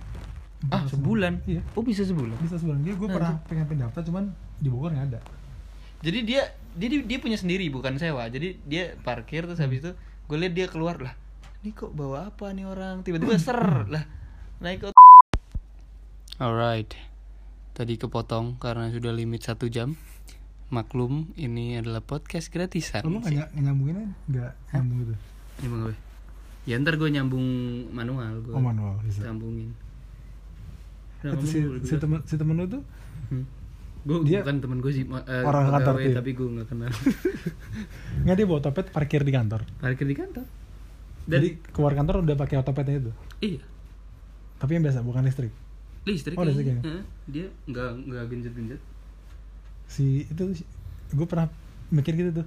Ah 0.66 0.80
400 0.80 0.92
sebulan? 0.92 1.32
Iya. 1.45 1.61
Oh 1.72 1.82
bisa 1.82 2.03
sebulan? 2.03 2.36
Bisa 2.38 2.57
sebulan. 2.57 2.78
Dia 2.80 2.95
gue 2.95 3.05
Nah, 3.05 3.14
pernah 3.14 3.32
pengen 3.45 3.64
pindah 3.64 3.86
daftar 3.88 4.03
cuman 4.03 4.24
di 4.57 4.68
Bogor 4.68 4.90
nggak 4.90 5.07
ada 5.09 5.20
jadi 6.05 6.18
dia 6.20 6.42
dia 6.76 6.88
dia 7.00 7.18
punya 7.18 7.40
sendiri 7.40 7.72
bukan 7.72 7.96
sewa. 7.96 8.28
Jadi 8.28 8.61
dia 8.68 8.92
parkir 9.00 9.48
terus 9.48 9.59
habis 9.59 9.80
itu 9.80 9.92
gue 10.28 10.36
lihat 10.36 10.52
dia 10.52 10.66
keluar 10.68 11.00
lah 11.00 11.16
ini 11.64 11.72
kok 11.72 11.96
bawa 11.96 12.28
apa 12.28 12.52
nih 12.52 12.68
orang? 12.68 13.00
Tiba-tiba 13.00 13.40
ser 13.40 13.57
lah 13.94 14.05
naik 14.61 14.84
ke 14.84 14.86
alright. 16.36 16.92
Tadi 17.72 17.96
kepotong 17.96 18.61
karena 18.61 18.92
sudah 18.92 19.16
limit 19.16 19.48
satu 19.48 19.72
jam. 19.72 19.96
Maklum 20.68 21.32
ini 21.40 21.80
adalah 21.80 22.05
podcast 22.05 22.52
gratisan. 22.52 23.00
Lu 23.09 23.16
nggak 23.16 23.32
ny- 23.32 23.64
nyambunginnya 23.64 24.12
nggak 24.28 24.52
nyambung 24.76 24.98
gitu. 25.09 25.14
Gimana 25.64 25.82
gue? 25.88 25.96
ya 26.64 26.80
ntar 26.80 26.96
gue 26.96 27.09
nyambung 27.12 27.44
manual 27.92 28.40
gue 28.40 28.57
oh 28.57 28.61
manual 28.61 28.96
bisa. 29.05 29.28
sambungin. 29.28 29.72
Itu 31.24 31.44
si, 31.48 31.61
si 31.84 31.94
temen 31.96 32.20
si 32.28 32.36
temen 32.36 32.61
lu 32.61 32.68
tuh 32.68 32.82
gue 34.05 34.16
Dia- 34.22 34.44
bukan 34.44 34.57
temen 34.61 34.78
gue 34.78 34.92
sih 34.92 35.05
eh, 35.05 35.42
Orang 35.42 35.64
kantor 35.66 35.94
tapi 36.12 36.30
gue 36.30 36.48
nggak 36.50 36.68
kenal. 36.68 36.92
Nggak 38.24 38.36
dia 38.36 38.44
bawa 38.44 38.59
otopet 38.61 38.86
parkir 38.88 39.20
di 39.20 39.32
kantor. 39.32 39.64
Parkir 39.78 40.05
di 40.05 40.12
kantor. 40.12 40.44
Dan 41.24 41.40
jadi 41.40 41.48
keluar 41.72 41.92
kantor 41.94 42.20
udah 42.20 42.36
pakai 42.36 42.57
otopetnya 42.59 43.00
itu? 43.00 43.12
Iya. 43.40 43.64
Tapi 44.55 44.70
yang 44.70 44.84
biasa 44.84 45.00
bukan 45.00 45.24
listrik? 45.24 45.52
Listrik 46.05 46.36
Oh, 46.36 46.44
listrik 46.44 46.68
kayaknya. 46.68 46.84
ya? 46.84 47.00
Dia 47.26 47.46
nggak 47.64 47.88
nggak 48.05 48.24
genjet 48.28 48.52
genjet 48.55 48.80
si 49.84 50.24
itu 50.24 50.42
gue 51.11 51.26
pernah 51.26 51.48
mikir 51.88 52.12
gitu 52.14 52.30
tuh. 52.34 52.46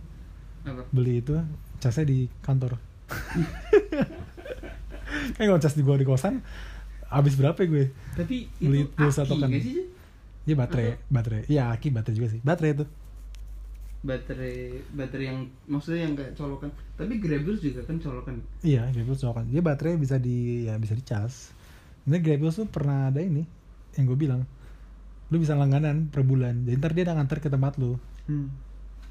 Apa? 0.64 0.86
Beli 0.90 1.22
itu 1.22 1.34
casnya 1.78 2.06
di 2.06 2.30
kantor. 2.40 2.78
Kan 5.34 5.44
kalau 5.44 5.58
cas 5.58 5.74
di 5.74 5.82
gua 5.82 5.96
di 5.96 6.04
kosan 6.04 6.42
habis 7.08 7.34
berapa 7.34 7.56
ya 7.56 7.68
gue? 7.68 7.86
Tapi 8.14 8.36
Beli 8.60 8.84
itu 8.84 8.92
pulsa 8.92 9.24
token. 9.24 9.50
sih 9.58 9.86
Cik? 10.48 10.50
ya 10.50 10.56
baterai. 10.56 10.90
Baterai. 11.12 11.42
Iya 11.52 11.64
aki 11.76 11.92
baterai 11.92 12.16
juga 12.16 12.30
sih. 12.32 12.40
Baterai 12.40 12.72
itu. 12.72 12.86
Baterai 13.98 14.56
baterai 14.96 15.26
yang 15.28 15.40
maksudnya 15.68 16.08
yang 16.08 16.14
kayak 16.16 16.34
colokan. 16.40 16.72
Tapi 16.96 17.20
Grables 17.20 17.60
juga 17.60 17.84
kan 17.84 18.00
colokan. 18.00 18.40
Iya 18.64 18.88
Grables 18.96 19.20
colokan. 19.20 19.46
Dia 19.52 19.60
baterai 19.60 20.00
bisa 20.00 20.16
di 20.16 20.66
ya 20.66 20.80
bisa 20.80 20.96
dicas 20.96 21.52
ini 22.08 22.24
Grables 22.24 22.56
tuh 22.56 22.72
pernah 22.72 23.12
ada 23.12 23.20
ini 23.20 23.44
yang 24.00 24.08
gue 24.08 24.16
bilang. 24.16 24.48
Lu 25.28 25.44
bisa 25.44 25.60
langganan 25.60 26.08
per 26.08 26.24
bulan. 26.24 26.64
Jadi 26.64 26.80
ntar 26.80 26.96
dia 26.96 27.04
udah 27.04 27.16
nganter 27.20 27.44
ke 27.44 27.52
tempat 27.52 27.76
lu. 27.76 28.00
Hmm. 28.28 28.48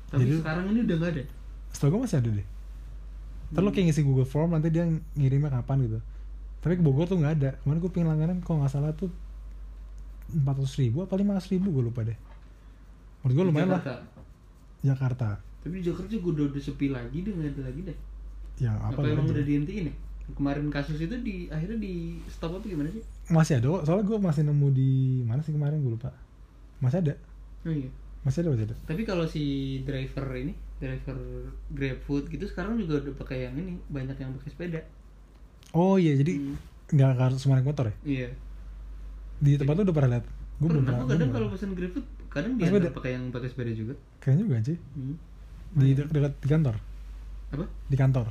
tapi 0.07 0.23
Jadi- 0.23 0.39
sekarang 0.39 0.65
ini 0.71 0.81
udah 0.87 0.97
nggak 1.03 1.13
ada? 1.19 1.25
Setahu 1.75 1.89
gue 1.93 2.01
masih 2.07 2.19
ada 2.23 2.31
deh. 2.31 2.47
Ntar 3.53 3.61
lu 3.61 3.71
kayak 3.75 3.85
ngisi 3.91 4.03
Google 4.07 4.29
Form 4.29 4.55
nanti 4.55 4.71
dia 4.71 4.87
ngirimnya 5.19 5.51
kapan 5.51 5.77
gitu. 5.85 5.99
Tapi 6.63 6.79
ke 6.79 6.83
Bogor 6.83 7.05
tuh 7.05 7.19
nggak 7.21 7.35
ada. 7.37 7.51
Kemarin 7.61 7.79
gue 7.83 7.91
pengen 7.93 8.09
langganan 8.15 8.39
kalau 8.41 8.63
nggak 8.65 8.73
salah 8.73 8.95
tuh 8.97 9.11
empat 10.33 10.55
ratus 10.59 10.75
ribu 10.79 11.03
apa 11.03 11.15
lima 11.15 11.39
ribu 11.39 11.69
gue 11.71 11.85
lupa 11.87 12.01
deh. 12.03 12.19
Menurut 13.23 13.35
gue 13.35 13.45
lumayan 13.47 13.69
lah. 13.71 13.83
Jakarta. 13.83 13.95
Jakarta. 14.83 15.29
Tapi 15.63 15.75
di 15.79 15.85
Jakarta 15.85 16.09
juga 16.11 16.27
udah, 16.39 16.45
udah 16.55 16.63
sepi 16.63 16.87
lagi 16.91 17.19
deh 17.23 17.33
nggak 17.33 17.51
ada 17.55 17.63
lagi 17.67 17.81
deh. 17.87 17.99
Ya 18.57 18.73
apa, 18.73 19.03
apa, 19.03 19.09
emang 19.11 19.27
aja. 19.29 19.35
udah 19.37 19.45
dihentiin 19.45 19.87
ya? 19.91 19.95
Kemarin 20.27 20.67
kasus 20.71 20.99
itu 20.99 21.15
di 21.23 21.47
akhirnya 21.47 21.79
di 21.79 22.19
stop 22.27 22.59
apa 22.59 22.67
gimana 22.67 22.91
sih? 22.91 23.03
Masih 23.31 23.59
ada 23.63 23.83
soalnya 23.87 24.07
gue 24.07 24.19
masih 24.19 24.43
nemu 24.43 24.69
di 24.75 24.91
mana 25.23 25.41
sih 25.43 25.55
kemarin 25.55 25.79
gue 25.79 25.93
lupa. 25.95 26.11
Masih 26.79 26.99
ada? 27.03 27.15
Oh 27.63 27.71
iya. 27.71 27.91
Masih 28.23 28.43
ada 28.43 28.51
masih 28.55 28.67
ada? 28.71 28.77
Tapi 28.87 29.03
kalau 29.07 29.27
si 29.27 29.43
driver 29.87 30.27
ini 30.35 30.55
driver 30.77 31.17
GrabFood 31.73 32.29
gitu 32.29 32.45
sekarang 32.45 32.77
juga 32.77 33.01
udah 33.01 33.15
pakai 33.17 33.47
yang 33.47 33.55
ini 33.55 33.79
banyak 33.87 34.19
yang 34.19 34.35
pakai 34.37 34.51
sepeda. 34.51 34.81
Oh 35.73 35.95
iya 35.97 36.15
jadi 36.15 36.39
Hmm. 36.39 36.57
nggak 36.87 37.19
harus 37.19 37.39
semua 37.43 37.59
naik 37.59 37.67
motor 37.67 37.91
ya? 37.91 37.95
Iya 38.07 38.29
di 39.37 39.53
tempat 39.61 39.75
lu 39.77 39.83
udah 39.85 39.97
pernah 39.97 40.11
lihat? 40.17 40.25
Gue 40.57 40.69
belum 40.73 40.85
pernah 40.89 41.05
kadang 41.05 41.31
kalau 41.33 41.47
pesan 41.53 41.71
GrabFood 41.77 42.07
kadang 42.33 42.53
dia 42.57 42.93
pakai 42.93 43.11
yang 43.17 43.25
pakai 43.29 43.49
sepeda 43.53 43.73
juga. 43.73 43.95
Kayaknya 44.21 44.43
juga 44.45 44.57
sih. 44.65 44.79
Hmm. 44.97 45.17
di 45.77 45.93
de- 45.93 46.09
dekat 46.09 46.33
di 46.41 46.49
kantor? 46.49 46.75
Apa? 47.53 47.65
Di 47.89 47.97
kantor? 48.01 48.27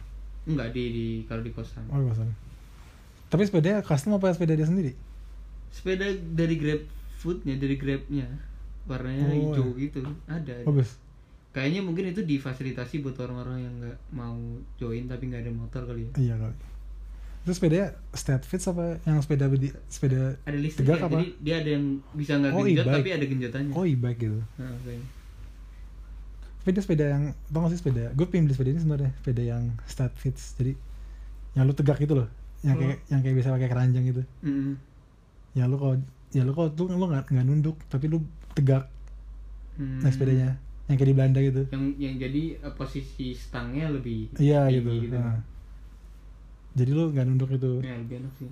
Enggak 0.50 0.68
di 0.74 0.84
di 0.90 1.06
kalau 1.30 1.42
di 1.46 1.52
kosan. 1.54 1.86
Oh 1.94 2.02
di 2.02 2.08
kosan. 2.10 2.30
Tapi 3.30 3.42
sepeda 3.46 3.82
custom 3.86 4.18
apa 4.18 4.34
sepeda 4.34 4.58
dia 4.58 4.66
sendiri? 4.66 4.98
Sepeda 5.70 6.06
dari 6.10 6.56
GrabFoodnya 6.58 7.56
dari 7.58 7.76
Grabnya. 7.78 8.26
Warnanya 8.86 9.26
Oh, 9.26 9.34
hijau 9.34 9.68
gitu. 9.78 10.02
Ada. 10.30 10.62
Ada. 10.62 10.86
kayaknya 11.56 11.82
mungkin 11.82 12.12
itu 12.12 12.20
difasilitasi 12.22 13.00
buat 13.00 13.16
orang-orang 13.16 13.64
yang 13.64 13.74
nggak 13.80 13.98
mau 14.12 14.36
join 14.76 15.08
tapi 15.08 15.32
nggak 15.32 15.42
ada 15.48 15.54
motor 15.56 15.82
kali 15.88 16.06
ya. 16.06 16.12
Iya 16.20 16.36
kali 16.36 16.56
itu 17.46 17.54
sepeda 17.54 17.94
state 18.12 18.42
fits 18.44 18.66
apa? 18.66 18.98
Yang 19.04 19.18
sepeda 19.24 19.46
di 19.48 19.70
sepeda 19.86 20.34
ada 20.42 20.58
listrik 20.58 20.82
Tegak 20.82 20.98
ya, 20.98 21.06
apa? 21.06 21.16
jadi 21.16 21.28
dia 21.40 21.56
ada 21.56 21.70
yang 21.72 21.86
bisa 22.12 22.32
nggak 22.36 22.52
Oh, 22.52 22.64
genjot 22.64 22.84
e-bike. 22.84 22.98
tapi 22.98 23.10
ada 23.12 23.26
genjotannya. 23.26 23.72
Oh 23.72 23.86
e-bike 23.86 24.20
gitu. 24.20 24.40
Nah, 24.58 24.74
kayaknya. 24.82 25.08
tapi 26.58 26.70
dia 26.74 26.82
sepeda 26.82 27.06
yang 27.06 27.24
tau 27.46 27.62
gak 27.62 27.72
sih 27.72 27.80
sepeda? 27.80 28.10
Gue 28.12 28.26
pengen 28.26 28.44
beli 28.46 28.56
sepeda 28.58 28.70
ini 28.72 28.82
sebenarnya 28.82 29.12
sepeda 29.16 29.44
yang 29.46 29.64
state 29.86 30.16
fits. 30.16 30.58
Jadi 30.58 30.74
yang 31.54 31.64
lu 31.64 31.74
tegak 31.74 32.02
gitu 32.02 32.18
loh. 32.18 32.28
Yang 32.60 32.76
kayak 32.82 32.98
yang 33.08 33.22
kayak 33.22 33.36
bisa 33.38 33.50
pakai 33.54 33.70
keranjang 33.70 34.04
gitu. 34.04 34.22
Mm-mm. 34.42 34.74
ya 35.54 35.70
lu 35.70 35.78
kalau 35.78 35.96
ya 36.30 36.42
lu 36.42 36.52
kalau 36.52 36.68
tuh 36.68 36.90
lu 36.90 37.06
nggak 37.06 37.30
nggak 37.30 37.46
nunduk 37.46 37.78
tapi 37.88 38.10
lu 38.10 38.26
tegak 38.52 38.90
Hmm. 39.76 40.00
naik 40.00 40.12
sepedanya. 40.12 40.56
Yang 40.88 40.96
kayak 40.96 41.10
di 41.12 41.16
Belanda 41.16 41.40
gitu. 41.42 41.62
Yang 41.68 41.84
yang 42.00 42.16
jadi 42.18 42.44
eh, 42.58 42.74
posisi 42.74 43.28
stangnya 43.32 43.92
lebih 43.92 44.32
iya 44.36 44.66
tinggi 44.66 45.06
gitu, 45.06 45.16
Nah. 45.16 45.44
Jadi 46.76 46.92
lu 46.92 47.10
nggak 47.10 47.26
nunduk 47.26 47.50
itu? 47.52 47.80
Ya 47.82 47.96
lebih 47.96 48.20
enak 48.20 48.34
sih. 48.36 48.50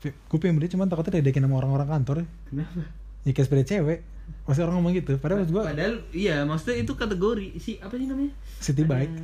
Gue 0.00 0.38
pengen 0.38 0.56
beli 0.56 0.70
cuman 0.70 0.86
takutnya 0.86 1.20
didekin 1.20 1.44
sama 1.44 1.58
orang-orang 1.58 1.88
kantor 1.90 2.16
ya. 2.22 2.26
Kenapa? 2.48 2.80
Ya 3.20 3.30
kayak 3.34 3.46
sepeda 3.46 3.64
cewek. 3.66 3.98
Pasti 4.46 4.60
orang 4.62 4.78
ngomong 4.78 4.94
gitu. 4.94 5.12
Padahal 5.18 5.42
maksud 5.42 5.52
gue 5.52 5.64
padahal 5.66 5.94
iya 6.14 6.36
maksudnya 6.46 6.76
itu 6.80 6.92
kategori. 6.94 7.46
Si 7.58 7.76
apa 7.76 7.94
sih 7.94 8.06
namanya? 8.06 8.32
City 8.56 8.82
Ada- 8.82 8.90
bike 8.96 9.14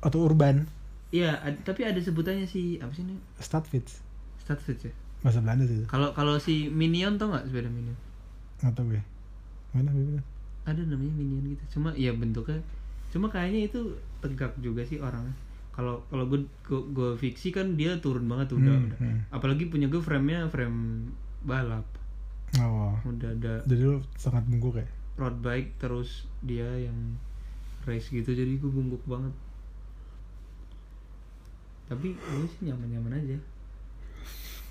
atau 0.00 0.18
urban? 0.20 0.56
Iya 1.10 1.36
ad- 1.40 1.60
tapi 1.64 1.82
ada 1.82 1.98
sebutannya 1.98 2.44
si 2.44 2.76
apa 2.78 2.92
sih 2.92 3.02
ini? 3.02 3.16
Stat 3.36 3.64
fits. 3.66 3.98
Statfit 4.38 4.78
ya? 4.80 4.92
Bahasa 5.22 5.38
Belanda 5.38 5.62
sih 5.64 5.86
kalau 5.86 6.10
kalau 6.12 6.34
si 6.36 6.66
minion 6.66 7.14
tau 7.14 7.30
nggak 7.30 7.46
sepeda 7.46 7.70
minion? 7.70 7.94
Nggak 8.58 8.74
tahu 8.74 8.86
gue. 8.90 9.02
Mana 9.72 9.88
gue 9.90 10.20
ada 10.62 10.82
namanya 10.82 11.14
minion 11.14 11.42
gitu. 11.50 11.64
Cuma 11.78 11.90
ya 11.94 12.12
bentuknya 12.12 12.60
cuma 13.10 13.28
kayaknya 13.28 13.68
itu 13.68 13.80
tegak 14.18 14.56
juga 14.58 14.80
sih 14.82 14.96
orangnya 14.96 15.34
kalau 15.72 16.04
kalau 16.06 16.28
gue 16.28 16.44
gue 16.68 17.10
fiksi 17.16 17.48
kan 17.48 17.74
dia 17.74 17.96
turun 17.96 18.28
banget 18.28 18.52
udah, 18.52 18.76
Hmm, 18.76 18.86
udah. 18.88 18.98
hmm. 19.00 19.18
apalagi 19.32 19.66
punya 19.66 19.88
gue 19.88 19.98
frame-nya 19.98 20.46
frame 20.46 21.08
balap. 21.42 21.84
Oh 22.60 22.92
udah 23.02 23.32
ada 23.32 23.64
jadi 23.64 23.82
lu 23.88 24.04
sangat 24.14 24.44
bungkuk 24.44 24.76
ya? 24.76 24.86
road 25.12 25.40
bike 25.40 25.76
terus 25.76 26.24
dia 26.40 26.64
yang 26.78 26.96
race 27.84 28.08
gitu 28.08 28.32
jadi 28.32 28.52
gue 28.54 28.68
bungkuk 28.68 29.00
banget. 29.04 29.32
Tapi 31.88 32.16
gue 32.16 32.46
sih 32.48 32.68
nyaman-nyaman 32.68 33.16
aja. 33.16 33.36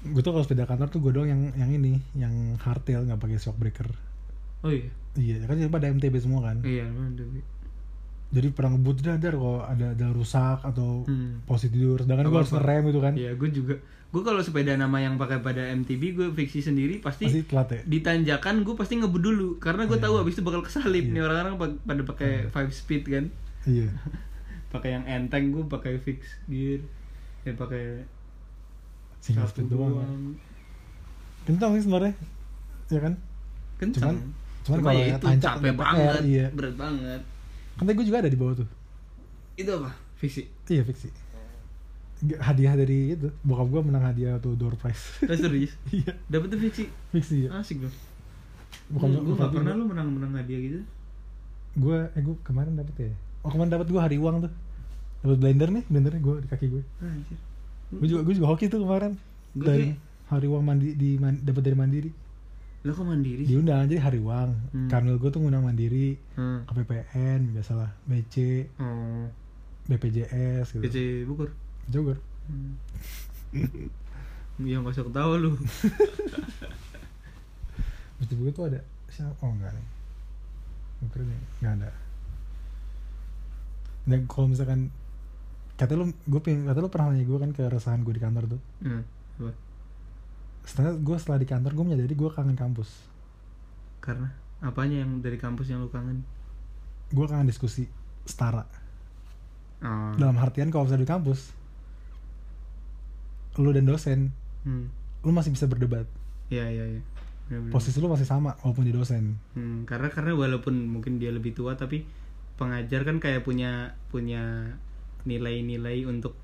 Gue 0.02 0.22
tuh 0.22 0.34
kalau 0.34 0.42
sepeda 0.42 0.66
kantor 0.66 0.90
tuh 0.90 1.00
gue 1.00 1.12
doang 1.14 1.30
yang 1.30 1.42
yang 1.54 1.70
ini 1.70 2.02
yang 2.18 2.34
hardtail 2.58 3.06
nggak 3.06 3.22
pakai 3.22 3.38
shock 3.38 3.58
breaker. 3.58 3.86
Oh 4.62 4.74
iya? 4.74 4.90
Iya 5.14 5.46
kan 5.46 5.58
pada 5.70 5.90
MTB 5.90 6.16
semua 6.18 6.42
kan? 6.42 6.62
Iya 6.62 6.90
Bi. 6.90 7.42
Jadi 8.32 8.48
pernah 8.50 8.72
ngebut 8.74 8.98
dadar 9.02 9.34
kalau 9.34 9.60
ada 9.62 9.92
ada 9.92 10.08
rusak 10.10 10.60
atau 10.62 11.04
Hmm. 11.04 11.44
posisi 11.44 11.72
tidur 11.72 12.00
sedangkan 12.00 12.26
gue 12.26 12.40
harus 12.40 12.54
ngerem 12.54 12.84
itu 12.86 13.00
kan. 13.00 13.14
Iya 13.14 13.32
gue 13.34 13.50
juga. 13.50 13.76
Gue 14.08 14.22
kalau 14.22 14.40
sepeda 14.40 14.74
nama 14.74 14.98
yang 14.98 15.16
pakai 15.16 15.40
pada 15.40 15.64
MTB 15.70 16.02
gue 16.14 16.28
fiksi 16.34 16.60
sendiri 16.62 17.00
pasti 17.00 17.28
pasti 17.28 17.44
telat 17.46 17.68
ya? 17.70 17.82
di 17.82 18.00
tanjakan 18.00 18.56
gue 18.62 18.74
pasti 18.74 18.98
ngebut 18.98 19.20
dulu. 19.22 19.50
Karena 19.58 19.84
gue 19.86 19.96
Iya. 19.96 20.04
tahu 20.06 20.16
habis 20.18 20.34
itu 20.34 20.42
bakal 20.42 20.62
kesalip. 20.62 21.00
Iya. 21.02 21.12
nih 21.12 21.22
orang-orang 21.22 21.56
pa- 21.58 21.80
pada 21.86 22.02
pakai 22.06 22.32
five 22.48 22.72
speed 22.72 23.04
kan. 23.06 23.26
Iya. 23.64 23.88
Pakai 24.72 24.90
yang 24.94 25.04
enteng 25.06 25.52
gue 25.52 25.64
pakai 25.66 25.96
fix 25.98 26.20
gear. 26.46 26.80
Ya 27.42 27.52
pakai 27.54 28.08
single 29.20 29.44
speed 29.46 29.68
doang 29.68 29.92
kan. 29.94 30.08
doang 30.08 30.24
kencang 31.44 31.72
sih 31.74 31.84
sebenarnya. 31.84 32.14
Ya 32.88 33.00
kan? 33.02 33.14
Kencang. 33.78 34.16
Cuman- 34.16 34.40
cuman 34.62 34.78
cuma 34.78 34.88
kalau 34.88 35.02
ya 35.02 35.08
itu 35.12 35.28
capek 35.42 35.74
banget 35.74 36.22
iya. 36.24 36.48
berat 36.50 36.76
banget 36.76 37.22
kan 37.82 37.90
tadi 37.90 37.98
gue 37.98 38.06
juga 38.06 38.22
ada 38.22 38.30
di 38.30 38.38
bawah 38.38 38.62
tuh. 38.62 38.70
Itu 39.58 39.74
apa? 39.74 39.90
Fiksi? 40.16 40.46
Iya 40.70 40.86
fiksi. 40.86 41.10
Hadiah 42.38 42.78
dari 42.78 43.18
itu. 43.18 43.34
Bokap 43.42 43.68
gue 43.68 43.82
menang 43.82 44.06
hadiah 44.06 44.38
tuh 44.38 44.54
door 44.54 44.78
prize. 44.78 45.18
Serius 45.42 45.74
iya. 45.90 46.14
Dapet 46.30 46.54
tuh 46.54 46.62
fiksi? 46.62 46.86
Fiksi 47.10 47.50
ya 47.50 47.58
asik 47.58 47.82
loh 47.82 47.94
bukan 48.92 49.08
gue 49.08 49.24
gue 49.24 49.36
gak 49.36 49.52
pernah 49.56 49.74
lu 49.74 49.88
menang 49.88 50.08
menang 50.12 50.32
hadiah 50.38 50.60
gitu? 50.62 50.80
Gue 51.74 51.98
eh 52.12 52.22
gue 52.22 52.36
kemarin 52.44 52.78
dapet 52.78 52.94
ya? 53.02 53.12
Oh 53.42 53.50
kemarin 53.50 53.74
dapet 53.74 53.88
gue 53.90 53.98
hari 53.98 54.22
uang 54.22 54.46
tuh. 54.46 54.54
Dapet 55.26 55.38
blender 55.42 55.70
nih 55.74 55.84
blendernya 55.90 56.22
gue 56.22 56.36
di 56.44 56.48
kaki 56.48 56.66
gue 56.70 56.84
Anjir. 57.02 57.40
gue 57.92 58.08
juga 58.08 58.22
gue 58.22 58.34
juga 58.38 58.48
hoki 58.54 58.70
tuh 58.70 58.86
kemarin. 58.86 59.18
Gua 59.58 59.66
dari 59.66 59.86
kayak- 59.90 60.30
hari 60.30 60.48
uang 60.48 60.64
mandi 60.64 60.94
di 60.94 61.18
man, 61.18 61.42
dapat 61.42 61.64
dari 61.66 61.76
mandiri 61.76 62.10
Lah 62.82 62.92
kok 62.92 63.04
mandiri 63.04 63.42
sih? 63.42 63.52
diundang 63.52 63.86
jadi 63.86 64.02
hari 64.02 64.18
uang 64.18 64.50
Hmm. 64.72 64.88
Kamil 64.88 65.16
gue 65.16 65.30
tuh 65.30 65.38
ngundang 65.38 65.62
mandiri 65.62 66.18
Hmm. 66.34 66.66
KPPN 66.66 67.52
biasalah 67.52 67.94
BC 68.04 68.66
Oh, 68.76 69.30
BPJS 69.86 70.74
gitu 70.74 70.82
PC 70.82 70.98
Bogor. 71.24 71.50
Jogor 71.88 72.18
Hmm. 72.44 72.74
Ya 74.62 74.78
nggak 74.78 74.92
usah 74.92 75.04
ketawa 75.04 75.36
lu. 75.36 75.54
BC 78.18 78.32
gue 78.32 78.52
tuh 78.52 78.66
ada 78.66 78.80
siapa 79.08 79.34
oh 79.40 79.52
enggak 79.52 79.72
nih 79.72 79.86
kira 81.04 81.24
nih 81.24 81.40
nggak 81.60 81.74
ada 81.76 81.90
dan 84.04 84.20
kalau 84.26 84.48
misalkan 84.48 84.94
kata 85.74 85.94
lu 85.94 86.06
gue 86.24 86.40
pengen 86.40 86.64
kata 86.64 86.78
lu 86.78 86.88
pernah 86.88 87.10
nanya 87.10 87.24
gue 87.24 87.38
kan 87.38 87.52
keresahan 87.52 88.02
gue 88.02 88.14
di 88.14 88.22
kantor 88.22 88.46
tuh 88.48 88.62
Hmm. 88.80 89.02
Apa? 89.38 89.52
Setelah 90.64 90.94
gue 90.94 91.18
setelah 91.18 91.38
di 91.38 91.46
kantor 91.46 91.72
gue 91.72 91.86
menyadari 91.86 92.14
gue 92.14 92.30
kangen 92.30 92.56
kampus 92.56 92.90
Karena 94.00 94.30
apanya 94.60 95.02
yang 95.02 95.20
dari 95.20 95.36
kampus 95.36 95.68
yang 95.68 95.82
lu 95.82 95.90
kangen? 95.90 96.22
gue 97.10 97.26
kangen 97.26 97.46
diskusi 97.46 97.86
setara 98.24 98.64
Oh. 99.82 100.14
dalam 100.14 100.38
artian 100.38 100.70
kalau 100.70 100.86
misalnya 100.86 101.04
di 101.04 101.10
kampus 101.10 101.50
lu 103.58 103.74
dan 103.74 103.84
dosen 103.84 104.30
hmm. 104.62 104.86
lu 105.26 105.34
masih 105.34 105.50
bisa 105.50 105.66
berdebat 105.66 106.06
iya 106.48 106.70
iya 106.70 106.86
iya 106.88 107.02
Bener-bener. 107.50 107.74
posisi 107.74 107.98
lu 107.98 108.08
masih 108.08 108.24
sama 108.24 108.56
walaupun 108.62 108.86
di 108.86 108.94
dosen 108.94 109.36
Hmm, 109.52 109.84
karena 109.84 110.08
karena 110.08 110.32
walaupun 110.32 110.88
mungkin 110.88 111.18
dia 111.18 111.34
lebih 111.34 111.52
tua 111.52 111.74
tapi 111.74 112.06
pengajar 112.56 113.04
kan 113.04 113.18
kayak 113.18 113.42
punya 113.42 113.92
punya 114.08 114.70
nilai-nilai 115.26 116.06
untuk 116.06 116.38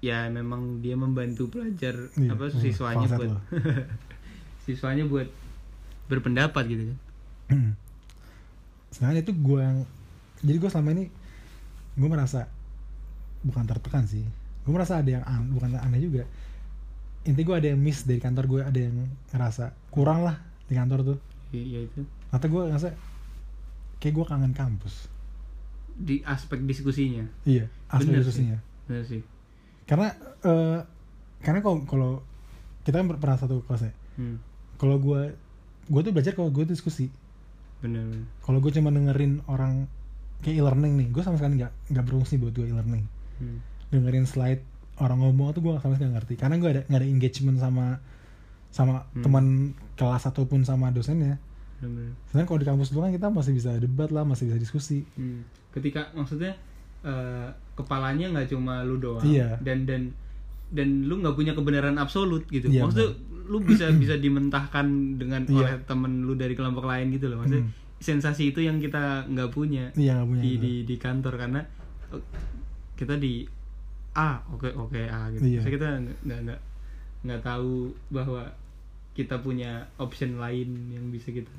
ya 0.00 0.28
memang 0.32 0.80
dia 0.80 0.96
membantu 0.96 1.52
pelajar 1.52 1.92
Iya, 2.16 2.32
apa 2.32 2.48
hmm, 2.48 2.56
siswanya 2.56 3.06
bangsat 3.06 3.18
buat 3.20 3.32
siswanya 4.64 5.04
buat 5.04 5.28
berpendapat 6.08 6.64
gitu 6.68 6.82
kan. 6.88 6.98
Sebenarnya 8.96 9.22
itu 9.22 9.32
gue 9.36 9.60
yang 9.60 9.78
jadi 10.40 10.56
gue 10.56 10.70
selama 10.72 10.90
ini 10.96 11.04
gue 12.00 12.08
merasa 12.08 12.48
bukan 13.44 13.64
tertekan 13.68 14.08
sih 14.08 14.24
gue 14.64 14.72
merasa 14.72 15.00
ada 15.00 15.10
yang 15.10 15.24
an, 15.24 15.50
bukan 15.50 15.76
aneh 15.76 16.00
juga. 16.04 16.24
Inti 17.24 17.42
gue 17.44 17.56
ada 17.56 17.68
yang 17.72 17.80
miss 17.80 18.04
dari 18.04 18.20
kantor 18.20 18.44
gue 18.48 18.60
ada 18.64 18.80
yang 18.80 18.96
ngerasa 19.32 19.72
kurang 19.92 20.24
lah 20.24 20.36
di 20.68 20.76
kantor 20.76 21.16
tuh. 21.16 21.18
Iya 21.50 21.88
itu. 21.88 22.00
Atau 22.32 22.48
gue 22.52 22.62
ngerasa 22.68 22.92
kayak 24.00 24.14
gue 24.14 24.26
kangen 24.28 24.54
kampus. 24.54 25.08
Di 26.00 26.24
aspek 26.24 26.64
diskusinya. 26.64 27.24
iya 27.44 27.68
asli 27.92 28.08
Bener 28.08 28.24
diskusinya. 28.24 28.58
Benar 28.88 29.04
sih. 29.04 29.20
Karena 29.90 30.14
eh, 30.40 30.78
karena 31.40 31.58
kalau 31.58 31.82
kalau 31.84 32.10
kita 32.82 32.96
kan 32.96 33.10
pernah 33.12 33.34
satu 33.36 33.60
kelas 33.60 33.82
ya 33.82 33.92
Hmm, 34.14 34.36
kalau 34.76 34.96
gue 34.96 35.32
gue 35.86 36.00
tuh 36.00 36.12
belajar 36.12 36.32
kalau 36.32 36.48
gue 36.48 36.62
diskusi 36.64 37.08
benar. 37.78 38.04
kalau 38.40 38.58
gue 38.58 38.70
cuma 38.70 38.88
dengerin 38.88 39.40
orang 39.46 39.88
kayak 40.40 40.56
e-learning 40.56 40.94
nih 40.94 41.08
gue 41.08 41.20
sama 41.20 41.34
sekali 41.34 41.58
nggak 41.58 41.72
nggak 41.88 42.04
berfungsi 42.04 42.36
buat 42.36 42.52
gue 42.52 42.66
e-learning 42.66 43.04
Hmm. 43.36 43.58
dengerin 43.88 44.24
slide 44.24 44.60
orang 44.96 45.18
ngomong 45.18 45.50
tuh 45.50 45.60
gue 45.60 45.72
sama 45.74 45.96
sekali 45.96 46.06
nggak 46.06 46.16
ngerti 46.18 46.34
karena 46.36 46.54
gue 46.54 46.68
ada 46.70 46.80
nggak 46.84 47.00
ada 47.00 47.08
engagement 47.08 47.56
sama 47.56 47.86
sama 48.68 49.02
Hmm. 49.08 49.24
teman 49.24 49.44
kelas 49.96 50.24
ataupun 50.24 50.62
sama 50.62 50.88
dosennya. 50.90 51.40
Sedangkan 52.28 52.46
kalau 52.46 52.60
di 52.60 52.68
kampus 52.68 52.88
dulu 52.88 53.02
kan 53.02 53.10
kita 53.10 53.26
masih 53.26 53.52
bisa 53.52 53.72
debat 53.74 54.06
lah 54.08 54.22
masih 54.22 54.46
bisa 54.46 54.56
diskusi 54.56 55.08
Hmm. 55.16 55.42
Ketika 55.70 56.12
maksudnya 56.12 56.54
eh, 57.02 57.48
kepalanya 57.72 58.26
nggak 58.28 58.48
cuma 58.48 58.82
lu 58.82 58.96
doang 58.96 59.22
Iya. 59.22 59.56
dan 59.58 59.84
dan 59.84 60.12
dan 60.68 60.88
lu 61.04 61.18
nggak 61.18 61.32
punya 61.32 61.52
kebenaran 61.52 61.96
absolut 61.96 62.44
gitu. 62.46 62.68
Iya, 62.68 62.84
Maksudnya 62.84 63.10
lu 63.46 63.58
bisa 63.60 63.88
bisa 64.02 64.14
dimentahkan 64.16 64.86
dengan 65.16 65.42
Iya. 65.44 65.56
oleh 65.56 65.72
temen 65.82 66.22
lu 66.22 66.34
dari 66.34 66.52
kelompok 66.52 66.84
lain 66.84 67.10
gitu 67.10 67.26
loh. 67.26 67.40
Maksudnya 67.40 67.64
Hmm. 67.64 67.74
sensasi 67.98 68.48
itu 68.48 68.60
yang 68.60 68.76
kita 68.76 69.26
nggak 69.26 69.50
punya 69.50 69.92
iya 69.94 70.16
nggak 70.16 70.28
punya 70.30 70.42
di, 70.42 70.52
di 70.56 70.72
di 70.84 70.96
kantor 70.96 71.34
karena 71.36 71.60
eh, 72.10 72.22
kita 72.94 73.16
di 73.16 73.44
A 74.12 74.42
oke 74.46 74.68
oke 74.70 75.00
A 75.02 75.28
gitu. 75.30 75.42
Iya. 75.42 75.60
Maksudnya 75.60 75.74
kita 75.74 75.88
nggak- 76.20 76.40
nggak 76.44 76.60
nggak 77.20 77.40
tahu 77.42 77.74
bahwa 78.08 78.42
kita 79.10 79.36
punya 79.38 79.70
option 79.96 80.36
lain 80.36 80.68
yang 80.88 81.04
bisa 81.08 81.28
kita 81.28 81.50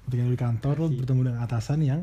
ketika 0.00 0.22
di 0.24 0.38
kantor 0.38 0.74
lu 0.76 0.88
bertemu 0.96 1.20
dengan 1.24 1.40
atasan 1.40 1.80
yang 1.80 2.00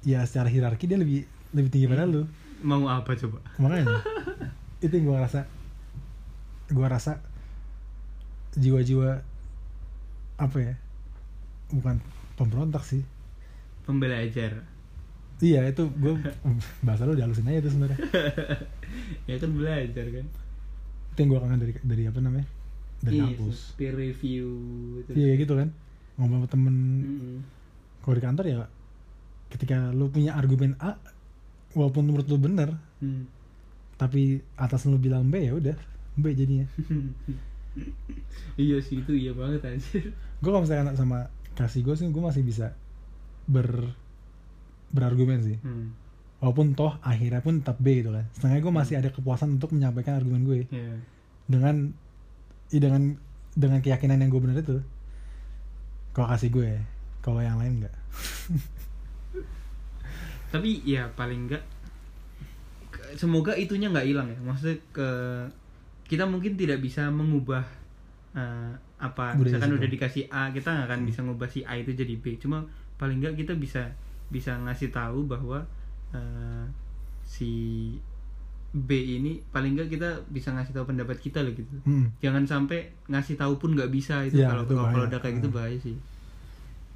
ya 0.00 0.22
secara 0.22 0.46
hierarki 0.46 0.84
dia 0.84 0.94
lebih 0.94 1.26
lebih 1.52 1.70
tinggi 1.70 1.86
pada 1.86 2.04
lu. 2.04 2.24
Mau 2.60 2.84
apa 2.86 3.14
coba? 3.14 3.38
Makanya 3.56 4.02
itu 4.84 4.92
yang 4.92 5.06
gue 5.06 5.18
rasa 5.18 5.40
gue 6.68 6.86
rasa 6.86 7.22
jiwa-jiwa 8.54 9.22
apa 10.36 10.56
ya? 10.58 10.74
Bukan 11.70 12.00
pemberontak 12.34 12.82
sih. 12.82 13.02
Pembelajar 13.84 14.64
iya 15.38 15.62
itu 15.70 15.86
gue 15.94 16.18
bahasa 16.86 17.06
lu 17.06 17.14
dihalusin 17.14 17.46
aja 17.46 17.62
tuh 17.62 17.72
sebenarnya. 17.72 17.98
Ya 19.28 19.36
kan 19.36 19.52
belajar 19.52 20.06
kan? 20.08 20.26
Itu 21.12 21.18
yang 21.20 21.28
gue 21.28 21.38
kangen 21.38 21.60
dari 21.60 21.72
dari 21.84 22.02
apa 22.08 22.18
namanya? 22.18 22.48
Dari 22.98 23.20
Iya, 23.20 23.24
kampus. 23.30 23.76
peer 23.76 23.94
review 23.94 24.48
itu. 24.98 25.10
Iya 25.14 25.32
gitu 25.36 25.54
kan. 25.54 25.68
Ngomong 26.16 26.42
sama 26.42 26.48
temen. 26.48 26.74
Mm-mm. 27.04 27.38
kalau 28.00 28.14
di 28.16 28.24
kantor 28.24 28.44
ya 28.48 28.56
ketika 29.48 29.92
lu 29.92 30.08
punya 30.08 30.32
argumen 30.34 30.72
A 30.80 30.96
walaupun 31.72 32.04
menurut 32.04 32.26
lu 32.28 32.38
bener 32.38 32.70
Hmm. 32.98 33.30
tapi 33.94 34.42
atas 34.58 34.82
lu 34.90 34.98
bilang 34.98 35.30
B 35.30 35.38
ya 35.38 35.54
udah 35.54 35.76
B 36.18 36.34
jadinya. 36.34 36.66
Iya 38.58 38.82
sih 38.82 39.06
itu 39.06 39.14
iya 39.14 39.30
banget 39.30 39.62
anjir. 39.62 40.10
Gue 40.42 40.50
kalau 40.50 40.66
misalkan 40.66 40.90
sama 40.98 41.30
kasih 41.54 41.86
gue 41.86 41.94
sih 41.94 42.10
gue 42.10 42.18
masih 42.18 42.42
bisa 42.42 42.74
ber 43.46 43.94
berargumen 44.90 45.42
sih. 45.46 45.58
Hmm. 45.62 45.94
walaupun 46.38 46.70
toh 46.74 46.94
akhirnya 47.02 47.42
pun 47.42 47.62
tetap 47.62 47.78
B 47.78 48.02
gitu 48.02 48.10
kan. 48.10 48.26
Setengah 48.34 48.58
gue 48.62 48.72
masih 48.74 48.94
ada 48.98 49.10
kepuasan 49.14 49.58
untuk 49.58 49.70
menyampaikan 49.70 50.18
argumen 50.18 50.42
gue. 50.42 50.66
Ya 50.74 50.98
dengan 51.46 51.94
ya 52.74 52.78
dengan 52.82 53.14
dengan 53.54 53.78
keyakinan 53.78 54.18
yang 54.18 54.30
gue 54.30 54.42
bener 54.42 54.58
itu. 54.58 54.82
Kalau 56.14 56.26
kasih 56.34 56.50
gue 56.50 56.82
kalau 57.22 57.38
yang 57.42 57.58
lain 57.62 57.82
enggak 57.82 57.94
tapi 60.48 60.80
ya 60.82 61.04
paling 61.12 61.46
enggak 61.46 61.62
semoga 63.14 63.52
itunya 63.54 63.88
nggak 63.88 64.06
hilang 64.06 64.28
ya. 64.28 64.38
Maksudnya 64.40 64.76
ke 64.90 65.08
kita 66.08 66.24
mungkin 66.24 66.56
tidak 66.56 66.80
bisa 66.80 67.08
mengubah 67.08 67.64
eh, 68.32 68.72
apa 68.98 69.36
Budaya 69.36 69.44
misalkan 69.44 69.70
situ. 69.70 69.78
udah 69.78 69.88
dikasih 69.88 70.24
A 70.28 70.42
kita 70.50 70.68
nggak 70.68 70.86
akan 70.88 71.00
bisa 71.04 71.20
ngubah 71.22 71.48
si 71.48 71.60
A 71.64 71.76
itu 71.76 71.92
jadi 71.92 72.14
B. 72.16 72.36
Cuma 72.36 72.64
paling 72.96 73.20
enggak 73.20 73.36
kita 73.36 73.52
bisa 73.54 73.92
bisa 74.28 74.56
ngasih 74.58 74.88
tahu 74.88 75.24
bahwa 75.24 75.64
eh, 76.12 76.64
si 77.24 77.50
B 78.68 78.88
ini 78.92 79.40
paling 79.48 79.72
enggak 79.72 79.88
kita 79.88 80.08
bisa 80.28 80.52
ngasih 80.52 80.76
tahu 80.76 80.84
pendapat 80.86 81.16
kita 81.16 81.40
loh 81.40 81.52
gitu. 81.52 81.72
Hmm. 81.84 82.12
jangan 82.20 82.44
sampai 82.44 82.92
ngasih 83.08 83.36
tahu 83.36 83.56
pun 83.56 83.72
nggak 83.72 83.88
bisa 83.88 84.24
itu. 84.24 84.40
Iya, 84.40 84.52
kalau 84.52 84.64
kalau 84.68 85.04
udah 85.08 85.20
kayak 85.20 85.40
gitu 85.40 85.48
Hmm. 85.48 85.56
bahaya 85.56 85.78
sih. 85.80 85.96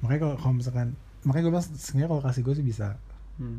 Makanya 0.01 0.19
kalau, 0.21 0.35
kalau 0.37 0.53
misalkan 0.57 0.87
makanya 1.23 1.43
gue 1.47 1.53
bilang 1.55 1.65
sebenarnya 1.65 2.09
kalau 2.11 2.21
kasih 2.21 2.41
gue 2.43 2.53
sih 2.59 2.65
bisa 2.67 2.87
hmm. 3.37 3.57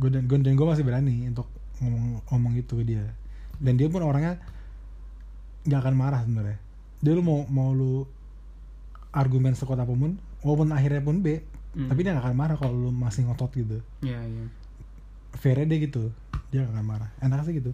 gue 0.00 0.08
dan 0.08 0.24
gue 0.24 0.36
dan 0.40 0.54
gue 0.56 0.66
masih 0.66 0.84
berani 0.84 1.28
untuk 1.28 1.46
ngomong 1.78 2.24
ngomong 2.32 2.52
itu 2.56 2.72
ke 2.80 2.84
dia. 2.86 3.04
Dan 3.60 3.76
dia 3.76 3.86
pun 3.86 4.02
orangnya 4.02 4.40
nggak 5.64 5.80
akan 5.80 5.94
marah 5.94 6.20
sebenarnya. 6.24 6.58
Dia 7.02 7.12
lu 7.14 7.22
mau 7.22 7.44
mau 7.46 7.70
lu 7.70 8.06
argumen 9.12 9.52
sekuat 9.52 9.78
apa 9.78 9.92
pun 9.92 10.16
walaupun 10.40 10.72
akhirnya 10.72 11.04
pun 11.04 11.20
B 11.20 11.40
Hmm. 11.72 11.88
tapi 11.88 12.04
dia 12.04 12.12
nggak 12.12 12.28
akan 12.28 12.36
marah 12.36 12.56
kalau 12.60 12.76
lu 12.76 12.90
masih 12.92 13.24
ngotot 13.24 13.48
gitu. 13.56 13.80
Ya 14.04 14.20
ya 14.20 14.44
fairnya 15.32 15.72
dia 15.72 15.88
gitu 15.88 16.12
dia 16.52 16.68
nggak 16.68 16.76
akan 16.76 16.84
marah. 16.84 17.08
Enak 17.24 17.48
sih 17.48 17.56
gitu. 17.56 17.72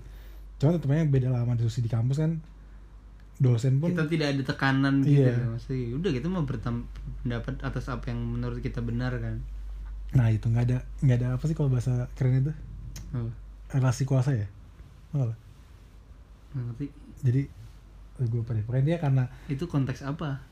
Cuma 0.63 0.79
tetapnya 0.79 1.03
beda 1.03 1.35
lah 1.35 1.43
sama 1.43 1.59
diskusi 1.59 1.83
di 1.83 1.91
kampus 1.91 2.23
kan. 2.23 2.39
Dosen 3.43 3.83
pun 3.83 3.91
kita 3.91 4.07
tidak 4.07 4.39
ada 4.39 4.43
tekanan 4.47 5.03
gitu 5.03 5.27
Iya. 5.27 5.35
loh 5.35 5.59
maksudnya. 5.59 5.99
Udah 5.99 6.11
kita 6.15 6.27
mau 6.31 6.47
berpendapat 6.47 7.55
atas 7.59 7.91
apa 7.91 8.15
yang 8.15 8.23
menurut 8.23 8.63
kita 8.63 8.79
benar 8.83 9.19
kan 9.19 9.43
nah 10.17 10.33
itu 10.33 10.49
nggak 10.49 10.65
ada 10.73 10.79
nggak 11.05 11.17
ada 11.21 11.29
apa 11.37 11.45
sih 11.45 11.57
kalau 11.57 11.69
bahasa 11.69 12.09
keren 12.17 12.41
itu? 12.41 12.53
Oh, 13.13 13.29
relasi 13.73 14.09
kuasa 14.09 14.33
ya? 14.33 14.49
Apa? 15.13 15.37
nggak 16.57 16.65
ngerti. 16.73 16.87
Jadi 17.25 17.43
gue 18.19 18.43
pada 18.43 18.59
pokoknya 18.67 18.85
dia 18.95 18.99
karena 18.99 19.25
itu 19.47 19.65
konteks 19.69 20.03
apa? 20.03 20.43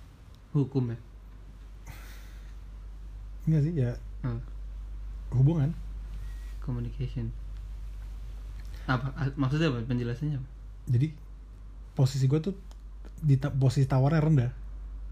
Hukum 0.52 0.92
ya? 0.92 0.98
Enggak 3.46 3.62
sih 3.64 3.72
ya 3.74 3.90
oh, 4.26 4.40
hubungan. 5.34 5.70
Communication. 6.62 7.30
Apa? 8.86 9.14
Maksudnya 9.34 9.70
apa? 9.70 9.82
Penjelasannya 9.86 10.38
apa? 10.38 10.48
Jadi 10.86 11.10
posisi 11.96 12.26
gue 12.30 12.38
tuh 12.38 12.54
di 13.22 13.34
ta- 13.40 13.54
posisi 13.54 13.88
tawarnya 13.88 14.20
rendah. 14.22 14.50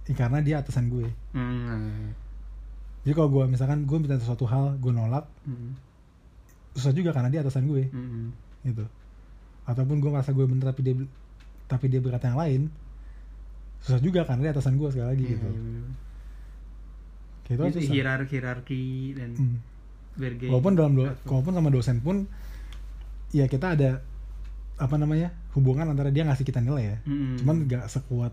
Ya, 0.05 0.15
karena 0.15 0.39
dia 0.45 0.61
atasan 0.61 0.93
gue. 0.93 1.09
Hmm. 1.33 2.13
Jadi 3.05 3.13
kalau 3.13 3.29
gue 3.31 3.45
misalkan 3.47 3.85
gue 3.85 3.97
minta 3.97 4.17
sesuatu 4.17 4.45
hal 4.45 4.77
gue 4.77 4.91
nolak 4.91 5.29
Hmm. 5.43 5.77
susah 6.73 6.91
juga 6.91 7.11
karena 7.11 7.29
dia 7.29 7.41
atasan 7.41 7.65
gue 7.65 7.87
Hmm. 7.87 8.33
gitu 8.63 8.85
ataupun 9.65 9.97
gue 9.97 10.11
merasa 10.11 10.31
gue 10.31 10.43
bener 10.43 10.65
tapi 10.65 10.81
dia 10.83 10.95
tapi 11.65 11.87
dia 11.87 11.99
berkata 11.99 12.27
yang 12.27 12.37
lain 12.37 12.63
susah 13.79 13.99
juga 13.99 14.23
karena 14.23 14.43
dia 14.43 14.53
atasan 14.53 14.75
gue 14.75 14.89
sekali 14.89 15.07
lagi 15.07 15.23
Iya, 15.23 15.31
gitu 15.31 15.47
iya, 15.47 15.55
bener. 15.55 15.85
kayak 17.45 17.59
itu 17.63 17.79
susah 17.79 17.95
hierarki 17.95 18.33
hierarki 18.35 18.83
dan 19.15 19.31
Hmm. 19.35 19.59
bergaya 20.15 20.51
walaupun 20.51 20.73
dalam 20.75 20.93
do, 20.95 21.05
walaupun 21.25 21.53
sama 21.53 21.69
dosen 21.69 21.97
pun 21.99 22.17
ya 23.31 23.45
kita 23.45 23.75
ada 23.75 24.01
apa 24.75 24.95
namanya 24.95 25.29
hubungan 25.53 25.87
antara 25.87 26.09
dia 26.09 26.23
ngasih 26.23 26.43
kita 26.43 26.59
nilai 26.59 26.85
ya 26.85 26.97
Mm-mm. 27.05 27.39
cuman 27.39 27.57
nggak 27.65 27.85
sekuat 27.87 28.33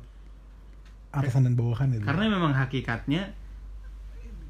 atasan 1.12 1.44
dan 1.44 1.54
bawahan 1.54 1.92
itu 1.92 2.02
karena 2.02 2.26
memang 2.28 2.54
hakikatnya 2.56 3.34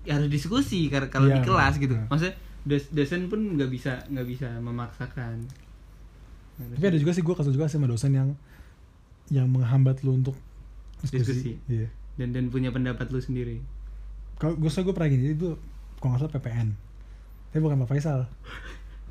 harus 0.03 0.27
diskusi 0.27 0.87
kar- 0.87 1.07
kalau 1.07 1.27
Iya, 1.27 1.37
di 1.37 1.41
kelas 1.43 1.75
gitu. 1.77 1.93
Iya. 1.93 2.05
maksudnya 2.07 2.33
dos- 2.63 2.89
dosen 2.89 3.27
pun 3.27 3.55
nggak 3.55 3.69
bisa 3.69 4.01
nggak 4.07 4.27
bisa 4.27 4.47
memaksakan. 4.57 5.45
Tapi 6.57 6.83
ada 6.83 6.95
juga 6.95 7.11
sih 7.11 7.21
gue 7.21 7.31
kesel 7.31 7.51
juga 7.51 7.65
sih 7.65 7.75
sama 7.75 7.85
dosen 7.85 8.11
yang 8.11 8.29
yang 9.27 9.47
menghambat 9.47 10.01
lu 10.01 10.13
untuk 10.15 10.37
Diskusi. 10.99 11.17
diskusi, 11.17 11.51
iya. 11.67 11.87
Dan 12.13 12.29
dan 12.31 12.47
punya 12.47 12.69
pendapat 12.69 13.09
lu 13.09 13.17
sendiri. 13.17 13.57
Kalau 14.35 14.53
gue 14.55 14.67
gue 14.67 14.93
pernah 14.93 15.07
gini 15.07 15.31
itu 15.31 15.57
kalau 15.97 16.13
nggak 16.13 16.21
salah 16.21 16.33
PPN 16.33 16.69
tapi 17.47 17.59
bukan 17.59 17.81
Pak 17.81 17.89
Faisal. 17.89 18.29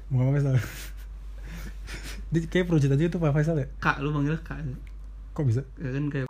Bukan 0.09 0.25
Pak 0.25 0.35
Faisal. 0.35 0.55
Dia 2.31 2.47
kayak 2.47 2.67
project 2.67 2.95
aja 2.95 3.05
itu 3.05 3.19
Pak 3.19 3.33
Faisal 3.33 3.59
ya? 3.59 3.67
Kak 3.77 3.99
lu 3.99 4.11
manggil 4.11 4.39
kak. 4.41 4.63
Kok 5.31 5.45
bisa? 5.45 5.61
Ya 5.77 5.91
kan 5.91 6.07
kayak 6.09 6.30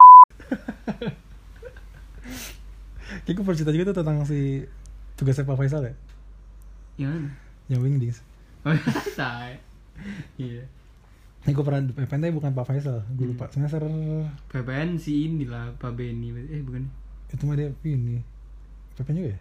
kayak 3.30 3.36
gue 3.36 3.44
pernah 3.44 3.54
cerita 3.56 3.70
juga 3.70 3.84
tuh 3.86 3.96
tentang 3.96 4.18
si 4.24 4.66
tugasnya 5.14 5.44
Pak 5.44 5.54
Faisal 5.56 5.82
ya 5.84 5.94
yang 6.98 7.10
mana? 7.12 7.30
yang 7.68 7.80
Wingdings 7.80 8.18
Oh. 8.60 8.74
Iya. 10.36 10.64
ini 11.40 11.50
gue 11.50 11.62
pernah 11.62 11.80
PPN 11.86 12.20
tapi 12.20 12.34
bukan 12.34 12.50
Pak 12.50 12.66
Faisal 12.66 13.06
gue 13.08 13.22
Hmm. 13.22 13.32
lupa 13.32 13.46
semester 13.48 13.80
PPN 14.46 14.96
si 14.96 15.24
inilah 15.26 15.72
Pak 15.76 15.94
Benny. 15.94 16.34
Eh 16.50 16.60
bukan. 16.60 16.90
itu 17.28 17.42
mah 17.44 17.54
dia 17.54 17.70
ini 17.86 18.18
PPN 18.94 19.16
juga 19.16 19.30
ya 19.30 19.40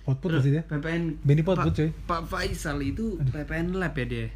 Potput 0.00 0.30
pasti 0.32 0.50
dia 0.50 0.62
PPN 0.62 1.20
Benny 1.20 1.42
Potput 1.42 1.72
cuy 1.74 1.90
Pak 2.02 2.22
Faisal 2.24 2.78
itu 2.80 3.18
PPN 3.26 3.74
lab 3.74 3.92
ya 3.92 4.06
dia. 4.06 4.28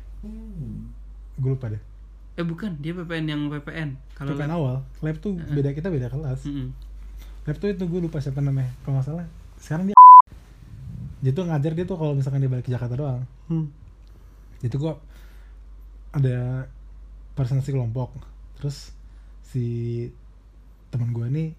gue 1.34 1.48
lupa 1.48 1.68
deh 1.68 1.80
Eh 2.32 2.40
bukan, 2.42 2.76
dia 2.78 2.92
PPN 2.94 3.24
yang 3.26 3.40
PPN. 3.46 3.92
Kalau 4.12 4.32
PPN 4.32 4.48
lab- 4.50 4.56
awal 4.58 4.76
lab 4.98 5.16
tuh 5.18 5.36
beda 5.36 5.70
kita 5.70 5.88
beda 5.88 6.08
kelas 6.08 6.44
Mm-mm. 6.44 6.68
lab 6.68 6.91
tuh 7.44 7.68
itu 7.70 7.82
gue 7.82 8.00
lupa 8.00 8.22
siapa 8.22 8.38
namanya 8.38 8.70
kalau 8.86 8.98
nggak 8.98 9.06
salah 9.06 9.26
sekarang 9.58 9.90
dia 9.90 9.96
dia 11.22 11.32
tuh 11.34 11.46
ngajar 11.46 11.72
dia 11.74 11.86
tuh 11.86 11.98
kalau 11.98 12.14
misalkan 12.14 12.42
dia 12.42 12.50
balik 12.50 12.66
ke 12.66 12.72
Jakarta 12.72 12.94
doang 12.94 13.22
Hmm. 13.46 13.66
itu 14.62 14.74
gua 14.78 14.96
ada 16.14 16.66
presentasi 17.34 17.74
kelompok 17.74 18.14
terus 18.56 18.94
si 19.42 19.64
teman 20.90 21.10
gua 21.10 21.26
ini 21.26 21.52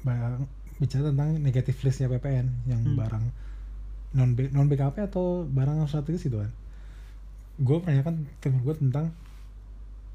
bang 0.00 0.46
bicara 0.78 1.12
tentang 1.12 1.36
negatif 1.38 1.82
listnya 1.82 2.08
PPN 2.08 2.46
yang 2.66 2.80
Hmm. 2.82 2.96
barang 2.96 3.24
non 4.10 4.34
B, 4.34 4.50
non 4.50 4.66
BKP 4.66 5.06
atau 5.06 5.46
barang 5.46 5.86
strategis 5.86 6.26
gitu 6.26 6.42
kan 6.42 6.50
gue 7.60 7.76
menanyakan 7.78 8.26
temen 8.40 8.58
gue 8.64 8.74
tentang 8.74 9.12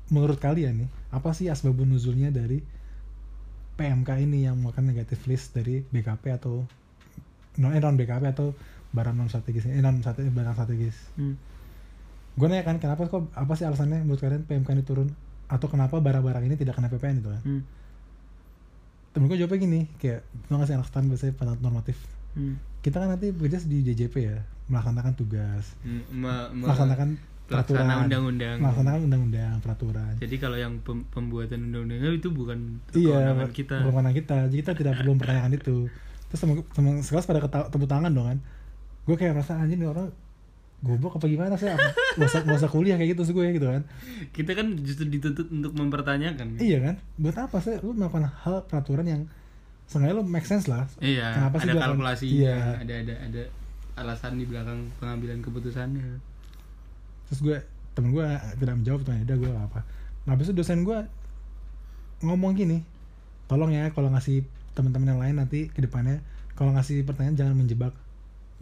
menurut 0.09 0.35
kalian 0.35 0.83
nih 0.83 0.89
apa 1.13 1.31
sih 1.31 1.47
asbabun 1.47 1.93
nuzulnya 1.93 2.27
dari 2.27 2.59
PMK 3.75 4.09
ini 4.19 4.43
yang 4.43 4.55
melakukan 4.55 4.85
negatif 4.85 5.23
list 5.25 5.51
dari 5.51 5.83
BKP 5.83 6.31
atau 6.33 6.63
non 7.55 7.71
eh, 7.71 7.79
non 7.79 7.93
BKP 7.93 8.23
atau 8.29 8.55
barang 8.89 9.11
non 9.11 9.27
strategis 9.27 9.65
eh 9.65 9.79
non 9.79 9.99
strategis 9.99 10.31
barang 10.31 10.53
strategis 10.53 10.95
Hmm. 11.13 11.35
gue 12.33 12.45
nanya 12.45 12.63
kan 12.63 12.77
kenapa 12.77 13.05
kok 13.05 13.31
apa 13.31 13.53
sih 13.53 13.63
alasannya 13.63 14.01
menurut 14.01 14.19
kalian 14.19 14.43
PMK 14.43 14.69
ini 14.69 14.83
turun 14.83 15.07
atau 15.45 15.65
kenapa 15.65 15.97
barang-barang 15.97 16.43
ini 16.43 16.55
tidak 16.55 16.73
kena 16.73 16.87
PPN 16.87 17.17
itu 17.17 17.29
kan 17.29 17.41
Hmm. 17.41 17.61
temen 19.11 19.25
gue 19.25 19.37
jawabnya 19.37 19.59
gini 19.61 19.79
kayak 19.97 20.19
tau 20.45 20.55
gak 20.55 20.67
sih 20.67 20.75
anak 20.75 20.85
stan 20.85 21.05
biasanya 21.05 21.33
pada 21.33 21.51
normatif 21.57 21.95
Hmm. 22.31 22.59
kita 22.81 22.97
kan 22.97 23.07
nanti 23.09 23.31
bekerja 23.31 23.59
di 23.61 23.79
DJP 23.81 24.15
ya 24.21 24.39
melaksanakan 24.65 25.13
tugas 25.13 25.71
me- 26.11 26.51
melaksanakan 26.53 27.15
peraturan 27.45 27.85
undang-undang. 28.03 28.57
melaksanakan 28.57 29.01
undang-undang 29.03 29.53
peraturan 29.59 30.13
Jadi 30.15 30.35
kalau 30.35 30.55
yang 30.55 30.73
pem- 30.79 31.05
pembuatan 31.07 31.59
undang-undang 31.63 32.13
itu 32.13 32.29
bukan 32.29 32.57
iya 32.91 33.21
kewenangan 33.31 33.49
kita. 33.51 33.75
kewenangan 33.79 34.13
kita 34.13 34.37
jadi 34.47 34.59
kita 34.59 34.71
tidak 34.75 34.93
perlu 34.97 35.11
mempertanyakan 35.13 35.51
itu 35.53 35.77
terus 36.25 36.39
temen 36.39 36.55
temen 36.67 36.93
sekelas 36.99 37.25
pada 37.25 37.39
tepuk 37.67 37.85
tangan 37.85 38.09
dong 38.09 38.27
kan 38.27 38.39
gue 39.05 39.15
kayak 39.15 39.33
merasa 39.33 39.53
anjing 39.55 39.77
nih 39.77 39.87
orang 39.87 40.09
goblok 40.81 41.17
apa 41.17 41.25
gimana 41.25 41.53
sih 41.55 41.65
apa 41.67 41.87
gak 42.15 42.25
usah, 42.25 42.41
gak 42.43 42.57
usah 42.57 42.69
kuliah 42.69 42.95
kayak 42.95 43.13
gitu 43.13 43.21
sih 43.23 43.31
gue 43.31 43.45
gitu 43.51 43.67
kan 43.67 43.81
Kita 44.31 44.51
kan 44.51 44.67
justru 44.79 45.05
dituntut 45.07 45.47
untuk 45.47 45.71
mempertanyakan. 45.71 46.57
iya 46.57 46.77
kan 46.79 46.95
buat 47.15 47.33
apa 47.35 47.57
sih 47.59 47.77
lu 47.79 47.93
melakukan 47.93 48.25
hal 48.25 48.65
peraturan 48.65 49.05
yang 49.05 49.21
sengaja 49.85 50.13
lu 50.13 50.23
make 50.23 50.43
sense 50.43 50.65
lah 50.65 50.89
Iya, 50.97 51.29
Kenapa 51.31 51.57
ada 51.59 51.73
kalkulasi, 51.79 52.25
Iya. 52.27 52.57
ada 52.75 52.93
ada 52.99 53.13
ada 53.21 53.41
alasan 53.95 54.35
di 54.35 54.43
belakang 54.43 54.89
pengambilan 54.97 55.39
keputusannya. 55.39 56.34
Terus 57.29 57.39
gue 57.41 57.57
temen 57.95 58.11
gue 58.11 58.25
tidak 58.59 58.75
menjawab 58.81 59.01
tuh 59.07 59.13
udah 59.15 59.37
gue 59.37 59.51
apa 59.55 59.79
nah 60.25 60.33
habis 60.35 60.49
itu 60.49 60.55
dosen 60.57 60.83
gue 60.83 60.99
ngomong 62.23 62.55
gini 62.55 62.81
tolong 63.45 63.71
ya 63.71 63.93
kalau 63.93 64.09
ngasih 64.09 64.41
teman-teman 64.75 65.15
yang 65.15 65.21
lain 65.21 65.35
nanti 65.39 65.71
ke 65.71 65.79
depannya 65.79 66.19
kalau 66.55 66.71
ngasih 66.75 67.03
pertanyaan 67.03 67.35
jangan 67.35 67.55
menjebak. 67.55 67.93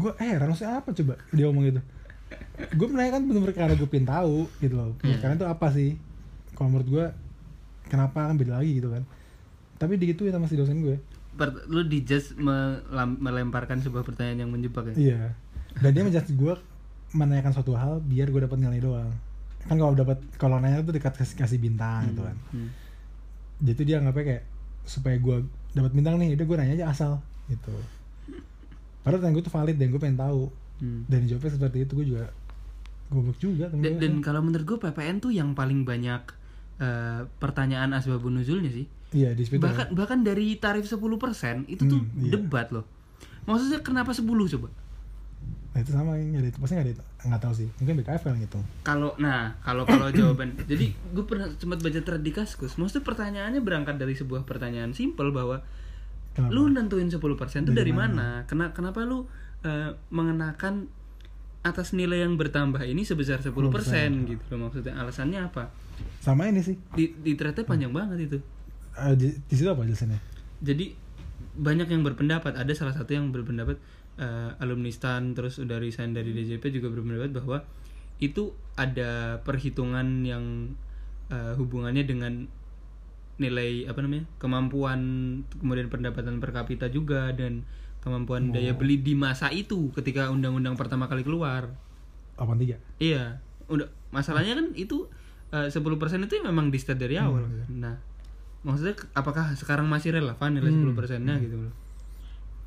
Gue 0.02 0.12
eh 0.18 0.34
maksudnya 0.42 0.82
apa 0.82 0.90
coba? 0.92 1.14
Dia 1.30 1.46
ngomong 1.50 1.64
gitu. 1.70 1.82
Gue 2.74 2.88
menanyakan 2.90 3.30
bener-bener 3.30 3.54
karena 3.54 3.76
gue 3.78 3.90
pengen 3.90 4.10
tahu 4.10 4.50
gitu 4.58 4.74
loh. 4.74 4.98
Iya. 5.06 5.22
kalian 5.22 5.38
tuh 5.38 5.50
apa 5.50 5.70
sih? 5.70 5.94
Kalau 6.58 6.74
menurut 6.74 6.90
gue 6.90 7.06
kenapa 7.90 8.26
kan 8.26 8.36
beda 8.38 8.58
lagi 8.62 8.82
gitu 8.82 8.90
kan. 8.90 9.06
Tapi 9.78 10.02
digituin 10.02 10.34
sama 10.34 10.50
si 10.50 10.58
dosen 10.58 10.82
gue 10.82 10.98
Per- 11.34 11.66
lu 11.70 11.86
di 11.86 12.02
just 12.06 12.38
melam- 12.38 13.18
melemparkan 13.22 13.82
sebuah 13.82 14.02
pertanyaan 14.06 14.50
yang 14.50 14.52
menjebak 14.54 14.94
ya. 14.94 14.96
Iya. 14.98 15.22
Dan 15.82 15.90
dia 15.94 16.04
menjudge 16.06 16.34
gue 16.34 16.54
menanyakan 17.14 17.54
suatu 17.54 17.74
hal 17.74 18.02
biar 18.02 18.30
gue 18.30 18.42
dapat 18.42 18.58
nilai 18.58 18.82
doang. 18.82 19.10
Kan 19.64 19.78
kalau 19.78 19.94
dapat 19.94 20.20
kalau 20.36 20.60
nanya 20.60 20.84
tuh 20.84 20.92
dekat 20.92 21.14
kasih, 21.16 21.38
kasih 21.38 21.58
bintang 21.58 22.12
gitu 22.12 22.26
kan. 22.26 22.38
Hmm. 22.52 22.70
Jadi 23.64 23.82
dia 23.86 24.02
anggapnya 24.02 24.26
kayak 24.36 24.44
supaya 24.84 25.16
gue 25.16 25.38
dapat 25.72 25.92
bintang 25.94 26.20
nih, 26.20 26.36
udah 26.36 26.46
gue 26.46 26.58
nanya 26.60 26.74
aja 26.82 26.86
asal 26.92 27.12
gitu. 27.48 27.72
Padahal 29.04 29.20
pertanyaan 29.20 29.36
gue 29.38 29.46
tuh 29.46 29.54
valid 29.54 29.78
dan 29.78 29.88
gue 29.90 30.02
pengen 30.02 30.20
tahu. 30.20 30.42
Hmm. 30.82 31.02
Dan 31.08 31.30
jawabnya 31.30 31.52
seperti 31.54 31.78
itu 31.86 31.94
gue 31.96 32.08
juga 32.12 32.26
goblok 33.08 33.38
juga 33.38 33.70
temen 33.70 33.84
Dan, 33.86 33.94
gue. 33.94 34.02
dan 34.02 34.14
kalau 34.20 34.42
menurut 34.42 34.66
gue 34.66 34.78
PPN 34.82 35.22
tuh 35.22 35.30
yang 35.30 35.54
paling 35.54 35.86
banyak 35.86 36.24
eh, 36.82 37.22
pertanyaan 37.38 37.94
asbabun 37.94 38.42
nuzulnya 38.42 38.74
sih. 38.74 38.90
Iya 39.14 39.38
di 39.38 39.46
bahkan 39.62 39.94
bahkan 39.94 40.26
dari 40.26 40.58
tarif 40.58 40.90
10% 40.90 40.98
itu 41.70 41.86
tuh 41.86 42.02
Hmm, 42.02 42.18
iya. 42.18 42.32
debat 42.34 42.74
loh. 42.74 42.82
Maksudnya 43.46 43.86
kenapa 43.86 44.10
10 44.10 44.26
coba? 44.26 44.74
Nah 45.74 45.82
itu 45.82 45.90
sama 45.90 46.14
nggak 46.14 46.42
ada 46.46 46.50
itu 46.54 46.60
pasti 46.62 46.74
nggak 46.78 46.86
ada 46.86 46.94
itu. 46.94 47.04
Nggak 47.26 47.42
tahu 47.42 47.54
sih. 47.58 47.68
Mungkin 47.82 47.94
BKF 48.02 48.22
kali 48.22 48.38
gitu. 48.46 48.60
Kalau 48.86 49.12
nah, 49.18 49.58
kalau 49.66 49.84
kalau 49.90 50.08
jawaban 50.14 50.54
jadi 50.70 50.94
gue 50.94 51.26
pernah 51.26 51.50
sempat 51.58 51.82
baca 51.82 52.00
thread 52.00 52.22
di 52.22 52.32
Kaskus. 52.32 52.78
Maksudnya 52.78 53.02
pertanyaannya 53.02 53.62
berangkat 53.66 53.98
dari 53.98 54.14
sebuah 54.14 54.46
pertanyaan 54.46 54.94
simpel 54.94 55.34
bahwa 55.34 55.66
Kenapa? 56.34 56.50
lu 56.54 56.70
nentuin 56.70 57.10
10% 57.10 57.18
itu 57.18 57.74
Dari 57.74 57.74
dari 57.74 57.94
mana? 57.94 58.46
mana? 58.46 58.50
Kena, 58.50 58.66
kenapa 58.74 59.02
lu 59.06 59.26
eh, 59.66 59.94
mengenakan 60.14 60.90
atas 61.64 61.96
nilai 61.96 62.22
yang 62.28 62.36
bertambah 62.36 62.84
ini 62.84 63.08
sebesar 63.08 63.40
10% 63.40 63.50
gitu 64.28 64.44
loh 64.54 64.68
maksudnya 64.68 64.94
alasannya 65.00 65.42
apa? 65.42 65.72
Sama 66.20 66.50
ini 66.50 66.62
sih. 66.62 66.76
Di 66.94 67.18
di 67.18 67.34
threadnya 67.34 67.66
panjang 67.66 67.90
banget 67.90 68.30
itu. 68.30 68.38
Eh, 68.94 69.14
di, 69.18 69.34
di 69.34 69.54
situ 69.58 69.70
apa 69.70 69.86
jelasannya? 69.88 70.20
Jadi 70.62 70.94
banyak 71.54 71.88
yang 71.90 72.02
berpendapat, 72.02 72.58
ada 72.58 72.74
salah 72.74 72.94
satu 72.98 73.14
yang 73.14 73.30
berpendapat 73.30 73.78
eh, 74.20 74.52
alumni 74.62 74.92
STAN 74.92 75.34
terus 75.34 75.58
udah 75.62 75.78
resign 75.82 76.14
dari 76.14 76.34
DJP 76.34 76.80
juga 76.82 76.94
berpendapat 76.94 77.32
bahwa 77.34 77.58
itu 78.22 78.54
ada 78.78 79.42
perhitungan 79.42 80.26
yang 80.26 80.76
eh, 81.34 81.54
hubungannya 81.58 82.04
dengan 82.06 82.46
nilai 83.42 83.90
apa 83.90 84.00
namanya 84.06 84.30
kemampuan 84.38 85.02
kemudian 85.58 85.90
pendapatan 85.90 86.38
per 86.38 86.54
kapita 86.54 86.86
juga 86.94 87.34
dan 87.34 87.66
kemampuan 88.06 88.54
daya 88.54 88.78
beli 88.78 89.02
di 89.02 89.18
masa 89.18 89.50
itu 89.50 89.90
ketika 89.96 90.30
undang-undang 90.30 90.76
pertama 90.78 91.08
kali 91.10 91.26
keluar. 91.26 91.72
83. 92.38 92.78
iya. 93.00 93.40
Udah 93.72 93.88
masalahnya 94.14 94.60
kan 94.60 94.68
itu 94.78 95.10
eh, 95.54 95.70
10% 95.70 96.26
itu 96.26 96.34
memang 96.42 96.74
di 96.74 96.78
start 96.82 96.98
dari 96.98 97.16
awal 97.22 97.46
iya. 97.46 97.66
nah 97.70 97.96
maksudnya 98.66 98.96
apakah 99.14 99.54
sekarang 99.54 99.86
masih 99.86 100.16
relevan 100.16 100.56
nilai 100.58 100.72
Hmm, 100.72 100.94
10 100.94 100.98
persennya 100.98 101.36
gitu 101.38 101.58
loh 101.60 101.74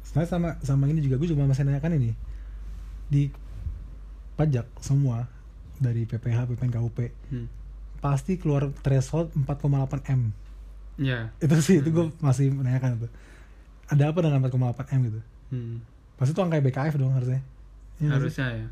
Sebenarnya 0.07 0.31
sama 0.31 0.49
sama 0.63 0.85
ini 0.87 1.03
juga 1.03 1.19
gue 1.19 1.29
cuma 1.35 1.51
masih 1.51 1.67
nanyakan 1.67 1.99
ini 1.99 2.11
di 3.11 3.31
pajak 4.39 4.67
semua 4.79 5.27
dari 5.77 6.09
PPH, 6.09 6.49
PPN, 6.55 6.73
KUP 6.73 6.99
hmm. 7.33 7.47
pasti 8.01 8.41
keluar 8.41 8.73
threshold 8.81 9.33
4,8 9.35 10.15
m. 10.15 10.33
ya 10.97 11.29
Itu 11.43 11.57
sih 11.61 11.85
itu 11.85 11.91
gue 11.93 12.07
masih 12.23 12.55
menanyakan 12.55 13.03
itu. 13.03 13.09
Ada 13.87 14.11
apa 14.11 14.19
dengan 14.25 14.41
4,8 14.47 14.97
m 14.97 15.01
gitu? 15.11 15.21
hmm. 15.53 15.77
Pasti 16.17 16.33
itu 16.33 16.41
angka 16.41 16.65
BKF 16.65 16.95
dong 16.97 17.13
harusnya. 17.13 17.43
Iya 17.97 18.09
sih? 18.09 18.13
harusnya 18.13 18.49
ya 18.53 18.69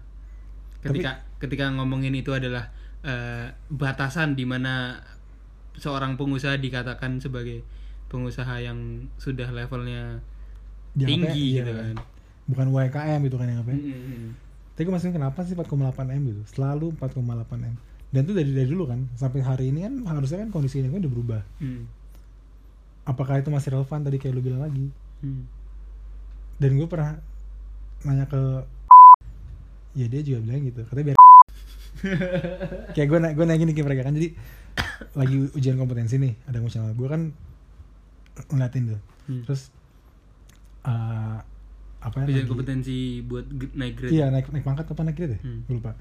ketika 0.85 1.11
ketika 1.41 1.65
ngomongin 1.73 2.13
itu 2.13 2.29
adalah 2.37 2.69
eh, 3.01 3.49
batasan 3.73 4.37
di 4.37 4.45
mana 4.45 5.01
seorang 5.81 6.21
pengusaha 6.21 6.61
dikatakan 6.61 7.19
sebagai 7.19 7.65
pengusaha 8.13 8.61
yang 8.61 9.09
sudah 9.17 9.49
levelnya 9.51 10.21
tinggi 10.95 11.59
iya, 11.59 11.63
gitu 11.67 11.73
kan 11.75 11.97
Bukan 12.45 12.67
UMKM 12.71 13.21
itu 13.25 13.37
kan 13.41 13.47
yang 13.49 13.65
apa? 13.65 13.73
Hmm. 13.73 14.37
Tapi 14.77 14.83
gue 14.85 14.93
masih 14.93 15.17
kenapa 15.17 15.41
sih 15.49 15.57
4,8 15.57 15.97
m 16.13 16.23
gitu? 16.29 16.43
Selalu 16.53 16.93
4,8 17.01 17.25
m. 17.57 17.75
Dan 18.13 18.21
itu 18.29 18.33
dari 18.37 18.53
dari 18.53 18.69
dulu 18.69 18.85
kan 18.85 19.09
sampai 19.17 19.41
hari 19.41 19.73
ini 19.73 19.89
kan 19.89 20.05
harusnya 20.05 20.45
kan 20.45 20.53
kondisi 20.53 20.85
ini 20.85 20.93
kan 20.93 21.01
udah 21.01 21.13
berubah. 21.13 21.41
Hmm. 21.57 21.89
Apakah 23.09 23.41
itu 23.41 23.49
masih 23.49 23.73
relevan 23.73 24.05
tadi 24.05 24.21
kayak 24.21 24.37
lu 24.37 24.45
bilang 24.45 24.61
lagi? 24.61 24.93
Hmm. 25.25 25.49
dan 26.61 26.71
gue 26.77 26.85
pernah 26.85 27.17
nanya 28.05 28.29
ke 28.29 28.41
ya 29.97 30.07
dia 30.07 30.21
juga 30.21 30.39
bilang 30.45 30.63
gitu 30.69 30.85
katanya 30.85 31.07
biar 31.11 31.17
kayak 32.95 33.09
gue 33.09 33.19
gue 33.33 33.45
nanya 33.49 33.59
gini 33.65 33.73
ke 33.73 33.81
mereka 33.81 34.05
kan 34.05 34.15
jadi 34.15 34.29
lagi 35.17 35.37
ujian 35.57 35.81
kompetensi 35.81 36.21
nih 36.21 36.37
ada 36.45 36.61
fungsional 36.61 36.93
gue 36.93 37.09
kan 37.09 37.33
ngeliatin 38.53 38.95
tuh 38.95 39.01
Hmm. 39.25 39.41
terus 39.49 39.73
eh, 40.85 41.37
apa 42.01 42.17
ya 42.21 42.25
Ujian 42.27 42.37
lagi- 42.39 42.51
kompetensi 42.51 42.97
buat 43.21 43.45
naik 43.73 43.95
grade. 43.97 44.13
Iya 44.13 44.29
naik 44.29 44.47
naik 44.49 44.63
pangkat 44.63 44.85
apa 44.85 45.01
naik 45.03 45.17
grade 45.17 45.35
ya? 45.35 45.41
Hmm. 45.41 45.61
lupa. 45.67 45.97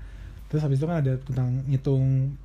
Terus 0.48 0.62
habis 0.62 0.78
itu 0.78 0.86
kan 0.86 1.00
ada 1.00 1.14
tentang 1.18 1.64
ngitung 1.66 2.36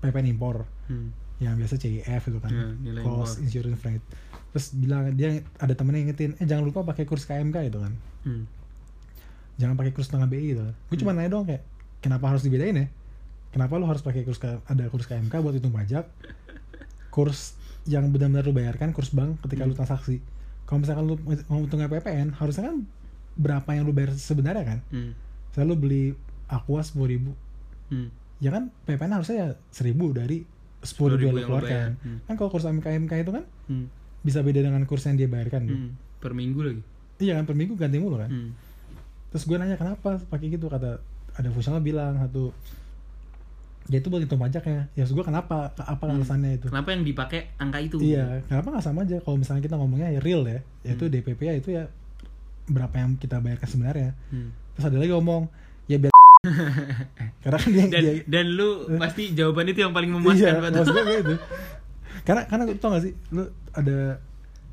PPN 0.00 0.26
impor. 0.28 0.66
Hmm. 0.86 1.14
yang 1.40 1.56
biasa 1.56 1.74
CIF 1.74 2.04
itu 2.26 2.36
kan. 2.36 2.52
Ya, 2.52 2.68
nilai 2.84 3.00
cost 3.00 3.38
impor. 3.38 3.44
insurance 3.46 3.80
rate 3.80 4.04
terus 4.50 4.74
bilang 4.74 5.14
dia 5.14 5.30
ada 5.56 5.72
temennya 5.72 6.04
ingetin 6.04 6.34
eh 6.36 6.44
jangan 6.44 6.66
lupa 6.66 6.82
pakai 6.82 7.06
kurs 7.06 7.24
KMK 7.24 7.56
itu 7.64 7.78
kan. 7.78 7.94
Hmm. 8.22 8.44
jangan 9.56 9.72
pakai 9.72 9.92
kurs 9.92 10.08
tengah 10.08 10.24
BI 10.24 10.52
itu 10.52 10.60
gue 10.60 10.96
cuma 10.96 11.12
nanya 11.12 11.30
doang 11.30 11.44
kayak 11.44 11.62
kenapa 12.00 12.28
harus 12.28 12.42
dibedain 12.42 12.74
ya? 12.74 12.86
Kenapa 13.50 13.76
lu 13.76 13.84
harus 13.84 14.00
pakai 14.00 14.22
kurs 14.22 14.36
ada 14.42 14.84
kurs 14.88 15.06
KMK 15.06 15.32
buat 15.32 15.54
hitung 15.54 15.70
pajak? 15.70 16.04
Kurs 17.08 17.56
yang 17.84 18.08
benar-benar 18.08 18.42
lu 18.42 18.52
bayarkan 18.52 18.92
kurs 18.92 19.10
bank 19.10 19.40
ketika 19.40 19.64
lu 19.64 19.72
transaksi 19.72 20.20
kalau 20.70 20.78
misalkan 20.80 21.04
lu 21.04 21.14
mau 21.50 21.58
hitung 21.58 21.82
PPN 21.82 22.30
harusnya 22.32 22.70
kan 22.70 22.86
berapa 23.34 23.66
yang 23.74 23.84
lu 23.84 23.92
bayar 23.92 24.14
sebenarnya 24.14 24.62
kan 24.64 24.78
Hmm. 24.88 25.12
misalnya 25.50 25.66
lu 25.66 25.76
beli 25.76 26.14
Aqua 26.46 26.78
sepuluh 26.80 27.10
ribu 27.10 27.32
Hmm. 27.90 28.06
ya 28.38 28.50
kan 28.50 28.70
PPN 28.86 29.12
harusnya 29.12 29.36
ya 29.36 29.48
seribu 29.68 30.14
dari 30.14 30.46
sepuluh 30.80 31.18
ribu 31.18 31.26
yang 31.26 31.34
lu 31.34 31.36
yang 31.36 31.42
lu 31.42 31.50
keluarkan 31.50 31.90
bayar. 31.90 32.06
Hmm. 32.06 32.18
kan 32.24 32.34
kalau 32.36 32.48
kurs 32.48 32.64
KMK 32.64 33.12
itu 33.18 33.32
kan 33.32 33.44
Hmm. 33.66 33.86
bisa 34.22 34.38
beda 34.40 34.60
dengan 34.60 34.82
kurs 34.84 35.02
yang 35.04 35.18
dia 35.18 35.26
bayarkan 35.26 35.60
tuh. 35.66 35.74
Hmm. 35.76 35.90
per 36.22 36.30
minggu 36.30 36.60
lagi 36.62 36.82
iya 37.18 37.34
kan 37.34 37.44
per 37.44 37.58
minggu 37.58 37.74
ganti 37.74 37.98
mulu 37.98 38.14
kan 38.16 38.30
Hmm. 38.30 38.50
terus 39.28 39.42
gue 39.42 39.56
nanya 39.56 39.74
kenapa 39.74 40.22
pakai 40.22 40.46
gitu 40.48 40.66
kata 40.66 41.02
ada 41.30 41.48
fungsional 41.50 41.80
bilang 41.80 42.14
satu 42.16 42.54
ya 43.88 43.96
itu 43.96 44.08
buat 44.08 44.20
hitung 44.20 44.38
pajak 44.38 44.62
ya. 44.62 44.80
Ya 44.92 45.04
gue 45.04 45.24
kenapa? 45.24 45.72
Apa 45.74 46.04
Hmm. 46.04 46.18
alasannya 46.18 46.60
itu? 46.60 46.66
Kenapa 46.68 46.92
yang 46.92 47.02
dipakai 47.02 47.54
angka 47.56 47.78
itu? 47.80 47.96
Iya 47.98 48.44
kenapa 48.44 48.76
nggak 48.76 48.84
sama 48.84 49.02
aja? 49.02 49.16
Kalau 49.18 49.36
misalnya 49.36 49.62
kita 49.62 49.76
ngomongnya 49.76 50.10
ya 50.10 50.20
real 50.20 50.44
ya 50.44 50.60
yaitu 50.82 51.06
Hmm. 51.06 51.12
DPP 51.12 51.40
ya 51.42 51.54
itu 51.54 51.68
ya 51.70 51.88
berapa 52.66 52.94
yang 52.94 53.16
kita 53.16 53.40
bayarkan 53.40 53.66
sebenarnya. 53.66 54.10
Hmm. 54.30 54.52
terus 54.70 54.86
ada 54.86 54.96
lagi 54.96 55.10
ngomong 55.10 55.50
ya 55.86 55.98
biar 55.98 56.14
karena 57.42 57.58
kan 57.58 57.68
dia, 57.68 57.84
dan 57.84 58.00
dia 58.00 58.14
dan 58.24 58.46
lu 58.48 58.68
pasti 58.96 59.34
jawaban 59.34 59.66
itu 59.66 59.80
yang 59.80 59.92
paling 59.92 60.08
iya 60.08 60.16
memuaskan 60.16 60.52
maksudnya 60.72 61.04
gue 61.04 61.18
itu 61.20 61.34
karena 62.26 62.42
karena 62.46 62.62
lu 62.64 62.72
tau 62.78 62.94
gak 62.94 63.04
sih 63.04 63.12
lu 63.28 63.44
ada 63.72 64.22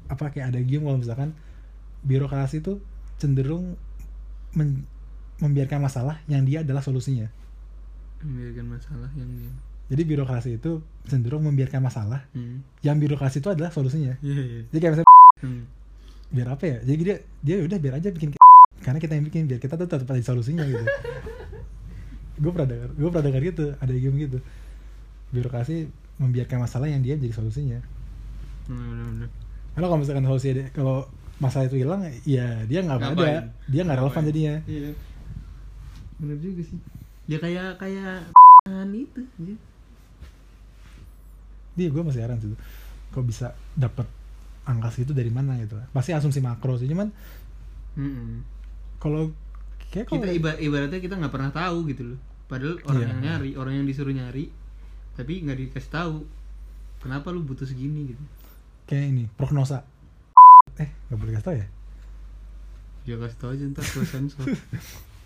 apa 0.07 0.31
kayak 0.31 0.53
ada 0.53 0.59
game 0.61 0.85
kalau 0.85 0.95
misalkan 0.95 1.35
birokrasi 2.01 2.61
tuh 2.61 2.79
cenderung 3.17 3.75
men- 4.53 4.85
membiarkan 5.37 5.81
masalah 5.81 6.21
yang 6.25 6.45
dia 6.45 6.61
adalah 6.63 6.79
solusinya 6.79 7.27
membiarkan 8.23 8.65
masalah 8.65 9.09
yang 9.13 9.29
dia 9.37 9.51
jadi 9.87 10.03
birokrasi 10.03 10.59
itu 10.59 10.83
cenderung 11.07 11.47
membiarkan 11.47 11.79
masalah. 11.79 12.27
Hmm. 12.35 12.59
yang 12.83 12.99
birokrasi 12.99 13.39
itu 13.39 13.47
adalah 13.47 13.71
solusinya. 13.71 14.19
Iya 14.19 14.43
iya. 14.43 14.61
Jadi 14.67 14.79
kayak 14.83 14.93
misalnya 14.99 15.11
hmm. 15.47 15.63
biar 16.35 16.47
apa 16.51 16.63
ya? 16.67 16.77
Jadi 16.83 17.01
dia 17.07 17.15
dia 17.39 17.55
udah 17.63 17.77
biar 17.79 17.93
aja 18.03 18.09
bikin 18.11 18.35
karena 18.85 18.99
kita 18.99 19.13
yang 19.15 19.25
bikin 19.31 19.47
biar 19.47 19.59
kita 19.63 19.79
tuh 19.79 19.87
tetap 19.87 20.07
ada 20.11 20.23
solusinya 20.23 20.67
gitu. 20.67 20.83
Gue 22.43 22.53
pernah 22.53 22.69
dengar 22.69 22.89
gue 22.93 23.09
pernah 23.09 23.25
dengar 23.25 23.41
gitu 23.41 23.65
ada 23.79 23.93
game 23.95 24.17
gitu. 24.21 24.39
Birokrasi 25.33 25.89
membiarkan 26.21 26.61
masalah 26.61 26.85
yang 26.85 27.01
dia 27.01 27.17
jadi 27.17 27.33
solusinya. 27.33 27.79
Bener 28.67 29.31
karena 29.73 29.93
kalau 29.93 30.01
misalkan 30.01 30.25
solusi 30.25 30.49
kalau 30.73 31.05
masalah 31.37 31.69
itu 31.69 31.85
hilang 31.85 32.01
ya 32.25 32.65
dia 32.65 32.81
nggak 32.81 33.13
ada 33.13 33.49
dia 33.65 33.81
nggak 33.87 33.97
relevan 34.03 34.23
jadinya. 34.29 34.55
Iya. 34.69 34.91
Bener 36.21 36.37
juga 36.37 36.61
sih 36.61 36.77
ya 37.27 37.37
kayak 37.37 37.77
kayak 37.77 38.23
itu 38.95 39.21
ya. 39.39 39.55
dia 41.77 41.87
gue 41.87 42.03
masih 42.03 42.23
heran 42.23 42.39
sih 42.39 42.49
kok 43.11 43.23
bisa 43.23 43.53
dapat 43.73 44.07
angka 44.65 44.91
segitu 44.91 45.15
dari 45.15 45.31
mana 45.31 45.55
gitu 45.61 45.79
pasti 45.91 46.11
asumsi 46.11 46.43
makro 46.43 46.75
sih 46.75 46.87
cuman 46.87 47.07
Mm-mm. 47.95 48.43
kalau 48.99 49.31
kayak 49.89 50.11
kalau 50.11 50.19
kita 50.21 50.33
iba- 50.35 50.59
ibaratnya 50.59 50.99
kita 50.99 51.15
nggak 51.15 51.31
pernah 51.31 51.49
tahu 51.49 51.87
gitu 51.89 52.13
loh. 52.13 52.19
Padahal 52.45 52.77
orang 52.85 53.01
Iya. 53.01 53.09
yang 53.09 53.21
nyari 53.23 53.51
orang 53.57 53.73
yang 53.81 53.87
disuruh 53.87 54.13
nyari 54.13 54.51
tapi 55.17 55.41
nggak 55.41 55.57
dikasih 55.57 55.91
tahu 55.91 56.15
kenapa 57.01 57.33
lu 57.33 57.41
butuh 57.41 57.65
segini 57.65 58.13
gitu? 58.13 58.23
Kayak 58.85 59.05
ini 59.11 59.23
prognosa. 59.33 59.81
Eh 60.77 60.89
nggak 61.09 61.17
boleh 61.17 61.31
kasih 61.33 61.45
tau 61.45 61.55
ya? 61.57 61.67
Ya 63.03 63.15
kasih 63.17 63.37
tahu 63.41 63.49
aja 63.51 63.63
ntar 63.71 63.83
gue 63.83 64.05
sensor 64.05 64.45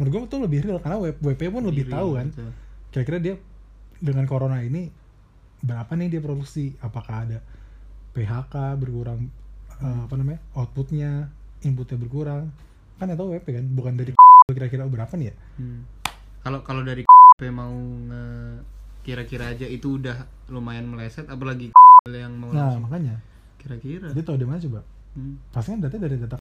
menurut 0.00 0.24
gue 0.24 0.32
tuh 0.32 0.40
lebih 0.40 0.64
real 0.64 0.80
karena 0.80 0.96
WP 0.96 1.40
pun 1.52 1.60
lebih 1.62 1.84
Diri, 1.86 1.92
tahu 1.92 2.08
kan. 2.16 2.28
kira-kira 2.88 3.18
dia 3.20 3.34
dengan 4.00 4.24
corona 4.24 4.64
ini 4.64 4.88
berapa 5.60 5.92
nih 5.92 6.08
dia 6.08 6.20
produksi? 6.24 6.72
Apakah 6.80 7.28
ada 7.28 7.38
PHK 8.10 8.80
berkurang 8.80 9.28
eh, 9.76 10.00
apa 10.08 10.14
namanya 10.16 10.40
outputnya 10.56 11.28
inputnya 11.60 12.00
berkurang? 12.00 12.48
Kan 12.96 13.12
itu 13.12 13.20
WP 13.22 13.46
kan 13.46 13.64
bukan 13.70 13.92
dari 13.94 14.16
kira-kira 14.56 14.88
berapa 14.88 15.12
nih 15.14 15.28
ya? 15.30 15.34
Hmm. 15.60 15.84
kalau 16.40 16.64
kalau 16.64 16.80
dari 16.80 17.04
mau 17.52 17.72
nge 18.08 18.24
kira-kira 19.00 19.52
aja 19.52 19.64
itu 19.64 19.96
udah 19.96 20.16
lumayan 20.48 20.88
meleset 20.88 21.28
apalagi 21.28 21.72
yang 22.08 22.32
mau 22.36 22.48
nah 22.50 22.72
langsung 22.72 22.88
makanya. 22.88 23.20
kira-kira. 23.56 24.08
Dia 24.16 24.24
tahu 24.24 24.40
dari 24.40 24.48
mana 24.48 24.60
coba? 24.60 24.80
Hmm. 25.10 25.36
pasti 25.50 25.74
kan 25.74 25.82
data 25.82 25.98
dari 25.98 26.16
data 26.16 26.38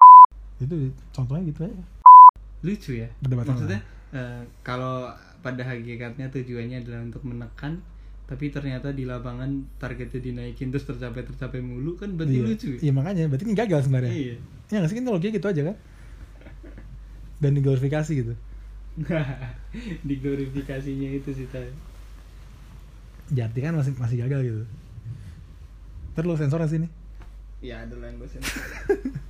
itu 0.61 0.93
contohnya 1.09 1.41
gitu 1.49 1.65
aja 1.65 1.73
lucu 2.65 2.91
ya. 2.99 3.07
Perdebatan 3.23 3.55
maksudnya 3.55 3.81
eh, 4.15 4.41
kalau 4.65 5.11
pada 5.39 5.63
hakikatnya 5.63 6.27
tujuannya 6.31 6.83
adalah 6.83 7.01
untuk 7.03 7.23
menekan 7.23 7.79
tapi 8.29 8.53
ternyata 8.53 8.93
di 8.93 9.09
lapangan 9.09 9.65
targetnya 9.81 10.21
dinaikin 10.21 10.69
terus 10.69 10.85
tercapai 10.85 11.25
tercapai 11.25 11.65
mulu 11.65 11.97
kan 11.97 12.13
berarti 12.13 12.37
iya. 12.37 12.45
lucu 12.45 12.67
ya? 12.77 12.79
iya 12.85 12.91
makanya. 12.93 13.23
Berarti 13.31 13.45
kan 13.49 13.55
gagal 13.57 13.79
sebenarnya. 13.87 14.13
Iya. 14.13 14.35
Ya 14.69 14.75
nggak 14.83 14.89
sih? 14.91 14.97
Kan 15.01 15.05
logiknya 15.09 15.33
gitu 15.41 15.47
aja 15.49 15.61
kan? 15.73 15.75
Dan 17.39 17.51
diglorifikasi 17.57 18.11
gitu. 18.13 18.33
Di 20.07 20.15
glorifikasinya 20.19 21.09
itu 21.15 21.31
sih 21.31 21.47
tadi 21.49 21.89
jadi 23.29 23.59
kan 23.61 23.77
masih 23.77 23.93
masih 23.93 24.25
gagal 24.25 24.41
gitu. 24.41 24.63
Lu 26.25 26.35
sensor 26.35 26.59
sih 26.67 26.83
nih 26.83 26.91
ya 27.59 27.83
ada 27.83 27.95
yang 27.99 28.15
gue 28.15 28.29
sensor 28.31 28.63
Ya 28.63 28.79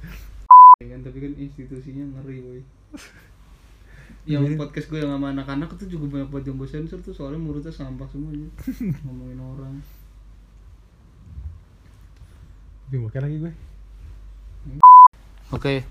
kan 0.80 1.04
tapi 1.04 1.20
kan 1.20 1.36
institusinya 1.36 2.08
ngeri 2.08 2.40
boy 2.40 2.60
yang 4.32 4.48
Ngeri. 4.48 4.56
podcast 4.56 4.88
gue 4.88 5.04
yang 5.04 5.12
sama 5.12 5.36
anak-anak 5.36 5.76
itu 5.76 6.00
juga 6.00 6.24
banyak 6.24 6.32
yang 6.32 6.56
gue 6.56 6.70
sensor 6.72 7.04
tuh 7.04 7.12
soalnya 7.12 7.36
mulutnya 7.36 7.68
sampah 7.68 8.08
semuanya 8.08 8.48
ngomongin 9.04 9.44
orang 9.44 9.76
tapi 12.88 12.96
boker 12.96 13.20
lagi 13.28 13.38
gue 13.44 13.54
Oke, 15.50 15.82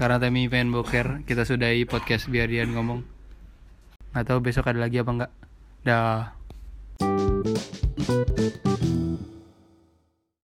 karena 0.00 0.16
Temi 0.16 0.48
pengen 0.48 0.72
boker, 0.72 1.22
kita 1.28 1.44
sudahi 1.44 1.84
podcast 1.84 2.24
biar 2.32 2.48
dia 2.48 2.64
ngomong. 2.64 3.04
Nggak 4.16 4.24
tahu 4.32 4.40
besok 4.40 4.64
ada 4.64 4.80
lagi 4.80 4.96
apa 4.96 5.12
enggak. 5.12 5.32
Dah. 5.84 6.32